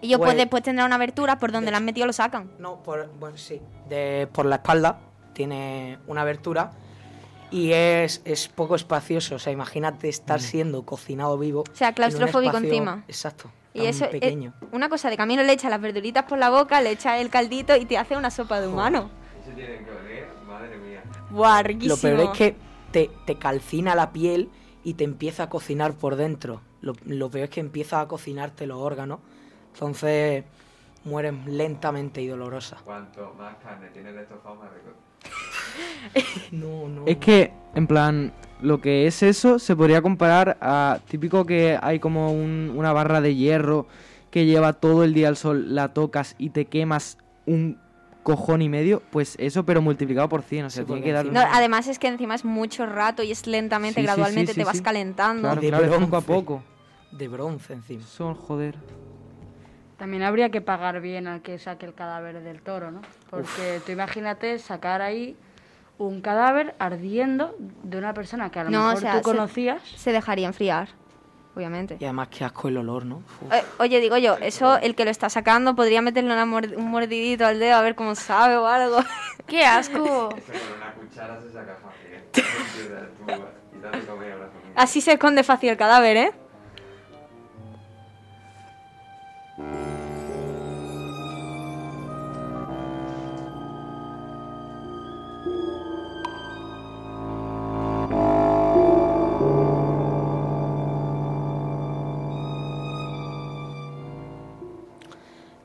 Y 0.00 0.08
yo 0.08 0.18
Pues- 0.18 0.28
pues 0.28 0.36
después 0.36 0.62
tendrá 0.62 0.84
una 0.84 0.96
abertura 0.96 1.38
por 1.38 1.50
donde 1.52 1.70
la 1.70 1.78
han 1.78 1.84
metido 1.84 2.06
lo 2.06 2.12
sacan. 2.12 2.50
No, 2.58 2.82
por, 2.82 3.08
bueno, 3.18 3.36
sí. 3.38 3.60
De, 3.88 4.28
por 4.32 4.44
la 4.46 4.56
espalda 4.56 5.00
tiene 5.32 5.98
una 6.06 6.20
abertura 6.22 6.72
y 7.50 7.72
es, 7.72 8.20
es 8.24 8.48
poco 8.48 8.74
espacioso. 8.76 9.36
O 9.36 9.38
sea, 9.38 9.52
imagínate 9.52 10.08
estar 10.08 10.40
siendo 10.40 10.84
cocinado 10.84 11.38
vivo. 11.38 11.60
O 11.62 11.74
sea, 11.74 11.88
en 11.88 11.92
un 11.92 11.94
claustrofóbico 11.96 12.56
espacio- 12.56 12.68
encima. 12.68 13.04
Exacto. 13.08 13.50
Y 13.72 13.86
eso, 13.86 14.04
es- 14.04 14.10
pequeño. 14.10 14.52
una 14.72 14.88
cosa 14.88 15.10
de 15.10 15.16
camino 15.16 15.42
le 15.42 15.52
echas 15.52 15.70
las 15.70 15.80
verduritas 15.80 16.24
por 16.24 16.38
la 16.38 16.50
boca, 16.50 16.80
le 16.80 16.90
echas 16.90 17.20
el 17.20 17.30
caldito 17.30 17.74
y 17.76 17.86
te 17.86 17.96
hace 17.98 18.16
una 18.16 18.30
sopa 18.30 18.60
de 18.60 18.68
humano. 18.68 19.10
Eso 19.42 19.50
tiene 19.56 19.78
que 19.84 19.90
oler, 19.90 20.28
madre 20.46 20.76
mía. 20.78 21.02
Buah, 21.30 21.62
riquísimo. 21.62 21.96
Lo 21.96 22.00
peor 22.18 22.20
es 22.32 22.38
que 22.38 22.56
te, 22.92 23.10
te 23.26 23.36
calcina 23.36 23.94
la 23.96 24.12
piel 24.12 24.48
y 24.84 24.94
te 24.94 25.04
empieza 25.04 25.44
a 25.44 25.48
cocinar 25.48 25.94
por 25.94 26.16
dentro. 26.16 26.60
Lo, 26.82 26.92
lo 27.06 27.30
peor 27.30 27.44
es 27.44 27.50
que 27.50 27.60
empieza 27.60 28.00
a 28.00 28.06
cocinarte 28.08 28.66
los 28.66 28.78
órganos. 28.78 29.20
Entonces 29.72 30.44
mueres 31.04 31.34
lentamente 31.46 32.22
y 32.22 32.26
dolorosa. 32.28 32.76
Cuanto 32.84 33.34
más 33.38 33.56
carne 33.62 33.88
tienes 33.88 34.14
de 34.14 34.22
estofado, 34.22 34.56
más 34.56 34.68
rico. 34.72 34.90
No, 36.52 36.88
no. 36.88 37.06
Es 37.06 37.16
que, 37.16 37.52
en 37.74 37.86
plan, 37.86 38.32
lo 38.60 38.80
que 38.80 39.06
es 39.06 39.22
eso 39.22 39.58
se 39.58 39.74
podría 39.74 40.02
comparar 40.02 40.56
a 40.60 41.00
típico 41.08 41.44
que 41.44 41.78
hay 41.80 41.98
como 41.98 42.32
un- 42.32 42.72
una 42.76 42.92
barra 42.92 43.20
de 43.20 43.34
hierro 43.34 43.86
que 44.30 44.46
lleva 44.46 44.72
todo 44.74 45.04
el 45.04 45.14
día 45.14 45.28
al 45.28 45.36
sol, 45.36 45.74
la 45.74 45.92
tocas 45.94 46.34
y 46.38 46.50
te 46.50 46.66
quemas 46.66 47.18
un 47.46 47.78
cojón 48.24 48.60
y 48.62 48.68
medio, 48.68 49.00
pues 49.12 49.36
eso 49.38 49.64
pero 49.64 49.80
multiplicado 49.80 50.28
por 50.28 50.42
100, 50.42 50.64
o 50.66 50.70
sea, 50.70 50.82
Sí, 50.82 50.86
tiene 50.86 51.02
que 51.02 51.12
dar... 51.12 51.26
No, 51.26 51.40
además 51.40 51.86
es 51.86 52.00
que 52.00 52.08
encima 52.08 52.34
es 52.34 52.44
mucho 52.44 52.86
rato 52.86 53.22
y 53.22 53.30
es 53.30 53.46
lentamente, 53.46 54.00
Sí, 54.00 54.06
gradualmente 54.06 54.52
sí, 54.52 54.54
sí, 54.54 54.60
te 54.60 54.64
vas 54.64 54.78
sí. 54.78 54.82
calentando. 54.82 55.42
Claro, 55.42 55.60
de 55.60 55.68
claro, 55.68 55.84
es 55.84 55.90
poco 55.92 56.04
a 56.04 56.08
bronce. 56.08 56.26
poco. 56.26 56.62
De 57.12 57.28
bronce 57.28 57.72
encima. 57.74 58.02
Son, 58.04 58.34
joder. 58.34 58.74
También 59.98 60.22
habría 60.24 60.50
que 60.50 60.60
pagar 60.60 61.00
bien 61.00 61.28
al 61.28 61.40
que 61.42 61.58
saque 61.58 61.86
el 61.86 61.94
cadáver 61.94 62.42
del 62.42 62.60
toro, 62.62 62.90
¿no? 62.90 63.02
Porque 63.30 63.80
tú 63.86 63.92
imagínate 63.92 64.58
sacar 64.58 65.00
ahí 65.02 65.36
un 65.98 66.20
cadáver 66.20 66.74
ardiendo 66.80 67.54
de 67.84 67.98
una 67.98 68.12
persona 68.14 68.50
que 68.50 68.58
a 68.58 68.64
lo 68.64 68.70
No, 68.70 68.78
mejor 68.78 68.94
o 68.96 69.00
sea, 69.00 69.12
tú 69.12 69.18
se- 69.18 69.22
conocías. 69.22 69.82
Se 69.96 70.10
dejaría 70.12 70.48
enfriar, 70.48 70.88
obviamente. 71.56 71.96
Y 72.00 72.04
además 72.04 72.28
que 72.28 72.44
asco 72.44 72.68
el 72.68 72.76
olor, 72.78 73.04
¿no? 73.06 73.22
Eh, 73.52 73.62
oye, 73.78 74.00
digo 74.00 74.16
yo, 74.18 74.36
eso 74.40 74.76
el 74.78 74.94
que 74.94 75.04
lo 75.04 75.10
está 75.10 75.28
sacando 75.30 75.74
podría 75.74 76.02
meterle 76.02 76.32
una 76.32 76.46
mord- 76.46 76.76
un 76.76 76.90
mordidito 76.90 77.46
al 77.46 77.58
dedo 77.58 77.76
a 77.76 77.80
ver 77.82 77.94
cómo 77.94 78.14
sabe 78.14 78.56
o 78.56 78.66
algo. 78.66 78.98
¡Qué 79.46 79.64
asco! 79.64 80.30
Eso 80.36 80.52
con 80.52 80.76
una 80.78 80.94
cuchara 80.94 81.40
se 81.42 81.52
saca 81.52 81.76
fácil. 81.76 82.12
¿eh? 82.12 83.40
Así 84.74 85.00
se 85.00 85.12
esconde 85.12 85.44
fácil 85.44 85.70
el 85.70 85.76
cadáver, 85.76 86.16
¿eh? 86.16 86.32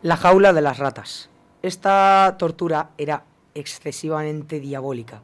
La 0.02 0.16
jaula 0.16 0.54
de 0.54 0.62
las 0.62 0.78
ratas. 0.78 1.30
Esta 1.62 2.36
tortura 2.40 2.92
era 2.98 3.24
excesivamente 3.54 4.60
diabólica. 4.60 5.22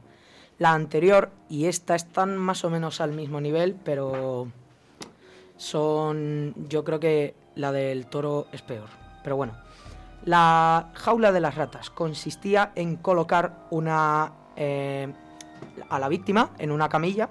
La 0.58 0.74
anterior 0.74 1.32
y 1.50 1.66
esta 1.66 1.96
están 1.96 2.38
más 2.38 2.66
o 2.66 2.70
menos 2.70 3.00
al 3.00 3.14
mismo 3.14 3.40
nivel, 3.40 3.76
pero 3.76 4.48
son... 5.56 6.54
Yo 6.68 6.84
creo 6.84 7.00
que 7.00 7.36
la 7.56 7.72
del 7.72 8.08
toro 8.08 8.48
es 8.52 8.62
peor. 8.62 8.90
Pero 9.24 9.38
bueno. 9.38 9.54
La 10.26 10.92
jaula 10.94 11.32
de 11.32 11.40
las 11.40 11.56
ratas 11.56 11.90
consistía 11.90 12.72
en 12.76 12.98
colocar 12.98 13.68
una... 13.70 14.34
eh, 14.56 15.14
a 15.90 16.00
la 16.00 16.10
víctima 16.10 16.52
en 16.58 16.72
una 16.72 16.90
camilla, 16.90 17.30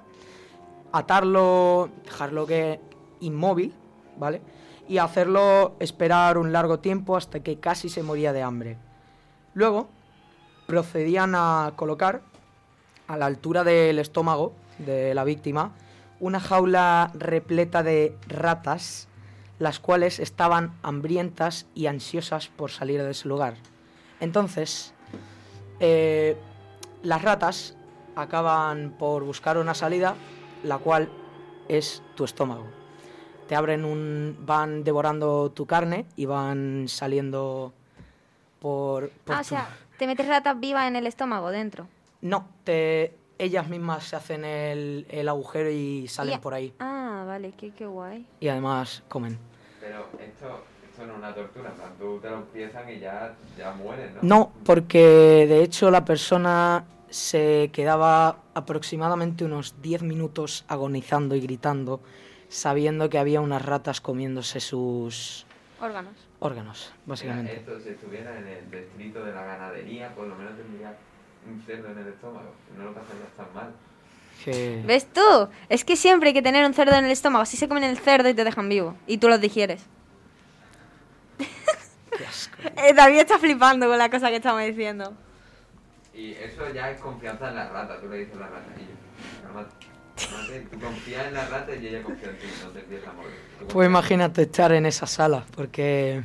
atarlo, 0.91 1.89
dejarlo 2.03 2.45
que 2.45 2.79
inmóvil, 3.21 3.73
¿vale? 4.17 4.41
Y 4.87 4.99
hacerlo 4.99 5.75
esperar 5.79 6.37
un 6.37 6.51
largo 6.51 6.79
tiempo 6.79 7.17
hasta 7.17 7.41
que 7.41 7.59
casi 7.59 7.89
se 7.89 8.03
moría 8.03 8.33
de 8.33 8.43
hambre. 8.43 8.77
Luego 9.53 9.89
procedían 10.67 11.33
a 11.35 11.73
colocar 11.75 12.21
a 13.07 13.17
la 13.17 13.25
altura 13.25 13.63
del 13.63 13.99
estómago 13.99 14.53
de 14.79 15.13
la 15.13 15.23
víctima 15.23 15.71
una 16.19 16.39
jaula 16.39 17.11
repleta 17.13 17.83
de 17.83 18.17
ratas, 18.27 19.07
las 19.59 19.79
cuales 19.79 20.19
estaban 20.19 20.73
hambrientas 20.81 21.67
y 21.75 21.87
ansiosas 21.87 22.47
por 22.47 22.71
salir 22.71 23.03
de 23.03 23.11
ese 23.11 23.27
lugar. 23.27 23.55
Entonces, 24.19 24.93
eh, 25.79 26.37
las 27.03 27.21
ratas 27.21 27.75
acaban 28.15 28.95
por 28.97 29.23
buscar 29.23 29.57
una 29.57 29.73
salida, 29.73 30.15
la 30.63 30.77
cual 30.77 31.09
es 31.67 32.01
tu 32.15 32.23
estómago. 32.23 32.65
Te 33.47 33.55
abren 33.55 33.85
un. 33.85 34.37
van 34.45 34.83
devorando 34.83 35.51
tu 35.51 35.65
carne 35.65 36.05
y 36.15 36.25
van 36.25 36.85
saliendo 36.87 37.73
por. 38.59 39.09
por 39.09 39.35
Ah, 39.35 39.39
o 39.39 39.43
tu- 39.43 39.49
sea, 39.49 39.69
te 39.97 40.07
metes 40.07 40.27
ratas 40.27 40.59
vivas 40.59 40.87
en 40.87 40.95
el 40.95 41.05
estómago 41.07 41.51
dentro. 41.51 41.87
No, 42.21 42.47
te, 42.63 43.13
ellas 43.37 43.67
mismas 43.69 44.03
se 44.05 44.15
hacen 44.15 44.45
el, 44.45 45.05
el 45.09 45.29
agujero 45.29 45.69
y 45.69 46.07
salen 46.07 46.35
Y- 46.35 46.37
por 46.39 46.53
ahí. 46.53 46.73
Ah, 46.79 47.23
vale, 47.27 47.51
qué, 47.55 47.71
qué 47.71 47.85
guay. 47.85 48.25
Y 48.39 48.47
además 48.47 49.03
comen. 49.07 49.37
Pero 49.79 50.07
esto, 50.19 50.63
esto 50.89 51.05
no 51.05 51.13
es 51.13 51.17
una 51.19 51.35
tortura, 51.35 51.71
tú 51.99 52.17
te 52.19 52.29
lo 52.29 52.37
empiezan 52.37 52.89
y 52.89 52.99
ya, 52.99 53.35
ya 53.55 53.73
mueres, 53.73 54.11
¿no? 54.15 54.19
No, 54.23 54.51
porque 54.65 55.45
de 55.47 55.61
hecho 55.61 55.91
la 55.91 56.03
persona 56.03 56.85
se 57.11 57.69
quedaba 57.71 58.37
aproximadamente 58.55 59.45
unos 59.45 59.75
10 59.83 60.01
minutos 60.01 60.65
agonizando 60.67 61.35
y 61.35 61.41
gritando, 61.41 61.99
sabiendo 62.49 63.09
que 63.09 63.17
había 63.17 63.41
unas 63.41 63.63
ratas 63.63 64.01
comiéndose 64.01 64.59
sus 64.59 65.45
Órganos. 65.79 66.13
órganos, 66.39 66.89
Mira, 66.91 67.01
básicamente. 67.05 67.55
esto 67.57 67.79
si 67.79 67.89
estuviera 67.89 68.37
en 68.37 68.47
el 68.47 68.71
distrito 68.71 69.23
de 69.23 69.31
la 69.33 69.43
ganadería, 69.43 70.13
por 70.15 70.27
lo 70.27 70.35
menos 70.35 70.55
tendría 70.55 70.95
un 71.47 71.61
cerdo 71.65 71.91
en 71.91 71.97
el 71.99 72.07
estómago. 72.07 72.51
No 72.77 72.85
lo 72.85 72.93
pasarías 72.93 73.29
tan 73.35 73.53
mal. 73.53 73.73
¿Ves 74.85 75.07
tú? 75.13 75.49
Es 75.69 75.85
que 75.85 75.95
siempre 75.95 76.29
hay 76.29 76.33
que 76.33 76.41
tener 76.41 76.65
un 76.65 76.73
cerdo 76.73 76.93
en 76.95 77.05
el 77.05 77.11
estómago. 77.11 77.43
Así 77.43 77.57
se 77.57 77.67
comen 77.67 77.83
el 77.83 77.97
cerdo 77.97 78.29
y 78.29 78.33
te 78.33 78.43
dejan 78.43 78.67
vivo. 78.69 78.95
Y 79.07 79.17
tú 79.17 79.27
los 79.29 79.39
digieres. 79.41 79.83
Eh, 82.77 82.93
David 82.93 83.19
está 83.19 83.37
flipando 83.37 83.87
con 83.87 83.97
la 83.97 84.09
cosa 84.09 84.29
que 84.29 84.37
estamos 84.37 84.61
diciendo. 84.63 85.13
Y 86.13 86.31
eso 86.33 86.69
ya 86.73 86.89
es 86.91 86.99
confianza 87.01 87.49
en 87.49 87.55
la 87.55 87.67
rata, 87.69 87.99
tú 87.99 88.07
le 88.07 88.19
dices 88.19 88.35
a 88.37 88.39
la 88.39 88.47
rata. 88.47 88.71
Y 88.77 88.81
yo, 88.85 88.94
tú 90.71 90.79
confías 90.79 91.27
en 91.27 91.33
la 91.33 91.45
rata 91.47 91.75
y 91.75 91.87
ella 91.87 92.01
confía 92.03 92.29
en 92.29 92.37
ti, 92.37 92.45
no 92.63 92.69
te 92.71 92.79
empieza 92.79 93.09
a 93.09 93.13
morir. 93.13 93.31
Tú 93.59 93.67
Pues 93.67 93.87
imagínate 93.87 94.41
estar 94.43 94.71
en 94.71 94.85
esa 94.85 95.05
sala, 95.07 95.45
porque 95.55 96.23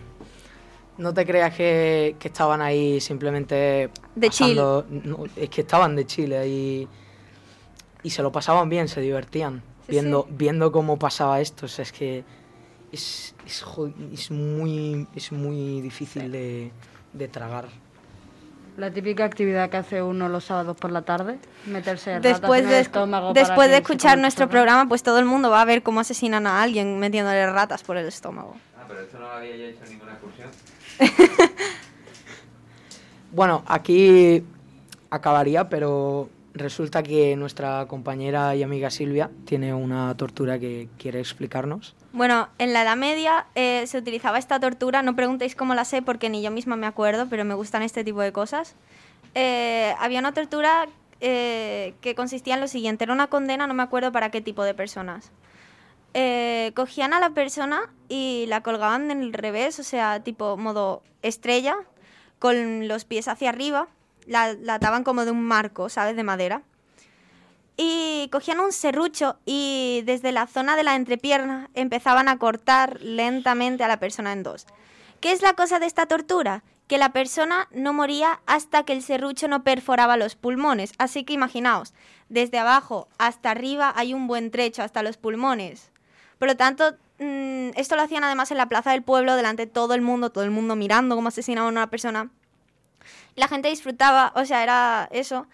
no 0.99 1.13
te 1.15 1.27
creas 1.27 1.55
que, 1.55 2.17
que 2.19 2.29
estaban 2.29 2.61
ahí 2.61 3.01
simplemente 3.01 3.91
De 4.15 4.27
pasando- 4.29 4.87
no, 4.91 5.25
es 5.37 5.49
que 5.51 5.63
estaban 5.63 5.97
de 5.97 6.07
Chile 6.07 6.39
ahí 6.39 6.89
y 8.03 8.11
se 8.11 8.23
lo 8.23 8.31
pasaban 8.33 8.69
bien, 8.69 8.89
se 8.89 9.01
divertían 9.01 9.63
Sí, 9.87 9.93
viendo 9.93 10.25
sí. 10.29 10.35
viendo 10.37 10.71
cómo 10.73 10.99
pasaba 10.99 11.41
esto. 11.41 11.67
O 11.67 11.69
sea, 11.69 11.83
es 11.83 11.93
que 11.93 12.25
es, 12.93 13.35
es, 13.47 13.65
es 14.13 14.31
muy 14.31 15.07
es 15.15 15.33
muy 15.33 15.81
difícil 15.81 16.31
de, 16.31 16.71
de 17.13 17.29
tragar. 17.29 17.69
La 18.77 18.91
típica 18.91 19.25
actividad 19.25 19.69
que 19.71 19.77
hace 19.77 20.03
uno 20.03 20.29
los 20.29 20.45
sábados 20.45 20.77
por 20.77 20.91
la 20.91 21.03
tarde, 21.03 21.39
meterse 21.67 22.15
ratas 22.15 22.41
Después 22.41 22.61
en 22.61 22.67
el 22.67 22.73
de, 22.73 22.81
estómago 22.81 23.33
después 23.33 23.71
de 23.71 23.77
escuchar 23.79 24.19
nuestro 24.19 24.49
programa, 24.49 24.89
pues 24.89 25.03
todo 25.03 25.19
el 25.19 25.25
mundo 25.25 25.51
va 25.51 25.61
a 25.61 25.65
ver 25.65 25.83
cómo 25.83 26.01
asesinan 26.01 26.47
a 26.47 26.63
alguien 26.63 26.99
metiéndole 26.99 27.47
ratas 27.51 27.83
por 27.83 27.97
el 27.97 28.07
estómago. 28.07 28.57
Ah, 28.79 28.85
pero 28.89 29.01
esto 29.01 29.19
no 29.19 29.27
lo 29.27 29.33
había 29.33 29.57
yo 29.57 29.65
hecho 29.65 29.85
en 29.85 29.91
ninguna 29.91 30.13
excursión. 30.13 30.51
Bueno, 33.33 33.63
aquí 33.67 34.43
acabaría, 35.09 35.69
pero 35.69 36.29
resulta 36.53 37.03
que 37.03 37.37
nuestra 37.37 37.87
compañera 37.87 38.57
y 38.57 38.65
amiga 38.65 38.91
Silvia 38.91 39.31
tiene 39.45 39.73
una 39.73 40.17
tortura 40.17 40.59
que 40.59 40.89
quiere 40.99 41.21
explicarnos. 41.21 41.95
Bueno, 42.13 42.49
en 42.59 42.73
la 42.73 42.83
Edad 42.83 42.97
Media 42.97 43.47
eh, 43.55 43.85
se 43.87 43.99
utilizaba 43.99 44.39
esta 44.39 44.59
tortura, 44.59 45.01
no 45.03 45.15
preguntéis 45.15 45.55
cómo 45.55 45.75
la 45.75 45.85
sé 45.85 46.03
porque 46.03 46.29
ni 46.29 46.43
yo 46.43 46.51
misma 46.51 46.75
me 46.75 46.89
acuerdo, 46.89 47.29
pero 47.29 47.45
me 47.45 47.55
gustan 47.55 47.83
este 47.83 48.03
tipo 48.03 48.21
de 48.21 48.33
cosas. 48.33 48.75
Eh, 49.37 49.95
había 50.01 50.19
una 50.19 50.35
tortura 50.35 50.89
eh, 51.21 51.95
que 52.01 52.17
consistía 52.17 52.55
en 52.55 52.61
lo 52.61 52.67
siguiente, 52.67 53.05
era 53.05 53.13
una 53.13 53.29
condena, 53.29 53.69
no 53.69 53.75
me 53.75 53.85
acuerdo 53.85 54.11
para 54.11 54.31
qué 54.31 54.41
tipo 54.41 54.65
de 54.65 54.75
personas. 54.75 55.31
Cogían 56.75 57.13
a 57.13 57.21
la 57.21 57.31
persona 57.31 57.83
y 58.09 58.47
la 58.49 58.63
colgaban 58.63 59.13
en 59.13 59.23
el 59.23 59.33
revés, 59.33 59.79
o 59.79 59.85
sea, 59.85 60.21
tipo 60.25 60.57
modo 60.57 61.05
estrella, 61.23 61.77
con 62.41 62.89
los 62.89 63.05
pies 63.05 63.29
hacia 63.29 63.51
arriba, 63.51 63.87
la, 64.27 64.55
la 64.55 64.75
ataban 64.75 65.05
como 65.05 65.25
de 65.25 65.31
un 65.31 65.45
marco, 65.45 65.89
¿sabes? 65.89 66.17
De 66.17 66.25
madera 66.25 66.63
y 67.83 68.29
cogían 68.29 68.61
un 68.61 68.73
serrucho 68.73 69.39
y 69.47 70.03
desde 70.05 70.33
la 70.33 70.47
zona 70.47 70.77
de 70.77 70.83
la 70.83 70.97
entrepierna 70.97 71.71
empezaban 71.73 72.29
a 72.29 72.37
cortar 72.37 73.01
lentamente 73.01 73.83
a 73.83 73.89
la 73.89 73.99
persona 73.99 74.35
en 74.35 74.43
dos. 74.43 74.67
¿Qué 75.21 75.33
es 75.33 75.41
la 75.41 75.55
cosa 75.55 75.79
de 75.79 75.87
esta 75.87 76.05
tortura? 76.05 76.63
Que 76.89 76.99
la 76.99 77.15
persona 77.15 77.69
no 77.71 77.95
moría 77.95 78.43
hasta 78.45 78.83
que 78.83 78.93
el 78.93 79.03
serrucho 79.03 79.49
no 79.49 79.65
perforaba 79.65 80.19
los 80.19 80.37
pulmones. 80.37 80.93
Así 80.99 81.25
que 81.25 81.33
imaginaos, 81.33 81.95
desde 82.29 82.59
abajo 82.59 83.09
hasta 83.17 83.51
arriba 83.51 83.95
hay 83.97 84.13
un 84.13 84.27
buen 84.27 84.51
trecho 84.51 84.83
hasta 84.83 85.03
los 85.03 85.17
pulmones. 85.17 85.91
Por 86.39 86.49
lo 86.49 86.59
tanto, 86.59 86.99
mm, 87.19 87.71
esto 87.77 87.97
lo 87.97 88.03
hacían 88.03 88.25
además 88.25 88.51
en 88.51 88.59
la 88.59 88.69
plaza 88.69 88.91
del 88.91 89.03
pueblo, 89.03 89.37
delante 89.37 89.65
de 89.65 89.73
todo 89.73 89.95
el 89.95 90.03
mundo, 90.03 90.29
todo 90.29 90.45
el 90.45 90.51
mundo 90.51 90.77
mirando 90.77 91.17
cómo 91.17 91.29
asesinaban 91.29 91.69
a 91.69 91.81
una 91.81 91.91
persona. 91.91 92.29
La 93.37 93.49
gente 93.49 93.71
disfrutaba, 93.71 94.33
o 94.37 94.45
sea, 94.45 94.63
era 94.63 95.09
eso 95.13 95.47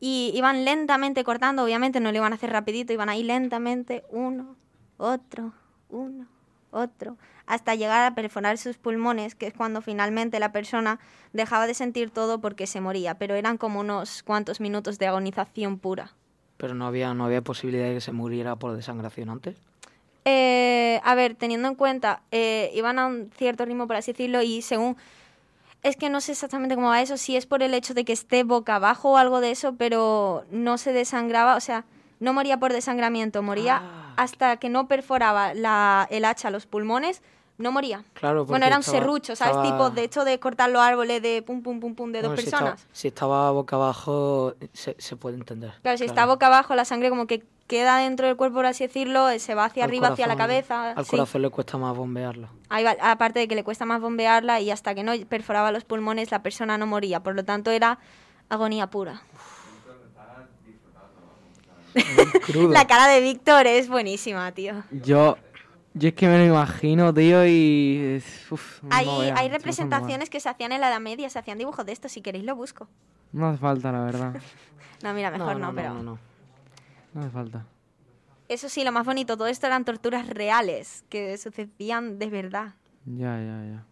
y 0.00 0.32
iban 0.34 0.64
lentamente 0.64 1.24
cortando, 1.24 1.64
obviamente 1.64 2.00
no 2.00 2.12
lo 2.12 2.18
iban 2.18 2.32
a 2.32 2.36
hacer 2.36 2.50
rapidito, 2.50 2.92
iban 2.92 3.08
ahí 3.08 3.22
lentamente, 3.22 4.04
uno, 4.10 4.56
otro, 4.98 5.52
uno, 5.88 6.26
otro, 6.70 7.16
hasta 7.46 7.74
llegar 7.74 8.04
a 8.04 8.14
perforar 8.14 8.58
sus 8.58 8.76
pulmones, 8.76 9.34
que 9.34 9.46
es 9.46 9.54
cuando 9.54 9.80
finalmente 9.80 10.40
la 10.40 10.52
persona 10.52 10.98
dejaba 11.32 11.66
de 11.66 11.74
sentir 11.74 12.10
todo 12.10 12.40
porque 12.40 12.66
se 12.66 12.80
moría, 12.80 13.14
pero 13.14 13.34
eran 13.34 13.56
como 13.56 13.80
unos 13.80 14.22
cuantos 14.22 14.60
minutos 14.60 14.98
de 14.98 15.06
agonización 15.06 15.78
pura. 15.78 16.12
Pero 16.56 16.74
no 16.74 16.86
había, 16.86 17.14
no 17.14 17.24
había 17.24 17.42
posibilidad 17.42 17.86
de 17.86 17.94
que 17.94 18.00
se 18.00 18.12
muriera 18.12 18.56
por 18.56 18.74
desangración 18.74 19.28
antes. 19.30 19.56
Eh, 20.24 21.00
a 21.04 21.14
ver, 21.14 21.36
teniendo 21.36 21.68
en 21.68 21.74
cuenta, 21.76 22.22
eh, 22.32 22.70
iban 22.74 22.98
a 22.98 23.06
un 23.06 23.30
cierto 23.36 23.64
ritmo, 23.64 23.86
por 23.86 23.96
así 23.96 24.12
decirlo, 24.12 24.42
y 24.42 24.60
según... 24.60 24.96
Es 25.86 25.96
que 25.96 26.10
no 26.10 26.20
sé 26.20 26.32
exactamente 26.32 26.74
cómo 26.74 26.88
va 26.88 27.00
eso, 27.00 27.16
si 27.16 27.36
es 27.36 27.46
por 27.46 27.62
el 27.62 27.72
hecho 27.72 27.94
de 27.94 28.04
que 28.04 28.12
esté 28.12 28.42
boca 28.42 28.74
abajo 28.76 29.12
o 29.12 29.16
algo 29.18 29.40
de 29.40 29.52
eso, 29.52 29.74
pero 29.76 30.44
no 30.50 30.78
se 30.78 30.92
desangraba, 30.92 31.54
o 31.54 31.60
sea, 31.60 31.84
no 32.18 32.32
moría 32.32 32.58
por 32.58 32.72
desangramiento, 32.72 33.40
moría 33.42 33.80
Ah. 33.82 34.14
hasta 34.16 34.56
que 34.56 34.68
no 34.68 34.88
perforaba 34.88 35.54
la, 35.54 36.08
el 36.10 36.24
hacha 36.24 36.50
los 36.50 36.66
pulmones, 36.66 37.22
no 37.58 37.70
moría. 37.70 38.02
Claro, 38.14 38.44
bueno, 38.44 38.66
era 38.66 38.76
un 38.76 38.80
estaba- 38.80 38.98
serrucho, 38.98 39.36
¿sabes? 39.36 39.56
estaba- 39.56 39.70
Tipo, 39.70 39.90
de 39.90 40.02
hecho 40.02 40.24
de 40.24 40.40
cortar 40.40 40.70
los 40.70 40.82
árboles 40.82 41.22
de 41.22 41.40
pum, 41.42 41.62
pum, 41.62 41.78
pum, 41.78 41.94
pum, 41.94 42.10
de 42.10 42.20
dos 42.22 42.32
si 42.38 42.44
personas. 42.50 42.80
estaba- 42.80 42.94
Si 42.94 43.08
estaba, 43.08 43.50
boca 43.52 43.76
abajo, 43.76 44.54
se, 44.72 44.96
se 44.98 45.16
puede 45.16 45.36
entender. 45.36 45.72
Claro, 45.82 45.98
si 45.98 46.04
está 46.04 46.26
boca 46.26 46.48
abajo, 46.48 46.74
la 46.74 46.84
sangre 46.84 47.10
como 47.10 47.26
que 47.28 47.44
queda 47.66 47.98
dentro 47.98 48.26
del 48.26 48.36
cuerpo, 48.36 48.56
por 48.56 48.66
así 48.66 48.86
decirlo, 48.86 49.28
eh, 49.28 49.38
se 49.38 49.54
va 49.54 49.66
hacia 49.66 49.84
Al 49.84 49.90
arriba, 49.90 50.08
hacia 50.08 50.26
la 50.26 50.36
cabeza. 50.36 50.92
Al 50.92 51.04
sí. 51.04 51.10
corazón 51.10 51.42
le 51.42 51.50
cuesta 51.50 51.78
más. 51.78 51.96
Ahí 52.68 52.84
va, 52.84 52.96
aparte 53.00 53.40
de 53.40 53.48
que 53.48 53.54
le 53.54 53.64
cuesta 53.64 53.84
más 53.84 54.00
bombearla 54.00 54.60
y 54.60 54.70
hasta 54.70 54.94
que 54.94 55.02
no 55.02 55.12
perforaba 55.28 55.72
los 55.72 55.84
pulmones 55.84 56.30
la 56.30 56.42
persona 56.42 56.78
no 56.78 56.86
moría. 56.86 57.20
Por 57.20 57.34
lo 57.34 57.44
tanto 57.44 57.70
era 57.70 57.98
agonía 58.48 58.88
pura. 58.88 59.22
La 62.70 62.86
cara 62.86 63.08
de 63.08 63.22
Víctor 63.22 63.66
es 63.66 63.88
buenísima, 63.88 64.52
tío. 64.52 64.82
Yo, 64.90 65.38
yo 65.94 66.08
es 66.08 66.14
que 66.14 66.28
me 66.28 66.38
lo 66.38 66.44
imagino, 66.44 67.12
tío, 67.14 67.46
y... 67.46 68.22
uf, 68.50 68.82
no 68.82 68.90
Hay, 68.92 69.06
veas, 69.06 69.40
hay 69.40 69.48
representaciones 69.48 70.28
que 70.28 70.38
se 70.40 70.50
hacían 70.50 70.72
en 70.72 70.82
la 70.82 70.90
Edad 70.90 71.00
Media, 71.00 71.30
se 71.30 71.38
hacían 71.38 71.56
dibujos 71.56 71.86
de 71.86 71.92
esto, 71.92 72.10
si 72.10 72.20
queréis 72.20 72.44
lo 72.44 72.54
busco. 72.54 72.86
No 73.32 73.48
hace 73.48 73.58
falta, 73.58 73.92
la 73.92 74.00
verdad. 74.00 74.34
No, 75.02 75.12
mira, 75.12 75.30
mejor 75.30 75.58
no, 75.58 75.74
pero... 75.74 76.18
No 77.16 77.22
hace 77.22 77.30
falta. 77.30 77.64
Eso 78.48 78.68
sí, 78.68 78.84
lo 78.84 78.92
más 78.92 79.06
bonito, 79.06 79.36
todo 79.38 79.48
esto 79.48 79.66
eran 79.66 79.86
torturas 79.86 80.28
reales, 80.28 81.02
que 81.08 81.38
sucedían 81.38 82.18
de 82.18 82.26
verdad. 82.28 82.74
Ya, 83.06 83.38
ya, 83.40 83.64
ya. 83.72 83.84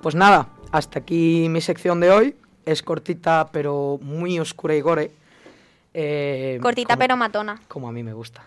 Pues 0.00 0.14
nada, 0.14 0.48
hasta 0.72 0.98
aquí 0.98 1.46
mi 1.48 1.60
sección 1.60 2.00
de 2.00 2.10
hoy. 2.10 2.36
Es 2.64 2.82
cortita, 2.82 3.48
pero 3.52 3.98
muy 4.02 4.38
oscura 4.38 4.74
y 4.74 4.80
gore. 4.80 5.10
Eh, 5.94 6.58
Cortita 6.62 6.94
como- 6.94 6.98
pero 7.00 7.16
matona. 7.16 7.60
Como 7.68 7.88
a 7.88 7.92
mí 7.92 8.02
me 8.02 8.12
gusta. 8.12 8.42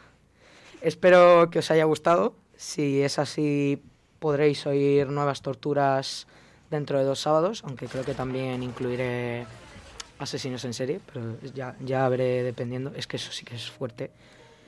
Espero 0.82 1.50
que 1.50 1.60
os 1.60 1.72
haya 1.72 1.84
gustado. 1.86 2.34
Si 2.58 3.02
es 3.02 3.20
así, 3.20 3.82
podréis 4.20 4.66
oír 4.66 5.08
nuevas 5.08 5.42
torturas 5.42 6.28
dentro 6.70 6.98
de 6.98 7.06
dos 7.06 7.20
sábados, 7.20 7.64
aunque 7.66 7.88
creo 7.88 8.04
que 8.04 8.14
también 8.14 8.64
incluiré 8.64 9.46
asesinos 10.20 10.64
en 10.66 10.74
serie, 10.74 11.00
pero 11.12 11.38
ya, 11.54 11.76
ya 11.80 12.08
veré 12.10 12.44
dependiendo. 12.44 12.92
Es 12.96 13.08
que 13.08 13.18
eso 13.18 13.32
sí 13.32 13.46
que 13.46 13.56
es 13.56 13.70
fuerte. 13.70 14.12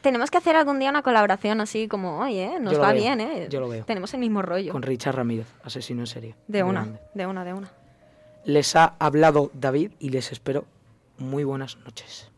Tenemos 0.02 0.30
que 0.30 0.38
hacer 0.38 0.56
algún 0.56 0.80
día 0.80 0.90
una 0.90 1.02
colaboración 1.02 1.60
así 1.60 1.88
como, 1.88 2.20
oye, 2.20 2.60
nos 2.60 2.74
Yo 2.74 2.78
lo 2.78 2.84
va 2.84 2.94
veo, 2.94 3.02
bien, 3.02 3.22
¿eh? 3.22 3.48
yo 3.50 3.60
lo 3.60 3.68
veo. 3.68 3.84
Tenemos 3.86 4.14
el 4.14 4.20
mismo 4.20 4.42
rollo. 4.42 4.72
Con 4.72 4.84
Richard 4.84 5.16
Ramírez, 5.16 5.48
asesino 5.64 6.02
en 6.02 6.08
serie. 6.08 6.36
De 6.48 6.64
una, 6.64 6.82
grande. 6.82 7.00
de 7.14 7.26
una, 7.26 7.44
de 7.44 7.54
una. 7.54 7.72
Les 8.46 8.76
ha 8.76 8.96
hablado 9.00 9.52
David 9.54 9.92
y 10.00 10.10
les 10.10 10.32
espero 10.32 10.66
muy 11.18 11.44
buenas 11.44 11.78
noches. 11.78 12.30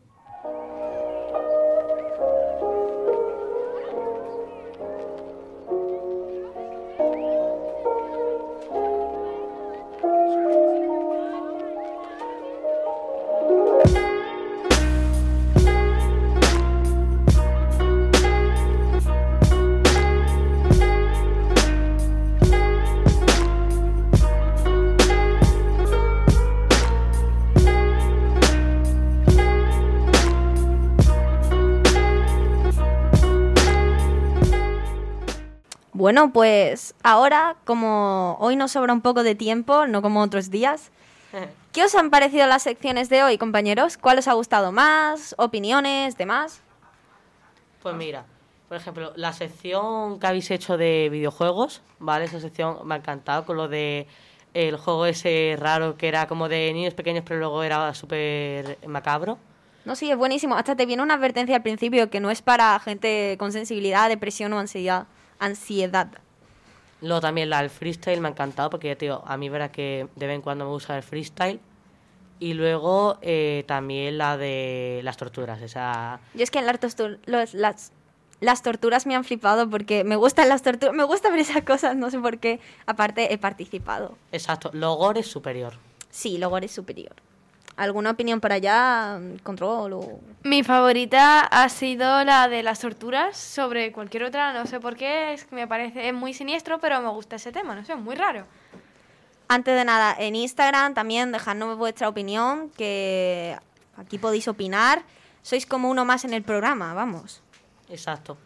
Bueno, 36.10 36.32
pues 36.32 36.96
ahora, 37.04 37.54
como 37.64 38.36
hoy 38.40 38.56
nos 38.56 38.72
sobra 38.72 38.92
un 38.92 39.00
poco 39.00 39.22
de 39.22 39.36
tiempo, 39.36 39.86
no 39.86 40.02
como 40.02 40.20
otros 40.20 40.50
días, 40.50 40.90
¿qué 41.72 41.84
os 41.84 41.94
han 41.94 42.10
parecido 42.10 42.48
las 42.48 42.64
secciones 42.64 43.08
de 43.08 43.22
hoy, 43.22 43.38
compañeros? 43.38 43.96
¿Cuál 43.96 44.18
os 44.18 44.26
ha 44.26 44.32
gustado 44.32 44.72
más? 44.72 45.36
¿Opiniones? 45.38 46.18
¿Demás? 46.18 46.62
Pues 47.80 47.94
mira, 47.94 48.24
por 48.66 48.76
ejemplo, 48.76 49.12
la 49.14 49.32
sección 49.32 50.18
que 50.18 50.26
habéis 50.26 50.50
hecho 50.50 50.76
de 50.76 51.10
videojuegos, 51.12 51.80
¿vale? 52.00 52.24
Esa 52.24 52.40
sección 52.40 52.78
me 52.88 52.96
ha 52.96 52.98
encantado 52.98 53.44
con 53.44 53.56
lo 53.56 53.68
de 53.68 54.08
el 54.52 54.78
juego 54.78 55.06
ese 55.06 55.54
raro 55.60 55.96
que 55.96 56.08
era 56.08 56.26
como 56.26 56.48
de 56.48 56.72
niños 56.72 56.94
pequeños 56.94 57.22
pero 57.24 57.38
luego 57.38 57.62
era 57.62 57.94
súper 57.94 58.78
macabro. 58.84 59.38
No, 59.84 59.94
sí, 59.94 60.10
es 60.10 60.16
buenísimo. 60.16 60.56
Hasta 60.56 60.74
te 60.74 60.86
viene 60.86 61.04
una 61.04 61.14
advertencia 61.14 61.54
al 61.54 61.62
principio 61.62 62.10
que 62.10 62.18
no 62.18 62.32
es 62.32 62.42
para 62.42 62.76
gente 62.80 63.36
con 63.38 63.52
sensibilidad, 63.52 64.08
depresión 64.08 64.52
o 64.54 64.58
ansiedad. 64.58 65.06
Ansiedad. 65.40 66.08
Luego 67.00 67.20
también 67.20 67.50
la 67.50 67.60
del 67.62 67.70
freestyle 67.70 68.20
me 68.20 68.28
ha 68.28 68.30
encantado 68.30 68.70
porque, 68.70 68.94
tío, 68.94 69.22
a 69.26 69.36
mí 69.36 69.48
verá 69.48 69.72
que 69.72 70.06
de 70.16 70.26
vez 70.26 70.36
en 70.36 70.42
cuando 70.42 70.64
me 70.66 70.70
gusta 70.70 70.96
el 70.96 71.02
freestyle. 71.02 71.58
Y 72.38 72.54
luego 72.54 73.18
eh, 73.20 73.64
también 73.66 74.16
la 74.16 74.36
de 74.38 75.00
las 75.04 75.16
torturas, 75.18 75.60
esa... 75.60 76.20
Yo 76.34 76.42
es 76.42 76.50
que 76.50 76.62
las, 76.62 76.80
tortu- 76.80 77.18
los- 77.26 77.52
las, 77.52 77.92
las 78.40 78.62
torturas 78.62 79.06
me 79.06 79.14
han 79.14 79.24
flipado 79.24 79.68
porque 79.68 80.04
me 80.04 80.16
gustan 80.16 80.48
las 80.48 80.62
torturas, 80.62 80.94
me 80.94 81.04
gusta 81.04 81.28
ver 81.30 81.40
esas 81.40 81.62
cosas, 81.64 81.96
no 81.96 82.10
sé 82.10 82.18
por 82.18 82.38
qué. 82.38 82.58
Aparte, 82.86 83.32
he 83.34 83.36
participado. 83.36 84.16
Exacto, 84.32 84.70
Logor 84.72 85.18
es 85.18 85.26
superior. 85.26 85.74
Sí, 86.10 86.38
Logor 86.38 86.64
es 86.64 86.72
superior. 86.72 87.14
¿Alguna 87.80 88.10
opinión 88.10 88.42
por 88.42 88.52
allá? 88.52 89.18
Control 89.42 89.94
o... 89.94 90.20
Mi 90.42 90.62
favorita 90.62 91.40
ha 91.40 91.66
sido 91.70 92.22
la 92.24 92.46
de 92.46 92.62
las 92.62 92.80
torturas 92.80 93.38
sobre 93.38 93.90
cualquier 93.90 94.24
otra, 94.24 94.52
no 94.52 94.66
sé 94.66 94.80
por 94.80 94.96
qué, 94.96 95.32
es 95.32 95.46
que 95.46 95.54
me 95.54 95.66
parece 95.66 96.12
muy 96.12 96.34
siniestro, 96.34 96.78
pero 96.78 97.00
me 97.00 97.08
gusta 97.08 97.36
ese 97.36 97.52
tema, 97.52 97.74
no 97.74 97.82
sé, 97.82 97.94
muy 97.94 98.16
raro. 98.16 98.44
Antes 99.48 99.74
de 99.74 99.86
nada, 99.86 100.14
en 100.18 100.36
Instagram 100.36 100.92
también 100.92 101.32
dejadnos 101.32 101.78
vuestra 101.78 102.10
opinión, 102.10 102.68
que 102.76 103.56
aquí 103.96 104.18
podéis 104.18 104.46
opinar. 104.46 105.02
Sois 105.40 105.64
como 105.64 105.88
uno 105.88 106.04
más 106.04 106.26
en 106.26 106.34
el 106.34 106.42
programa, 106.42 106.92
vamos. 106.92 107.42
Exacto. 107.88 108.36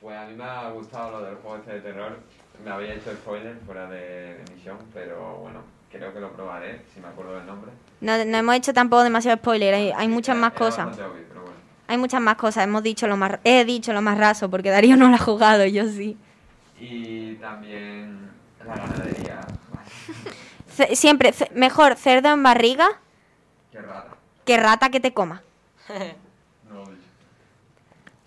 Pues 0.00 0.16
a 0.16 0.26
mí 0.26 0.34
me 0.34 0.42
ha 0.42 0.68
gustado 0.70 1.20
lo 1.20 1.24
del 1.24 1.36
juego 1.36 1.58
este 1.58 1.74
de 1.74 1.80
terror. 1.80 2.18
Me 2.64 2.72
había 2.72 2.94
hecho 2.94 3.12
spoiler 3.12 3.56
fuera 3.64 3.86
de 3.86 4.42
emisión, 4.48 4.78
pero 4.92 5.36
bueno, 5.36 5.60
creo 5.94 6.12
que 6.12 6.20
lo 6.20 6.32
probaré, 6.32 6.82
si 6.92 7.00
me 7.00 7.08
acuerdo 7.08 7.36
del 7.36 7.46
nombre. 7.46 7.70
No, 8.00 8.24
no 8.24 8.36
hemos 8.38 8.54
hecho 8.56 8.72
tampoco 8.74 9.02
demasiado 9.02 9.36
spoiler, 9.38 9.74
hay, 9.74 9.92
hay 9.96 10.08
muchas 10.08 10.36
más 10.36 10.52
cosas. 10.52 10.86
bastante 10.86 11.02
obvio, 11.10 11.24
pero 11.28 11.40
bueno. 11.42 11.56
Hay 11.86 11.98
muchas 11.98 12.20
más 12.20 12.36
cosas, 12.36 12.64
hemos 12.64 12.82
dicho 12.82 13.06
lo 13.06 13.16
más... 13.16 13.38
He 13.44 13.64
dicho 13.64 13.92
lo 13.92 14.02
más 14.02 14.18
raso, 14.18 14.50
porque 14.50 14.70
Darío 14.70 14.96
no 14.96 15.08
lo 15.08 15.14
ha 15.14 15.18
jugado, 15.18 15.64
yo 15.66 15.86
sí. 15.88 16.16
Y 16.80 17.34
también 17.36 18.30
la 18.66 18.76
ganadería. 18.76 19.40
Siempre, 20.94 21.32
mejor 21.54 21.94
cerdo 21.96 22.30
en 22.32 22.42
barriga 22.42 22.88
Qué 23.70 23.80
rata. 23.80 24.08
que 24.44 24.56
rata 24.56 24.90
que 24.90 25.00
te 25.00 25.12
coma. 25.12 25.42
No 26.68 26.74
lo 26.76 26.90
he 26.90 26.94
dicho. 26.94 27.02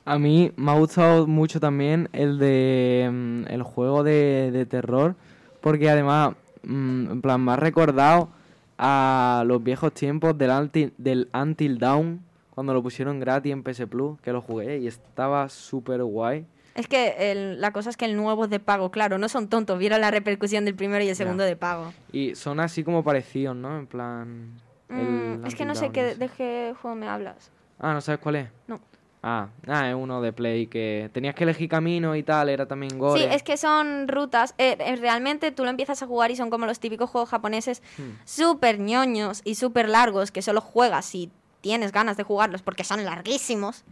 A 0.05 0.17
mí 0.17 0.51
me 0.55 0.71
ha 0.71 0.75
gustado 0.75 1.27
mucho 1.27 1.59
también 1.59 2.07
el 2.13 2.37
de 2.39 3.09
mm, 3.11 3.51
el 3.51 3.63
juego 3.63 4.03
de, 4.03 4.51
de 4.53 4.65
terror, 4.65 5.15
porque 5.59 5.89
además, 5.89 6.35
mm, 6.63 7.11
en 7.11 7.21
plan, 7.21 7.43
me 7.43 7.51
ha 7.53 7.55
recordado 7.55 8.29
a 8.77 9.43
los 9.45 9.63
viejos 9.63 9.93
tiempos 9.93 10.37
del, 10.37 10.51
Until, 10.51 10.93
del 10.97 11.29
Until 11.33 11.79
Dawn, 11.79 12.21
cuando 12.51 12.73
lo 12.73 12.81
pusieron 12.83 13.19
gratis 13.19 13.51
en 13.53 13.63
PS 13.63 13.87
Plus, 13.87 14.19
que 14.21 14.31
lo 14.31 14.41
jugué 14.41 14.79
y 14.79 14.87
estaba 14.87 15.47
súper 15.49 16.03
guay. 16.03 16.45
Es 16.75 16.87
que 16.87 17.31
el- 17.31 17.59
la 17.59 17.71
cosa 17.71 17.89
es 17.89 17.97
que 17.97 18.05
el 18.05 18.15
nuevo 18.15 18.43
es 18.45 18.49
de 18.51 18.59
pago, 18.59 18.91
claro, 18.91 19.17
no 19.17 19.29
son 19.29 19.47
tontos, 19.47 19.79
vieron 19.79 19.99
la 20.01 20.11
repercusión 20.11 20.63
del 20.65 20.75
primero 20.75 21.03
y 21.03 21.09
el 21.09 21.15
segundo 21.15 21.43
de 21.43 21.55
pago. 21.55 21.91
Y 22.11 22.35
son 22.35 22.59
así 22.59 22.83
como 22.83 23.03
parecidos, 23.03 23.55
¿no? 23.55 23.77
En 23.79 23.87
plan... 23.87 24.51
Mm, 24.89 25.45
es 25.45 25.55
que 25.55 25.65
no 25.65 25.75
sé 25.75 25.89
qué, 25.91 26.15
de 26.15 26.29
qué 26.29 26.73
juego 26.81 26.95
me 26.95 27.07
hablas. 27.07 27.51
Ah, 27.79 27.93
¿no 27.93 28.01
sabes 28.01 28.21
cuál 28.21 28.35
es? 28.37 28.49
No. 28.67 28.79
Ah, 29.23 29.47
ah, 29.67 29.89
es 29.89 29.95
uno 29.95 30.21
de 30.21 30.31
Play 30.31 30.67
que 30.67 31.09
tenías 31.11 31.33
que 31.35 31.43
elegir 31.43 31.67
camino 31.69 32.15
y 32.15 32.23
tal, 32.23 32.49
era 32.49 32.65
también 32.67 32.97
gore. 32.99 33.19
Sí, 33.21 33.27
es 33.29 33.43
que 33.43 33.57
son 33.57 34.07
rutas. 34.07 34.53
eh, 34.57 34.77
eh, 34.79 34.95
realmente 34.95 35.51
tú 35.51 35.63
lo 35.63 35.69
empiezas 35.69 36.01
a 36.03 36.07
jugar 36.07 36.31
y 36.31 36.35
son 36.35 36.49
como 36.49 36.65
los 36.65 36.79
típicos 36.79 37.09
juegos 37.09 37.29
japoneses 37.29 37.81
Hmm. 37.97 38.11
súper 38.25 38.79
ñoños 38.79 39.41
y 39.43 39.55
súper 39.55 39.89
largos 39.89 40.31
que 40.31 40.41
solo 40.41 40.61
juegas 40.61 41.05
si 41.05 41.31
tienes 41.61 41.91
ganas 41.91 42.15
de 42.15 42.23
jugarlos 42.23 42.61
porque 42.61 42.83
son 42.83 43.03
larguísimos. 43.03 43.83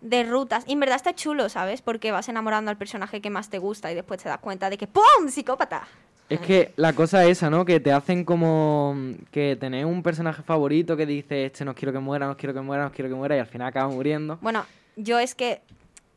De 0.00 0.22
rutas. 0.22 0.64
Y 0.66 0.72
en 0.72 0.80
verdad 0.80 0.96
está 0.96 1.14
chulo, 1.14 1.48
¿sabes? 1.48 1.80
Porque 1.80 2.10
vas 2.12 2.28
enamorando 2.28 2.70
al 2.70 2.76
personaje 2.76 3.22
que 3.22 3.30
más 3.30 3.48
te 3.48 3.58
gusta 3.58 3.90
y 3.90 3.94
después 3.94 4.22
te 4.22 4.28
das 4.28 4.38
cuenta 4.38 4.68
de 4.68 4.76
que 4.76 4.86
¡pum! 4.86 5.28
¡Psicópata! 5.30 5.84
Es 6.28 6.40
que 6.40 6.72
la 6.76 6.94
cosa 6.94 7.24
es 7.24 7.38
esa, 7.38 7.50
¿no? 7.50 7.64
Que 7.64 7.80
te 7.80 7.92
hacen 7.92 8.24
como 8.24 8.94
mm, 8.96 9.12
que 9.30 9.56
tenés 9.56 9.84
un 9.84 10.02
personaje 10.02 10.42
favorito 10.42 10.96
que 10.96 11.06
dice, 11.06 11.46
este 11.46 11.64
no 11.64 11.74
quiero 11.74 11.92
que 11.92 11.98
muera, 11.98 12.26
no 12.26 12.36
quiero 12.36 12.54
que 12.54 12.60
muera, 12.60 12.84
no 12.84 12.92
quiero 12.92 13.10
que 13.10 13.14
muera, 13.14 13.36
y 13.36 13.40
al 13.40 13.46
final 13.46 13.68
acaba 13.68 13.88
muriendo. 13.88 14.38
Bueno, 14.40 14.64
yo 14.96 15.18
es 15.18 15.34
que 15.34 15.60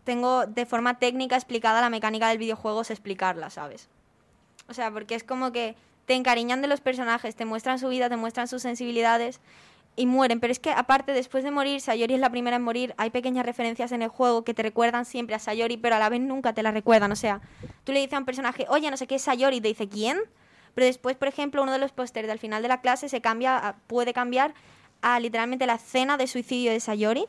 tengo 0.03 0.45
de 0.45 0.65
forma 0.65 0.99
técnica 0.99 1.35
explicada 1.35 1.81
la 1.81 1.89
mecánica 1.89 2.29
del 2.29 2.37
videojuego, 2.37 2.83
sé 2.83 2.93
explicarla, 2.93 3.49
¿sabes? 3.49 3.89
O 4.69 4.73
sea, 4.73 4.91
porque 4.91 5.15
es 5.15 5.23
como 5.23 5.51
que 5.51 5.75
te 6.05 6.15
encariñan 6.15 6.61
de 6.61 6.69
los 6.69 6.79
personajes, 6.79 7.35
te 7.35 7.43
muestran 7.43 7.79
su 7.79 7.89
vida, 7.89 8.09
te 8.09 8.15
muestran 8.15 8.47
sus 8.47 8.61
sensibilidades 8.61 9.41
y 9.97 10.05
mueren. 10.05 10.39
Pero 10.39 10.51
es 10.51 10.59
que 10.59 10.71
aparte, 10.71 11.11
después 11.11 11.43
de 11.43 11.51
morir, 11.51 11.81
Sayori 11.81 12.13
es 12.13 12.19
la 12.21 12.29
primera 12.29 12.55
en 12.55 12.61
morir, 12.61 12.93
hay 12.97 13.09
pequeñas 13.09 13.45
referencias 13.45 13.91
en 13.91 14.01
el 14.01 14.07
juego 14.07 14.45
que 14.45 14.53
te 14.53 14.63
recuerdan 14.63 15.03
siempre 15.03 15.35
a 15.35 15.39
Sayori, 15.39 15.75
pero 15.75 15.95
a 15.95 15.99
la 15.99 16.07
vez 16.07 16.21
nunca 16.21 16.53
te 16.53 16.63
la 16.63 16.71
recuerdan. 16.71 17.11
O 17.11 17.17
sea, 17.17 17.41
tú 17.83 17.91
le 17.91 17.99
dices 17.99 18.13
a 18.13 18.19
un 18.19 18.25
personaje, 18.25 18.65
oye, 18.69 18.89
no 18.89 18.95
sé 18.95 19.07
qué 19.07 19.15
es 19.15 19.23
Sayori, 19.23 19.59
te 19.59 19.67
dice, 19.67 19.89
¿quién? 19.89 20.17
Pero 20.75 20.85
después, 20.85 21.17
por 21.17 21.27
ejemplo, 21.27 21.63
uno 21.63 21.73
de 21.73 21.79
los 21.79 21.91
pósters 21.91 22.27
del 22.27 22.39
final 22.39 22.61
de 22.61 22.69
la 22.69 22.79
clase 22.79 23.09
se 23.09 23.19
cambia, 23.19 23.75
puede 23.87 24.13
cambiar 24.13 24.53
a 25.01 25.19
literalmente 25.19 25.65
la 25.65 25.75
escena 25.75 26.15
de 26.17 26.27
suicidio 26.27 26.71
de 26.71 26.79
Sayori, 26.79 27.25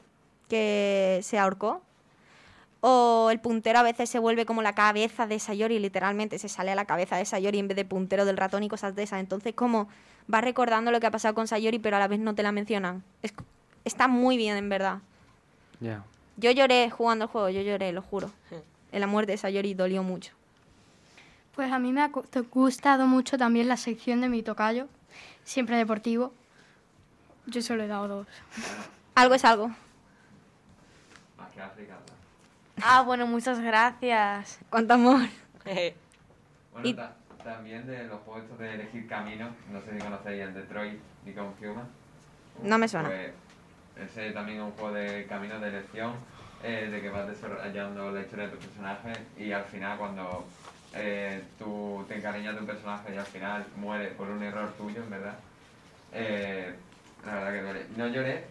que 0.48 1.20
se 1.22 1.38
ahorcó. 1.38 1.82
O 2.80 3.30
el 3.32 3.40
puntero 3.40 3.80
a 3.80 3.82
veces 3.82 4.08
se 4.08 4.20
vuelve 4.20 4.46
como 4.46 4.62
la 4.62 4.74
cabeza 4.74 5.26
de 5.26 5.40
Sayori, 5.40 5.80
literalmente 5.80 6.38
se 6.38 6.48
sale 6.48 6.70
a 6.70 6.74
la 6.76 6.84
cabeza 6.84 7.16
de 7.16 7.24
Sayori 7.24 7.58
en 7.58 7.66
vez 7.66 7.76
de 7.76 7.84
puntero 7.84 8.24
del 8.24 8.36
ratón 8.36 8.62
y 8.62 8.68
cosas 8.68 8.94
de 8.94 9.02
esas. 9.02 9.18
Entonces, 9.18 9.54
como 9.54 9.88
va 10.32 10.40
recordando 10.40 10.90
lo 10.90 11.00
que 11.00 11.06
ha 11.06 11.10
pasado 11.10 11.34
con 11.34 11.46
Sayori, 11.48 11.78
pero 11.78 11.96
a 11.96 11.98
la 12.00 12.08
vez 12.08 12.20
no 12.20 12.34
te 12.34 12.42
la 12.42 12.52
mencionan. 12.52 13.02
Es- 13.22 13.32
está 13.84 14.08
muy 14.08 14.36
bien, 14.36 14.56
en 14.56 14.68
verdad. 14.68 14.98
Ya. 15.80 16.04
Yo 16.36 16.50
lloré 16.50 16.90
jugando 16.90 17.24
el 17.26 17.30
juego, 17.30 17.48
yo 17.48 17.62
lloré, 17.62 17.92
lo 17.92 18.02
juro. 18.02 18.30
En 18.92 19.00
la 19.00 19.06
muerte 19.06 19.32
de 19.32 19.38
Sayori 19.38 19.74
dolió 19.74 20.02
mucho. 20.02 20.32
Pues 21.54 21.72
a 21.72 21.78
mí 21.78 21.92
me 21.92 22.02
ha 22.02 22.10
gu- 22.12 22.46
gustado 22.50 23.06
mucho 23.06 23.36
también 23.36 23.68
la 23.68 23.76
sección 23.76 24.20
de 24.20 24.28
mi 24.28 24.42
tocayo, 24.42 24.86
siempre 25.44 25.76
deportivo. 25.76 26.32
Yo 27.46 27.60
solo 27.62 27.82
he 27.82 27.86
dado 27.88 28.06
dos. 28.08 28.26
Algo 29.14 29.34
es 29.34 29.44
algo. 29.44 29.68
Más 31.36 31.50
que 31.52 31.60
África. 31.60 31.96
Ah, 32.82 33.02
bueno, 33.02 33.26
muchas 33.26 33.58
gracias. 33.60 34.58
Cuánto 34.70 34.94
amor. 34.94 35.20
Bueno, 36.72 37.10
también 37.48 37.86
de 37.86 38.04
los 38.04 38.20
juegos 38.20 38.42
estos 38.42 38.58
de 38.58 38.74
elegir 38.74 39.08
camino, 39.08 39.48
no 39.72 39.80
sé 39.80 39.92
si 39.92 39.98
conocéis 39.98 40.42
el 40.42 40.54
Detroit 40.54 41.00
Become 41.24 41.52
Human. 41.62 41.88
No 42.62 42.78
me 42.78 42.86
suena. 42.86 43.08
Pues 43.08 44.10
ese 44.10 44.32
también 44.32 44.58
es 44.58 44.64
un 44.64 44.72
juego 44.72 44.92
de 44.92 45.26
camino 45.26 45.58
de 45.58 45.68
elección, 45.68 46.12
eh, 46.62 46.88
de 46.90 47.00
que 47.00 47.08
vas 47.08 47.26
desarrollando 47.26 48.12
la 48.12 48.20
historia 48.20 48.46
de 48.46 48.50
tu 48.52 48.58
personaje 48.58 49.12
y 49.38 49.50
al 49.52 49.64
final 49.64 49.96
cuando 49.96 50.46
eh, 50.94 51.42
tú 51.58 52.04
te 52.06 52.16
encariñas 52.16 52.54
de 52.54 52.60
un 52.60 52.66
personaje 52.66 53.14
y 53.14 53.16
al 53.16 53.26
final 53.26 53.64
muere 53.76 54.08
por 54.08 54.28
un 54.28 54.42
error 54.42 54.70
tuyo, 54.74 55.02
en 55.02 55.10
verdad, 55.10 55.38
eh, 56.12 56.74
la 57.24 57.34
verdad 57.34 57.52
que 57.52 57.62
duele. 57.62 57.86
No 57.96 58.08
lloré, 58.08 58.44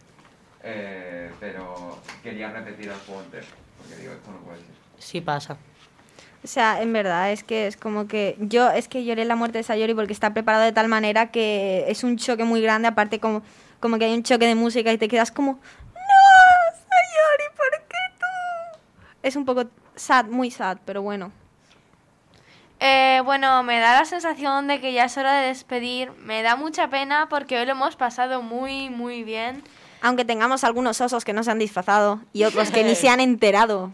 eh, 0.63 1.31
pero 1.39 1.99
quería 2.23 2.51
repetir 2.51 2.87
el 2.89 2.97
juego 2.97 3.21
entero, 3.21 3.45
porque 3.77 3.95
digo, 3.95 4.13
esto 4.13 4.31
no 4.31 4.39
puede 4.39 4.57
ser. 4.57 4.75
Sí 4.97 5.21
pasa. 5.21 5.55
O 6.47 6.49
sea, 6.49 6.81
en 6.81 6.93
verdad, 6.93 7.33
es 7.33 7.43
que 7.43 7.67
es 7.67 7.75
como 7.75 8.07
que 8.07 8.37
yo 8.39 8.69
es 8.69 8.87
que 8.87 9.03
lloré 9.03 9.25
la 9.25 9.35
muerte 9.35 9.57
de 9.57 9.65
Sayori 9.65 9.93
porque 9.93 10.13
está 10.13 10.33
preparado 10.33 10.63
de 10.63 10.71
tal 10.71 10.87
manera 10.87 11.29
que 11.29 11.83
es 11.89 12.05
un 12.05 12.15
choque 12.15 12.45
muy 12.45 12.61
grande, 12.61 12.87
aparte 12.87 13.19
como, 13.19 13.43
como 13.81 13.99
que 13.99 14.05
hay 14.05 14.13
un 14.13 14.23
choque 14.23 14.45
de 14.45 14.55
música 14.55 14.93
y 14.93 14.97
te 14.97 15.09
quedas 15.09 15.29
como, 15.29 15.51
no, 15.51 15.59
Sayori, 16.71 17.57
¿por 17.57 17.87
qué 17.89 17.97
tú? 18.17 18.79
Es 19.23 19.35
un 19.35 19.43
poco 19.43 19.65
sad, 19.97 20.27
muy 20.27 20.49
sad, 20.49 20.77
pero 20.85 21.01
bueno. 21.01 21.33
Eh, 22.79 23.21
bueno, 23.25 23.61
me 23.63 23.79
da 23.79 23.99
la 23.99 24.05
sensación 24.05 24.67
de 24.67 24.79
que 24.79 24.93
ya 24.93 25.03
es 25.03 25.17
hora 25.17 25.41
de 25.41 25.47
despedir. 25.47 26.13
Me 26.13 26.43
da 26.43 26.55
mucha 26.55 26.89
pena 26.89 27.27
porque 27.29 27.59
hoy 27.59 27.65
lo 27.65 27.73
hemos 27.73 27.97
pasado 27.97 28.41
muy, 28.41 28.89
muy 28.89 29.25
bien. 29.25 29.65
Aunque 30.01 30.23
tengamos 30.23 30.63
algunos 30.63 31.01
osos 31.01 31.25
que 31.25 31.33
no 31.33 31.43
se 31.43 31.51
han 31.51 31.59
disfrazado 31.59 32.21
y 32.31 32.45
otros 32.45 32.71
que 32.71 32.85
ni 32.85 32.95
se 32.95 33.09
han 33.09 33.19
enterado. 33.19 33.91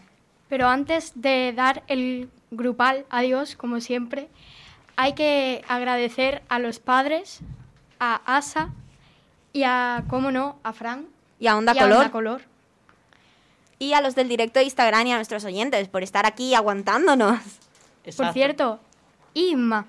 Pero 0.48 0.68
antes 0.68 1.10
de 1.16 1.52
dar 1.52 1.82
el 1.88 2.30
grupal 2.56 3.06
adiós, 3.10 3.56
como 3.56 3.80
siempre, 3.80 4.28
hay 4.96 5.14
que 5.14 5.64
agradecer 5.68 6.42
a 6.48 6.58
los 6.58 6.78
padres, 6.78 7.40
a 7.98 8.20
Asa 8.36 8.70
y 9.52 9.64
a, 9.64 10.04
cómo 10.08 10.30
no, 10.30 10.58
a 10.62 10.72
Fran. 10.72 11.06
Y 11.38 11.46
a 11.46 11.56
Onda 11.56 11.72
y 11.74 11.78
Color. 11.78 11.98
Onda 11.98 12.10
Color. 12.10 12.42
Y 13.78 13.92
a 13.92 14.00
los 14.00 14.14
del 14.14 14.28
directo 14.28 14.58
de 14.60 14.64
Instagram 14.64 15.06
y 15.06 15.12
a 15.12 15.16
nuestros 15.16 15.44
oyentes 15.44 15.88
por 15.88 16.02
estar 16.02 16.26
aquí 16.26 16.54
aguantándonos. 16.54 17.40
Por 18.16 18.32
cierto, 18.32 18.80
Inma. 19.34 19.86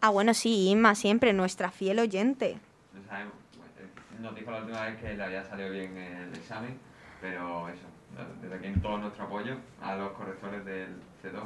Ah, 0.00 0.10
bueno, 0.10 0.32
sí, 0.32 0.68
Inma, 0.68 0.94
siempre 0.94 1.32
nuestra 1.32 1.70
fiel 1.70 1.98
oyente. 1.98 2.58
No 2.92 3.02
sabemos, 3.08 3.34
nos 4.20 4.34
dijo 4.34 4.50
la 4.50 4.58
última 4.58 4.84
vez 4.84 5.00
que 5.00 5.14
le 5.14 5.22
había 5.22 5.44
salido 5.44 5.70
bien 5.70 5.96
el 5.96 6.34
examen, 6.34 6.78
pero 7.20 7.68
eso, 7.68 7.82
desde 8.40 8.54
aquí 8.56 8.80
todo 8.80 8.98
nuestro 8.98 9.24
apoyo 9.24 9.56
a 9.82 9.94
los 9.96 10.12
correctores 10.12 10.64
del 10.64 10.96
C2 11.22 11.34
¿era? 11.34 11.44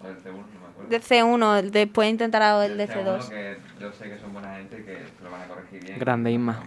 o 0.00 0.06
del 0.06 0.16
C1, 0.18 0.32
no 0.32 0.60
me 0.60 0.66
acuerdo. 0.68 0.88
De 0.90 1.00
C1, 1.00 1.70
después 1.70 2.08
intentar 2.10 2.42
a- 2.42 2.64
el 2.66 2.76
de 2.78 2.86
Del 2.86 2.96
C2. 3.06 3.28
que 3.28 3.58
yo 3.80 3.92
sé 3.92 4.08
que 4.10 4.18
son 4.18 4.32
buena 4.32 4.56
gente 4.56 4.78
y 4.80 4.84
que 4.84 4.96
se 5.16 5.24
lo 5.24 5.30
van 5.30 5.42
a 5.42 5.46
corregir 5.48 5.84
bien. 5.84 5.98
Grande 5.98 6.36
nueve. 6.38 6.58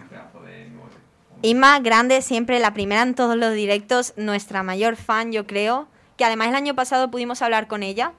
Inma, 1.44 1.80
grande, 1.80 2.22
siempre 2.22 2.60
la 2.60 2.72
primera 2.72 3.02
en 3.02 3.14
todos 3.14 3.36
los 3.36 3.52
directos, 3.52 4.14
nuestra 4.16 4.62
mayor 4.62 4.94
fan, 4.96 5.32
yo 5.32 5.46
creo. 5.46 5.88
Que 6.16 6.24
además 6.24 6.48
el 6.48 6.54
año 6.54 6.74
pasado 6.76 7.10
pudimos 7.10 7.42
hablar 7.42 7.66
con 7.66 7.82
ella. 7.82 8.12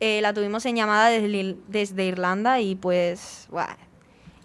Eh, 0.00 0.20
la 0.22 0.32
tuvimos 0.32 0.64
en 0.66 0.74
llamada 0.74 1.08
desde, 1.10 1.56
desde 1.68 2.06
Irlanda 2.06 2.58
y 2.60 2.74
pues. 2.74 3.46
buah. 3.50 3.76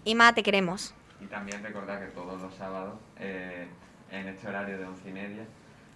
Ima, 0.04 0.32
te 0.34 0.42
queremos. 0.44 0.94
Y 1.20 1.26
también 1.26 1.62
recordar 1.64 1.98
que 1.98 2.12
todos 2.12 2.40
los 2.40 2.54
sábados, 2.54 2.94
eh, 3.18 3.66
en 4.12 4.28
este 4.28 4.46
horario 4.46 4.78
de 4.78 4.84
once 4.84 5.08
y 5.08 5.12
media, 5.12 5.44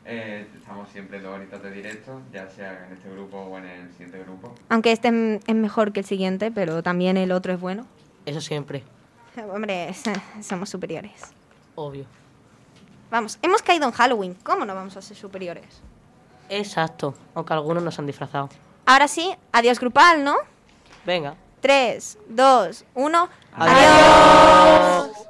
eh, 0.04 0.46
estamos 0.58 0.88
siempre 0.90 1.20
dos 1.20 1.34
horitas 1.34 1.62
de 1.62 1.70
directo, 1.70 2.20
ya 2.32 2.48
sea 2.48 2.86
en 2.86 2.92
este 2.94 3.08
grupo 3.10 3.38
o 3.38 3.58
en 3.58 3.66
el 3.66 3.90
siguiente 3.92 4.18
grupo. 4.18 4.54
Aunque 4.68 4.92
este 4.92 5.40
es 5.46 5.54
mejor 5.54 5.92
que 5.92 6.00
el 6.00 6.06
siguiente, 6.06 6.50
pero 6.50 6.82
también 6.82 7.16
el 7.16 7.32
otro 7.32 7.52
es 7.52 7.60
bueno. 7.60 7.86
Eso 8.26 8.40
siempre, 8.40 8.82
Hombre, 9.52 9.94
somos 10.42 10.68
superiores. 10.70 11.12
obvio. 11.74 12.04
Vamos, 13.10 13.38
hemos 13.42 13.60
caído 13.62 13.86
en 13.86 13.92
Halloween. 13.92 14.36
¿Cómo 14.44 14.64
no 14.64 14.74
vamos 14.74 14.96
a 14.96 15.02
ser 15.02 15.16
superiores? 15.16 15.82
Exacto, 16.48 17.14
aunque 17.34 17.52
algunos 17.52 17.82
nos 17.82 17.98
han 17.98 18.06
disfrazado. 18.06 18.48
Ahora 18.86 19.08
sí, 19.08 19.34
adiós 19.52 19.78
grupal, 19.80 20.22
¿no? 20.24 20.36
Venga. 21.04 21.34
3, 21.60 22.18
2, 22.28 22.84
1. 22.94 23.28
Adiós. 23.56 25.10
I 25.10 25.29